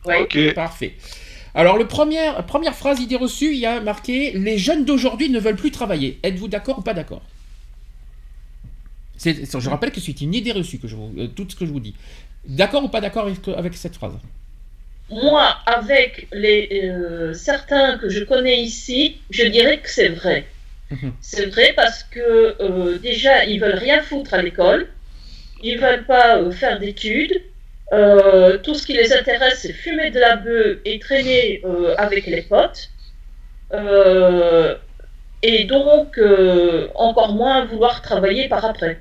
Ok. 0.05 0.38
Parfait. 0.53 0.95
Alors, 1.60 1.77
le 1.77 1.88
premier, 1.88 2.31
première 2.48 2.73
phrase 2.73 3.02
idée 3.02 3.18
reçue, 3.18 3.52
il 3.52 3.60
y 3.60 3.65
a 3.65 3.81
marqué 3.81 4.31
Les 4.31 4.57
jeunes 4.57 4.86
d'aujourd'hui 4.86 5.27
ne 5.27 5.41
veulent 5.41 5.57
plus 5.57 5.72
travailler. 5.72 6.18
Êtes-vous 6.23 6.48
d'accord 6.48 6.80
ou 6.80 6.81
pas 6.81 6.94
d'accord? 6.94 7.22
Je 9.22 9.69
rappelle 9.69 9.91
que 9.91 9.99
c'est 9.99 10.22
une 10.22 10.34
idée 10.34 10.53
reçue, 10.53 10.80
que 10.80 10.88
je 10.88 10.95
vous, 10.95 11.11
euh, 11.18 11.27
tout 11.27 11.45
ce 11.49 11.57
que 11.57 11.65
je 11.65 11.72
vous 11.73 11.81
dis. 11.81 11.95
D'accord 12.45 12.86
ou 12.86 12.88
pas 12.88 13.02
d'accord 13.02 13.26
avec, 13.26 13.45
avec 13.49 13.73
cette 13.73 13.95
phrase? 13.95 14.14
Moi, 15.10 15.53
avec 15.65 16.30
les 16.31 16.69
euh, 16.86 17.34
certains 17.34 17.98
que 17.98 18.07
je 18.07 18.23
connais 18.23 18.61
ici, 18.61 19.18
je 19.30 19.44
dirais 19.44 19.80
que 19.81 19.90
c'est 19.90 20.07
vrai. 20.07 20.48
Mhm. 20.91 21.11
C'est 21.19 21.48
vrai 21.48 21.73
parce 21.76 22.03
que 22.03 22.56
euh, 22.61 22.98
déjà, 22.99 23.44
ils 23.44 23.60
veulent 23.60 23.80
rien 23.80 24.02
foutre 24.02 24.34
à 24.34 24.41
l'école, 24.41 24.88
ils 25.61 25.77
veulent 25.77 26.06
pas 26.06 26.38
euh, 26.38 26.52
faire 26.52 26.80
d'études. 26.80 27.41
Euh, 27.91 28.57
tout 28.59 28.75
ce 28.75 28.85
qui 28.85 28.93
les 28.93 29.13
intéresse, 29.13 29.59
c'est 29.61 29.73
fumer 29.73 30.11
de 30.11 30.19
la 30.19 30.35
bœuf 30.35 30.77
et 30.85 30.99
traîner 30.99 31.61
euh, 31.65 31.95
avec 31.97 32.25
les 32.27 32.43
potes. 32.43 32.89
Euh, 33.73 34.75
et 35.41 35.63
donc, 35.65 36.17
euh, 36.17 36.89
encore 36.95 37.33
moins 37.33 37.65
vouloir 37.65 38.01
travailler 38.01 38.47
par 38.47 38.63
après. 38.65 38.99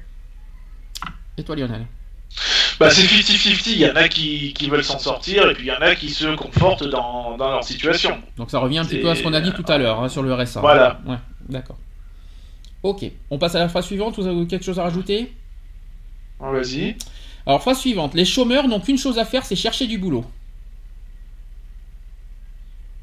Et 1.36 1.42
toi, 1.42 1.56
Lionel? 1.56 1.86
Bah, 2.78 2.90
c'est 2.90 3.02
50-50. 3.02 3.72
Il 3.72 3.78
y 3.78 3.90
en 3.90 3.96
a 3.96 4.08
qui, 4.08 4.52
qui 4.52 4.70
veulent 4.70 4.84
s'en 4.84 4.98
sortir 4.98 5.50
et 5.50 5.54
puis 5.54 5.64
il 5.64 5.68
y 5.68 5.72
en 5.72 5.80
a 5.80 5.94
qui 5.96 6.10
se 6.10 6.36
confortent 6.36 6.84
dans, 6.84 7.36
dans 7.36 7.50
leur 7.50 7.64
situation. 7.64 8.18
Donc 8.36 8.50
ça 8.50 8.60
revient 8.60 8.78
un 8.78 8.84
petit 8.84 9.00
peu 9.00 9.10
à 9.10 9.16
ce 9.16 9.22
qu'on 9.22 9.32
a 9.32 9.40
dit 9.40 9.52
tout 9.52 9.64
à 9.66 9.78
l'heure 9.78 10.00
hein, 10.00 10.08
sur 10.08 10.22
le 10.22 10.32
RSA. 10.32 10.60
Voilà. 10.60 11.00
Ouais, 11.06 11.16
d'accord. 11.48 11.76
Ok. 12.82 13.04
On 13.30 13.38
passe 13.38 13.56
à 13.56 13.58
la 13.58 13.68
phrase 13.68 13.86
suivante. 13.86 14.16
Vous 14.16 14.26
avez 14.26 14.46
quelque 14.46 14.64
chose 14.64 14.78
à 14.78 14.84
rajouter? 14.84 15.32
Vas-y. 16.38 16.96
Alors, 17.48 17.62
phrase 17.62 17.80
suivante. 17.80 18.12
Les 18.12 18.26
chômeurs 18.26 18.68
n'ont 18.68 18.78
qu'une 18.78 18.98
chose 18.98 19.18
à 19.18 19.24
faire, 19.24 19.46
c'est 19.46 19.56
chercher 19.56 19.86
du 19.86 19.96
boulot. 19.96 20.22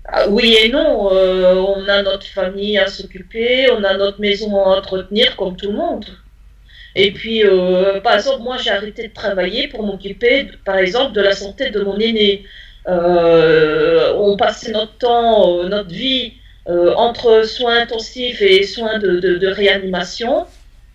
Ah, 0.08 0.30
oui 0.30 0.56
et 0.62 0.70
non. 0.70 1.12
euh, 1.12 1.56
on 1.56 1.88
a 1.88 2.04
notre 2.04 2.28
famille 2.28 2.78
à 2.78 2.86
s'occuper, 2.86 3.72
on 3.72 3.84
a 3.84 3.98
notre 3.98 4.22
maison 4.22 4.56
à 4.64 4.78
entretenir 4.78 5.36
comme 5.36 5.58
tout 5.58 5.72
le 5.72 5.78
monde. 5.78 6.06
Et 6.94 7.12
puis, 7.12 7.44
euh, 7.44 8.00
par 8.02 8.14
exemple, 8.14 8.44
moi, 8.44 8.58
j'ai 8.58 8.70
arrêté 8.70 9.08
de 9.08 9.14
travailler 9.14 9.68
pour 9.68 9.82
m'occuper, 9.82 10.48
par 10.64 10.78
exemple, 10.78 11.14
de 11.14 11.22
la 11.22 11.32
santé 11.34 11.72
de 11.72 11.82
mon 11.82 11.98
aîné. 11.98 12.46
Euh, 12.88 14.14
on 14.16 14.38
passait 14.38 14.72
notre 14.72 14.96
temps, 15.00 15.64
notre 15.64 15.90
vie 15.90 16.34
entre 16.68 17.48
soins 17.48 17.82
intensifs 17.82 18.44
et 18.44 18.62
soins 18.62 19.00
de, 19.00 19.48
réanimation. 19.48 20.46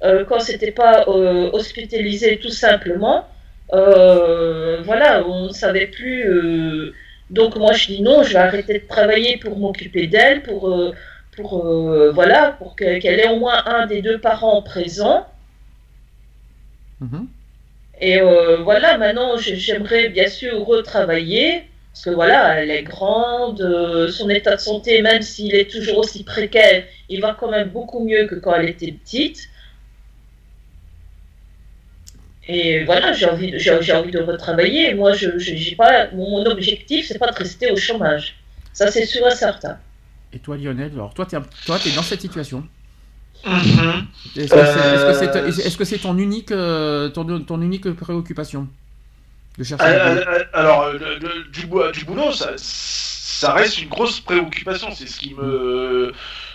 Euh, 0.05 0.25
quand 0.25 0.39
c'était 0.39 0.71
pas 0.71 1.05
hospitalisé 1.09 2.39
tout 2.39 2.51
simplement, 2.51 3.27
euh, 3.73 4.83
voilà, 4.83 5.27
on 5.27 5.47
ne 5.49 5.53
savait 5.53 5.87
plus. 5.87 6.25
euh, 6.29 6.93
donc 7.31 7.57
moi 7.57 7.73
je 7.73 7.87
dis 7.89 8.03
non, 8.03 8.23
je 8.25 8.33
vais 8.33 8.39
arrêter 8.39 8.75
de 8.81 8.87
travailler 8.89 9.37
pour 9.39 9.57
m'occuper 9.59 10.07
d'elle, 10.09 10.43
pour, 10.43 10.69
euh, 10.69 10.93
pour 11.37 11.65
voilà, 12.13 12.53
pour 12.59 12.75
que- 12.77 12.99
qu'elle 13.01 13.21
ait 13.21 13.29
au 13.29 13.37
moins 13.39 13.63
un 13.67 13.87
des 13.87 14.03
deux 14.03 14.19
parents 14.19 14.63
présents. 14.63 15.27
Mhm. 17.01 17.27
Et 18.01 18.21
voilà, 18.65 18.99
maintenant 18.99 19.37
j'ai- 19.37 19.57
j'aimerais 19.57 20.09
bien 20.09 20.29
sûr 20.29 20.65
retravailler, 20.67 21.65
parce 21.93 22.05
que 22.05 22.11
voilà, 22.11 22.57
elle 22.63 22.71
est 22.71 22.83
grande, 22.83 23.61
son 24.11 24.29
état 24.31 24.57
de 24.57 24.61
santé, 24.61 25.03
même 25.03 25.23
s'il 25.23 25.55
est 25.55 25.71
toujours 25.71 25.99
aussi 25.99 26.25
précaire, 26.25 26.85
il 27.09 27.21
va 27.21 27.37
quand 27.39 27.51
même 27.51 27.69
beaucoup 27.69 28.05
mieux 28.05 28.27
que 28.27 28.37
quand 28.37 28.55
elle 28.55 28.69
était 28.69 28.93
petite. 28.93 29.41
Et 32.49 32.85
voilà, 32.85 33.13
j'ai 33.13 33.27
envie, 33.27 33.51
de- 33.53 33.59
j'ai 33.59 33.81
j'ai 33.83 33.93
envie 33.93 34.11
de 34.11 34.21
retravailler. 34.21 34.95
Moi, 34.95 35.13
je, 35.13 35.39
je- 35.39 35.55
j'ai 35.55 35.77
pas, 35.77 36.11
mon 36.13 36.45
objectif, 36.47 37.07
c'est 37.07 37.19
pas 37.19 37.31
de 37.31 37.37
rester 37.37 37.71
au 37.71 37.77
chômage. 37.77 38.37
Ça, 38.73 38.91
c'est 38.91 39.05
sûr 39.07 39.27
et 39.27 39.35
certain. 39.35 39.79
Et 40.33 40.39
toi, 40.39 40.57
Lionel, 40.57 40.91
alors 40.95 41.13
toi, 41.15 41.27
tu 41.27 41.37
es, 41.37 41.41
toi, 41.67 41.79
t'es 41.83 41.91
dans 41.91 42.03
cette 42.03 42.21
situation. 42.21 42.67
Mhm. 43.45 44.07
Est-ce 44.37 44.53
que 44.53 44.65
c'est 44.65 44.95
est-ce 44.95 45.07
que 45.07 45.13
c'est- 45.15 45.37
Euh, 45.37 45.47
est-ce- 45.49 45.61
est-ce 45.67 45.77
que 45.77 45.85
c'est 45.85 45.99
ton 45.99 46.17
unique, 46.19 46.51
euh, 46.53 47.09
ton, 47.09 47.41
ton 47.41 47.61
unique 47.63 47.91
préoccupation 47.93 48.69
de 49.59 49.65
chercher 49.65 49.85
Euh, 49.87 50.09
du 50.15 50.21
boulot? 50.21 50.31
euh, 50.31 50.45
alors, 50.55 50.83
euh, 50.83 50.93
le- 50.99 51.19
le- 51.19 51.45
du, 51.51 51.67
bou- 51.67 51.91
du 51.93 52.05
boulot, 52.05 52.33
ça, 52.33 52.53
ça 52.57 53.53
reste 53.55 53.81
une 53.81 53.89
grosse 53.89 54.21
préoccupation. 54.21 54.89
C'est 54.95 55.07
ce 55.09 55.19
qui 55.19 55.35
me. 55.35 56.13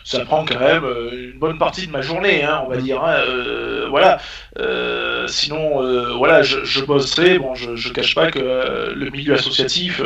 Ça 0.08 0.20
prend 0.24 0.46
quand 0.46 0.60
même 0.60 0.84
euh, 0.86 1.32
une 1.34 1.40
bonne 1.40 1.58
partie 1.58 1.88
de 1.88 1.92
ma 1.92 2.02
journée, 2.02 2.44
hein, 2.44 2.62
on 2.64 2.70
va 2.70 2.78
dire. 2.78 3.04
hein, 3.04 3.16
euh, 3.28 3.88
voilà. 3.90 4.20
Euh, 4.60 5.28
sinon, 5.28 5.82
euh, 5.84 6.14
voilà, 6.14 6.44
je, 6.44 6.64
je 6.64 6.82
bosserai. 6.86 7.40
Bon, 7.40 7.56
je, 7.56 7.76
je 7.76 7.90
cache 7.92 8.14
pas 8.14 8.30
que 8.30 8.40
le 8.94 9.10
milieu 9.10 9.34
associatif. 9.34 10.02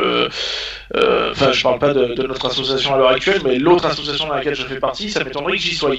Enfin, 0.94 1.52
je 1.52 1.62
parle 1.62 1.78
pas 1.78 1.92
de, 1.92 2.14
de 2.14 2.22
notre 2.26 2.46
association 2.46 2.94
à 2.94 2.98
l'heure 2.98 3.10
actuelle, 3.10 3.40
mais 3.44 3.58
l'autre 3.58 3.86
association 3.86 4.26
dans 4.26 4.34
laquelle 4.34 4.54
je 4.54 4.66
fais 4.66 4.78
partie, 4.80 5.10
ça 5.10 5.22
m'étonnerait 5.24 5.52
que 5.56 5.62
j'y 5.62 5.74
sois. 5.74 5.94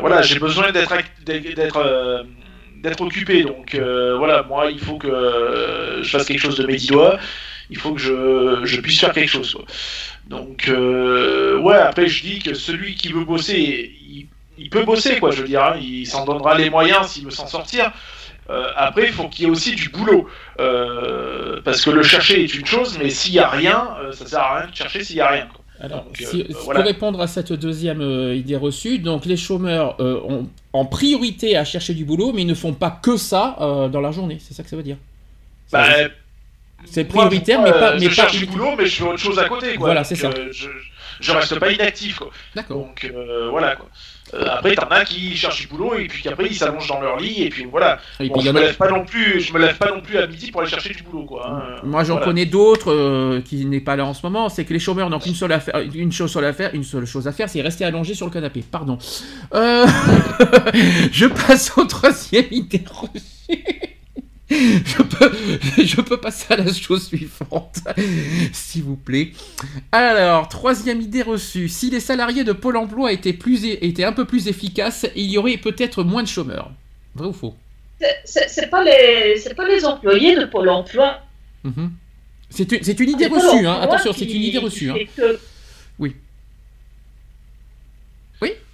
Voilà, 0.00 0.22
j'ai 0.22 0.38
besoin 0.38 0.72
d'être 0.72 0.92
act- 0.92 1.22
d'être 1.24 2.26
d'être 2.76 3.00
occupé. 3.02 3.44
Donc 3.44 3.74
euh, 3.74 4.16
voilà, 4.16 4.42
moi, 4.44 4.70
il 4.70 4.80
faut 4.80 4.98
que 4.98 5.06
euh, 5.08 6.02
je 6.02 6.10
fasse 6.10 6.26
quelque 6.26 6.40
chose 6.40 6.56
de 6.56 6.66
mes 6.66 6.76
dix 6.76 6.88
doigts. 6.88 7.18
Il 7.70 7.78
faut 7.78 7.94
que 7.94 8.00
je, 8.00 8.60
je 8.64 8.80
puisse 8.80 8.98
faire 9.00 9.12
quelque 9.12 9.28
chose. 9.28 9.54
quoi. 9.54 9.64
Donc 10.30 10.68
euh, 10.68 11.58
ouais, 11.58 11.76
après 11.76 12.06
je 12.06 12.22
dis 12.22 12.38
que 12.38 12.54
celui 12.54 12.94
qui 12.94 13.08
veut 13.12 13.24
bosser, 13.24 13.92
il, 14.00 14.26
il 14.58 14.70
peut 14.70 14.84
bosser 14.84 15.18
quoi. 15.18 15.32
Je 15.32 15.42
veux 15.42 15.48
dire, 15.48 15.62
hein, 15.64 15.76
il 15.80 16.06
s'en 16.06 16.24
donnera 16.24 16.56
les 16.56 16.70
moyens 16.70 17.08
s'il 17.08 17.24
veut 17.24 17.30
s'en 17.32 17.48
sortir. 17.48 17.92
Euh, 18.48 18.64
après, 18.76 19.06
il 19.08 19.12
faut 19.12 19.28
qu'il 19.28 19.44
y 19.44 19.48
ait 19.48 19.50
aussi 19.50 19.74
du 19.74 19.88
boulot. 19.90 20.28
Euh, 20.60 21.60
parce 21.64 21.84
que 21.84 21.90
le 21.90 22.02
chercher 22.02 22.42
est 22.44 22.54
une 22.54 22.66
chose, 22.66 22.96
mais 22.98 23.10
s'il 23.10 23.32
n'y 23.32 23.38
a 23.38 23.48
rien, 23.48 23.88
ça 24.12 24.24
sert 24.26 24.40
à 24.40 24.58
rien 24.60 24.70
de 24.70 24.74
chercher 24.74 25.02
s'il 25.04 25.16
n'y 25.16 25.22
a 25.22 25.28
rien. 25.30 25.46
quoi. 25.52 25.64
Alors, 25.80 26.04
Donc, 26.04 26.16
si- 26.18 26.44
pour 26.44 26.72
répondre 26.74 27.20
à 27.20 27.26
cette 27.26 27.52
deuxième 27.52 28.02
idée 28.34 28.56
reçue, 28.56 28.98
donc 28.98 29.24
les 29.26 29.36
chômeurs 29.36 29.98
ont 30.00 30.48
en 30.72 30.84
priorité 30.84 31.56
à 31.56 31.64
chercher 31.64 31.94
du 31.94 32.04
boulot, 32.04 32.32
mais 32.34 32.42
ils 32.42 32.46
ne 32.46 32.54
font 32.54 32.72
pas 32.74 32.90
que 33.02 33.16
ça 33.16 33.56
dans 33.92 34.00
la 34.00 34.10
journée. 34.12 34.38
C'est 34.40 34.54
ça 34.54 34.62
que 34.62 34.68
ça 34.68 34.76
veut 34.76 34.82
dire. 34.82 34.96
Bah, 35.72 35.86
c'est 36.84 37.04
prioritaire, 37.04 37.62
mais 37.62 37.70
pas. 37.72 37.92
euh, 37.92 37.96
Mais 38.00 38.00
je 38.02 38.08
pas 38.08 38.14
cherche 38.14 38.36
du 38.38 38.46
boulot, 38.46 38.72
mais 38.76 38.86
je 38.86 38.96
fais 38.96 39.04
autre 39.04 39.18
chose 39.18 39.38
à 39.38 39.44
côté. 39.48 39.74
Quoi. 39.76 39.86
Voilà, 39.86 40.04
c'est 40.04 40.16
ça. 40.16 40.28
euh, 40.28 40.48
je, 40.52 40.68
je 41.20 41.32
reste 41.32 41.58
pas 41.58 41.70
inactif. 41.70 42.18
Quoi. 42.18 42.30
D'accord. 42.54 42.78
Donc 42.78 43.10
euh, 43.14 43.48
voilà 43.50 43.76
quoi. 43.76 43.88
Euh, 44.32 44.46
après, 44.48 44.76
t'en 44.76 44.86
as 44.90 45.04
qui 45.04 45.36
cherchent 45.36 45.62
du 45.62 45.66
boulot 45.66 45.94
et 45.98 46.06
puis 46.06 46.22
qu'après 46.22 46.46
ils 46.46 46.54
s'allongent 46.54 46.86
dans 46.86 47.00
leur 47.00 47.16
lit 47.18 47.42
et 47.42 47.48
puis 47.48 47.64
voilà. 47.64 47.98
Et 48.20 48.28
Bon, 48.28 48.34
puis 48.38 48.46
je 48.46 48.52
me 48.52 48.58
a- 48.58 48.62
lève 48.62 48.76
pas 48.76 48.88
non 48.88 49.04
plus, 49.04 49.40
je 49.40 49.52
me 49.52 49.58
lève 49.58 49.76
pas 49.76 49.90
non 49.90 50.00
plus 50.00 50.18
à 50.18 50.26
midi 50.28 50.52
pour 50.52 50.60
aller 50.60 50.70
chercher 50.70 50.94
du 50.94 51.02
boulot 51.02 51.24
quoi. 51.24 51.48
hein. 51.50 51.80
Moi, 51.82 52.04
j'en 52.04 52.12
Voilà. 52.14 52.26
connais 52.26 52.46
d'autres 52.46 52.92
euh, 52.92 53.40
qui 53.40 53.64
n'est 53.66 53.80
pas 53.80 53.96
là 53.96 54.04
en 54.06 54.14
ce 54.14 54.24
moment. 54.24 54.48
C'est 54.48 54.64
que 54.64 54.72
les 54.72 54.78
chômeurs 54.78 55.10
n'ont 55.10 55.18
qu'une 55.18 55.34
seule 55.34 55.50
affaire, 55.50 55.80
une 55.92 56.12
chose 56.12 56.30
seule 56.30 56.44
à 56.44 56.52
faire, 56.52 56.70
une 56.74 56.84
seule 56.84 57.06
chose 57.06 57.26
à 57.26 57.32
faire, 57.32 57.48
c'est 57.48 57.60
rester 57.60 57.84
allongé 57.84 58.14
sur 58.14 58.24
le 58.26 58.30
canapé. 58.32 58.62
Pardon. 58.70 58.98
Euh, 59.52 59.84
je 61.12 61.26
passe 61.26 61.76
au 61.76 61.84
troisième 61.86 62.46
idée 62.52 62.84
reçue. 62.88 63.64
Je 64.84 65.02
peux, 65.02 65.32
je 65.84 66.00
peux 66.00 66.16
passer 66.16 66.52
à 66.52 66.56
la 66.56 66.72
chose 66.72 67.06
suivante, 67.06 67.78
s'il 68.52 68.82
vous 68.82 68.96
plaît. 68.96 69.30
Alors, 69.92 70.48
troisième 70.48 71.00
idée 71.00 71.22
reçue. 71.22 71.68
Si 71.68 71.88
les 71.90 72.00
salariés 72.00 72.42
de 72.42 72.52
Pôle 72.52 72.76
emploi 72.76 73.12
étaient, 73.12 73.32
plus, 73.32 73.64
étaient 73.64 74.02
un 74.04 74.12
peu 74.12 74.24
plus 74.24 74.48
efficaces, 74.48 75.06
il 75.14 75.26
y 75.30 75.38
aurait 75.38 75.56
peut-être 75.56 76.02
moins 76.02 76.22
de 76.24 76.28
chômeurs. 76.28 76.72
Vrai 77.14 77.28
ou 77.28 77.32
faux? 77.32 77.54
C'est- 78.24 78.66
pas 78.70 78.82
les, 78.82 79.36
c'est 79.38 79.54
pas 79.54 79.68
les 79.68 79.84
employés 79.84 80.34
de 80.36 80.44
Pôle 80.46 80.68
Emploi. 80.68 81.20
Mhm. 81.64 81.92
C'est 82.48 82.72
une, 82.72 82.82
c'est 82.82 82.98
une 82.98 83.10
idée 83.10 83.26
reçue, 83.26 83.66
hein. 83.66 83.78
attention, 83.80 84.12
c'est 84.12 84.24
une 84.24 84.42
idée 84.42 84.58
reçue. 84.58 84.90
hein. 84.90 84.94
fait 84.94 85.06
que- 85.16 85.38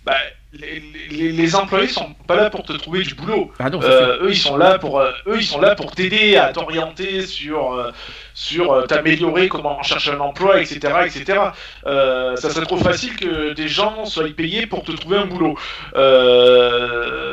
Bah, 0.04 0.14
les, 0.60 0.82
les- 1.10 1.32
les 1.32 1.54
employés 1.56 1.88
sont 1.88 2.14
pas 2.26 2.36
là 2.36 2.50
pour 2.50 2.62
te 2.64 2.72
trouver 2.72 3.02
du 3.02 3.14
boulot. 3.14 3.52
Ah 3.58 3.70
non. 3.70 3.80
Euh, 3.82 4.18
eux 4.22 4.30
ils 4.30 4.36
sont 4.36 4.56
là 4.56 4.78
pour 4.78 4.98
euh, 5.00 5.10
eux 5.28 5.36
ils 5.38 5.44
sont 5.44 5.60
là 5.60 5.74
pour 5.74 5.92
t'aider 5.92 6.36
à 6.36 6.52
t'orienter 6.52 7.26
sur 7.26 7.72
euh, 7.74 7.90
sur 8.34 8.84
t'améliorer 8.86 9.48
comment 9.48 9.82
chercher 9.82 10.10
un 10.12 10.20
emploi 10.20 10.60
etc 10.60 10.76
etc 11.06 11.38
ça 11.84 12.50
serait 12.50 12.66
trop 12.66 12.76
facile 12.76 13.16
que 13.16 13.54
des 13.54 13.68
gens 13.68 14.04
soient 14.04 14.28
payés 14.36 14.66
pour 14.66 14.84
te 14.84 14.92
trouver 14.92 15.16
un 15.18 15.26
boulot 15.26 15.56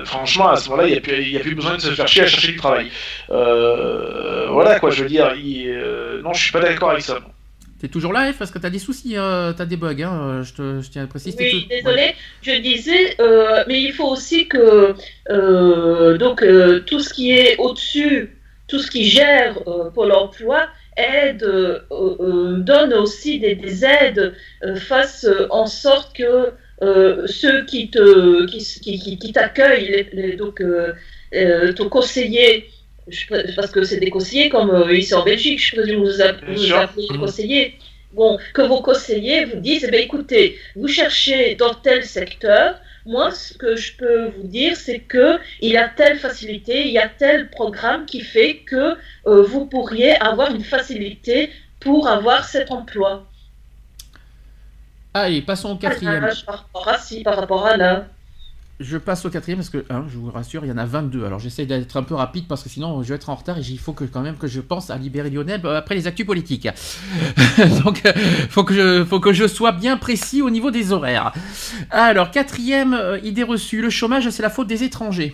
franchement 0.05 0.49
à 0.49 0.55
ce 0.55 0.69
moment-là 0.69 0.87
il 0.87 0.93
y 0.93 0.97
a 0.97 1.01
plus 1.41 1.51
a 1.51 1.55
besoin 1.55 1.75
de 1.75 1.81
se 1.81 1.91
faire 1.91 2.07
chier 2.07 2.23
à 2.23 2.27
chercher 2.27 2.49
du 2.53 2.57
travail 2.57 2.89
voilà 3.29 4.79
quoi 4.79 4.91
je 4.91 5.03
veux 5.03 5.09
dire 5.09 5.33
il- 5.35 6.21
non 6.23 6.33
je 6.33 6.41
suis 6.43 6.51
pas 6.51 6.61
d'accord 6.61 6.91
avec 6.91 7.03
ça 7.03 7.17
T'es 7.83 7.89
toujours 7.89 8.13
F, 8.13 8.37
parce 8.39 8.49
que 8.49 8.59
t'as 8.59 8.69
des 8.69 8.79
soucis, 8.79 9.17
euh, 9.17 9.51
t'as 9.51 9.65
des 9.65 9.75
bugs, 9.75 10.01
hein, 10.03 10.17
euh, 10.39 10.43
je, 10.43 10.53
te, 10.53 10.79
je 10.81 10.89
tiens 10.89 11.03
à 11.03 11.07
préciser. 11.07 11.35
Oui, 11.37 11.63
tout- 11.63 11.67
désolé, 11.67 12.15
je 12.41 12.53
disais, 12.61 13.19
euh, 13.19 13.65
mais 13.67 13.81
il 13.83 13.91
faut 13.91 14.07
aussi 14.07 14.47
que 14.47 14.95
euh, 15.29 16.17
donc 16.17 16.45
tout 16.85 17.01
ce 17.01 17.13
qui 17.13 17.31
est 17.33 17.57
au-dessus, 17.57 18.37
tout 18.69 18.79
ce 18.79 18.89
qui 18.89 19.03
gère 19.03 19.59
Pôle 19.93 20.13
Emploi 20.13 20.65
aide, 20.95 21.45
donne 21.91 22.93
aussi 22.93 23.41
des, 23.41 23.55
des 23.55 23.83
aides, 23.83 24.33
fasse 24.77 25.27
en 25.49 25.65
sorte 25.65 26.15
que 26.15 26.53
ceux 27.27 27.65
qui 27.65 27.89
te 27.91 28.45
qui, 28.45 28.59
qui, 28.81 28.97
qui- 28.97 29.19
qui 29.19 29.33
t'accueillent, 29.33 29.89
les, 29.91 30.09
les- 30.13 30.35
donc 30.37 30.63
ton 31.75 31.89
conseiller, 31.89 32.69
je 33.07 33.53
parce 33.55 33.71
que 33.71 33.83
c'est 33.83 33.99
des 33.99 34.09
conseillers 34.09 34.49
comme 34.49 34.69
euh, 34.71 34.95
ici 34.95 35.13
en 35.13 35.23
Belgique, 35.23 35.59
je 35.63 35.75
présume 35.75 36.03
vous 36.03 36.21
appelez 36.21 36.71
Mhm. 37.11 37.19
conseillers. 37.19 37.77
Bon, 38.13 38.37
que 38.53 38.61
vos 38.61 38.81
conseillers 38.81 39.45
vous 39.45 39.59
disent, 39.59 39.85
eh 39.87 39.91
bien, 39.91 40.01
écoutez, 40.01 40.59
vous 40.75 40.87
cherchez 40.87 41.55
dans 41.55 41.73
tel 41.73 42.03
secteur. 42.05 42.79
Moi, 43.05 43.31
ce 43.31 43.53
que 43.55 43.75
je 43.75 43.97
peux 43.97 44.25
vous 44.27 44.47
dire, 44.47 44.75
c'est 44.77 44.99
que 44.99 45.37
il 45.61 45.71
y 45.71 45.77
a 45.77 45.89
telle 45.89 46.17
facilité, 46.19 46.85
il 46.87 46.93
y 46.93 46.99
a 46.99 47.09
tel 47.09 47.49
programme 47.49 48.05
qui 48.05 48.21
fait 48.21 48.57
que 48.57 48.95
euh, 49.27 49.41
vous 49.41 49.65
pourriez 49.65 50.11
avoir 50.21 50.53
une 50.53 50.63
facilité 50.63 51.49
pour 51.79 52.07
avoir 52.07 52.45
cet 52.45 52.71
emploi. 52.71 53.27
Allez, 55.13 55.41
passons 55.41 55.71
au 55.71 55.75
quatrième. 55.75 56.23
Ah, 56.23 56.33
par 56.45 56.59
rapport 56.59 56.87
à 56.87 56.97
ci, 56.97 57.23
par 57.23 57.35
rapport 57.35 57.65
à 57.65 57.77
là. 57.77 58.07
Je 58.83 58.97
passe 58.97 59.23
au 59.23 59.29
quatrième 59.29 59.59
parce 59.59 59.69
que, 59.69 59.85
hein, 59.89 60.03
je 60.09 60.17
vous 60.17 60.29
rassure, 60.29 60.65
il 60.65 60.67
y 60.67 60.71
en 60.71 60.77
a 60.77 60.85
22. 60.85 61.25
Alors 61.25 61.39
j'essaie 61.39 61.65
d'être 61.65 61.95
un 61.95 62.03
peu 62.03 62.15
rapide 62.15 62.47
parce 62.49 62.61
que 62.63 62.67
sinon 62.67 63.01
je 63.01 63.09
vais 63.09 63.15
être 63.15 63.29
en 63.29 63.35
retard 63.35 63.57
et 63.57 63.61
il 63.61 63.79
faut 63.79 63.93
que, 63.93 64.03
quand 64.03 64.19
même 64.19 64.35
que 64.35 64.47
je 64.47 64.59
pense 64.59 64.89
à 64.89 64.97
libérer 64.97 65.29
Lionel 65.29 65.61
euh, 65.63 65.77
après 65.77 65.95
les 65.95 66.05
actus 66.05 66.25
politiques. 66.25 66.67
Donc 67.85 68.05
euh, 68.05 68.13
faut 68.49 68.65
que 68.65 68.73
je 68.73 69.05
faut 69.05 69.21
que 69.21 69.31
je 69.31 69.47
sois 69.47 69.71
bien 69.71 69.95
précis 69.95 70.41
au 70.41 70.49
niveau 70.49 70.69
des 70.69 70.91
horaires. 70.91 71.31
Alors 71.91 72.29
quatrième 72.29 72.93
euh, 72.93 73.19
idée 73.19 73.43
reçue, 73.43 73.81
le 73.81 73.89
chômage 73.89 74.29
c'est 74.29 74.43
la 74.43 74.49
faute 74.49 74.67
des 74.67 74.83
étrangers. 74.83 75.33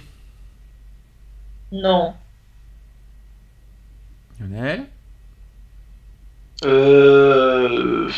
Non. 1.71 2.13
Lionel? 4.39 4.85
Euh... 6.65 8.11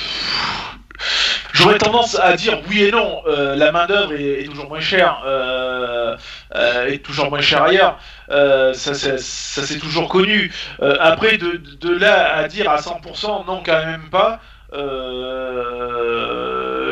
J'aurais 1.62 1.78
tendance 1.78 2.20
à 2.20 2.36
dire 2.36 2.60
oui 2.70 2.84
et 2.84 2.92
non. 2.92 3.22
Euh, 3.28 3.56
la 3.56 3.72
main 3.72 3.86
d'œuvre 3.86 4.14
est, 4.14 4.42
est 4.42 4.46
toujours 4.46 4.68
moins 4.68 4.80
chère, 4.80 5.22
euh, 5.26 6.16
euh, 6.56 6.86
est 6.88 7.00
toujours 7.00 7.30
moins 7.30 7.42
chère 7.42 7.64
ailleurs. 7.64 8.00
Ça, 8.30 8.94
c'est- 8.94 9.20
ça 9.20 9.62
c'est 9.64 9.78
toujours 9.80 10.08
connu. 10.10 10.52
Après, 11.00 11.38
de, 11.38 11.62
de 11.80 11.90
là 11.98 12.36
à 12.36 12.48
dire 12.48 12.70
à 12.70 12.78
100%, 12.82 13.46
non, 13.46 13.62
quand 13.66 13.86
même 13.86 14.10
pas. 14.10 14.40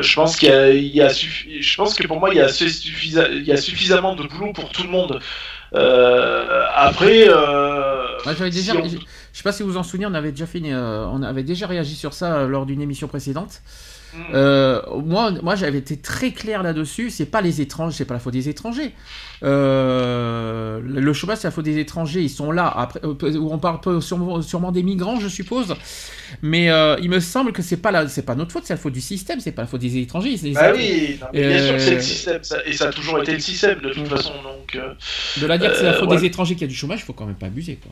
Je 0.02 0.16
pense 0.16 0.36
qu'il 0.38 0.50
y 0.50 0.98
y 0.98 1.02
a 1.02 1.10
je 1.10 1.76
pense 1.76 1.94
que 1.96 2.06
pour 2.08 2.20
moi 2.20 2.30
il 2.32 2.38
y 2.38 2.42
a, 2.42 2.46
assez 2.46 2.68
suffisa- 2.70 3.30
il 3.32 3.44
y 3.46 3.52
a 3.52 3.58
suffisamment 3.58 4.16
de 4.16 4.24
boulot 4.24 4.54
pour 4.54 4.70
tout 4.72 4.84
le 4.84 4.90
monde. 4.90 5.20
Après, 5.74 7.28
Ouais, 8.26 8.36
j'avais 8.38 8.50
déjà, 8.50 8.74
si 8.74 8.78
on- 8.78 8.84
je, 8.88 8.98
je 8.98 9.38
sais 9.38 9.44
pas 9.44 9.52
si 9.54 9.64
vous 9.64 9.70
vous 9.72 9.78
en 9.78 9.84
souvenez, 9.84 10.06
on 10.06 10.14
avait 10.14 10.32
déjà 10.32 10.46
euh, 10.54 11.06
on 11.12 11.24
avait 11.24 11.44
déjà 11.44 11.68
réagi 11.68 11.96
sur 11.96 12.14
ça 12.14 12.44
lors 12.46 12.66
d'une 12.66 12.82
émission 12.82 13.08
précédente. 13.08 13.62
Hmm. 14.14 14.18
Euh, 14.34 14.82
moi, 15.06 15.32
moi, 15.44 15.56
j'avais 15.56 15.78
été 15.78 15.98
très 15.98 16.32
clair 16.32 16.64
là-dessus. 16.64 17.10
C'est 17.12 17.26
pas 17.28 17.42
les 17.42 17.62
étrangers, 17.62 17.96
c'est 17.98 18.06
pas 18.06 18.16
la 18.16 18.20
faute 18.20 18.34
des 18.34 18.50
étrangers. 18.50 18.92
Euh, 19.44 20.80
le 20.84 21.14
chômage, 21.14 21.38
c'est 21.40 21.48
la 21.48 21.52
faute 21.52 21.66
des 21.66 21.78
étrangers. 21.78 22.22
Ils 22.22 22.30
sont 22.30 22.52
là. 22.52 22.68
Après, 22.76 23.00
euh, 23.04 23.40
on 23.40 23.58
parle 23.60 23.80
peu- 23.82 24.02
sûrement, 24.02 24.42
sûrement 24.42 24.72
des 24.72 24.84
migrants, 24.84 25.20
je 25.20 25.28
suppose. 25.28 25.76
Mais 26.42 26.70
euh, 26.70 26.96
il 27.02 27.10
me 27.10 27.20
semble 27.20 27.52
que 27.52 27.62
c'est 27.62 27.78
pas 27.78 27.92
la, 27.92 28.08
c'est 28.08 28.24
pas 28.24 28.36
notre 28.36 28.52
faute, 28.52 28.64
c'est 28.66 28.74
la 28.74 28.80
faute 28.80 28.94
du 28.94 29.02
système. 29.02 29.40
C'est 29.40 29.52
pas 29.52 29.64
la 29.64 29.68
faute 29.68 29.82
des 29.82 29.98
étrangers. 29.98 30.38
c'est- 30.38 30.52
Bah 30.52 30.72
oui, 30.76 31.18
non, 31.22 31.28
mais 31.34 31.48
bien 31.48 31.64
sûr 31.66 31.74
que 31.76 31.80
c'est 31.80 31.96
le 31.96 32.02
système, 32.02 32.44
ça- 32.44 32.66
et 32.66 32.74
ça 32.74 32.88
a 32.88 32.92
toujours 32.92 33.20
été 33.20 33.34
le 33.34 33.40
système 33.40 33.80
de 33.80 33.90
toute 33.94 34.04
Mm. 34.04 34.16
façon. 34.16 34.34
Donc, 34.44 34.76
euh, 34.76 34.94
De 35.42 35.46
la 35.48 35.58
dire 35.58 35.72
que 35.72 35.78
c'est 35.78 35.84
la 35.84 35.92
Euh, 35.96 36.00
faute 36.00 36.10
ouais. 36.10 36.18
des 36.18 36.26
étrangers 36.26 36.56
qu'il 36.56 36.62
y 36.62 36.66
a 36.66 36.68
du 36.68 36.76
chômage, 36.76 37.04
faut 37.06 37.14
quand 37.14 37.26
même 37.26 37.36
pas 37.36 37.48
abuser, 37.48 37.76
quoi. 37.82 37.92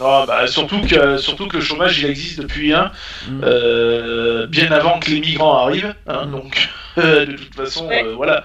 Non, 0.00 0.24
bah, 0.26 0.46
surtout 0.46 0.80
que 0.82 1.16
surtout 1.16 1.46
que 1.48 1.56
le 1.56 1.62
chômage 1.62 1.98
il 2.00 2.06
existe 2.06 2.40
depuis 2.40 2.72
hein, 2.74 2.92
Mm. 3.28 3.40
euh, 3.44 4.46
bien 4.46 4.70
avant 4.72 4.98
que 5.00 5.10
les 5.10 5.20
migrants 5.20 5.56
arrivent. 5.66 5.94
hein, 6.06 6.26
Mm. 6.26 6.30
donc 6.32 6.68
de 6.96 7.32
toute 7.36 7.54
façon, 7.54 7.86
Ouais. 7.88 8.04
euh, 8.04 8.14
voilà. 8.14 8.44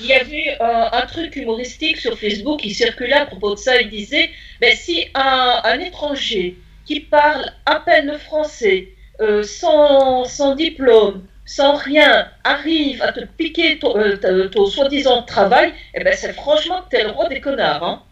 Il 0.00 0.06
y 0.06 0.12
avait 0.12 0.56
un, 0.60 0.88
un 0.92 1.06
truc 1.06 1.34
humoristique 1.36 1.96
sur 1.96 2.16
Facebook 2.18 2.60
qui 2.60 2.72
circulait 2.72 3.14
à 3.14 3.26
propos 3.26 3.54
de 3.54 3.58
ça. 3.58 3.80
Il 3.80 3.90
disait 3.90 4.30
ben, 4.60 4.74
si 4.76 5.06
un, 5.14 5.60
un 5.64 5.78
étranger 5.80 6.56
qui 6.86 7.00
parle 7.00 7.44
à 7.66 7.80
peine 7.80 8.06
le 8.06 8.18
français, 8.18 8.88
euh, 9.20 9.42
sans, 9.42 10.24
sans 10.24 10.54
diplôme, 10.54 11.24
sans 11.44 11.74
rien, 11.76 12.28
arrive 12.44 13.02
à 13.02 13.10
te 13.12 13.20
piquer 13.24 13.78
ton, 13.80 13.96
euh, 13.98 14.48
ton 14.48 14.66
soi-disant 14.66 15.22
travail, 15.22 15.72
eh 15.94 16.04
ben, 16.04 16.14
c'est 16.16 16.32
franchement 16.32 16.82
que 16.82 16.90
t'es 16.96 17.02
le 17.02 17.10
roi 17.10 17.28
des 17.28 17.40
connards. 17.40 17.82
Hein. 17.82 18.02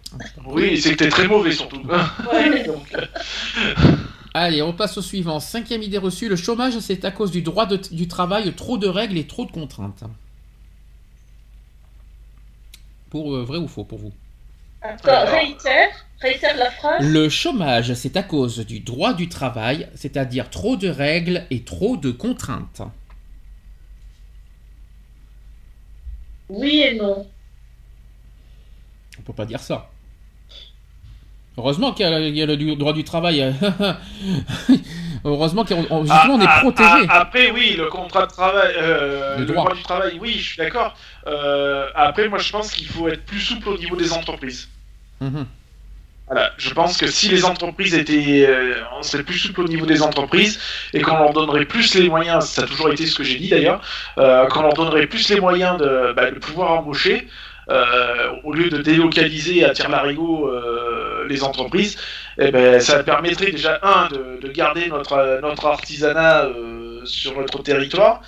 Oui, 0.47 0.81
t'es 0.81 1.09
très 1.09 1.27
mauvais 1.29 1.53
surtout. 1.53 1.81
Ouais. 2.33 2.65
donc, 2.67 2.95
euh, 2.95 3.07
Allez, 4.35 4.63
on 4.63 4.73
passe 4.73 4.99
au 4.99 5.03
suivant. 5.03 5.41
Cinquième 5.41 5.83
idée 5.83 5.99
reçue, 5.99 6.29
le 6.29 6.37
chômage, 6.37 6.79
c'est 6.81 7.05
à 7.05 7.11
cause 7.11 7.31
du 7.31 7.43
droit 7.43 7.67
de- 7.67 7.77
du 7.91 8.07
travail, 8.07 8.53
trop 8.55 8.77
de 8.79 8.87
règles 8.87 9.17
et 9.19 9.27
trop 9.27 9.47
de 9.47 9.51
contraintes. 9.51 10.05
Pour 13.11 13.35
euh, 13.35 13.45
vrai 13.45 13.59
ou 13.59 13.67
faux 13.69 13.85
pour 13.85 13.99
vous? 13.99 14.13
Attends, 14.83 15.25
réitère, 15.25 15.89
réitère 16.21 16.57
la 16.57 16.71
phrase. 16.71 17.05
Le 17.05 17.29
chômage, 17.29 17.95
c'est 17.95 18.17
à 18.17 18.23
cause 18.23 18.59
du 18.67 18.81
droit 18.81 19.15
du 19.15 19.29
travail, 19.29 19.89
c'est-à-dire 19.95 20.51
trop 20.51 20.77
de 20.77 20.89
règles 20.89 21.45
et 21.51 21.63
trop 21.63 21.97
de 21.97 22.11
contraintes. 22.11 22.83
Oui 26.49 26.83
et 26.83 26.95
non. 26.95 27.27
On 29.19 29.23
peut 29.23 29.33
pas 29.33 29.47
dire 29.47 29.61
ça. 29.61 29.91
Heureusement 31.59 31.93
qu'il 31.93 32.07
y, 32.07 32.09
a- 32.13 32.21
il 32.21 32.37
y 32.37 32.43
a 32.43 32.47
le 32.47 32.77
droit 32.77 32.93
du 32.93 33.03
travail. 33.05 33.55
Heureusement 35.25 35.65
qu'on 35.65 35.87
on 35.91 36.05
est 36.05 36.09
ah, 36.47 36.59
protégé. 36.61 37.07
ah, 37.09 37.21
après, 37.23 37.51
oui, 37.51 37.75
le 37.79 37.87
contrat 37.87 38.27
de 38.27 38.31
travail, 38.33 38.73
euh, 38.77 39.37
Le 39.39 39.45
le, 39.45 39.47
droit. 39.47 39.75
du 39.75 39.83
travail, 39.83 40.19
oui, 40.21 40.35
je 40.39 40.49
suis 40.51 40.57
d'accord. 40.59 40.95
Euh, 41.27 41.87
après, 41.95 42.29
moi, 42.29 42.39
je 42.39 42.53
pense 42.53 42.71
qu'il 42.71 42.87
faut 42.87 43.09
être 43.09 43.25
plus 43.25 43.41
souple 43.41 43.71
au 43.71 43.79
niveau 43.79 43.97
des 43.97 44.13
entreprises. 44.13 44.69
Mhm. 45.21 45.47
Voilà, 46.29 46.51
je 46.59 46.71
pense 46.75 46.97
que 46.99 47.07
si 47.07 47.29
les 47.29 47.45
entreprises 47.45 47.95
étaient, 47.95 48.45
euh, 48.49 48.75
on 48.99 49.03
serait 49.03 49.23
plus 49.23 49.39
souple 49.39 49.61
au 49.63 49.69
niveau 49.69 49.87
des 49.87 50.03
entreprises 50.03 50.59
et 50.93 51.01
qu'on 51.01 51.17
leur 51.17 51.33
donnerait 51.33 51.65
plus 51.67 51.95
les 51.95 52.09
moyens, 52.09 52.45
ça 52.47 52.63
a 52.63 52.67
toujours 52.67 52.91
été 52.91 53.07
ce 53.07 53.15
que 53.17 53.23
j'ai 53.25 53.39
dit 53.39 53.49
d'ailleurs, 53.49 53.81
euh, 54.19 54.45
qu'on 54.49 54.63
leur 54.63 54.75
donnerait 54.75 55.07
plus 55.07 55.29
les 55.31 55.41
moyens 55.41 55.79
de, 55.79 56.13
bah, 56.17 56.31
de 56.33 56.39
pouvoir 56.41 56.73
embaucher, 56.73 57.29
euh, 57.71 58.31
au 58.43 58.53
lieu 58.53 58.69
de 58.71 58.79
délocaliser 58.79 59.65
à 59.65 59.71
tir 59.71 59.89
larigot 59.89 60.49
les 61.27 61.43
entreprises, 61.45 61.97
eh 62.39 62.51
ben, 62.51 62.81
ça 62.81 63.03
permettrait 63.03 63.51
déjà 63.53 63.79
un 63.83 64.09
de, 64.09 64.39
de 64.41 64.49
garder 64.53 64.89
notre 64.89 65.41
notre 65.43 65.67
artisanat 65.67 66.47
euh, 66.47 67.05
sur 67.05 67.37
notre 67.41 67.63
territoire 67.63 68.23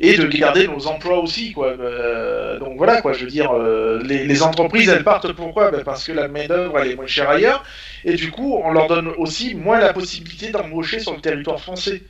et 0.00 0.16
de 0.16 0.26
garder 0.26 0.66
nos 0.66 0.86
emplois 0.86 1.18
aussi 1.20 1.52
quoi. 1.52 1.68
Euh, 1.68 2.58
donc 2.58 2.76
voilà 2.78 3.00
quoi, 3.02 3.12
je 3.12 3.24
veux 3.24 3.30
dire, 3.30 3.52
euh, 3.52 4.00
les, 4.04 4.26
les 4.26 4.42
entreprises 4.42 4.88
elles 4.88 5.04
partent 5.04 5.32
pourquoi? 5.32 5.70
Ben, 5.70 5.84
Parce 5.84 6.04
que 6.04 6.12
la 6.12 6.28
main 6.28 6.46
d'œuvre 6.46 6.78
elle 6.78 6.90
est 6.92 6.96
moins 6.96 7.06
chère 7.06 7.30
ailleurs 7.30 7.62
et 8.04 8.14
du 8.14 8.30
coup 8.30 8.54
on 8.64 8.70
leur 8.72 8.88
donne 8.88 9.08
aussi 9.18 9.54
moins 9.54 9.78
la 9.78 9.92
possibilité 9.92 10.50
d'embaucher 10.50 11.00
sur 11.00 11.14
le 11.14 11.20
territoire 11.20 11.60
français. 11.60 12.02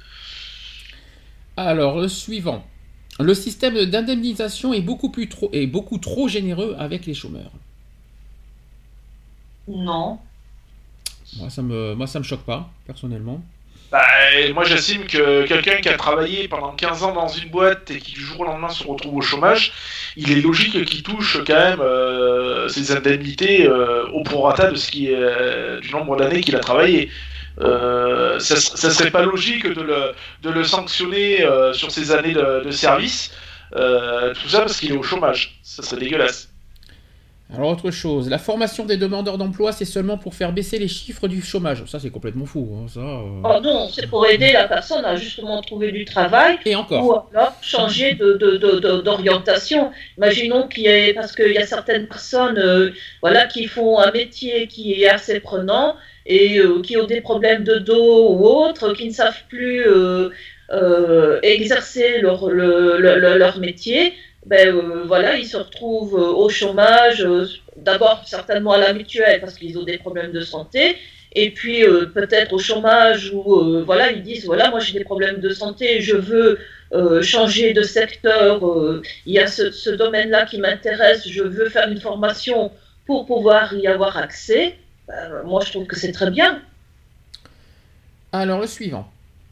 Alors, 1.56 2.00
le 2.00 2.08
suivant. 2.08 2.64
Le 3.20 3.34
système 3.34 3.84
d'indemnisation 3.86 4.72
est 4.72 4.80
beaucoup 4.80 5.10
plus 5.10 5.28
trop 5.28 5.48
est 5.52 5.66
beaucoup 5.68 5.98
trop 5.98 6.26
généreux 6.28 6.74
avec 6.78 7.06
les 7.06 7.14
chômeurs. 7.14 7.52
Non. 9.66 10.20
Moi 11.36 11.50
ça 11.50 11.62
me 11.62 11.94
moi 11.94 12.06
ça 12.06 12.18
me 12.18 12.24
choque 12.24 12.44
pas 12.44 12.70
personnellement. 12.86 13.42
Bah, 13.90 13.98
moi 14.54 14.62
j'estime 14.64 15.04
que 15.06 15.46
quelqu'un 15.46 15.78
qui 15.80 15.88
a 15.88 15.96
travaillé 15.96 16.46
pendant 16.46 16.72
15 16.72 17.02
ans 17.02 17.12
dans 17.12 17.26
une 17.26 17.50
boîte 17.50 17.90
et 17.90 17.98
qui 17.98 18.12
du 18.12 18.20
jour 18.20 18.40
au 18.40 18.44
lendemain 18.44 18.68
se 18.68 18.86
retrouve 18.86 19.16
au 19.16 19.20
chômage, 19.20 19.72
il 20.16 20.30
est 20.30 20.40
logique 20.40 20.84
qu'il 20.84 21.02
touche 21.02 21.38
quand 21.44 21.54
même 21.54 21.80
euh, 21.80 22.68
ses 22.68 22.92
indemnités 22.92 23.66
euh, 23.66 24.06
au 24.12 24.22
prorata 24.22 24.70
de 24.70 24.76
ce 24.76 24.90
qui 24.92 25.08
euh, 25.12 25.80
du 25.80 25.90
nombre 25.90 26.16
d'années 26.16 26.40
qu'il 26.40 26.54
a 26.54 26.60
travaillé. 26.60 27.10
Ça, 27.58 28.56
ça 28.56 28.90
serait 28.90 29.10
pas 29.10 29.22
logique 29.22 29.66
de 29.66 29.82
le, 29.82 30.12
de 30.42 30.50
le 30.50 30.64
sanctionner 30.64 31.44
sur 31.74 31.90
ses 31.90 32.12
années 32.12 32.32
de, 32.32 32.62
de 32.64 32.70
service, 32.70 33.32
tout 33.72 34.48
ça 34.48 34.60
parce 34.60 34.78
qu'il 34.80 34.92
est 34.92 34.96
au 34.96 35.02
chômage. 35.02 35.58
Ça 35.62 35.82
serait 35.82 36.00
dégueulasse. 36.00 36.49
Alors 37.52 37.70
autre 37.70 37.90
chose, 37.90 38.30
la 38.30 38.38
formation 38.38 38.84
des 38.86 38.96
demandeurs 38.96 39.36
d'emploi, 39.36 39.72
c'est 39.72 39.84
seulement 39.84 40.16
pour 40.16 40.34
faire 40.34 40.52
baisser 40.52 40.78
les 40.78 40.86
chiffres 40.88 41.26
du 41.26 41.42
chômage. 41.42 41.84
Ça 41.86 41.98
c'est 41.98 42.10
complètement 42.10 42.46
fou. 42.46 42.68
hein, 42.76 42.86
ça, 42.88 43.00
euh. 43.00 43.42
Oh 43.44 43.60
non, 43.62 43.88
c'est 43.92 44.06
pour 44.06 44.24
aider 44.26 44.52
la 44.52 44.68
personne 44.68 45.04
à 45.04 45.16
justement 45.16 45.60
trouver 45.60 45.90
du 45.90 46.04
travail 46.04 46.58
Et 46.64 46.74
encore. 46.76 47.04
ou 47.04 47.12
alors 47.36 47.52
changer 47.60 48.14
de, 48.14 48.34
de- 48.34 48.56
de- 48.56 48.78
de- 48.78 49.00
d'orientation. 49.00 49.90
Imaginons 50.16 50.68
qu'il 50.68 50.84
y 50.84 50.86
ait, 50.86 51.12
parce 51.12 51.34
qu'il 51.34 51.52
y 51.52 51.58
a 51.58 51.66
certaines 51.66 52.06
personnes 52.06 52.58
euh, 52.58 52.90
voilà, 53.20 53.46
qui 53.46 53.66
font 53.66 53.98
un 53.98 54.12
métier 54.12 54.66
qui 54.68 55.02
est 55.02 55.08
assez 55.08 55.40
prenant 55.40 55.96
et 56.26 56.58
euh, 56.60 56.80
qui 56.82 56.96
ont 56.96 57.06
des 57.06 57.20
problèmes 57.20 57.64
de 57.64 57.76
dos 57.78 58.28
ou 58.30 58.46
autres, 58.46 58.92
qui 58.94 59.08
ne 59.08 59.12
savent 59.12 59.42
plus 59.48 59.84
exercer 61.42 62.20
leur, 62.20 62.48
le- 62.48 62.98
le- 62.98 63.18
le- 63.18 63.38
leur 63.38 63.58
métier. 63.58 64.14
Ben 64.46 64.74
euh, 64.74 65.04
voilà, 65.06 65.36
ils 65.36 65.46
se 65.46 65.56
retrouvent 65.56 66.16
euh, 66.16 66.32
au 66.32 66.48
chômage, 66.48 67.22
euh, 67.22 67.46
d'abord 67.76 68.22
certainement 68.26 68.72
à 68.72 68.78
la 68.78 68.94
mutuelle 68.94 69.40
parce 69.40 69.54
qu'ils 69.54 69.78
ont 69.78 69.82
des 69.84 69.98
problèmes 69.98 70.32
de 70.32 70.40
santé, 70.40 70.96
et 71.32 71.50
puis 71.50 71.84
peut-être 72.14 72.52
au 72.54 72.58
chômage 72.58 73.30
où 73.32 73.84
voilà 73.84 74.10
ils 74.10 74.22
disent 74.22 74.46
voilà 74.46 74.68
moi 74.70 74.80
j'ai 74.80 74.98
des 74.98 75.04
problèmes 75.04 75.38
de 75.38 75.50
santé 75.50 76.00
je 76.00 76.16
veux 76.16 76.58
changer 77.22 77.72
de 77.72 77.82
secteur 77.82 78.60
il 79.26 79.34
y 79.34 79.38
a 79.38 79.46
ce, 79.46 79.90
domaine-là 79.90 80.44
qui 80.46 80.58
m'intéresse 80.58 81.28
je 81.28 81.44
veux 81.44 81.68
faire 81.68 81.88
une 81.88 82.00
formation 82.00 82.72
pour 83.06 83.26
pouvoir 83.26 83.72
y 83.74 83.86
avoir 83.86 84.16
accès 84.16 84.74
Ben, 85.06 85.42
moi 85.44 85.62
je 85.64 85.70
trouve 85.70 85.86
que 85.86 85.94
c'est 85.94 86.10
très 86.10 86.32
bien 86.32 86.60
Alors 88.32 88.60
le 88.60 88.66
suivant. 88.66 89.08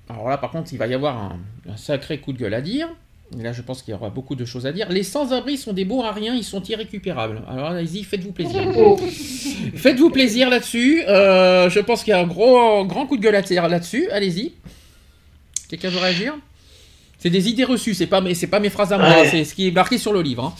Alors 0.09 0.28
là 0.28 0.36
par 0.36 0.51
contre 0.51 0.73
il 0.73 0.78
va 0.78 0.89
y 0.89 0.94
avoir 0.94 1.36
un 1.69 1.77
sacré 1.77 2.19
coup 2.19 2.32
de 2.32 2.39
gueule 2.39 2.55
à 2.55 2.60
dire. 2.60 2.89
Et 3.38 3.42
là 3.42 3.52
je 3.52 3.60
pense 3.62 3.82
qu'il 3.82 3.92
y 3.92 3.94
aura 3.94 4.09
beaucoup 4.10 4.34
de 4.36 4.44
choses 4.44 4.64
à 4.66 4.72
dire. 4.72 4.88
Les 4.88 5.02
sans-abri 5.02 5.59
sont 5.59 5.72
des 5.72 5.84
bons 5.84 6.02
à 6.02 6.12
rien, 6.12 6.34
ils 6.34 6.44
sont 6.44 6.62
irrécupérables. 6.62 7.42
Alors 7.48 7.66
allez-y, 7.68 8.05
faites-vous 8.05 8.32
plaisir. 8.32 8.62
Faites-vous 9.76 10.10
plaisir 10.10 10.48
là-dessus. 10.48 11.02
Euh, 11.06 11.68
je 11.68 11.80
pense 11.80 12.05
qu'il 12.05 12.12
y 12.12 12.14
a 12.14 12.20
un 12.20 12.26
gros, 12.26 12.84
grand 12.86 13.06
coup 13.06 13.16
de 13.16 13.22
gueule 13.22 13.34
à 13.34 13.42
dire 13.42 13.68
là-dessus. 13.68 14.09
Allez-y. 14.10 14.55
Quelqu'un 15.68 15.90
veut 15.90 15.98
réagir? 15.98 16.34
C'est 17.18 17.30
des 17.30 17.48
idées 17.48 17.64
reçues, 17.64 17.94
c'est 17.94 18.06
pas 18.06 18.20
mes, 18.20 18.34
c'est 18.34 18.46
pas 18.46 18.60
mes 18.60 18.70
phrases 18.70 18.92
à 18.92 18.98
moi, 18.98 19.09
Ouais. 19.09 19.28
c'est 19.28 19.44
ce 19.44 19.55
qui 19.55 19.66
est 19.68 19.72
marqué 19.72 19.98
sur 19.98 20.12
le 20.12 20.22
livre. 20.22 20.44
hein. 20.44 20.55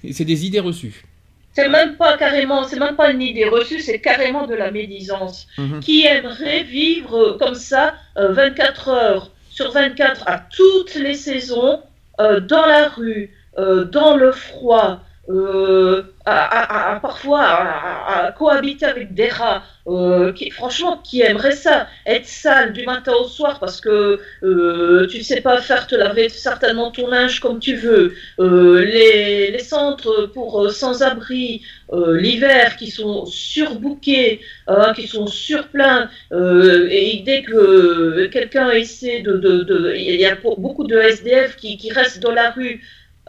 c'est 0.12 0.24
des 0.24 0.46
idées 0.46 0.60
reçues. 0.60 1.04
c'est 1.52 1.68
même 1.68 1.96
pas 1.96 2.16
carrément 2.16 2.64
c'est 2.66 2.78
même 2.78 2.96
pas 2.96 3.10
une 3.10 3.20
idée 3.20 3.44
reçue 3.44 3.80
c'est 3.80 3.98
carrément 4.00 4.46
de 4.46 4.54
la 4.54 4.70
médisance 4.70 5.46
Mhm. 5.58 5.80
qui 5.80 6.06
aimerait 6.06 6.62
vivre 6.62 7.14
euh, 7.18 7.38
comme 7.38 7.54
ça 7.56 7.94
euh, 8.16 8.32
24 8.32 8.88
heures 8.88 9.30
sur 9.52 9.70
24 9.70 10.24
à 10.26 10.38
toutes 10.38 10.94
les 10.94 11.14
saisons, 11.14 11.82
euh, 12.20 12.40
dans 12.40 12.64
la 12.64 12.88
rue, 12.88 13.34
euh, 13.58 13.84
dans 13.84 14.16
le 14.16 14.32
froid, 14.32 15.00
euh, 15.30 16.02
à, 16.24 16.98
parfois 17.00 17.42
à, 17.42 18.32
cohabiter 18.32 18.86
avec 18.86 19.14
des 19.14 19.28
rats, 19.28 19.62
euh, 19.86 20.32
qui, 20.32 20.50
franchement, 20.50 20.98
qui 20.98 21.22
aimeraient 21.22 21.54
ça, 21.54 21.86
être 22.06 22.26
sale 22.26 22.72
du 22.72 22.84
matin 22.84 23.12
au 23.12 23.28
soir 23.28 23.60
parce 23.60 23.80
que 23.80 24.18
euh, 24.42 25.06
tu 25.08 25.22
sais 25.22 25.40
pas 25.40 25.60
faire 25.60 25.86
te 25.86 25.94
laver 25.94 26.28
certainement 26.28 26.90
ton 26.90 27.06
linge 27.06 27.38
comme 27.38 27.60
tu 27.60 27.76
veux, 27.76 28.14
les, 28.38 29.52
les, 29.52 29.58
centres 29.60 30.26
pour 30.34 30.70
sans-abri 30.70 31.62
l'hiver 31.92 32.76
qui 32.76 32.90
sont 32.90 33.24
surbookés, 33.26 34.40
hein, 34.66 34.92
qui 34.94 35.06
sont 35.06 35.28
surpleins, 35.28 36.08
et 36.32 37.22
dès 37.24 37.42
que 37.42 38.26
quelqu'un 38.26 38.70
essaie 38.70 39.20
de, 39.20 39.94
il 39.96 40.20
y 40.20 40.26
a 40.26 40.36
beaucoup 40.58 40.84
de 40.84 40.96
SDF 40.96 41.56
qui, 41.56 41.76
qui 41.76 41.92
restent 41.92 42.20
dans 42.20 42.32
la 42.32 42.50
rue 42.50 42.80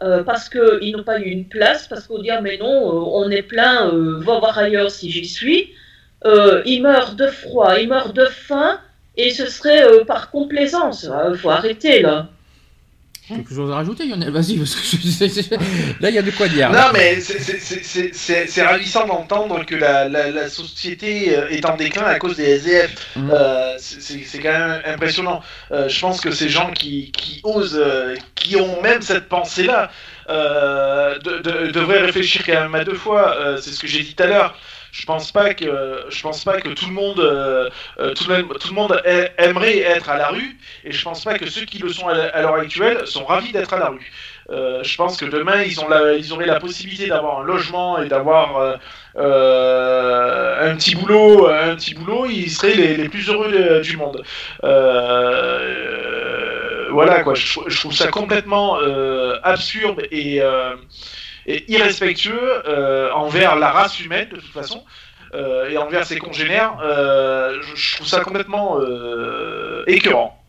euh, 0.02 0.24
parce 0.24 0.48
qu'ils 0.48 0.96
n'ont 0.96 1.04
pas 1.04 1.20
eu 1.20 1.24
une 1.24 1.46
place, 1.46 1.86
parce 1.86 2.06
qu'on 2.06 2.18
dit 2.18 2.30
ah, 2.30 2.40
mais 2.40 2.58
non, 2.58 2.66
euh, 2.66 3.24
on 3.24 3.30
est 3.30 3.42
plein, 3.42 3.88
euh, 3.92 4.18
va 4.20 4.38
voir 4.40 4.58
ailleurs 4.58 4.90
si 4.90 5.10
j'y 5.10 5.26
suis. 5.26 5.72
ils 6.24 6.80
meurent 6.82 7.14
de 7.14 7.28
froid, 7.28 7.78
ils 7.78 7.88
meurent 7.88 8.12
de 8.12 8.26
faim, 8.26 8.80
et 9.16 9.30
ce 9.30 9.46
serait 9.46 10.04
par 10.06 10.30
complaisance. 10.30 11.08
Il 11.30 11.36
faut 11.36 11.50
arrêter 11.50 12.00
là. 12.02 12.28
Quelque 13.26 13.54
chose 13.54 13.70
à 13.70 13.76
rajouter, 13.76 14.06
Lionel? 14.06 14.30
Vas-y, 14.30 14.58
parce 14.58 14.74
que 14.74 15.54
là, 16.02 16.10
il 16.10 16.14
y 16.14 16.18
a 16.18 16.22
de 16.22 16.30
quoi 16.30 16.46
dire. 16.46 16.70
Non, 16.70 16.90
mais 16.92 17.20
c'est 17.20 18.62
ravissant 18.62 19.06
d'entendre 19.06 19.64
que 19.64 19.74
la, 19.74 20.08
la, 20.08 20.48
société 20.50 21.28
est 21.28 21.64
en 21.64 21.76
déclin 21.76 22.04
à 22.04 22.18
cause 22.18 22.36
des 22.36 22.44
SDF. 22.44 23.16
Mmh. 23.16 23.32
c'est 23.78 24.38
quand 24.40 24.52
même 24.52 24.82
impressionnant. 24.84 25.40
je 25.70 26.00
pense 26.00 26.20
que 26.20 26.30
ces 26.30 26.50
gens 26.50 26.70
qui, 26.70 27.12
qui 27.12 27.40
osent, 27.44 27.82
qui 28.34 28.56
ont 28.56 28.82
même 28.82 29.00
cette 29.00 29.28
pensée-là, 29.28 29.90
euh, 30.28 31.18
devraient 31.18 32.00
réfléchir 32.00 32.42
quand 32.44 32.60
même 32.60 32.74
à 32.74 32.84
deux 32.84 32.94
fois. 32.94 33.58
c'est 33.60 33.70
ce 33.70 33.80
que 33.80 33.86
j'ai 33.86 34.02
dit 34.02 34.14
tout 34.14 34.22
à 34.22 34.26
l'heure 34.26 34.54
je 34.94 35.06
pense 35.06 35.32
pas 35.32 35.54
que 35.54 36.04
je 36.08 36.22
pense 36.22 36.44
pas 36.44 36.60
que 36.60 36.68
tout 36.68 36.86
le 36.86 36.92
monde 36.92 37.18
euh, 37.18 37.68
euh, 37.98 38.14
tout, 38.14 38.28
le, 38.28 38.44
tout, 38.44 38.68
le, 38.68 38.74
monde 38.74 39.02
aimerait 39.38 39.78
être 39.78 40.08
à 40.08 40.16
la 40.16 40.28
rue 40.28 40.56
et 40.84 40.92
je 40.92 41.02
pense 41.02 41.24
pas 41.24 41.36
que 41.36 41.50
ceux 41.50 41.64
qui 41.64 41.78
le 41.78 41.88
sont 41.88 42.06
à 42.06 42.40
l'heure 42.40 42.54
actuelle 42.54 43.04
sont 43.04 43.24
ravis 43.24 43.50
d'être 43.50 43.74
à 43.74 43.78
la 43.78 43.88
rue. 43.88 44.12
Euh, 44.50 44.84
je 44.84 44.96
pense 44.96 45.16
que 45.16 45.24
demain 45.24 45.62
ils 45.62 45.80
ont 45.80 45.88
ils 46.16 46.32
auraient 46.32 46.46
la 46.46 46.60
possibilité 46.60 47.08
d'avoir 47.08 47.40
un 47.40 47.42
logement 47.42 48.00
et 48.00 48.06
d'avoir 48.06 48.78
un 49.16 50.76
petit 50.76 50.94
boulot, 50.94 51.48
un 51.48 51.74
petit 51.74 51.94
boulot, 51.94 52.26
ils 52.26 52.50
seraient 52.50 52.74
les, 52.74 52.96
les 52.96 53.08
plus 53.08 53.28
heureux 53.28 53.80
du 53.80 53.96
monde. 53.96 54.22
voilà 56.92 57.24
quoi, 57.24 57.34
je, 57.34 57.58
je, 57.66 57.80
trouve 57.80 57.92
ça 57.92 58.06
complètement 58.12 58.78
absurde 59.42 60.02
et 60.12 60.40
et 61.46 61.70
irrespectueux 61.70 62.68
euh, 62.68 63.10
envers 63.12 63.56
la 63.56 63.70
race 63.70 64.00
humaine 64.00 64.28
de 64.30 64.36
toute 64.36 64.52
façon 64.52 64.82
euh, 65.34 65.68
et 65.68 65.76
envers 65.78 66.06
ses 66.06 66.18
congénères. 66.18 66.78
Euh, 66.82 67.60
je, 67.74 67.96
trouve 67.96 68.06
ça 68.06 68.20
complètement 68.20 68.78
écœurant. 69.86 70.40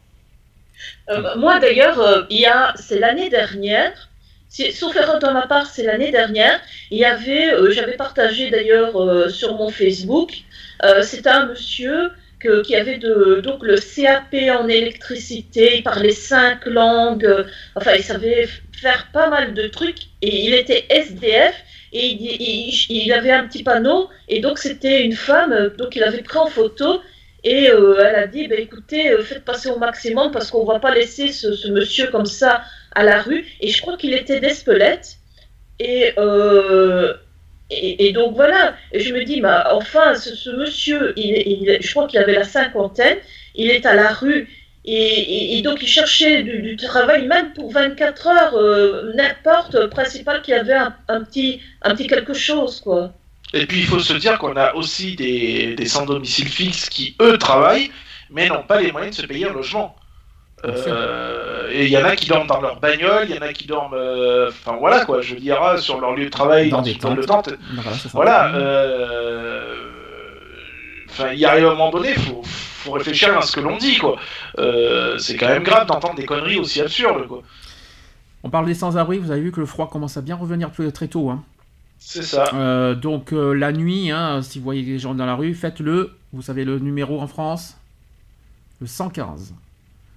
moi 1.37 1.59
d'ailleurs, 1.59 2.27
c'est 2.75 2.99
l'année 2.99 3.29
dernière. 3.29 4.09
Sauf 4.49 4.95
erreur 4.95 5.19
de 5.19 5.27
ma 5.27 5.47
part, 5.47 5.65
c'est 5.67 5.83
l'année 5.83 6.11
dernière. 6.11 6.61
J'avais 6.91 7.97
partagé 7.97 8.49
d'ailleurs 8.49 9.29
sur 9.29 9.55
mon 9.55 9.69
Facebook, 9.69 10.31
c'était 11.01 11.29
un 11.29 11.47
monsieur 11.47 12.11
qui 12.63 12.75
avait 12.75 12.97
donc 12.97 13.63
le 13.63 13.75
CAP 13.77 14.35
en 14.59 14.67
électricité, 14.67 15.77
il 15.77 15.83
parlait 15.83 16.11
cinq 16.11 16.65
langues, 16.65 17.45
enfin 17.75 17.93
il 17.97 18.03
savait 18.03 18.47
faire 18.73 19.07
pas 19.13 19.29
mal 19.29 19.53
de 19.53 19.67
trucs 19.67 20.03
et 20.21 20.45
il 20.45 20.53
était 20.53 20.85
SDF 20.89 21.55
et 21.93 22.05
il, 22.89 23.13
avait 23.13 23.31
un 23.31 23.47
petit 23.47 23.63
panneau 23.63 24.09
et 24.27 24.41
donc 24.41 24.57
c'était 24.57 25.03
une 25.03 25.15
femme, 25.15 25.71
donc 25.77 25.95
il 25.95 26.03
avait 26.03 26.23
pris 26.23 26.37
en 26.37 26.47
photo 26.47 26.99
et 27.45 27.69
euh, 27.69 28.03
elle 28.03 28.15
a 28.15 28.27
dit 28.27 28.47
bah, 28.47 28.55
écoutez, 28.57 29.11
euh, 29.11 29.21
faites 29.21 29.45
passer 29.45 29.69
au 29.69 29.77
maximum 29.77 30.31
parce 30.31 30.49
qu'on 30.49 30.65
va 30.65 30.79
pas 30.79 30.93
laisser 30.93 31.27
ce, 31.31 31.69
monsieur 31.69 32.07
comme 32.07 32.25
ça 32.25 32.63
à 32.95 33.03
la 33.03 33.21
rue. 33.21 33.45
Et 33.61 33.67
je 33.67 33.81
crois 33.81 33.97
qu'il 33.97 34.15
était 34.15 34.39
d'Espelette. 34.39 35.17
Et, 35.79 36.13
euh, 36.17 37.13
et, 37.71 38.13
donc 38.13 38.35
voilà, 38.35 38.75
je 38.93 39.11
me 39.11 39.23
dis, 39.23 39.41
bah, 39.41 39.69
enfin, 39.71 40.13
ce, 40.15 40.49
monsieur, 40.51 41.13
il, 41.17 41.77
je 41.81 41.91
crois 41.91 42.07
qu'il 42.07 42.19
avait 42.19 42.35
la 42.35 42.43
cinquantaine, 42.43 43.17
il 43.55 43.71
est 43.71 43.85
à 43.85 43.95
la 43.95 44.13
rue 44.13 44.47
et, 44.87 45.61
donc, 45.63 45.81
il 45.81 45.87
cherchait 45.87 46.43
du, 46.43 46.75
travail, 46.75 47.25
même 47.25 47.53
pour 47.53 47.71
24 47.71 48.27
heures, 48.27 48.55
euh, 48.55 49.13
n'importe, 49.15 49.87
principal 49.87 50.43
qu'il 50.43 50.53
avait 50.53 50.75
un, 51.07 51.23
petit, 51.23 51.59
un 51.81 51.95
petit 51.95 52.05
quelque 52.05 52.33
chose, 52.33 52.81
quoi. 52.81 53.11
Et 53.53 53.65
puis, 53.65 53.79
il 53.79 53.85
faut 53.85 53.99
se 53.99 54.13
dire 54.13 54.37
qu'on 54.37 54.55
a 54.55 54.73
aussi 54.75 55.15
des, 55.15 55.75
des 55.75 55.87
sans-domicile 55.87 56.49
fixe 56.49 56.89
qui, 56.89 57.15
eux, 57.19 57.37
travaillent, 57.39 57.89
mais 58.29 58.47
n'ont 58.47 58.63
pas 58.63 58.79
les 58.79 58.91
moyens 58.91 59.15
de 59.15 59.21
se 59.21 59.27
payer 59.27 59.47
un 59.47 59.53
logement. 59.53 59.95
Euh, 60.63 61.69
et 61.71 61.85
il 61.85 61.91
y 61.91 61.97
en 61.97 62.05
a 62.05 62.15
qui 62.15 62.27
dorment 62.27 62.47
dans 62.47 62.61
leur 62.61 62.79
bagnole, 62.79 63.27
il 63.29 63.35
y 63.35 63.37
en 63.37 63.41
a 63.41 63.53
qui 63.53 63.67
dorment, 63.67 63.93
euh, 63.93 64.49
enfin 64.49 64.77
voilà 64.79 65.05
quoi, 65.05 65.21
je 65.21 65.35
veux 65.35 65.39
dire, 65.39 65.59
sur 65.77 65.99
leur 65.99 66.15
lieu 66.15 66.25
de 66.25 66.29
travail, 66.29 66.69
dans, 66.69 66.81
des 66.81 66.95
tentes. 66.95 67.53
Voilà. 68.13 68.51
Enfin, 71.09 71.31
il 71.33 71.39
y 71.39 71.45
a 71.45 71.53
un 71.53 71.61
moment 71.61 71.91
donné, 71.91 72.09
il 72.15 72.21
faut 72.21 72.41
faut 72.85 72.91
réfléchir 72.91 73.35
à 73.37 73.41
ce 73.41 73.51
que 73.51 73.59
l'on 73.59 73.77
dit, 73.77 73.97
quoi. 73.97 74.17
Euh, 74.59 75.17
c'est 75.17 75.35
quand 75.35 75.47
même 75.47 75.63
grave 75.63 75.87
d'entendre 75.87 76.15
des 76.15 76.25
conneries 76.25 76.59
aussi 76.59 76.81
absurdes, 76.81 77.27
quoi. 77.27 77.41
On 78.43 78.49
parle 78.49 78.67
des 78.67 78.75
sans-abri, 78.75 79.17
vous 79.17 79.31
avez 79.31 79.41
vu 79.41 79.51
que 79.51 79.59
le 79.59 79.65
froid 79.65 79.89
commence 79.89 80.17
à 80.17 80.21
bien 80.21 80.35
revenir 80.35 80.69
très 80.93 81.07
tôt. 81.07 81.31
Hein. 81.31 81.43
C'est 81.97 82.21
ça. 82.21 82.51
Euh, 82.53 82.93
donc 82.93 83.33
euh, 83.33 83.53
la 83.53 83.71
nuit, 83.71 84.11
hein, 84.11 84.43
si 84.43 84.59
vous 84.59 84.63
voyez 84.63 84.83
des 84.83 84.99
gens 84.99 85.15
dans 85.15 85.25
la 85.25 85.33
rue, 85.33 85.55
faites-le. 85.55 86.15
Vous 86.31 86.43
savez 86.43 86.63
le 86.63 86.77
numéro 86.77 87.19
en 87.19 87.25
France? 87.25 87.77
Le 88.79 88.85
115. 88.85 89.55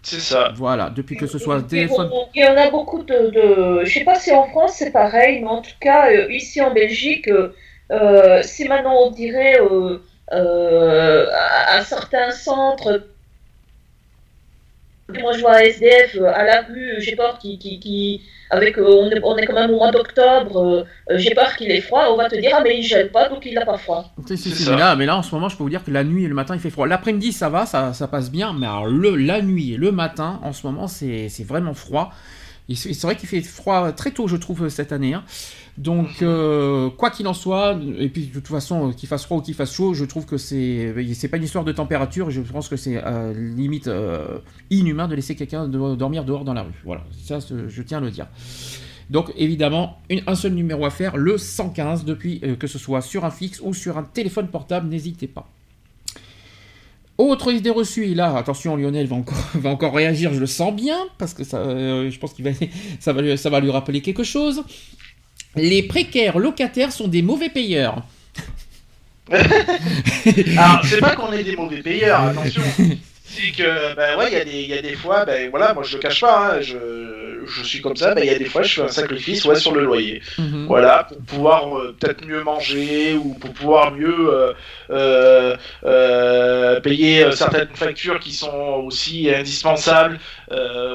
C'est 0.03 0.21
ça. 0.21 0.53
Voilà, 0.55 0.91
depuis 0.91 1.17
que 1.17 1.27
ce 1.27 1.39
soit 1.39 1.63
téléphone. 1.63 2.11
Il 2.35 2.43
y 2.43 2.47
en 2.47 2.57
a 2.57 2.71
beaucoup 2.71 3.03
de, 3.03 3.31
de... 3.31 3.85
Je 3.85 3.93
sais 3.93 4.05
pas 4.05 4.19
si 4.19 4.33
en 4.33 4.47
France 4.49 4.75
c'est 4.77 4.93
pareil, 4.93 5.41
mais 5.41 5.49
en 5.49 5.61
tout 5.61 5.77
cas, 5.81 6.11
ici 6.29 6.61
en 6.61 6.73
Belgique, 6.73 7.29
si 8.43 8.69
maintenant 8.69 8.95
on 9.03 9.11
dirait 9.11 9.59
euh, 10.33 11.27
à, 11.33 11.83
certains 11.85 12.31
centres 12.33 13.03
moi 15.09 15.33
je 15.33 15.41
vois 15.41 15.65
SDF 15.65 16.17
euh, 16.17 16.27
à 16.27 16.45
la 16.45 16.61
rue, 16.63 16.97
j'ai 16.99 17.17
peur 17.17 17.39
qui, 17.39 17.59
qui, 17.59 18.23
avec 18.51 18.79
euh, 18.79 18.85
on 18.87 19.11
est, 19.11 19.21
on 19.23 19.37
est, 19.37 19.47
quand 19.47 19.55
même 19.55 19.71
au 19.71 19.77
mois 19.77 19.91
d'octobre, 19.91 20.87
j'ai 21.11 21.35
peur 21.35 21.57
qu'il 21.57 21.71
ait 21.71 21.81
froid, 21.81 22.07
on 22.11 22.17
va 22.17 22.29
te 22.29 22.37
dire 22.37 22.53
ah 22.55 22.61
mais 22.63 22.79
il 22.79 22.83
gèle 22.83 23.11
pas 23.11 23.29
donc 23.29 23.45
il 23.45 23.55
n'a 23.55 23.65
pas 23.65 23.79
froid. 23.79 24.13
mais, 24.29 24.77
là, 24.77 24.97
mais 24.97 25.07
là 25.07 25.17
en 25.17 25.23
ce 25.23 25.35
moment 25.35 25.49
je 25.49 25.57
peux 25.57 25.63
vous 25.63 25.71
dire 25.71 25.85
que 25.85 25.91
la 25.91 26.05
nuit 26.05 26.25
et 26.25 26.29
le 26.29 26.35
matin 26.35 26.55
il 26.55 26.61
fait 26.61 26.71
froid. 26.71 26.87
L'après-midi 26.87 27.33
ça 27.33 27.49
va, 27.49 27.67
ça, 27.67 27.93
ça, 27.93 28.09
passe 28.09 28.31
bien, 28.31 28.53
mais 28.53 28.67
alors 28.67 28.87
le, 28.87 29.17
la 29.17 29.43
nuit 29.43 29.75
et 29.75 29.77
le 29.77 29.93
matin 29.93 30.41
en 30.43 30.53
ce 30.53 30.67
moment 30.67 30.89
c'est 30.89 31.29
vraiment 31.45 31.75
froid. 31.75 32.13
C'est 32.75 33.01
vrai 33.03 33.17
qu'il 33.17 33.29
fait 33.29 33.41
froid 33.41 33.93
très 33.93 34.11
tôt 34.11 34.29
je 34.29 34.37
trouve 34.37 34.69
cette 34.69 34.93
année. 34.93 35.15
Hein. 35.15 35.25
Donc, 35.79 36.23
euh, 36.23 36.91
quoi 36.91 37.09
qu'il 37.11 37.29
en 37.29 37.35
soit, 37.35 37.79
et 37.99 38.09
puis 38.09 38.27
de 38.27 38.33
toute 38.33 38.49
façon, 38.49 38.91
qu'il 38.91 39.09
fasse 39.09 39.25
froid 39.25 39.39
ou 39.39 39.41
qu'il 39.41 39.55
fasse 39.55 39.73
chaud, 39.73 39.95
je 39.95 40.05
trouve 40.05 40.27
que 40.27 40.37
c'est 40.37 40.93
c'est 41.15 41.29
pas 41.29 41.37
une 41.37 41.45
histoire 41.45 41.65
de 41.65 41.71
température. 41.71 42.31
Je 42.31 42.41
pense 42.41 42.69
que 42.69 42.77
c'est 42.77 43.01
euh, 43.05 43.33
limite 43.33 43.87
euh, 43.87 44.39
inhumain 44.71 45.07
de 45.07 45.15
laisser 45.15 45.37
quelqu'un 45.37 45.69
dormir 45.69 46.25
dehors 46.25 46.45
dans 46.45 46.53
la 46.53 46.63
rue. 46.63 46.83
Voilà, 46.85 47.05
ça, 47.23 47.39
je 47.39 47.83
tiens 47.83 47.99
à 47.99 48.01
le 48.01 48.11
dire. 48.11 48.27
Donc, 49.09 49.33
évidemment, 49.37 50.01
un 50.27 50.35
seul 50.35 50.53
numéro 50.53 50.85
à 50.85 50.91
faire, 50.91 51.17
le 51.17 51.39
115, 51.39 52.05
depuis 52.05 52.43
que 52.59 52.67
ce 52.67 52.79
soit 52.79 53.01
sur 53.01 53.25
un 53.25 53.31
fixe 53.31 53.61
ou 53.63 53.73
sur 53.73 53.97
un 53.99 54.03
téléphone 54.03 54.49
portable, 54.49 54.89
n'hésitez 54.89 55.29
pas. 55.29 55.49
Autre 57.19 57.53
idée 57.53 57.71
reçue, 57.71 58.15
là, 58.15 58.37
attention, 58.37 58.77
Lionel 58.77 59.07
va 59.07 59.17
encore, 59.17 59.39
va 59.55 59.71
encore 59.71 59.95
réagir, 59.95 60.35
je 60.35 60.41
le 60.41 60.47
sens 60.47 60.75
bien, 60.75 60.99
parce 61.19 61.35
que 61.35 61.45
ça, 61.45 61.63
je 61.65 62.19
pense 62.19 62.35
qu'il 62.35 62.53
ça 63.01 63.13
va 63.13 63.61
lui 63.61 63.71
rappeler 63.71 64.03
quelque 64.03 64.25
chose 64.25 64.65
les 65.59 65.83
précaires 65.83 66.39
locataires 66.39 66.93
sont 66.93 67.09
des 67.09 67.23
mauvais 67.23 67.51
payeurs. 67.51 68.03
Alors, 69.31 70.81
c'est 70.85 71.01
pas 71.01 71.15
qu'on 71.15 71.33
est 71.33 71.45
des 71.45 71.57
mauvais 71.57 71.83
payeurs, 71.83 72.21
attention. 72.21 72.63
C'est 73.31 73.53
que, 73.53 73.95
ben 73.95 74.19
ouais, 74.19 74.31
il 74.47 74.67
y, 74.67 74.73
a 74.73 74.81
des 74.81 74.95
fois, 74.95 75.27
ben 75.27 75.51
voilà, 75.51 75.75
moi 75.75 75.83
je 75.83 75.97
le 75.97 76.03
cache 76.03 76.23
pas, 76.23 76.55
hein, 76.55 76.61
je, 76.63 77.45
je, 77.47 77.63
suis 77.63 77.83
comme 77.83 77.95
ça, 77.95 78.15
ben 78.15 78.25
il 78.25 78.33
y 78.33 78.35
a 78.35 78.39
des 78.39 78.47
fois 78.47 78.63
je 78.63 78.77
fais 78.77 78.83
un 78.83 78.89
sacrifice 78.89 79.45
ouais, 79.45 79.57
sur 79.57 79.75
le 79.75 79.85
loyer. 79.85 80.23
Mhm. 80.39 80.65
Voilà, 80.67 81.05
pour 81.05 81.19
pouvoir 81.19 81.79
euh, 81.79 81.95
peut-être 82.01 82.27
mieux 82.27 82.43
manger 82.43 83.17
ou 83.17 83.35
pour 83.35 83.53
pouvoir 83.53 83.93
mieux 83.93 84.55
euh, 84.91 85.57
euh, 85.85 86.81
payer 86.81 87.31
certaines 87.33 87.69
factures 87.75 88.19
qui 88.19 88.33
sont 88.33 88.83
aussi 88.87 89.31
indispensables. 89.33 90.19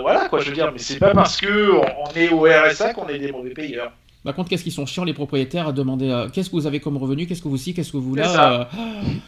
voilà, 0.01 0.27
quoi, 0.27 0.39
je 0.39 0.49
veux 0.49 0.55
dire, 0.55 0.71
mais 0.73 0.79
c'est 0.79 0.97
pas 0.97 1.13
parce 1.13 1.39
que 1.39 1.71
on 1.75 2.11
est 2.15 2.29
au 2.29 2.45
RSA 2.45 2.95
qu'on 2.95 3.07
est 3.09 3.19
des 3.19 3.31
mauvais 3.31 3.51
payeurs. 3.51 3.91
Par 4.23 4.35
contre, 4.35 4.49
qu'est-ce 4.49 4.63
qu'ils 4.63 4.71
sont 4.71 4.85
chiants 4.85 5.03
les 5.03 5.13
propriétaires 5.13 5.67
à 5.67 5.71
demander 5.73 6.09
euh, 6.09 6.29
qu'est-ce 6.29 6.49
que 6.49 6.55
vous 6.55 6.67
avez 6.67 6.79
comme 6.79 6.97
revenu, 6.97 7.27
qu'est-ce 7.27 7.41
que 7.41 7.49
vous 7.49 7.57
ci, 7.57 7.73
qu'est-ce 7.73 7.91
que 7.91 7.97
vous 7.97 8.15
là. 8.15 8.69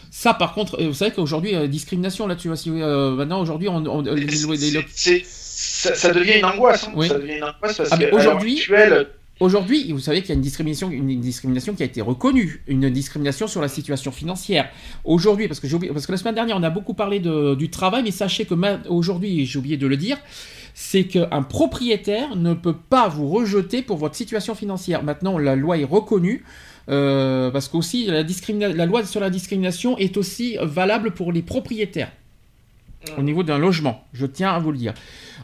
Ça. 0.09 0.33
par 0.33 0.53
contre, 0.53 0.81
euh, 0.81 0.87
vous 0.87 0.93
savez 0.93 1.11
qu'aujourd'hui, 1.11 1.51
il 1.51 1.53
y 1.53 1.57
a 1.57 1.67
discrimination 1.67 2.27
là-dessus. 2.27 2.49
Euh, 2.67 3.11
maintenant, 3.11 3.41
aujourd'hui, 3.41 3.67
on, 3.67 3.83
ça, 5.25 6.11
devient 6.13 6.39
une 6.39 6.45
angoisse. 6.45 6.87
Hein. 6.87 7.07
Ça 7.07 7.19
devient 7.19 7.37
une 7.37 7.43
angoisse 7.43 7.77
parce 7.77 7.89
ah, 7.91 7.97
qu'aujourd'hui, 7.97 8.61
Aujourd'hui, 9.41 9.91
vous 9.91 9.99
savez 9.99 10.21
qu'il 10.21 10.29
y 10.29 10.31
a 10.31 10.35
une 10.35 10.41
discrimination, 10.41 10.89
une 10.89 11.19
discrimination 11.19 11.73
qui 11.73 11.83
a 11.83 11.85
été 11.85 11.99
reconnue, 11.99 12.63
une 12.67 12.89
discrimination 12.89 13.47
sur 13.47 13.59
la 13.61 13.67
situation 13.67 14.13
financière. 14.13 14.69
Aujourd'hui, 15.03 15.49
parce 15.49 15.59
que 15.59 15.67
j'ai 15.67 15.75
oublié, 15.75 15.91
parce 15.91 16.05
que 16.05 16.13
la 16.13 16.17
semaine 16.17 16.35
dernière, 16.35 16.55
on 16.55 16.63
a 16.63 16.69
beaucoup 16.69 16.93
parlé 16.93 17.19
de- 17.19 17.53
du 17.53 17.69
travail, 17.69 18.03
mais 18.03 18.11
sachez 18.11 18.45
que 18.45 18.55
aujourd'hui, 18.87 19.45
j'ai 19.45 19.59
oublié 19.59 19.75
de 19.75 19.87
le 19.87 19.97
dire, 19.97 20.17
c'est 20.75 21.05
qu'un 21.05 21.41
propriétaire 21.41 22.35
ne 22.35 22.53
peut 22.53 22.75
pas 22.75 23.07
vous 23.07 23.27
rejeter 23.29 23.81
pour 23.81 23.97
votre 23.97 24.15
situation 24.15 24.53
financière. 24.53 25.01
Maintenant, 25.03 25.39
la 25.39 25.55
loi 25.55 25.77
est 25.79 25.85
reconnue. 25.85 26.43
euh, 26.89 27.49
parce 27.51 27.67
qu'aussi 27.67 28.05
la, 28.05 28.23
la 28.23 28.85
loi 28.85 29.03
sur 29.05 29.19
la 29.19 29.29
discrimination 29.29 29.97
est 29.97 30.17
aussi 30.17 30.57
valable 30.61 31.11
pour 31.11 31.31
les 31.31 31.41
propriétaires 31.41 32.11
au 33.17 33.21
niveau 33.21 33.43
d'un 33.43 33.57
logement. 33.57 34.03
Je 34.13 34.25
tiens 34.25 34.51
à 34.51 34.59
vous 34.59 34.71
le 34.71 34.77
dire. 34.77 34.93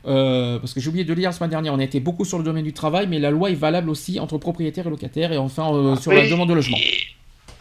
Euh, 0.07 0.57
parce 0.59 0.73
que 0.73 0.79
j'ai 0.79 0.89
oublié 0.89 1.03
de 1.03 1.09
le 1.09 1.15
dire 1.15 1.29
la 1.29 1.33
semaine 1.33 1.51
dernière, 1.51 1.73
on 1.73 1.79
a 1.79 1.83
été 1.83 1.99
beaucoup 1.99 2.25
sur 2.25 2.37
le 2.39 2.43
domaine 2.43 2.63
du 2.63 2.73
travail, 2.73 3.07
mais 3.07 3.19
la 3.19 3.29
loi 3.29 3.51
est 3.51 3.55
valable 3.55 3.89
aussi 3.89 4.19
entre 4.19 4.37
propriétaires 4.39 4.87
et 4.87 4.89
locataires, 4.89 5.31
et 5.31 5.37
enfin 5.37 5.73
euh, 5.73 5.95
sur 5.95 6.11
la 6.11 6.27
demande 6.27 6.49
de 6.49 6.55
logement. 6.55 6.77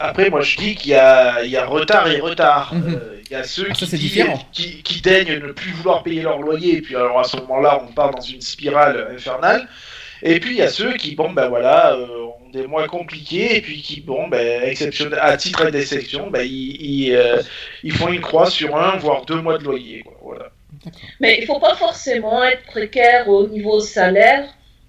Après, 0.01 0.29
moi, 0.29 0.41
je 0.41 0.57
dis 0.57 0.75
qu'il 0.75 0.91
y 0.91 0.95
a, 0.95 1.43
il 1.43 1.51
y 1.51 1.57
a 1.57 1.65
retard 1.65 2.07
et 2.11 2.19
retard. 2.19 2.73
Mhm. 2.73 2.95
Euh, 2.95 3.17
Il 3.29 3.33
y 3.33 3.37
a 3.37 3.43
ceux 3.45 3.67
Ah, 3.69 3.73
ça, 3.73 3.85
qui, 3.85 3.91
disent- 3.95 4.01
différent. 4.11 4.39
qui, 4.51 4.83
qui 4.83 4.99
daignent 5.01 5.39
ne 5.39 5.51
plus 5.53 5.71
vouloir 5.71 6.03
payer 6.03 6.21
leur 6.21 6.39
loyer, 6.39 6.77
et 6.77 6.81
puis 6.81 6.97
alors 6.97 7.17
à 7.17 7.23
ce 7.23 7.37
moment-là, 7.37 7.81
on 7.87 7.93
part 7.93 8.11
dans 8.11 8.19
une 8.21 8.41
spirale 8.41 9.07
infernale. 9.15 9.69
Et 10.21 10.39
puis 10.41 10.51
il 10.51 10.57
y 10.57 10.61
a 10.61 10.67
ceux 10.67 10.93
qui, 10.93 11.15
bon, 11.15 11.31
ben 11.31 11.47
voilà, 11.47 11.93
euh, 11.93 12.07
ont 12.25 12.49
des 12.51 12.67
mois 12.67 12.85
compliqués, 12.87 13.55
et 13.55 13.61
puis 13.61 13.81
qui, 13.81 14.01
bon, 14.01 14.27
ben, 14.27 14.63
exceptionnel, 14.63 15.17
à 15.21 15.37
titre 15.37 15.69
d'exception, 15.69 16.29
ben, 16.29 16.41
ils, 16.43 16.75
ils, 16.81 17.15
euh, 17.15 17.41
ils 17.83 17.93
font 17.93 18.09
une 18.09 18.19
croix 18.21 18.49
sur 18.49 18.75
un, 18.75 18.97
voire 18.97 19.25
deux 19.25 19.41
mois 19.41 19.57
de 19.57 19.63
loyer. 19.63 20.01
Quoi, 20.03 20.17
voilà. 20.21 20.47
Mais 21.21 21.37
il 21.37 21.41
ne 21.41 21.45
faut 21.45 21.59
pas 21.59 21.75
forcément 21.75 22.43
être 22.43 22.65
précaire 22.65 23.29
au 23.29 23.47
niveau 23.47 23.79
salaire 23.79 24.43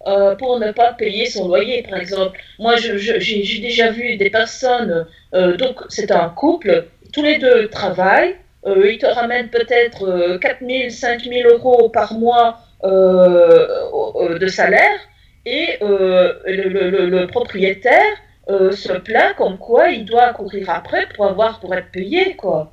euh, 0.07 0.35
pour 0.37 0.59
ne 0.59 0.73
pas 0.73 0.93
payer 0.93 1.27
son 1.27 1.49
loyer, 1.49 1.83
par 1.83 1.99
exemple. 1.99 2.39
Moi, 2.59 2.77
j'ai 2.77 3.61
déjà 3.61 3.91
vu 3.91 4.16
des 4.16 4.31
personnes, 4.31 5.07
euh, 5.35 5.57
donc 5.57 5.81
c'est 5.89 6.11
un 6.11 6.29
couple, 6.31 6.87
tous 7.12 7.23
les 7.23 7.39
deux 7.39 7.69
travaillent, 7.69 8.37
euh, 8.66 8.91
ils 8.93 8.99
te 8.99 9.07
ramènent 9.07 9.49
peut-être 9.51 10.05
euh, 10.09 10.39
4 10.39 10.59
000, 10.66 10.91
5 10.91 11.23
000 11.23 11.49
euros 11.49 11.89
par 11.89 12.15
mois 12.15 12.59
de 12.85 14.47
salaire, 14.49 14.99
et 15.45 15.79
le, 15.81 17.07
le- 17.07 17.27
propriétaire 17.27 18.16
se 18.49 18.93
plaint 18.99 19.35
comme 19.37 19.59
quoi 19.59 19.89
il 19.89 20.05
doit 20.05 20.33
courir 20.33 20.70
après 20.70 21.07
pour 21.15 21.27
avoir 21.27 21.61
pour 21.61 21.74
être 21.74 21.91
payé, 21.91 22.35
quoi. 22.37 22.73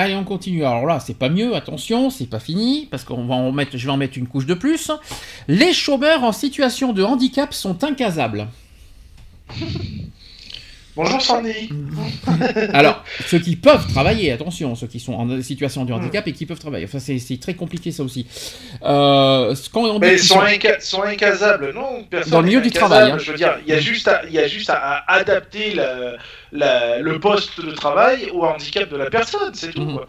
Allez, 0.00 0.14
on 0.14 0.24
continue. 0.24 0.64
Alors 0.64 0.86
là, 0.86 0.98
c'est 0.98 1.18
pas 1.18 1.28
mieux, 1.28 1.54
attention, 1.54 2.08
c'est 2.08 2.24
pas 2.24 2.40
fini, 2.40 2.88
parce 2.90 3.04
qu'on 3.04 3.26
va 3.26 3.34
en 3.34 3.52
mettre, 3.52 3.76
je 3.76 3.84
vais 3.84 3.92
en 3.92 3.98
mettre 3.98 4.16
une 4.16 4.26
couche 4.26 4.46
de 4.46 4.54
plus. 4.54 4.90
Les 5.46 5.74
chômeurs 5.74 6.24
en 6.24 6.32
situation 6.32 6.94
de 6.94 7.02
handicap 7.02 7.52
sont 7.52 7.84
incasables. 7.84 8.48
Bonjour 11.00 11.22
Sandy. 11.22 11.70
Alors, 12.74 13.02
ceux 13.24 13.38
qui 13.38 13.56
peuvent 13.56 13.86
travailler, 13.90 14.32
attention, 14.32 14.74
ceux 14.74 14.86
qui 14.86 15.00
sont 15.00 15.14
en 15.14 15.40
situation 15.40 15.86
de 15.86 15.94
handicap 15.94 16.28
et 16.28 16.32
qui 16.34 16.44
peuvent 16.44 16.58
travailler. 16.58 16.84
Enfin, 16.84 16.98
c'est 16.98 17.40
très 17.40 17.54
compliqué 17.54 17.90
ça 17.90 18.02
aussi. 18.02 18.26
Euh, 18.82 19.54
quand 19.72 19.80
on 19.84 19.94
dit 19.94 20.00
Mais 20.00 20.12
ils 20.12 20.18
sont, 20.18 20.42
inca- 20.42 20.78
sont 20.80 21.02
incasables, 21.02 21.72
non? 21.74 22.04
Personne 22.10 22.32
Dans 22.32 22.40
le 22.42 22.48
milieu 22.48 22.60
du 22.60 22.70
travail, 22.70 23.12
hein. 23.12 23.16
Je 23.18 23.30
veux 23.32 23.38
dire, 23.38 23.56
il 23.66 23.72
y 23.72 23.74
a 23.74 23.80
juste 23.80 24.08
à, 24.08 24.20
il 24.26 24.32
y 24.34 24.38
a 24.38 24.46
juste 24.46 24.68
à, 24.68 24.76
à 24.76 25.14
adapter 25.14 25.72
la- 25.72 26.16
la- 26.52 26.98
le 26.98 27.18
poste 27.18 27.64
de 27.64 27.70
travail 27.70 28.28
au 28.34 28.44
handicap 28.44 28.90
de 28.90 28.96
la 28.98 29.08
personne, 29.08 29.54
c'est 29.54 29.72
tout. 29.72 29.80
Mhm. 29.86 29.94
quoi. 29.94 30.06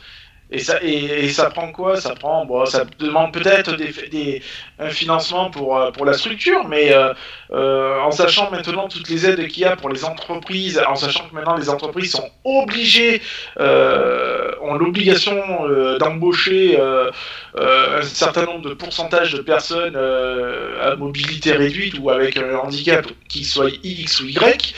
Et 0.54 0.60
ça, 0.60 0.84
et, 0.84 1.30
ça 1.30 1.50
prend 1.50 1.72
quoi? 1.72 1.96
Ça 1.96 2.14
prend, 2.14 2.46
bon, 2.46 2.66
ça 2.66 2.84
demande 3.00 3.32
peut-être 3.32 3.78
des, 3.78 4.42
un 4.80 4.90
financement 4.90 5.50
pour, 5.50 5.78
euh, 5.78 5.92
pour 5.92 6.06
la 6.06 6.14
structure, 6.14 6.68
mais 6.68 6.94
euh, 6.94 7.14
euh, 7.52 8.02
en 8.02 8.12
sachant 8.12 8.52
maintenant 8.52 8.90
toutes 8.90 9.08
les 9.10 9.26
aides 9.26 9.48
qu'il 9.48 9.64
y 9.64 9.66
a 9.66 9.78
pour 9.78 9.90
les 9.90 10.04
entreprises, 10.04 10.82
en 10.86 10.96
sachant 10.96 11.30
que 11.30 11.36
maintenant 11.36 11.56
les 11.56 11.70
entreprises 11.70 12.12
sont 12.12 12.30
obligées, 12.44 13.22
ont 13.58 14.76
l'obligation 14.76 15.36
d'embaucher 16.00 16.80
un 16.80 18.02
certain 18.02 18.46
nombre 18.46 18.70
de 18.70 18.74
pourcentages 18.74 19.34
de 19.34 19.42
personnes 19.42 19.96
à 19.96 20.96
mobilité 20.96 21.54
réduite 21.54 21.98
ou 22.00 22.10
avec 22.10 22.38
un 22.38 22.56
handicap 22.56 23.06
qui 23.30 23.44
soit 23.44 23.70
X 23.84 24.22
ou 24.22 24.28
Y. 24.28 24.74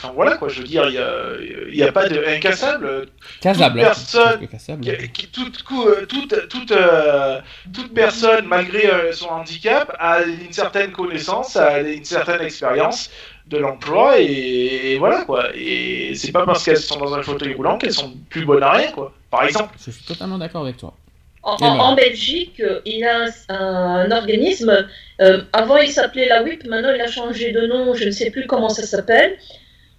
Enfin 0.00 0.12
voilà 0.14 0.36
quoi, 0.36 0.48
je 0.48 0.60
veux 0.60 0.66
dire, 0.66 0.84
il 0.86 0.92
n'y 0.92 0.98
a, 0.98 1.32
il 1.70 1.74
y 1.74 1.82
a 1.82 1.90
pas 1.90 2.08
de 2.08 2.22
incassable. 2.24 3.08
casables. 3.40 3.80
toute 3.80 3.80
hein. 3.80 3.84
personne 3.88 4.48
casables, 4.48 4.80
Qui- 4.80 5.12
qui- 5.12 5.26
toute, 5.28 5.62
cou- 5.64 5.88
euh, 5.88 6.06
toute, 6.06 6.48
toute, 6.48 6.70
euh, 6.70 7.40
toute 7.74 7.92
personne, 7.92 8.46
malgré 8.46 8.88
euh, 8.88 9.12
son 9.12 9.26
handicap, 9.28 9.94
a 9.98 10.22
une 10.22 10.52
certaine 10.52 10.92
connaissance, 10.92 11.56
a 11.56 11.80
une 11.80 12.04
certaine 12.04 12.42
expérience 12.42 13.10
de 13.48 13.58
l'emploi 13.58 14.20
et, 14.20 14.92
et 14.92 14.98
voilà 14.98 15.24
quoi. 15.24 15.48
Et 15.56 16.12
c'est 16.14 16.30
pas 16.30 16.46
parce 16.46 16.64
qu'elles 16.64 16.76
sont 16.76 17.00
dans 17.00 17.14
un 17.14 17.22
fauteuil 17.22 17.54
roulant 17.54 17.76
qu'elles 17.76 17.92
sont 17.94 18.14
plus 18.30 18.44
bonnes 18.44 18.62
à 18.62 18.70
rien 18.72 18.92
quoi. 18.92 19.12
Par 19.32 19.44
exemple. 19.44 19.74
Je 19.84 19.90
suis 19.90 20.04
totalement 20.04 20.38
d'accord 20.38 20.62
avec 20.62 20.76
toi. 20.76 20.94
En, 21.42 21.94
Belgique, 21.94 22.62
il 22.84 22.98
y 22.98 23.04
a 23.04 23.24
un, 23.48 23.54
un 23.54 24.10
organisme, 24.10 24.86
euh, 25.20 25.42
avant 25.52 25.78
il 25.78 25.90
s'appelait 25.90 26.28
la 26.28 26.42
WIP, 26.42 26.64
maintenant 26.66 26.92
il 26.94 27.00
a 27.00 27.06
changé 27.06 27.52
de 27.52 27.66
nom, 27.66 27.94
je 27.94 28.04
ne 28.04 28.10
sais 28.10 28.30
plus 28.30 28.46
comment 28.46 28.68
ça 28.68 28.82
s'appelle. 28.82 29.38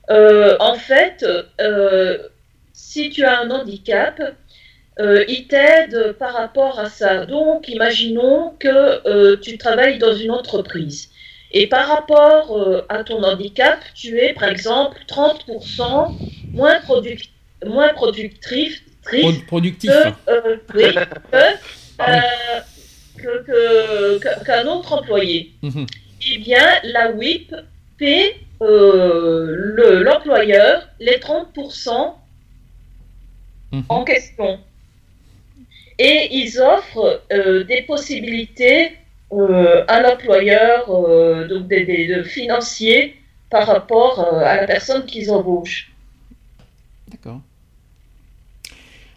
Euh, 0.10 0.56
en 0.60 0.76
fait, 0.76 1.26
euh, 1.62 2.18
si 2.74 3.10
tu 3.10 3.24
as 3.24 3.40
un 3.42 3.50
handicap, 3.52 4.20
euh, 5.00 5.24
il 5.28 5.48
t'aide 5.48 6.14
par 6.20 6.34
rapport 6.34 6.80
à 6.80 6.90
ça. 6.90 7.26
Donc, 7.26 7.68
imaginons 7.70 8.54
que 8.60 9.08
euh, 9.08 9.38
tu 9.38 9.58
travailles 9.58 9.98
dans 10.00 10.14
une 10.14 10.32
entreprise. 10.32 11.10
Et 11.52 11.68
par 11.68 11.88
rapport 11.88 12.58
euh, 12.58 12.82
à 12.90 13.04
ton 13.04 13.24
handicap, 13.24 13.80
tu 13.96 14.18
es 14.20 14.34
par 14.34 14.50
exemple 14.50 14.98
30% 15.08 16.12
moins, 16.54 16.80
produc- 16.80 17.30
moins 17.66 17.94
productif, 17.94 18.82
Pro- 19.04 19.32
productif. 19.48 19.90
que, 19.92 20.32
euh, 20.32 20.58
oui, 20.76 20.84
que, 21.32 21.38
euh, 21.38 22.60
que- 23.18 23.44
que- 23.46 24.20
que- 24.20 24.46
qu'un 24.46 24.68
autre 24.68 24.94
employé. 24.94 25.52
Mhm. 25.62 25.86
Eh 26.32 26.38
bien, 26.40 26.66
la 26.84 27.12
WIP 27.12 27.56
paie 27.98 28.36
euh, 28.62 29.46
le- 29.50 30.04
l'employeur 30.04 30.88
les 31.00 31.20
30% 31.20 32.16
Mhm. 33.72 33.84
en 33.90 34.04
question. 34.04 34.60
Et 36.00 36.30
ils 36.38 36.60
offrent 36.60 37.22
euh, 37.32 37.64
des 37.66 37.82
possibilités 37.84 38.92
euh, 39.32 39.84
à 39.88 40.02
l'employeur, 40.02 40.90
euh, 40.90 41.48
donc 41.48 41.68
des, 41.68 41.86
des- 41.86 42.08
de 42.08 42.24
financiers 42.24 43.16
par 43.52 43.68
rapport 43.68 44.20
à 44.20 44.56
la 44.56 44.66
personne 44.66 45.06
qu'ils 45.06 45.30
embauchent. 45.32 45.92
D'accord. 47.10 47.42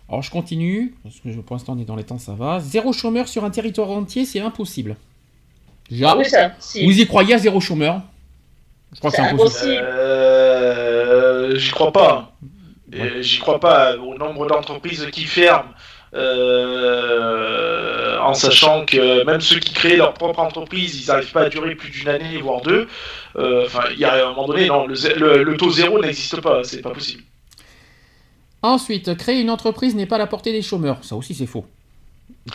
Alors 0.08 0.22
je 0.22 0.30
continue, 0.30 0.94
parce 1.02 1.18
que 1.20 1.28
pour 1.40 1.56
l'instant 1.56 1.74
on 1.74 1.80
est 1.80 1.84
dans 1.86 1.96
les 1.96 2.04
temps, 2.04 2.18
ça 2.18 2.34
va. 2.34 2.60
Zéro 2.60 2.92
chômeur 2.92 3.28
sur 3.28 3.44
un 3.44 3.50
territoire 3.50 3.90
entier, 3.90 4.26
c'est 4.26 4.40
impossible. 4.40 4.96
Déjà, 5.88 6.16
oui, 6.16 6.24
c'est 6.26 6.36
impossible. 6.38 6.84
vous 6.92 7.00
y 7.00 7.06
croyez 7.06 7.34
à 7.34 7.38
zéro 7.38 7.60
chômeur? 7.60 8.02
Je 8.94 8.98
crois 8.98 9.10
que 9.10 9.16
c'est 9.16 9.22
impossible. 9.22 9.72
impossible. 9.72 9.86
Euh, 9.88 11.56
j'y 11.56 11.70
crois 11.70 11.92
pas. 11.92 12.32
Ouais. 12.92 13.22
J'y 13.22 13.38
crois 13.38 13.58
pas 13.58 13.96
au 13.96 14.14
nombre 14.16 14.46
d'entreprises 14.46 15.06
qui 15.12 15.24
ferment. 15.24 15.70
euh, 16.14 18.18
en 18.20 18.34
sachant 18.34 18.84
que 18.84 19.24
même 19.24 19.40
ceux 19.40 19.58
qui 19.58 19.72
créent 19.72 19.96
leur 19.96 20.14
propre 20.14 20.40
entreprise, 20.40 21.00
ils 21.02 21.08
n'arrivent 21.08 21.32
pas 21.32 21.42
à 21.42 21.48
durer 21.48 21.74
plus 21.74 21.90
d'une 21.90 22.08
année, 22.08 22.38
voire 22.40 22.60
deux. 22.60 22.86
Euh, 23.36 23.64
Enfin, 23.66 23.84
il 23.92 23.98
y 23.98 24.04
a 24.04 24.26
un 24.26 24.30
moment 24.30 24.46
donné, 24.46 24.66
non, 24.68 24.86
le, 24.86 24.94
zé- 24.94 25.14
le- 25.16 25.42
le 25.42 25.56
taux 25.56 25.70
zéro 25.70 26.00
n'existe 26.00 26.40
pas, 26.40 26.62
c'est 26.64 26.82
pas 26.82 26.90
possible. 26.90 27.22
Ensuite, 28.62 29.16
créer 29.16 29.40
une 29.40 29.50
entreprise 29.50 29.94
n'est 29.96 30.06
pas 30.06 30.16
à 30.16 30.18
la 30.18 30.26
portée 30.26 30.52
des 30.52 30.62
chômeurs. 30.62 30.98
Ça 31.02 31.16
aussi 31.16 31.34
c'est 31.34 31.46
faux. 31.46 31.64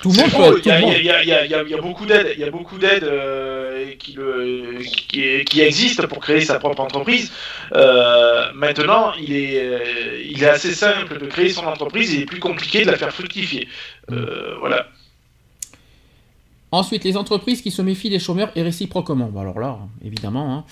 Tout 0.02 0.12
le 0.12 0.18
monde 0.18 0.26
C'est 0.30 0.38
peut. 0.38 0.44
faux, 0.44 0.54
tout 0.60 0.70
Il 0.70 0.70
y, 0.70 1.74
a- 1.76 1.82
beaucoup 1.82 2.06
d'aides, 2.06 2.34
il 2.36 2.40
y 2.42 2.44
a 2.44 2.52
beaucoup 2.52 2.78
d'aides 2.78 3.04
euh, 3.06 3.92
qui, 3.98 4.14
le- 4.14 4.80
qui, 4.84 5.46
qui 5.46 5.62
existent 5.62 6.08
pour 6.08 6.20
créer 6.20 6.42
sa 6.42 6.60
propre 6.60 6.82
entreprise. 6.82 7.32
Euh, 7.74 8.52
maintenant, 8.54 9.14
il 9.20 9.34
est, 9.34 9.60
euh, 9.60 10.24
il 10.30 10.44
est 10.44 10.50
assez 10.50 10.74
simple 10.74 11.18
de 11.20 11.26
créer 11.28 11.50
son 11.50 11.66
entreprise 11.66 12.12
et 12.12 12.18
il 12.18 12.22
est 12.24 12.26
plus 12.26 12.40
compliqué 12.40 12.84
de 12.86 12.92
la 12.92 12.98
faire 12.98 13.14
fructifier. 13.14 13.68
Euh, 14.12 14.56
voilà. 14.60 14.88
Ensuite, 16.72 17.04
les 17.06 17.16
entreprises 17.16 17.62
qui 17.62 17.72
se 17.72 17.82
méfient 17.82 18.10
des 18.10 18.20
chômeurs 18.20 18.52
et 18.56 18.62
réciproquement. 18.62 19.30
Bah 19.32 19.42
alors 19.42 19.60
là, 19.60 19.80
évidemment, 20.04 20.54
hein. 20.54 20.66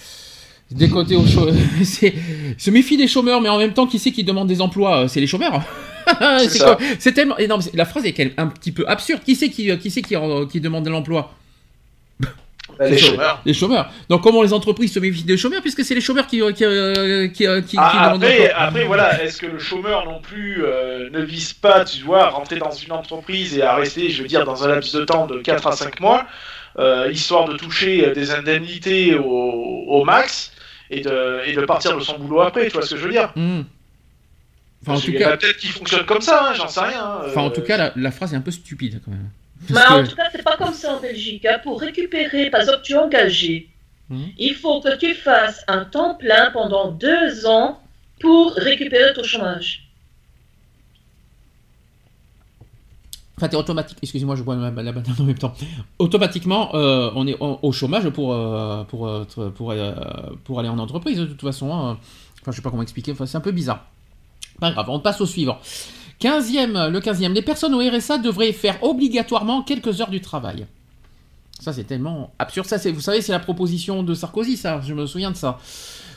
Des 0.71 0.89
côtés 0.89 1.15
aux 1.15 1.25
chômeurs, 1.27 1.53
c'est 1.83 2.13
se 2.57 2.71
méfie 2.71 2.97
des 2.97 3.07
chômeurs, 3.07 3.41
mais 3.41 3.49
en 3.49 3.57
même 3.57 3.73
temps, 3.73 3.85
qui 3.87 3.99
c'est 3.99 4.11
qui 4.11 4.23
demande 4.23 4.47
des 4.47 4.61
emplois? 4.61 5.03
Euh, 5.03 5.07
C'est 5.07 5.19
les 5.19 5.27
chômeurs. 5.27 5.61
C'est 6.99 7.13
tellement 7.13 7.37
énorme. 7.39 7.61
La 7.73 7.83
phrase 7.85 8.05
est 8.05 8.13
quand 8.13 8.23
même 8.23 8.33
un 8.37 8.45
petit 8.47 8.71
peu 8.71 8.83
absurde. 8.87 9.21
Qui 9.25 9.35
c'est 9.35 9.49
qui, 9.49 9.75
qui, 9.79 9.89
c'est 9.89 10.03
qui, 10.03 10.15
euh, 10.15 10.45
qui 10.45 10.61
demande 10.61 10.85
de 10.85 10.91
l'emploi? 10.91 11.33
Les 12.79 12.97
C'est 12.97 13.05
chômeurs. 13.05 13.41
Les 13.45 13.53
chômeurs. 13.53 13.89
Donc 14.09 14.21
comment 14.21 14.43
les 14.43 14.51
entreprises 14.53 14.91
se 14.93 14.99
méfient 14.99 15.23
des 15.23 15.37
chômeurs 15.37 15.61
puisque 15.61 15.83
c'est 15.85 15.95
les 15.95 16.01
chômeurs 16.01 16.27
qui, 16.27 16.41
euh, 16.41 16.51
qui, 16.51 16.63
euh, 16.65 17.27
qui, 17.29 17.47
euh, 17.47 17.61
qui- 17.61 17.77
Ah, 17.79 18.07
demandent 18.07 18.23
après, 18.55 18.83
voilà, 18.83 19.23
est-ce 19.23 19.37
que 19.39 19.45
le 19.47 19.57
chômeur 19.59 20.05
non 20.05 20.19
plus 20.21 20.63
euh, 20.65 21.09
ne 21.11 21.21
vise 21.21 21.53
pas, 21.53 21.85
tu 21.85 22.03
vois, 22.03 22.25
à 22.25 22.29
rentrer 22.29 22.57
dans 22.57 22.71
une 22.71 22.91
entreprise 22.91 23.57
et 23.57 23.61
à 23.63 23.75
rester, 23.75 24.09
je 24.09 24.21
veux 24.21 24.27
dire, 24.27 24.45
dans 24.45 24.63
un 24.63 24.67
laps 24.67 24.93
de 24.93 25.05
temps 25.05 25.25
de 25.25 25.39
4 25.39 25.67
à 25.67 25.71
5 25.71 25.99
mois 26.01 26.25
euh, 26.77 27.09
histoire 27.11 27.45
de 27.47 27.55
toucher 27.57 28.11
des 28.13 28.31
indemnités 28.31 29.15
au, 29.15 29.23
au 29.87 30.03
max? 30.03 30.51
Et 30.89 31.01
de, 31.01 31.41
et 31.45 31.53
de 31.53 31.65
partir 31.65 31.95
de 31.95 32.01
son 32.01 32.17
boulot 32.19 32.41
après, 32.41 32.67
tu 32.67 32.73
vois 32.73 32.81
ce 32.83 32.91
que 32.95 32.99
je 32.99 33.05
veux 33.05 33.11
dire 33.11 33.31
Hmm. 33.35 33.61
Enfin, 34.81 34.91
en 34.91 34.95
Parce 34.95 35.05
tout 35.05 35.11
qu'il 35.11 35.19
y 35.19 35.25
en 35.25 35.29
a 35.29 35.31
cas, 35.31 35.37
peut-être 35.37 35.57
qui 35.57 35.67
fonctionnent 35.67 36.05
comme 36.05 36.21
ça, 36.21 36.49
hein, 36.49 36.53
j'en 36.53 36.67
sais 36.67 36.79
rien. 36.81 37.03
hein, 37.03 37.21
enfin, 37.25 37.41
en 37.41 37.47
euh, 37.47 37.53
tout 37.53 37.61
cas 37.61 37.77
la, 37.77 37.91
la 37.95 38.11
phrase 38.11 38.33
est 38.33 38.37
un 38.37 38.41
peu 38.41 38.51
stupide 38.51 39.01
quand 39.03 39.11
même. 39.11 39.29
Mais 39.69 39.75
Parce 39.75 39.91
en 39.91 40.03
tout 40.07 40.15
cas, 40.15 40.29
c'est 40.31 40.43
pas 40.43 40.57
comme 40.57 40.73
ça 40.73 40.93
en 40.93 40.99
Belgique. 40.99 41.45
hein. 41.45 41.59
Pour 41.63 41.79
récupérer, 41.81 42.49
par 42.51 42.61
exemple, 42.61 42.81
tu 42.83 42.93
es 42.93 42.97
engagé, 42.97 43.69
Mhm. 44.09 44.27
il 44.37 44.53
faut 44.53 44.81
que 44.81 44.95
tu 44.97 45.15
fasses 45.15 45.63
un 45.67 45.85
temps 45.85 46.13
plein 46.13 46.51
pendant 46.51 46.91
deux 46.91 47.47
ans 47.47 47.81
pour 48.19 48.53
récupérer 48.53 49.13
ton 49.13 49.23
chômage. 49.23 49.84
Enfin, 53.37 53.49
t'es 53.49 53.57
automatique. 53.57 53.97
Excusez-moi, 54.01 54.35
je 54.35 54.43
bois 54.43 54.55
la, 54.55 54.71
banane 54.71 55.03
en 55.19 55.23
même 55.23 55.37
temps. 55.37 55.53
Automatiquement, 55.99 56.73
euh, 56.73 57.11
on 57.15 57.27
est 57.27 57.35
au, 57.39 57.71
chômage 57.71 58.09
pour 58.09 58.33
euh, 58.33 58.83
pour 58.85 59.07
euh, 59.07 59.25
pour 59.55 59.73
pour 60.43 60.59
aller 60.59 60.69
en 60.69 60.79
entreprise 60.79 61.17
de 61.17 61.25
toute 61.25 61.41
façon. 61.41 61.73
hein. 61.73 61.97
Enfin, 62.41 62.51
je 62.51 62.57
sais 62.57 62.61
pas 62.61 62.69
comment 62.69 62.83
expliquer. 62.83 63.11
Enfin, 63.11 63.25
c'est 63.25 63.37
un 63.37 63.41
peu 63.41 63.51
bizarre. 63.51 63.85
Pas 64.59 64.71
grave. 64.71 64.89
On 64.89 64.99
passe 64.99 65.19
au 65.19 65.25
suivant. 65.25 65.57
15e, 66.21 66.89
le 66.89 66.99
15e. 66.99 67.33
Les 67.33 67.41
personnes 67.41 67.73
au 67.73 67.79
RSA 67.79 68.19
devraient 68.19 68.53
faire 68.53 68.81
obligatoirement 68.83 69.63
quelques 69.63 69.99
heures 69.99 70.09
du 70.09 70.21
travail. 70.21 70.65
Ça, 71.59 71.73
c'est 71.73 71.83
tellement 71.83 72.31
absurde. 72.39 72.67
Ça, 72.67 72.77
vous 72.89 73.01
savez, 73.01 73.21
c'est 73.21 73.31
la 73.33 73.39
proposition 73.39 74.03
de 74.03 74.13
Sarkozy, 74.13 74.55
ça. 74.55 74.79
Je 74.81 74.93
me 74.93 75.05
souviens 75.07 75.31
de 75.31 75.35
ça. 75.35 75.57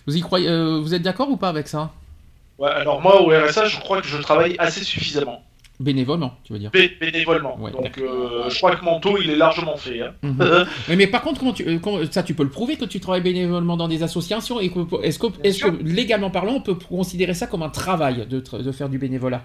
Vous 0.06 0.16
y 0.16 0.20
croyez 0.20 0.48
Vous 0.80 0.94
êtes 0.94 1.02
d'accord 1.02 1.30
ou 1.30 1.36
pas 1.36 1.48
avec 1.48 1.66
ça? 1.66 1.90
Ouais, 2.58 2.70
alors 2.70 3.00
moi, 3.00 3.22
au 3.22 3.28
RSA, 3.28 3.66
je 3.66 3.78
crois 3.78 4.00
que 4.00 4.08
je 4.08 4.18
travaille 4.18 4.56
assez 4.58 4.82
suffisamment, 4.82 5.42
Bénévolement, 5.80 6.36
tu 6.42 6.52
veux 6.52 6.58
dire 6.58 6.70
bé- 6.72 6.96
bénévolement. 7.00 7.56
Ouais, 7.60 7.70
Donc, 7.70 7.98
euh, 7.98 8.48
je 8.50 8.56
crois 8.58 8.74
que 8.74 8.84
mon 8.84 8.98
taux, 8.98 9.16
il 9.16 9.30
est 9.30 9.36
largement 9.36 9.76
fait. 9.76 10.00
hein. 10.02 10.12
Mhm. 10.22 10.66
Oui, 10.88 10.96
mais 10.96 11.06
par 11.06 11.22
contre, 11.22 11.38
comment 11.38 11.52
tu, 11.52 11.64
euh, 11.68 11.78
comment- 11.78 12.00
ça, 12.10 12.24
tu 12.24 12.34
peux 12.34 12.42
le 12.42 12.48
prouver 12.50 12.76
que 12.76 12.84
tu 12.84 12.98
travailles 12.98 13.20
bénévolement 13.22 13.76
dans 13.76 13.86
des 13.86 14.02
associations 14.02 14.60
et 14.60 14.72
est-ce 15.04 15.18
que, 15.20 15.26
est-ce 15.44 15.62
que 15.64 15.82
légalement 15.84 16.30
parlant, 16.30 16.54
on 16.54 16.60
peut 16.60 16.74
considérer 16.74 17.32
ça 17.34 17.46
comme 17.46 17.62
un 17.62 17.68
travail 17.68 18.26
de, 18.26 18.40
tra- 18.40 18.60
de 18.60 18.72
faire 18.72 18.88
du 18.88 18.98
bénévolat? 18.98 19.44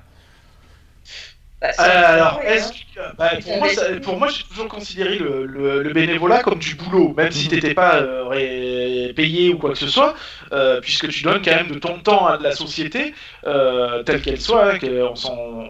Bah, 1.61 1.67
Euh, 1.79 1.83
alors, 2.15 2.39
hein. 2.45 2.57
que, 2.95 3.15
bah, 3.17 3.29
pour, 3.41 3.57
moi, 3.57 3.69
ça- 3.69 3.99
pour 4.01 4.17
moi, 4.17 4.27
j'ai 4.27 4.43
toujours 4.43 4.67
considéré 4.67 5.17
le, 5.19 5.45
le- 5.45 5.81
le 5.83 5.93
bénévolat 5.93 6.39
comme 6.43 6.59
du 6.59 6.75
boulot, 6.75 7.13
même 7.15 7.31
si 7.31 7.47
t'étais 7.47 7.73
pas 7.75 7.97
euh, 8.01 8.25
ré- 8.27 9.13
payé 9.15 9.53
ou 9.53 9.57
quoi 9.59 9.71
que 9.71 9.77
ce 9.77 9.87
soit, 9.87 10.13
euh, 10.51 10.81
puisque 10.81 11.07
tu 11.09 11.23
donnes 11.23 11.41
quand 11.45 11.55
même 11.55 11.69
de 11.71 11.79
ton 11.79 11.99
temps 11.99 12.25
à 12.25 12.37
de 12.37 12.43
la 12.43 12.51
société, 12.53 13.13
euh, 13.47 14.03
telle 14.03 14.21
qu'elle 14.21 14.41
soit, 14.41 14.73
hein, 14.73 14.77
que 14.79 15.03
on 15.03 15.15
s'en- 15.15 15.63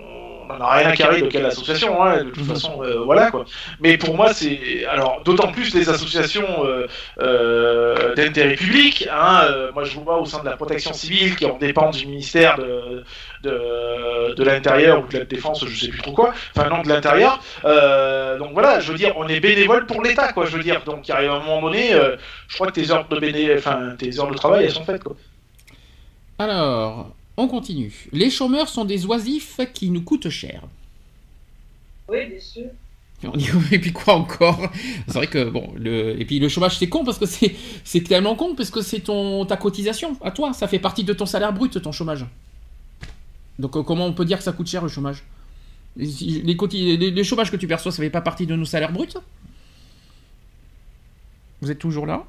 on 0.53 0.57
n'en 0.59 0.65
a 0.65 0.75
rien 0.75 0.89
à 0.89 0.95
carrer 0.95 1.21
de 1.21 1.27
quelle 1.27 1.45
association, 1.45 2.03
hein, 2.03 2.23
de 2.23 2.29
toute 2.29 2.37
Mhm. 2.43 2.53
façon, 2.53 2.83
euh, 2.83 2.99
voilà 3.03 3.31
quoi. 3.31 3.45
Mais 3.79 3.97
pour 3.97 4.15
moi, 4.15 4.33
c'est 4.33 4.85
alors 4.85 5.21
d'autant 5.23 5.51
plus 5.51 5.73
les 5.73 5.89
associations 5.89 6.65
euh, 6.65 6.87
euh, 7.21 8.15
d'intérêt 8.15 8.55
public. 8.55 9.07
Hein, 9.11 9.47
moi, 9.73 9.83
je 9.83 9.95
vous 9.95 10.03
vois 10.03 10.19
au 10.19 10.25
sein 10.25 10.39
de 10.39 10.45
la 10.45 10.55
protection 10.57 10.93
civile 10.93 11.35
qui 11.35 11.45
en 11.45 11.57
dépend 11.57 11.89
du 11.89 12.05
ministère 12.05 12.57
de, 12.57 13.03
de, 13.43 14.33
de 14.35 14.43
l'intérieur 14.43 15.03
ou 15.03 15.07
de 15.07 15.19
la 15.19 15.25
défense, 15.25 15.65
je 15.65 15.85
sais 15.85 15.91
plus 15.91 16.01
trop 16.01 16.13
quoi. 16.13 16.33
Enfin 16.55 16.69
non, 16.69 16.81
de 16.81 16.89
l'intérieur. 16.89 17.39
Donc 18.39 18.53
voilà, 18.53 18.79
je 18.79 18.91
veux 18.91 18.97
dire, 18.97 19.13
on 19.17 19.27
est 19.27 19.39
bénévole 19.39 19.85
pour 19.85 20.01
l'État, 20.01 20.31
quoi. 20.33 20.45
Je 20.45 20.55
veux 20.57 20.63
dire, 20.63 20.83
donc 20.85 21.07
il 21.07 21.11
arrive 21.11 21.31
un 21.31 21.39
moment 21.39 21.61
donné, 21.61 21.91
je 22.47 22.55
crois 22.55 22.67
que 22.67 22.73
tes 22.73 22.91
heures 22.91 23.07
de 23.07 23.19
béné, 23.19 23.55
enfin 23.57 23.95
tes 23.97 24.19
heures 24.19 24.29
de 24.29 24.35
travail, 24.35 24.65
elles 24.65 24.71
sont 24.71 24.85
faites, 24.85 25.03
quoi. 25.03 25.15
Alors, 26.39 27.15
on 27.37 27.47
continue. 27.47 28.07
Les 28.11 28.29
chômeurs 28.29 28.69
sont 28.69 28.85
des 28.85 29.05
oisifs 29.05 29.59
qui 29.73 29.89
nous 29.89 30.01
coûtent 30.01 30.29
cher. 30.29 30.63
Oui, 32.07 32.25
bien 32.27 32.39
sûr. 32.39 32.65
Et 33.71 33.79
puis 33.79 33.93
quoi 33.93 34.15
encore? 34.15 34.59
C'est 35.07 35.13
vrai 35.13 35.27
que 35.27 35.49
bon, 35.49 35.73
le, 35.77 36.19
et 36.19 36.25
puis 36.25 36.39
le 36.39 36.49
chômage 36.49 36.77
c'est 36.77 36.89
con 36.89 37.05
parce 37.05 37.17
que 37.17 37.25
c'est 37.25 37.55
c'est 37.85 38.01
tellement 38.01 38.35
con 38.35 38.53
parce 38.53 38.69
que 38.69 38.81
c'est 38.81 38.99
ton 38.99 39.45
ta 39.45 39.55
cotisation 39.55 40.17
à 40.21 40.31
toi, 40.31 40.51
ça 40.53 40.67
fait 40.67 40.79
partie 40.79 41.05
de 41.05 41.13
ton 41.13 41.25
salaire 41.25 41.53
brut 41.53 41.81
ton 41.81 41.93
chômage. 41.93 42.25
Donc 43.59 43.77
euh, 43.77 43.83
comment 43.83 44.05
on 44.05 44.13
peut 44.13 44.25
dire 44.25 44.37
que 44.39 44.43
ça 44.43 44.51
coûte 44.51 44.67
cher 44.67 44.81
le 44.83 44.89
chômage? 44.89 45.23
Les, 45.95 46.05
les, 46.43 46.57
coti- 46.57 46.97
les- 46.97 47.11
les 47.11 47.23
chômages 47.23 47.49
que 47.49 47.55
tu 47.55 47.65
perçois, 47.67 47.91
ça 47.93 48.01
fait 48.03 48.09
pas 48.09 48.19
partie 48.21 48.45
de 48.45 48.55
nos 48.57 48.65
salaires 48.65 48.91
bruts? 48.91 49.07
Vous 51.61 51.71
êtes 51.71 51.79
toujours 51.79 52.05
là? 52.05 52.25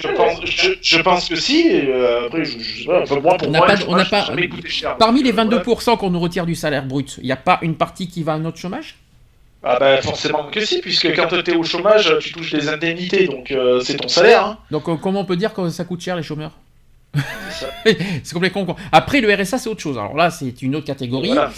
Je 0.00 0.08
pense, 0.08 0.40
je, 0.44 0.70
je 0.80 0.98
pense 1.02 1.28
que 1.28 1.34
si. 1.36 1.68
euh, 1.70 2.26
après, 2.26 2.44
je, 2.44 2.58
je 2.58 2.80
sais 2.82 2.86
pas. 2.86 3.02
Enfin, 3.02 3.20
moi, 3.20 3.36
pour 3.36 3.48
On 3.48 3.50
n'a 3.50 3.60
pas- 3.60 3.74
on 3.88 3.96
n'a 3.96 4.04
cher. 4.04 4.96
Parmi 4.96 5.22
les 5.22 5.30
euh, 5.30 5.32
voilà. 5.32 5.58
22% 5.62 5.96
qu'on 5.98 6.10
nous 6.10 6.20
retire 6.20 6.46
du 6.46 6.54
salaire 6.54 6.84
brut, 6.84 7.16
il 7.18 7.24
n'y 7.24 7.32
a 7.32 7.36
pas 7.36 7.58
une 7.62 7.74
partie 7.74 8.06
qui 8.08 8.22
va 8.22 8.34
à 8.34 8.38
notre 8.38 8.58
chômage? 8.58 8.96
Ah 9.64 9.76
bah 9.80 10.00
forcément 10.00 10.44
que 10.44 10.64
si, 10.64 10.80
puisque 10.80 11.12
quand 11.16 11.26
tu 11.26 11.50
es 11.50 11.56
au 11.56 11.64
chômage, 11.64 12.16
tu 12.20 12.32
touches 12.32 12.52
des 12.52 12.68
indemnités, 12.68 13.26
donc 13.26 13.50
euh, 13.50 13.80
c'est 13.80 13.96
ton 13.96 14.06
salaire. 14.06 14.44
Hein. 14.46 14.58
Donc 14.70 14.88
euh, 14.88 14.94
comment 14.94 15.20
on 15.20 15.24
peut 15.24 15.36
dire 15.36 15.52
que 15.52 15.68
ça 15.70 15.84
coûte 15.84 16.00
cher 16.00 16.14
les 16.14 16.22
chômeurs? 16.22 16.52
C'est 18.22 18.32
complètement 18.32 18.64
con. 18.64 18.76
Après 18.92 19.20
le 19.20 19.32
RSA 19.34 19.58
c'est 19.58 19.68
autre 19.68 19.80
chose. 19.80 19.98
Alors 19.98 20.16
là 20.16 20.30
c'est 20.30 20.62
une 20.62 20.76
autre 20.76 20.86
catégorie. 20.86 21.28
Voilà. 21.28 21.50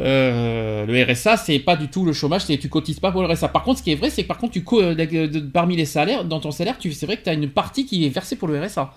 Euh, 0.00 0.86
le 0.86 1.12
RSA, 1.12 1.36
c'est 1.36 1.58
pas 1.58 1.76
du 1.76 1.88
tout 1.88 2.04
le 2.04 2.12
chômage, 2.12 2.42
c'est 2.44 2.56
tu 2.58 2.68
cotises 2.68 3.00
pas 3.00 3.12
pour 3.12 3.22
le 3.22 3.28
RSA. 3.32 3.48
Par 3.48 3.62
contre, 3.62 3.78
ce 3.78 3.84
qui 3.84 3.92
est 3.92 3.96
vrai, 3.96 4.10
c'est 4.10 4.22
que 4.22 4.28
par 4.28 4.38
contre, 4.38 4.52
tu 4.52 4.64
euh, 4.72 5.28
parmi 5.52 5.76
les 5.76 5.84
salaires, 5.84 6.24
dans 6.24 6.40
ton 6.40 6.50
salaire, 6.50 6.76
c'est 6.80 7.06
vrai 7.06 7.16
que 7.16 7.24
tu 7.24 7.30
as 7.30 7.34
une 7.34 7.48
partie 7.48 7.86
qui 7.86 8.04
est 8.06 8.08
versée 8.10 8.36
pour 8.36 8.48
le 8.48 8.60
RSA. 8.60 8.92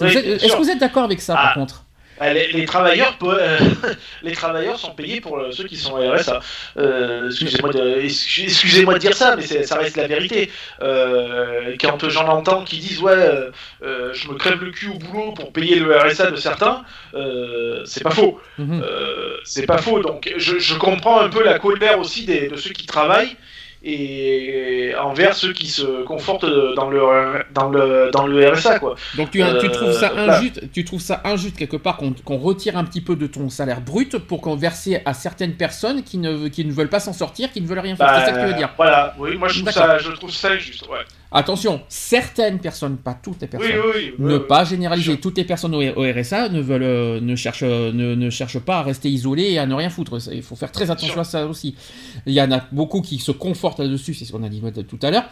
Oui, 0.00 0.06
Est-ce 0.08 0.52
que 0.52 0.56
vous 0.62 0.70
êtes 0.70 0.80
d'accord 0.80 1.04
avec 1.04 1.20
ça, 1.20 1.34
par 1.34 1.52
Ah. 1.52 1.54
contre? 1.54 1.84
Les, 2.32 2.52
les 2.52 2.64
travailleurs, 2.66 3.16
pe- 3.18 3.26
euh, 3.26 3.58
les 4.22 4.32
travailleurs 4.32 4.78
sont 4.78 4.94
payés 4.94 5.20
pour 5.20 5.38
euh, 5.38 5.50
ceux 5.52 5.64
qui 5.64 5.76
sont 5.76 5.92
au 5.94 6.12
RSA. 6.12 6.40
Euh, 6.76 7.26
excusez-moi, 7.28 7.72
de, 7.72 8.00
excuse- 8.00 8.44
excusez-moi 8.44 8.94
de 8.94 8.98
dire 8.98 9.14
ça, 9.14 9.34
mais 9.36 9.42
c'est- 9.42 9.64
ça 9.64 9.76
reste 9.76 9.96
la 9.96 10.06
vérité. 10.06 10.50
Euh, 10.82 11.74
quand 11.80 12.08
j'en 12.08 12.28
entends 12.28 12.64
qui 12.64 12.78
disent 12.78 13.00
ouais, 13.00 13.48
je 13.82 14.28
me 14.28 14.34
crève 14.34 14.62
le 14.62 14.70
cul 14.70 14.88
au 14.88 14.98
boulot 14.98 15.32
pour 15.32 15.52
payer 15.52 15.76
le 15.76 15.96
RSA 15.96 16.30
de 16.30 16.36
certains, 16.36 16.84
euh, 17.14 17.82
c'est 17.84 18.02
pas 18.04 18.10
faux. 18.10 18.40
Mhm. 18.58 18.82
Euh, 18.84 19.36
c'est 19.44 19.66
pas 19.66 19.78
faux. 19.78 20.00
Donc 20.00 20.32
je, 20.36 20.58
je 20.58 20.74
comprends 20.74 21.20
un 21.20 21.28
peu 21.28 21.42
la 21.44 21.58
colère 21.58 21.98
aussi 21.98 22.24
des, 22.24 22.48
de 22.48 22.56
ceux 22.56 22.70
qui 22.70 22.86
travaillent 22.86 23.36
et 23.84 24.92
envers 25.00 25.34
ceux 25.34 25.52
qui 25.52 25.66
se 25.66 26.04
confortent 26.04 26.46
dans 26.76 26.88
le 26.88 27.00
dans 27.54 27.68
le 27.68 28.10
dans 28.12 28.26
le 28.26 28.48
RSA 28.50 28.78
quoi. 28.78 28.94
Donc 29.16 29.30
tu, 29.30 29.38
tu 29.38 29.44
Euh, 29.44 29.68
trouves 29.70 29.92
ça 29.92 30.12
injuste, 30.16 30.62
tu 30.72 30.84
trouves 30.84 31.00
ça 31.00 31.20
injuste 31.24 31.56
quelque 31.56 31.76
part 31.76 31.96
qu'on 31.96 32.12
qu'on 32.12 32.38
retire 32.38 32.76
un 32.76 32.84
petit 32.84 33.00
peu 33.00 33.16
de 33.16 33.26
ton 33.26 33.48
salaire 33.48 33.80
brut 33.80 34.18
pour 34.18 34.40
qu'on 34.40 34.56
verse 34.56 34.88
à 35.04 35.14
certaines 35.14 35.54
personnes 35.54 36.02
qui 36.02 36.18
ne, 36.18 36.48
qui 36.48 36.64
ne 36.64 36.72
veulent 36.72 36.88
pas 36.88 37.00
s'en 37.00 37.12
sortir, 37.12 37.52
qui 37.52 37.60
ne 37.60 37.66
veulent 37.66 37.78
rien 37.80 37.96
faire. 37.96 38.12
c'est 38.20 38.26
ça 38.26 38.32
que 38.32 38.40
tu 38.40 38.46
veux 38.52 38.58
dire 38.58 38.68
Bah, 38.68 38.74
Voilà, 38.76 39.14
oui, 39.18 39.36
moi 39.36 39.48
je 39.48 39.60
trouve 39.60 39.72
ça, 39.72 39.98
je 39.98 40.10
trouve 40.12 40.30
ça 40.30 40.56
juste, 40.58 40.82
ouais. 40.88 40.98
Attention, 41.34 41.80
certaines 41.88 42.58
personnes, 42.58 42.98
pas 42.98 43.14
toutes 43.14 43.40
les 43.40 43.46
personnes. 43.46 43.70
oui, 43.94 44.12
oui. 44.18 44.26
Ne 44.32 44.36
pas 44.36 44.64
généraliser. 44.64 45.16
Toutes 45.16 45.38
les 45.38 45.44
personnes 45.44 45.74
au, 45.74 45.80
RSA 45.80 46.50
ne 46.50 46.60
veulent, 46.60 46.82
euh, 46.82 47.20
ne 47.22 47.34
cherchent, 47.36 47.62
euh, 47.62 47.90
ne, 47.90 48.14
ne 48.14 48.28
cherchent 48.28 48.58
pas 48.58 48.80
à 48.80 48.82
rester 48.82 49.08
isolées 49.08 49.52
et 49.52 49.58
à 49.58 49.64
ne 49.64 49.74
rien 49.74 49.88
foutre. 49.88 50.18
Il 50.30 50.42
faut 50.42 50.56
faire 50.56 50.70
très 50.70 50.90
attention 50.90 51.20
à 51.20 51.24
ça 51.24 51.46
aussi. 51.46 51.74
Il 52.26 52.34
y 52.34 52.42
en 52.42 52.52
a 52.52 52.60
beaucoup 52.70 53.00
qui 53.00 53.18
se 53.18 53.32
confortent 53.32 53.71
là-dessus, 53.78 54.14
c'est 54.14 54.24
ce 54.24 54.32
qu'on 54.32 54.42
a 54.42 54.48
dit 54.48 54.62
tout 54.88 54.98
à 55.02 55.10
l'heure. 55.10 55.24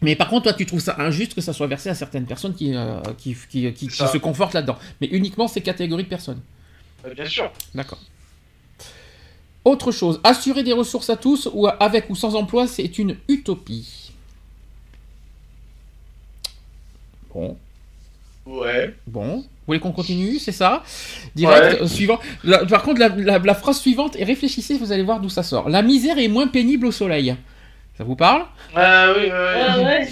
Mais 0.00 0.14
par 0.14 0.28
contre, 0.28 0.44
toi, 0.44 0.52
tu 0.52 0.64
trouves 0.66 0.80
ça 0.80 0.94
injuste 1.00 1.34
que 1.34 1.40
ça 1.40 1.52
soit 1.52 1.66
versé 1.66 1.88
à 1.88 1.94
certaines 1.94 2.26
personnes 2.26 2.54
qui, 2.54 2.74
euh, 2.74 3.00
qui, 3.16 3.34
qui, 3.48 3.72
qui- 3.72 3.88
qui 3.88 3.90
se 3.96 4.18
confortent 4.18 4.54
là-dedans. 4.54 4.78
Mais 5.00 5.08
uniquement 5.08 5.48
ces 5.48 5.60
catégories 5.60 6.04
de 6.04 6.08
personnes. 6.08 6.40
Ouais, 7.04 7.14
Bien 7.14 7.26
sûr. 7.26 7.50
D'accord. 7.74 7.98
Autre 9.64 9.90
chose, 9.92 10.20
assurer 10.24 10.62
des 10.62 10.72
ressources 10.72 11.10
à 11.10 11.16
tous, 11.16 11.48
ou 11.52 11.66
avec 11.66 12.08
ou 12.10 12.14
sans 12.14 12.36
emploi, 12.36 12.66
c'est 12.66 12.96
une 12.98 13.16
utopie. 13.28 14.12
Bon, 17.34 17.56
Ouais. 18.46 18.94
Bon, 19.06 19.44
voulez 19.68 19.80
qu'on 19.80 19.92
continue, 19.92 20.38
c'est 20.38 20.52
ça? 20.52 20.82
Direct, 21.36 21.74
Ouais. 21.74 21.82
euh, 21.82 21.86
suivant. 21.86 22.18
La- 22.44 22.64
par 22.66 22.82
contre, 22.82 23.00
la, 23.00 23.08
la- 23.08 23.38
la 23.38 23.54
phrase 23.54 23.78
suivante, 23.78 24.16
et 24.16 24.24
réfléchissez, 24.24 24.76
vous 24.78 24.90
allez 24.92 25.02
voir 25.04 25.20
d'où 25.20 25.28
ça 25.28 25.42
sort. 25.42 25.68
La 25.68 25.82
misère 25.82 26.18
est 26.18 26.28
moins 26.28 26.46
pénible 26.48 26.86
au 26.86 26.92
soleil. 26.92 27.36
Ça 27.96 28.04
vous 28.04 28.16
parle? 28.16 28.42
Ah 28.76 29.08
oui, 29.16 29.24
ouais, 29.24 29.30
Ah 29.68 29.78
ouais. 29.80 30.08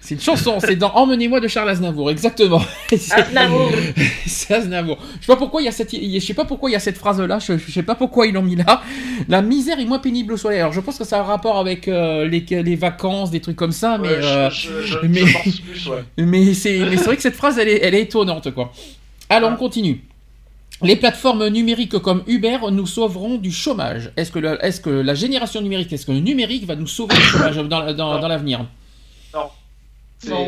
C'est 0.00 0.14
une 0.14 0.20
chanson, 0.20 0.58
c'est 0.60 0.76
dans 0.76 0.92
Emmenez-moi 0.94 1.40
de 1.40 1.48
Charles 1.48 1.68
Aznavour, 1.70 2.10
exactement. 2.10 2.62
Aznavour. 3.12 3.70
C'est 4.26 4.54
Aznavour. 4.54 4.98
Je 5.20 5.26
sais 5.26 5.32
pas 5.32 5.36
pourquoi 5.36 5.62
il 5.62 5.66
y 5.66 5.68
a 5.68 5.72
cette, 5.72 5.94
je 5.94 6.18
sais 6.18 6.34
pas 6.34 6.44
pourquoi 6.44 6.70
il 6.70 6.72
y 6.72 6.76
a 6.76 6.80
cette 6.80 6.98
phrase-là. 6.98 7.38
Je, 7.38 7.56
je 7.58 7.70
sais 7.72 7.82
pas 7.82 7.94
pourquoi 7.94 8.26
ils 8.26 8.34
l'ont 8.34 8.42
mis 8.42 8.56
là. 8.56 8.82
La 9.28 9.42
misère 9.42 9.78
est 9.78 9.84
moins 9.84 9.98
pénible 9.98 10.32
au 10.32 10.36
soleil. 10.36 10.60
Alors 10.60 10.72
je 10.72 10.80
pense 10.80 10.98
que 10.98 11.04
ça 11.04 11.18
a 11.18 11.20
un 11.20 11.24
rapport 11.24 11.58
avec 11.58 11.86
euh, 11.88 12.26
les, 12.26 12.40
les 12.62 12.76
vacances, 12.76 13.30
des 13.30 13.40
trucs 13.40 13.56
comme 13.56 13.72
ça, 13.72 13.98
mais. 13.98 14.08
Ouais, 14.08 14.14
euh, 14.24 14.50
je, 14.50 14.82
je, 14.82 14.98
mais- 15.02 15.20
plus, 15.20 15.86
ouais. 15.88 16.04
Mais 16.18 16.54
c'est 16.54 16.78
mais 16.78 16.96
c'est 16.96 17.04
vrai 17.04 17.16
que 17.16 17.22
cette 17.22 17.36
phrase, 17.36 17.58
elle 17.58 17.68
est, 17.68 17.80
elle 17.82 17.94
est 17.94 18.02
étonnante, 18.02 18.50
quoi. 18.52 18.72
Alors, 19.28 19.50
on 19.52 19.56
continue. 19.56 20.04
Les 20.82 20.96
plateformes 20.96 21.46
numériques 21.48 21.98
comme 21.98 22.22
Uber 22.26 22.56
nous 22.72 22.86
sauveront 22.86 23.36
du 23.36 23.52
chômage. 23.52 24.10
Est-ce 24.16 24.32
que, 24.32 24.64
est-ce 24.64 24.80
que 24.80 24.88
la 24.88 25.14
génération 25.14 25.60
numérique, 25.60 25.92
est-ce 25.92 26.06
que 26.06 26.12
le 26.12 26.20
numérique 26.20 26.66
va 26.66 26.74
nous 26.74 26.86
sauver 26.86 27.14
du 27.16 27.20
chômage 27.20 27.56
dans, 27.56 27.92
dans 27.92 28.28
l'avenir? 28.28 28.64
Non. 29.34 29.50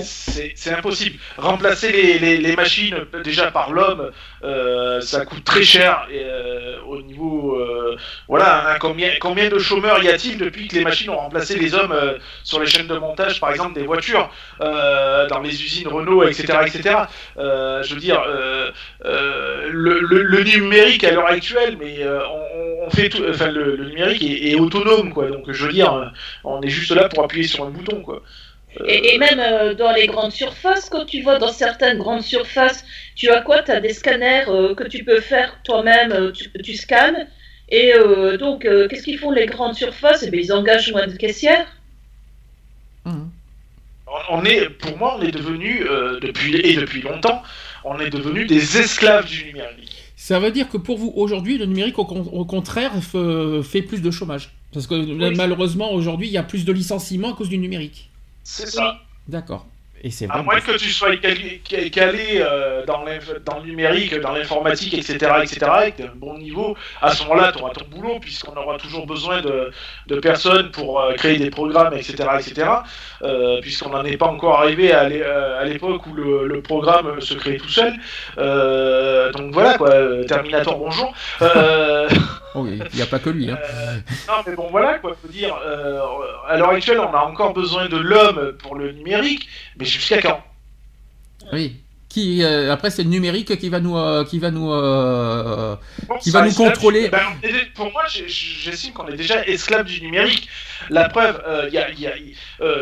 C'est 0.00 0.72
impossible. 0.74 1.18
Remplacer 1.38 1.92
les, 1.92 2.18
les, 2.18 2.36
les 2.36 2.56
machines 2.56 3.06
déjà 3.24 3.50
par 3.50 3.72
l'homme, 3.72 4.10
euh, 4.44 5.00
ça 5.00 5.24
coûte 5.24 5.44
très 5.44 5.62
cher. 5.62 6.06
Et, 6.10 6.22
euh, 6.24 6.78
au 6.86 7.00
niveau, 7.00 7.56
euh, 7.56 7.96
voilà, 8.28 8.68
hein, 8.68 8.76
combien, 8.80 9.12
combien 9.18 9.48
de 9.48 9.58
chômeurs 9.58 10.02
y 10.02 10.08
a-t-il 10.08 10.36
depuis 10.36 10.68
que 10.68 10.74
les 10.74 10.82
machines 10.84 11.08
ont 11.08 11.16
remplacé 11.16 11.56
les 11.56 11.74
hommes 11.74 11.94
sur 12.44 12.60
les 12.60 12.66
chaînes 12.66 12.86
de 12.86 12.98
montage, 12.98 13.40
par 13.40 13.50
exemple 13.50 13.74
des 13.74 13.84
voitures, 13.86 14.30
dans 14.60 15.40
les 15.42 15.62
usines 15.64 15.88
Renault, 15.88 16.22
etc., 16.24 16.58
etc. 16.66 16.96
Je 17.36 17.94
veux 17.94 18.00
dire, 18.00 18.22
le, 19.04 20.00
le, 20.00 20.22
le 20.22 20.44
numérique 20.44 21.04
à 21.04 21.12
l'heure 21.12 21.28
actuelle, 21.28 21.76
mais 21.78 22.04
on, 22.06 22.86
on 22.86 22.90
fait 22.90 23.08
tout, 23.08 23.24
enfin 23.28 23.50
le, 23.50 23.76
le 23.76 23.86
numérique 23.86 24.22
est, 24.22 24.50
est 24.50 24.54
autonome, 24.56 25.12
quoi. 25.14 25.28
Donc 25.30 25.50
je 25.50 25.64
veux 25.66 25.72
dire, 25.72 26.12
on 26.44 26.60
est 26.62 26.68
juste 26.68 26.90
là 26.92 27.08
pour 27.08 27.24
appuyer 27.24 27.46
sur 27.46 27.64
un 27.64 27.70
bouton, 27.70 28.02
quoi. 28.02 28.22
Et, 28.86 29.14
et 29.14 29.18
même 29.18 29.38
euh, 29.38 29.74
dans 29.74 29.92
les 29.92 30.06
grandes 30.06 30.32
surfaces, 30.32 30.88
quand 30.88 31.04
tu 31.04 31.22
vas 31.22 31.38
dans 31.38 31.52
certaines 31.52 31.98
grandes 31.98 32.22
surfaces, 32.22 32.84
tu 33.14 33.28
as 33.30 33.40
quoi? 33.42 33.62
Tu 33.62 33.70
as 33.70 33.80
des 33.80 33.92
scanners 33.92 34.44
euh, 34.48 34.74
que 34.74 34.84
tu 34.84 35.04
peux 35.04 35.20
faire 35.20 35.60
toi-même, 35.64 36.12
euh, 36.12 36.32
tu, 36.32 36.50
tu 36.62 36.74
scannes. 36.74 37.28
Et 37.68 37.94
euh, 37.94 38.36
donc, 38.36 38.64
euh, 38.64 38.88
qu'est-ce 38.88 39.02
qu'ils 39.02 39.18
font 39.18 39.30
les 39.30 39.46
grandes 39.46 39.74
surfaces? 39.74 40.22
Eh 40.26 40.30
bien, 40.30 40.40
ils 40.40 40.52
engagent 40.52 40.92
moins 40.92 41.06
de 41.06 41.16
caissières. 41.16 41.66
Mhm. 43.04 43.30
On- 44.30 44.44
est, 44.44 44.68
pour 44.68 44.96
moi, 44.98 45.16
on 45.18 45.22
est 45.22 45.30
devenu 45.30 45.86
euh, 45.88 46.20
depuis 46.20 46.54
et 46.56 46.76
depuis 46.76 47.00
longtemps, 47.00 47.42
on 47.84 47.98
est 47.98 48.10
devenu 48.10 48.44
des 48.44 48.78
esclaves 48.78 49.26
du 49.26 49.44
numérique. 49.44 49.96
Ça 50.16 50.38
veut 50.38 50.50
dire 50.50 50.68
que 50.68 50.76
pour 50.76 50.98
vous, 50.98 51.12
aujourd'hui, 51.16 51.56
le 51.56 51.64
numérique, 51.64 51.98
au, 51.98 52.04
con- 52.04 52.28
au 52.30 52.44
contraire, 52.44 52.92
fait 53.64 53.82
plus 53.82 54.02
de 54.02 54.10
chômage. 54.10 54.50
Parce 54.72 54.86
que 54.86 54.94
malheureusement, 55.34 55.92
aujourd'hui, 55.92 56.28
il 56.28 56.32
y 56.32 56.38
a 56.38 56.42
plus 56.42 56.64
de 56.64 56.72
licenciements 56.72 57.32
à 57.32 57.36
cause 57.36 57.48
du 57.48 57.58
numérique. 57.58 58.10
C'est 58.44 58.66
ça. 58.66 59.00
D'accord. 59.28 59.71
Et 60.04 60.10
c'est 60.10 60.28
À 60.28 60.42
moins 60.42 60.58
que 60.58 60.76
tu 60.76 60.90
sois 60.90 61.16
calé, 61.16 61.62
calé, 61.90 62.40
euh, 62.40 62.84
dans, 62.86 63.04
le 63.04 63.62
numérique, 63.64 64.18
dans 64.20 64.32
l'informatique, 64.32 64.94
etc., 64.94 65.14
etc., 65.42 65.58
et 65.86 65.92
que 65.92 65.96
tu 65.98 66.02
un 66.02 66.12
bon 66.16 66.38
niveau, 66.38 66.76
à 67.00 67.12
ce 67.14 67.22
moment-là, 67.22 67.52
tu 67.52 67.62
auras 67.62 67.70
ton 67.70 67.84
boulot, 67.88 68.18
puisqu'on 68.20 68.56
aura 68.56 68.78
toujours 68.78 69.06
besoin 69.06 69.40
de, 69.42 69.70
de 70.08 70.16
personnes 70.18 70.72
pour 70.72 71.00
euh, 71.00 71.12
créer 71.14 71.38
des 71.38 71.50
programmes, 71.50 71.94
etc., 71.94 72.14
etc., 72.40 72.68
euh, 73.22 73.60
puisqu'on 73.60 73.90
n'en 73.90 74.04
est 74.04 74.16
pas 74.16 74.26
encore 74.26 74.58
arrivé 74.58 74.92
à 74.92 75.08
l'é- 75.08 75.22
à 75.22 75.64
l'époque 75.64 76.04
où 76.08 76.14
le, 76.14 76.48
le 76.48 76.62
programme 76.62 77.20
se 77.20 77.34
crée 77.34 77.56
tout 77.58 77.68
seul. 77.68 77.94
Euh, 78.38 79.30
donc 79.30 79.52
voilà, 79.52 79.78
quoi, 79.78 79.90
Terminator, 80.26 80.78
bonjour. 80.78 81.14
Il 82.54 82.96
n'y 82.96 83.02
a 83.02 83.06
pas 83.06 83.18
que 83.18 83.30
lui. 83.30 83.50
Hein. 83.50 83.58
euh, 83.62 83.96
non, 84.28 84.34
mais 84.46 84.54
bon, 84.54 84.68
voilà, 84.70 84.98
quoi, 84.98 85.14
faut 85.20 85.28
dire, 85.28 85.56
euh, 85.64 86.00
à 86.48 86.56
l'heure 86.58 86.68
actuelle, 86.70 87.00
on 87.00 87.14
a 87.14 87.20
encore 87.22 87.54
besoin 87.54 87.88
de 87.88 87.96
l'homme 87.96 88.52
pour 88.62 88.74
le 88.74 88.92
numérique, 88.92 89.48
mais 89.78 89.86
jusqu'à 89.92 90.20
quand? 90.22 90.44
Oui. 91.52 91.81
Qui, 92.12 92.42
euh, 92.42 92.70
après, 92.70 92.90
c'est 92.90 93.04
le 93.04 93.08
numérique 93.08 93.56
qui 93.58 93.70
va 93.70 93.80
nous, 93.80 93.96
euh, 93.96 94.22
qui 94.26 94.38
va 94.38 94.50
nous, 94.50 94.70
euh, 94.70 95.74
Bon, 96.06 96.18
Qui 96.18 96.30
va 96.30 96.42
nous 96.44 96.52
contrôler. 96.52 97.08
ben, 97.08 97.20
pour 97.74 97.90
moi, 97.90 98.02
j'estime 98.06 98.92
qu'on 98.92 99.08
est 99.08 99.16
déjà 99.16 99.42
esclave 99.46 99.86
du 99.86 100.02
numérique. 100.02 100.46
La 100.90 101.08
preuve, 101.08 101.40
il 101.68 101.72
y 101.74 101.78
a, 101.78 101.88
il 101.90 102.00
y 102.00 102.06
a- 102.08 102.12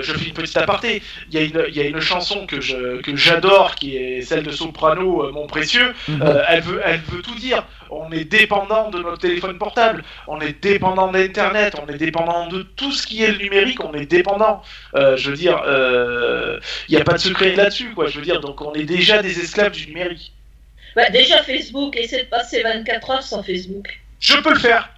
je 0.03 0.13
fais 0.15 0.27
une 0.27 0.35
petite 0.35 0.57
aparté. 0.57 1.01
Il 1.31 1.35
y, 1.35 1.39
a 1.39 1.43
une- 1.45 1.65
il 1.69 1.77
y 1.77 1.81
a 1.81 1.85
une 1.85 2.01
chanson 2.01 2.47
que 2.47 2.61
je- 2.61 3.01
que 3.03 3.15
j'adore, 3.15 3.75
qui 3.77 3.97
est 3.97 4.23
celle 4.23 4.43
de 4.43 4.51
Soprano, 4.51 5.31
Mon 5.33 5.47
Précieux. 5.47 5.93
mhm. 6.09 6.25
Elle, 6.49 6.63
veut, 6.63 6.81
elle 6.85 7.01
veut 7.13 7.23
tout 7.23 7.35
dire. 7.37 7.65
On 7.93 8.11
est 8.13 8.25
dépendant 8.25 8.89
de 8.91 8.99
notre 9.01 9.19
téléphone 9.19 9.59
portable, 9.59 10.03
on 10.29 10.41
est 10.41 10.61
dépendant 10.63 11.11
d'Internet, 11.11 11.75
on 11.85 11.93
est 11.93 11.99
dépendant 11.99 12.47
de 12.49 12.63
tout 12.63 12.93
ce 12.93 13.05
qui 13.07 13.23
est 13.23 13.33
le 13.33 13.39
numérique, 13.39 13.85
on 13.85 13.93
est 13.95 14.07
dépendant. 14.07 14.63
Je 14.95 15.31
veux 15.31 15.37
dire, 15.37 15.61
il 16.89 16.95
n'y 16.95 17.01
a 17.01 17.05
pas 17.05 17.15
de 17.15 17.19
secret 17.19 17.55
là-dessus, 17.55 17.93
quoi. 17.95 18.07
Je 18.07 18.19
veux 18.19 18.25
dire, 18.25 18.41
donc 18.41 18.61
on 18.63 18.73
est 18.75 18.85
déjà 18.85 19.20
des 19.23 19.39
esclaves 19.39 19.73
du 19.73 19.87
numérique. 19.87 20.33
Bah, 20.97 21.11
déjà, 21.11 21.43
Facebook, 21.43 21.97
essaie 21.97 22.25
de 22.25 22.29
passer 22.29 22.63
24 22.63 23.11
heures 23.11 23.23
sans 23.23 23.43
Facebook. 23.43 24.01
Je 24.19 24.37
peux 24.37 24.53
le 24.53 24.59
faire. 24.59 24.91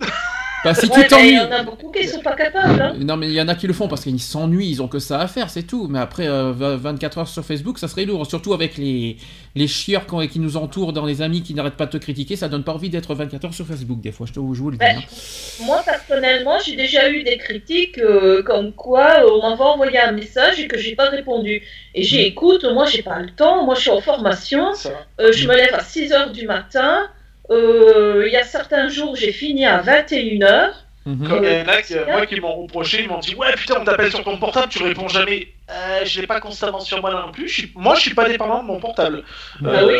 Bah, 0.64 0.74
si 0.74 0.86
Ouais, 0.86 0.92
tu 0.92 0.98
mais 1.00 1.04
il 1.04 1.08
t'ennuies. 1.08 1.32
y 1.34 1.40
en 1.40 1.50
a 1.50 1.62
beaucoup 1.64 1.90
qui 1.90 2.06
sont 2.06 2.20
pas 2.20 2.34
capables. 2.36 2.80
Hein. 2.80 2.92
Non, 3.00 3.16
mais 3.16 3.26
il 3.26 3.32
y 3.32 3.40
en 3.40 3.48
a 3.48 3.54
qui 3.56 3.66
le 3.66 3.72
font 3.72 3.88
parce 3.88 4.02
qu'ils 4.04 4.20
s'ennuient, 4.20 4.68
ils 4.70 4.80
ont 4.82 4.86
que 4.88 5.00
ça 5.00 5.18
à 5.20 5.26
faire, 5.26 5.50
c'est 5.50 5.64
tout. 5.64 5.88
Mais 5.88 5.98
après, 5.98 6.28
euh, 6.28 6.52
24 6.52 7.18
heures 7.18 7.28
sur 7.28 7.44
Facebook, 7.44 7.78
ça 7.78 7.88
serait 7.88 8.04
lourd. 8.04 8.26
Surtout 8.26 8.54
avec 8.54 8.76
les, 8.78 9.16
les 9.56 9.66
chieurs 9.66 10.06
qui 10.30 10.38
nous 10.38 10.56
entourent 10.56 10.92
dans 10.92 11.04
les 11.04 11.20
amis 11.20 11.42
qui 11.42 11.54
n'arrêtent 11.54 11.76
pas 11.76 11.86
de 11.86 11.90
te 11.90 11.96
critiquer, 11.96 12.36
ça 12.36 12.48
donne 12.48 12.62
pas 12.62 12.72
envie 12.72 12.90
d'être 12.90 13.14
24 13.14 13.44
heures 13.46 13.54
sur 13.54 13.66
Facebook, 13.66 14.00
des 14.00 14.12
fois, 14.12 14.26
je, 14.26 14.32
te, 14.32 14.36
je 14.38 14.62
vous 14.62 14.70
le 14.70 14.76
dis. 14.76 14.84
Ouais. 14.84 14.94
hein. 14.96 15.64
Moi, 15.64 15.82
personnellement, 15.84 16.58
j'ai 16.64 16.76
déjà 16.76 17.10
eu 17.10 17.24
des 17.24 17.38
critiques 17.38 17.98
euh, 17.98 18.42
comme 18.44 18.72
quoi 18.72 19.24
euh, 19.24 19.30
on 19.42 19.50
m'avait 19.50 19.62
envoyé 19.62 19.98
un 19.98 20.12
message 20.12 20.60
et 20.60 20.68
que 20.68 20.78
j'ai 20.78 20.94
pas 20.94 21.08
répondu. 21.08 21.62
Et 21.94 22.02
j'ai 22.04 22.26
écoute, 22.26 22.64
moi, 22.72 22.86
j'ai 22.86 23.02
pas 23.02 23.18
le 23.18 23.30
temps, 23.30 23.64
moi, 23.64 23.74
je 23.74 23.80
suis 23.80 23.90
en 23.90 24.00
formation, 24.00 24.70
euh, 25.20 25.32
je 25.32 25.48
me 25.48 25.54
lève 25.56 25.74
à 25.74 25.82
6 25.82 26.12
heures 26.12 26.30
du 26.30 26.46
matin. 26.46 27.08
Euh, 27.50 28.24
Il 28.26 28.32
y 28.32 28.36
a 28.36 28.44
certains 28.44 28.88
jours, 28.88 29.16
j'ai 29.16 29.32
fini 29.32 29.66
à 29.66 29.78
21 29.78 30.42
heures. 30.42 30.74
Mhm. 31.04 31.28
Comme 31.28 31.44
il 31.44 31.50
y 31.50 31.60
en 31.62 31.66
a 31.68 31.78
Euh, 31.78 31.80
qui, 31.82 31.94
moi 32.10 32.26
qui 32.26 32.40
m'ont 32.40 32.62
reproché, 32.62 33.00
ils 33.02 33.08
m'ont 33.08 33.18
dit 33.18 33.34
Ouais, 33.34 33.52
putain, 33.56 33.74
on 33.80 33.84
t'appelle 33.84 34.10
sur 34.10 34.22
ton 34.22 34.36
portable, 34.38 34.68
tu 34.68 34.82
réponds 34.82 35.08
jamais. 35.08 35.48
Euh, 35.70 36.04
je 36.04 36.20
l'ai 36.20 36.26
pas 36.28 36.40
constamment 36.40 36.78
sur 36.80 37.00
moi 37.00 37.10
non 37.10 37.32
plus. 37.32 37.48
Je 37.48 37.54
suis- 37.54 37.72
moi, 37.74 37.96
je 37.96 38.00
suis 38.02 38.14
pas 38.14 38.28
dépendant 38.28 38.62
de 38.62 38.66
mon 38.68 38.78
portable. 38.78 39.24
Ah 39.64 39.84
oui 39.84 39.94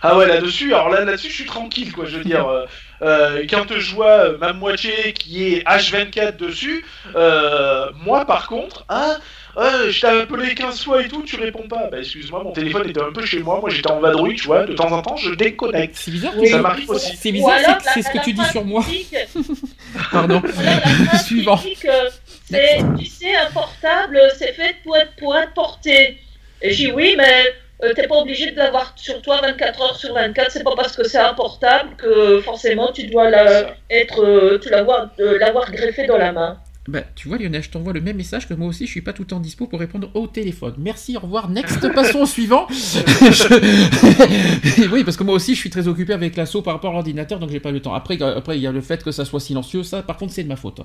ah 0.00 0.16
ouais, 0.16 0.28
là-dessus, 0.28 0.72
alors 0.74 0.90
là, 0.90 1.04
là-dessus, 1.04 1.28
je 1.28 1.34
suis 1.34 1.44
tranquille, 1.44 1.92
quoi. 1.92 2.04
Je 2.06 2.18
veux 2.18 2.24
dire, 2.24 2.46
euh, 2.46 2.66
euh, 3.02 3.44
quand 3.50 3.66
je 3.68 3.94
vois 3.94 4.06
euh, 4.26 4.38
ma 4.38 4.52
moitié 4.52 5.12
qui 5.12 5.54
est 5.54 5.66
H24 5.66 6.36
dessus, 6.36 6.84
euh, 7.16 7.86
moi, 8.04 8.24
par 8.24 8.46
contre, 8.46 8.84
hein, 8.88 9.16
euh, 9.58 9.90
je 9.90 10.00
t'ai 10.00 10.06
appelé 10.06 10.54
15 10.54 10.82
fois 10.84 11.02
et 11.02 11.08
tout, 11.08 11.22
tu 11.22 11.36
réponds 11.36 11.66
pas. 11.68 11.88
Bah, 11.90 11.98
excuse-moi, 11.98 12.42
mon 12.44 12.52
téléphone 12.52 12.88
était 12.88 13.02
un 13.02 13.12
peu 13.12 13.24
chez 13.26 13.40
moi, 13.40 13.58
moi 13.60 13.70
j'étais 13.70 13.90
en 13.90 14.00
vadrouille, 14.00 14.36
tu 14.36 14.46
vois, 14.46 14.64
de 14.64 14.74
temps 14.74 14.92
en 14.92 15.02
temps, 15.02 15.16
je 15.16 15.34
déconnecte. 15.34 15.96
C'est 15.96 16.10
bizarre, 16.10 16.32
Oui. 16.36 16.44
que 16.44 16.50
Ça 16.50 16.58
m'arrive 16.58 16.88
aussi. 16.90 17.16
c'est 17.16 17.32
bizarre, 17.32 17.52
alors, 17.64 17.76
c'est- 17.82 17.90
c'est 17.94 18.02
ce 18.02 18.10
que 18.10 18.18
la 18.18 18.22
tu 18.24 18.32
dis 18.32 18.44
sur 18.46 18.64
moi. 18.64 18.84
Pardon. 20.12 20.42
Voilà, 20.44 21.18
Suivant. 21.24 21.58
euh, 21.84 22.10
c'est, 22.50 22.78
tu 22.98 23.04
sais, 23.06 23.34
un 23.34 23.50
portable, 23.52 24.20
c'est 24.36 24.52
fait 24.52 24.76
pour 24.84 24.96
être, 24.96 25.14
pour 25.18 25.36
être 25.36 25.52
porté. 25.54 26.18
Et 26.62 26.70
j'ai 26.72 26.86
dit 26.86 26.92
oui, 26.92 27.14
mais 27.16 27.44
euh, 27.84 27.92
t'es 27.94 28.06
pas 28.08 28.16
obligé 28.16 28.50
de 28.50 28.56
l'avoir 28.58 28.92
sur 28.96 29.20
toi 29.22 29.40
24 29.42 29.80
heures 29.82 29.96
sur 29.96 30.12
24. 30.14 30.50
C'est 30.50 30.64
pas 30.64 30.74
parce 30.76 30.96
que 30.96 31.06
c'est 31.06 31.18
un 31.18 31.34
portable 31.34 31.90
que 31.96 32.40
forcément 32.40 32.90
tu 32.92 33.06
dois 33.06 33.30
la, 33.30 33.76
être, 33.90 34.24
euh, 34.24 34.58
tu 34.60 34.68
l'avoir, 34.70 35.10
euh, 35.20 35.38
l'avoir 35.38 35.70
greffé 35.70 36.06
dans 36.06 36.16
la 36.18 36.32
main. 36.32 36.58
Bah, 36.90 37.02
tu 37.14 37.28
vois, 37.28 37.36
Lionel, 37.36 37.62
je 37.62 37.68
t'envoie 37.68 37.92
le 37.92 38.00
même 38.00 38.16
message 38.16 38.48
que 38.48 38.54
moi 38.54 38.66
aussi, 38.66 38.86
je 38.86 38.90
suis 38.90 39.02
pas 39.02 39.12
tout 39.12 39.20
le 39.20 39.28
temps 39.28 39.40
dispo 39.40 39.66
pour 39.66 39.78
répondre 39.78 40.10
au 40.14 40.26
téléphone. 40.26 40.72
Merci, 40.78 41.18
au 41.18 41.20
revoir, 41.20 41.50
next, 41.50 41.86
passons 41.94 42.20
au 42.20 42.26
suivant. 42.26 42.66
Je- 42.70 44.88
oui, 44.90 45.04
parce 45.04 45.18
que 45.18 45.22
moi 45.22 45.34
aussi, 45.34 45.54
je 45.54 45.60
suis 45.60 45.68
très 45.68 45.86
occupé 45.86 46.14
avec 46.14 46.34
l'assaut 46.34 46.62
par 46.62 46.72
rapport 46.72 46.92
à 46.92 46.94
l'ordinateur, 46.94 47.40
donc 47.40 47.50
j'ai 47.50 47.60
pas 47.60 47.72
le 47.72 47.80
temps. 47.80 47.92
Après, 47.92 48.16
euh, 48.22 48.38
après, 48.38 48.56
il 48.56 48.62
y 48.62 48.66
a 48.66 48.72
le 48.72 48.80
fait 48.80 49.04
que 49.04 49.10
ça 49.10 49.26
soit 49.26 49.38
silencieux, 49.40 49.82
ça, 49.82 50.00
par 50.02 50.16
contre, 50.16 50.32
c'est 50.32 50.44
de 50.44 50.48
ma 50.48 50.56
faute. 50.56 50.80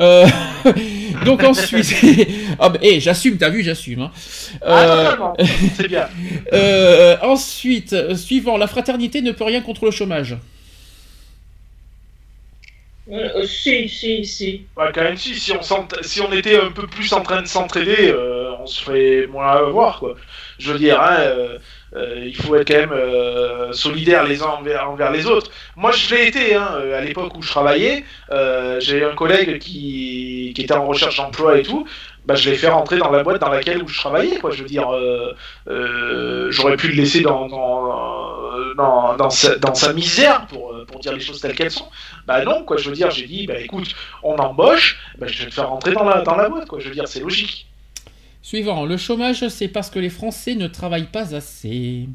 Euh, 0.00 0.26
donc 1.24 1.44
ensuite, 1.44 1.94
ah, 2.58 2.70
bah, 2.70 2.80
eh, 2.82 2.98
j'assume, 2.98 3.36
t'as 3.36 3.50
vu, 3.50 3.62
j'assume. 3.62 4.00
hein. 4.00 4.10
Ah, 4.66 5.32
Euh. 5.38 5.44
C'est 5.76 5.86
bien. 5.86 6.08
euh, 6.52 7.16
ensuite, 7.22 7.94
suivant, 8.16 8.56
la 8.56 8.66
fraternité 8.66 9.22
ne 9.22 9.30
peut 9.30 9.44
rien 9.44 9.60
contre 9.60 9.84
le 9.84 9.92
chômage. 9.92 10.36
Euh, 13.10 13.28
euh, 13.36 13.46
si, 13.46 13.88
si, 13.88 14.24
si. 14.24 14.66
Quand 14.76 15.02
même, 15.02 15.16
si, 15.16 15.34
si 15.34 15.52
on, 16.20 16.32
était 16.32 16.60
un 16.60 16.70
peu 16.70 16.86
plus 16.86 17.12
en 17.12 17.22
train 17.22 17.42
de 17.42 17.46
s'entraider, 17.46 18.08
euh, 18.08 18.52
on 18.60 18.66
se 18.66 18.82
ferait 18.82 19.26
moins 19.26 19.48
avoir, 19.48 19.98
quoi. 19.98 20.14
Je 20.58 20.72
veux 20.72 20.78
dire, 20.78 21.00
hein, 21.00 21.16
il 21.96 22.36
faut 22.36 22.54
être 22.54 22.68
quand 22.68 22.86
même 22.86 23.72
solidaires 23.72 24.24
les 24.24 24.42
uns 24.42 24.60
envers, 24.86 25.10
les 25.10 25.26
autres. 25.26 25.50
Moi, 25.74 25.90
je 25.92 26.14
l'ai 26.14 26.28
été, 26.28 26.54
hein, 26.54 26.68
à 26.94 27.00
l'époque 27.00 27.36
où 27.36 27.42
je 27.42 27.48
travaillais. 27.48 28.04
J'ai 28.78 29.02
un 29.04 29.14
collègue 29.14 29.58
qui 29.58 30.54
était 30.56 30.74
en 30.74 30.86
recherche 30.86 31.16
d'emploi 31.16 31.58
et 31.58 31.62
tout. 31.62 31.86
Bah, 32.26 32.34
je 32.34 32.50
l'ai 32.50 32.56
fait 32.56 32.68
rentrer 32.68 32.98
dans 32.98 33.10
la 33.10 33.22
boîte 33.22 33.40
dans 33.40 33.48
laquelle 33.48 33.82
où 33.82 33.88
je 33.88 33.98
travaillais, 33.98 34.38
quoi. 34.38 34.50
Je 34.50 34.62
veux 34.62 34.68
dire, 34.68 34.94
euh, 34.94 35.34
euh, 35.68 36.50
j'aurais 36.50 36.76
pu 36.76 36.88
le 36.88 36.94
laisser 36.94 37.22
dans, 37.22 37.48
dans, 37.48 38.74
dans, 38.76 39.16
dans 39.16 39.30
sa, 39.30 39.56
dans 39.56 39.74
sa 39.74 39.92
misère, 39.92 40.46
pour, 40.46 40.72
euh, 40.72 40.84
pour 40.84 41.00
dire 41.00 41.12
les 41.12 41.20
choses 41.20 41.40
telles 41.40 41.54
qu'elles 41.56 41.70
sont. 41.70 41.88
Bah 42.26 42.44
non, 42.44 42.62
quoi. 42.64 42.76
Je 42.76 42.88
veux 42.88 42.94
dire, 42.94 43.10
j'ai 43.10 43.26
dit, 43.26 43.46
bah 43.46 43.58
écoute, 43.58 43.94
on 44.22 44.36
embauche, 44.36 44.98
bah, 45.18 45.26
je 45.28 45.42
vais 45.42 45.48
te 45.48 45.54
faire 45.54 45.70
rentrer 45.70 45.92
dans 45.92 46.04
la, 46.04 46.20
dans 46.20 46.36
la 46.36 46.48
boîte, 46.48 46.68
quoi. 46.68 46.78
Je 46.78 46.88
veux 46.88 46.94
dire, 46.94 47.08
c'est 47.08 47.20
logique. 47.20 47.66
Suivant, 48.42 48.84
le 48.84 48.96
chômage, 48.96 49.48
c'est 49.48 49.68
parce 49.68 49.90
que 49.90 49.98
les 49.98 50.10
Français 50.10 50.54
ne 50.54 50.66
travaillent 50.66 51.10
pas 51.10 51.34
assez. 51.34 52.08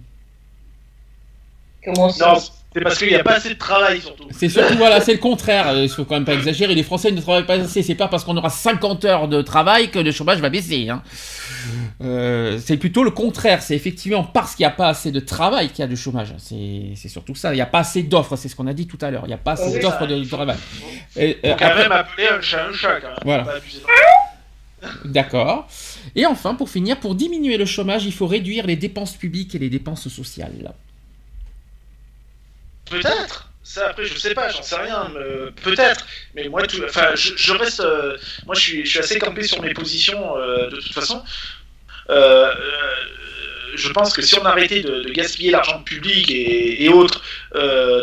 Comment 1.83 2.09
ça? 2.09 2.33
Non, 2.33 2.39
c'est 2.75 2.81
parce 2.81 2.97
qu'il 2.99 3.07
n'y 3.07 3.15
a 3.15 3.23
pas 3.23 3.35
assez 3.35 3.49
de 3.49 3.53
travail, 3.57 4.01
surtout. 4.01 4.25
C'est 4.31 4.49
surtout, 4.49 4.75
voilà, 4.75 4.99
c'est 4.99 5.13
le 5.13 5.19
contraire. 5.19 5.73
Il 5.77 5.87
faut 5.89 6.03
quand 6.03 6.15
même 6.15 6.25
pas 6.25 6.33
exagérer. 6.33 6.75
Les 6.75 6.83
Français 6.83 7.09
ne 7.11 7.21
travaillent 7.21 7.45
pas 7.45 7.53
assez. 7.55 7.81
C'est 7.83 7.95
pas 7.95 8.09
parce 8.09 8.25
qu'on 8.25 8.35
aura 8.35 8.49
50 8.49 9.05
heures 9.05 9.27
de 9.29 9.41
travail 9.41 9.89
que 9.91 9.99
le 9.99 10.11
chômage 10.11 10.39
va 10.39 10.49
baisser. 10.49 10.89
hein. 10.89 11.01
Euh, 12.03 12.59
c'est 12.63 12.75
plutôt 12.77 13.03
le 13.05 13.11
contraire. 13.11 13.61
C'est 13.61 13.75
effectivement 13.75 14.23
parce 14.25 14.55
qu'il 14.55 14.63
n'y 14.65 14.71
a 14.71 14.75
pas 14.75 14.89
assez 14.89 15.11
de 15.11 15.19
travail 15.21 15.69
qu'il 15.69 15.79
y 15.79 15.83
a 15.83 15.87
du 15.87 15.95
chômage. 15.95 16.33
C'est 16.37 17.07
surtout 17.07 17.33
ça. 17.35 17.53
Il 17.53 17.55
n'y 17.55 17.61
a 17.61 17.65
pas 17.65 17.79
assez 17.79 18.03
d'offres. 18.03 18.35
C'est 18.35 18.49
ce 18.49 18.55
qu'on 18.57 18.67
a 18.67 18.73
dit 18.73 18.87
tout 18.87 18.99
à 19.01 19.09
l'heure. 19.09 19.23
Il 19.23 19.29
n'y 19.29 19.33
a 19.33 19.37
pas 19.37 19.53
assez 19.53 19.79
d'offres 19.79 20.05
de, 20.05 20.19
de 20.19 20.25
travail. 20.29 20.57
Et, 21.15 21.37
euh, 21.45 21.51
Faut 21.53 21.57
quand 21.59 21.65
après- 21.65 21.83
même 21.83 21.91
appeler 21.93 22.27
un 22.27 22.41
chat 22.41 22.65
un 22.67 22.73
chat, 22.73 22.99
quand 22.99 23.07
même. 23.07 23.17
Voilà. 23.23 23.47
D'accord. 25.05 25.67
Et 26.15 26.25
enfin, 26.25 26.53
pour 26.53 26.69
finir, 26.69 26.99
pour 26.99 27.15
diminuer 27.15 27.57
le 27.57 27.65
chômage, 27.65 28.05
il 28.05 28.13
faut 28.13 28.27
réduire 28.27 28.67
les 28.67 28.75
dépenses 28.75 29.13
publiques 29.13 29.55
et 29.55 29.59
les 29.59 29.69
dépenses 29.69 30.07
sociales. 30.09 30.73
Peut-être. 32.89 33.49
Ça, 33.63 33.89
après, 33.89 34.05
je 34.05 34.15
sais 34.15 34.35
pas, 34.35 34.49
j'en 34.49 34.61
sais 34.61 34.75
rien. 34.75 35.11
Peut-être. 35.63 36.05
Mais 36.35 36.47
moi, 36.47 36.61
enfin, 36.87 37.15
je, 37.15 37.51
reste. 37.53 37.79
Euh, 37.79 38.15
moi, 38.45 38.53
je 38.53 38.61
suis, 38.61 38.99
assez 38.99 39.17
campé 39.17 39.41
sur 39.43 39.59
mes 39.61 39.73
positions 39.73 40.37
euh, 40.37 40.69
de 40.69 40.75
toute 40.75 40.93
façon. 40.93 41.23
Euh, 42.11 42.53
je 43.73 43.89
pense 43.89 44.13
que 44.13 44.21
si 44.21 44.37
on 44.39 44.45
arrêtait 44.45 44.81
de, 44.81 45.09
gaspiller 45.09 45.49
l'argent 45.49 45.81
public 45.81 46.29
et, 46.29 46.87
autres 46.89 47.21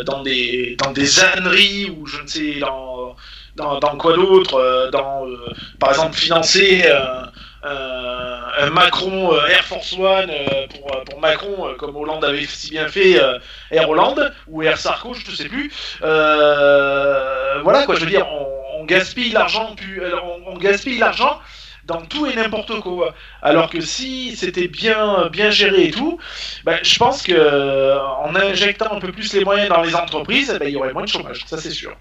dans 0.05 0.21
des 0.21 0.75
dans 0.77 0.91
des 0.91 1.21
âneries 1.21 1.89
ou 1.89 2.05
je 2.07 2.21
ne 2.21 2.27
sais 2.27 2.59
dans 2.59 3.15
dans, 3.55 3.79
dans 3.79 3.97
quoi 3.97 4.13
d'autre, 4.15 4.89
dans 4.91 5.25
par 5.79 5.91
exemple 5.91 6.15
financer 6.15 6.83
euh, 7.65 8.39
un 8.59 8.69
Macron 8.71 9.33
euh, 9.33 9.47
Air 9.47 9.63
Force 9.63 9.93
One 9.93 10.29
euh, 10.29 10.67
pour, 11.05 11.19
Macron, 11.19 11.73
comme 11.77 11.95
Hollande 11.95 12.25
avait 12.25 12.45
si 12.45 12.71
bien 12.71 12.89
fait 12.89 13.17
Air 13.71 13.89
Hollande 13.89 14.33
ou 14.47 14.61
Air 14.61 14.77
Sarko, 14.77 15.13
je 15.13 15.31
ne 15.31 15.35
sais 15.35 15.47
plus. 15.47 15.71
voilà 16.01 17.85
quoi, 17.85 17.95
je 17.95 18.01
veux 18.01 18.09
dire, 18.09 18.27
on, 18.79 18.83
gaspille 18.85 19.31
l'argent, 19.31 19.75
on, 20.45 20.57
gaspille 20.57 20.97
l'argent 20.97 21.39
dans 21.85 22.01
tout 22.01 22.25
et 22.25 22.35
n'importe 22.35 22.81
quoi. 22.81 23.13
Alors 23.41 23.69
que 23.69 23.79
si 23.79 24.35
c'était 24.35 24.67
bien, 24.67 25.29
bien 25.31 25.49
géré 25.49 25.85
et 25.85 25.91
tout, 25.91 26.19
ben, 26.65 26.77
je 26.83 26.97
pense 26.97 27.23
que 27.23 27.97
en 27.97 28.35
injectant 28.35 28.91
un 28.91 28.99
peu 28.99 29.13
plus 29.13 29.33
les 29.33 29.45
moyens 29.45 29.69
dans 29.69 29.81
les 29.81 29.95
entreprises, 29.95 30.53
ben, 30.59 30.67
il 30.67 30.73
y 30.73 30.75
aurait 30.75 30.91
moins 30.91 31.03
de 31.03 31.09
chômage, 31.09 31.45
ça 31.45 31.57
c'est 31.57 31.71
sûr. 31.71 31.95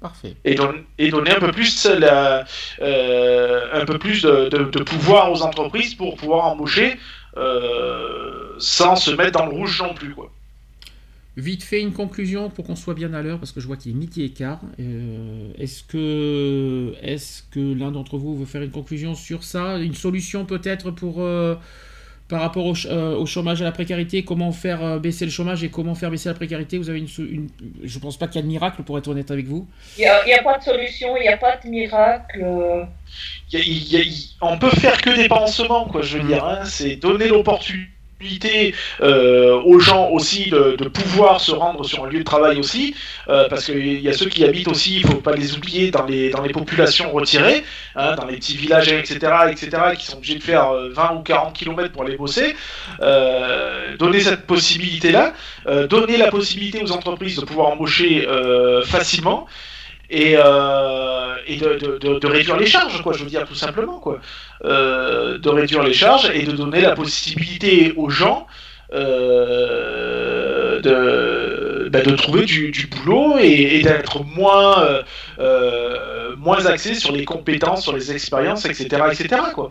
Parfait. 0.00 0.34
Et, 0.46 0.56
et, 0.98 1.10
donner 1.10 1.30
un 1.30 1.40
peu 1.40 1.52
plus, 1.52 1.84
la, 1.84 2.46
euh, 2.80 3.66
un 3.72 3.84
peu 3.84 3.98
plus 3.98 4.22
de, 4.22 4.48
de, 4.48 4.82
pouvoir 4.82 5.30
aux 5.30 5.42
entreprises 5.42 5.94
pour 5.94 6.16
pouvoir 6.16 6.46
embaucher 6.46 6.96
euh, 7.36 8.54
sans 8.58 8.96
se 8.96 9.10
mettre 9.10 9.38
dans 9.38 9.44
le 9.44 9.52
rouge 9.52 9.82
non 9.82 9.92
plus. 9.92 10.14
Quoi. 10.14 10.32
Vite 11.36 11.62
fait, 11.62 11.82
une 11.82 11.92
conclusion 11.92 12.48
pour 12.48 12.66
qu'on 12.66 12.76
soit 12.76 12.94
bien 12.94 13.12
à 13.12 13.20
l'heure, 13.20 13.38
parce 13.38 13.52
que 13.52 13.60
je 13.60 13.66
vois 13.66 13.76
qu'il 13.76 13.92
est 13.92 13.94
midi 13.94 14.22
et 14.22 14.30
quart. 14.30 14.60
Euh, 14.80 15.52
est-ce 15.58 15.82
que, 15.82 16.94
est 17.02 17.44
que 17.50 17.74
l'un 17.78 17.90
d'entre 17.90 18.16
vous 18.16 18.38
veut 18.38 18.46
faire 18.46 18.62
une 18.62 18.70
conclusion 18.70 19.14
sur 19.14 19.44
ça? 19.44 19.78
Une 19.78 19.94
solution 19.94 20.46
peut-être 20.46 20.90
pour 20.90 21.22
par 22.30 22.40
rapport 22.40 22.72
euh, 22.86 23.16
au, 23.16 23.26
chômage, 23.26 23.60
à 23.60 23.64
la 23.64 23.72
précarité, 23.72 24.24
comment 24.24 24.52
faire 24.52 24.82
euh, 24.82 24.98
baisser 24.98 25.24
le 25.24 25.30
chômage 25.30 25.64
et 25.64 25.68
comment 25.68 25.94
faire 25.94 26.10
baisser 26.10 26.28
la 26.28 26.34
précarité 26.34 26.78
Vous 26.78 26.88
avez 26.88 27.00
une, 27.00 27.08
une 27.18 27.48
je 27.82 27.98
pense 27.98 28.16
pas 28.16 28.28
qu'il 28.28 28.36
y 28.36 28.38
a 28.38 28.42
de 28.42 28.46
miracle 28.46 28.82
pour 28.84 28.96
être 28.96 29.08
honnête 29.08 29.30
avec 29.30 29.46
vous. 29.46 29.68
Il 29.98 30.02
n'y 30.02 30.32
a, 30.32 30.42
pas 30.42 30.56
de 30.56 30.62
solution, 30.62 31.16
il 31.16 31.22
n'y 31.22 31.28
a 31.28 31.36
pas 31.36 31.56
de 31.56 31.68
miracle. 31.68 32.46
on 34.40 34.58
peut 34.58 34.70
faire 34.70 35.02
que 35.02 35.10
des 35.10 35.28
pansements, 35.28 35.86
quoi. 35.86 36.02
Je 36.02 36.18
veux 36.18 36.26
dire, 36.26 36.44
hein. 36.44 36.64
c'est 36.64 36.96
donner 36.96 37.26
l'opportunité 37.26 37.90
euh, 39.00 39.62
aux 39.62 39.78
gens 39.78 40.10
aussi 40.10 40.50
de, 40.50 40.88
pouvoir 40.88 41.40
se 41.40 41.52
rendre 41.52 41.84
sur 41.84 42.04
un 42.04 42.08
lieu 42.08 42.18
de 42.18 42.24
travail 42.24 42.58
aussi, 42.58 42.94
euh, 43.28 43.48
parce 43.48 43.64
qu'il 43.64 44.00
y 44.00 44.08
a 44.08 44.12
ceux 44.12 44.26
qui 44.26 44.44
habitent 44.44 44.68
aussi, 44.68 44.96
il 44.96 45.06
ne 45.06 45.12
faut 45.12 45.20
pas 45.20 45.32
les 45.32 45.56
oublier, 45.56 45.90
dans 45.90 46.04
les, 46.04 46.28
dans 46.28 46.42
les 46.42 46.52
populations 46.52 47.10
retirées, 47.12 47.64
hein, 47.96 48.16
dans 48.16 48.26
les 48.26 48.36
petits 48.36 48.58
villages, 48.58 48.88
etc., 48.88 49.18
etc., 49.50 49.70
qui 49.98 50.04
sont 50.06 50.18
obligés 50.18 50.34
de 50.34 50.42
faire 50.42 50.70
20 50.70 51.02
euh, 51.02 51.16
ou 51.16 51.22
40 51.22 51.56
km 51.56 51.92
pour 51.92 52.02
aller 52.02 52.16
bosser. 52.16 52.54
donner 53.98 54.20
cette 54.20 54.46
possibilité-là, 54.46 55.32
donner 55.88 56.16
la 56.18 56.30
possibilité 56.30 56.82
aux 56.82 56.92
entreprises 56.92 57.36
de 57.36 57.44
pouvoir 57.44 57.68
embaucher 57.68 58.26
facilement 58.84 59.46
et, 60.10 60.34
euh, 60.36 61.36
de, 61.48 62.26
réduire 62.26 62.56
les 62.56 62.66
charges, 62.66 63.00
quoi, 63.02 63.12
je 63.12 63.22
veux 63.22 63.30
dire, 63.30 63.46
tout 63.46 63.54
simplement, 63.54 63.98
quoi. 63.98 64.20
Euh, 64.64 65.38
de 65.38 65.48
réduire 65.48 65.82
les 65.82 65.92
charges 65.92 66.30
et 66.34 66.42
de 66.42 66.52
donner 66.52 66.80
la 66.80 66.94
possibilité 66.94 67.92
aux 67.96 68.10
gens 68.10 68.46
euh, 68.92 70.80
de, 70.80 71.88
bah, 71.90 72.02
de 72.02 72.16
trouver 72.16 72.44
du, 72.44 72.88
boulot 72.90 73.38
et, 73.38 73.82
d'être 73.82 74.24
moins, 74.24 74.84
moins 76.38 76.66
axé 76.66 76.94
sur 76.94 77.12
les 77.12 77.24
compétences, 77.24 77.84
sur 77.84 77.94
les 77.94 78.10
expériences, 78.12 78.64
etc., 78.64 78.88
etc., 79.12 79.40
quoi. 79.54 79.70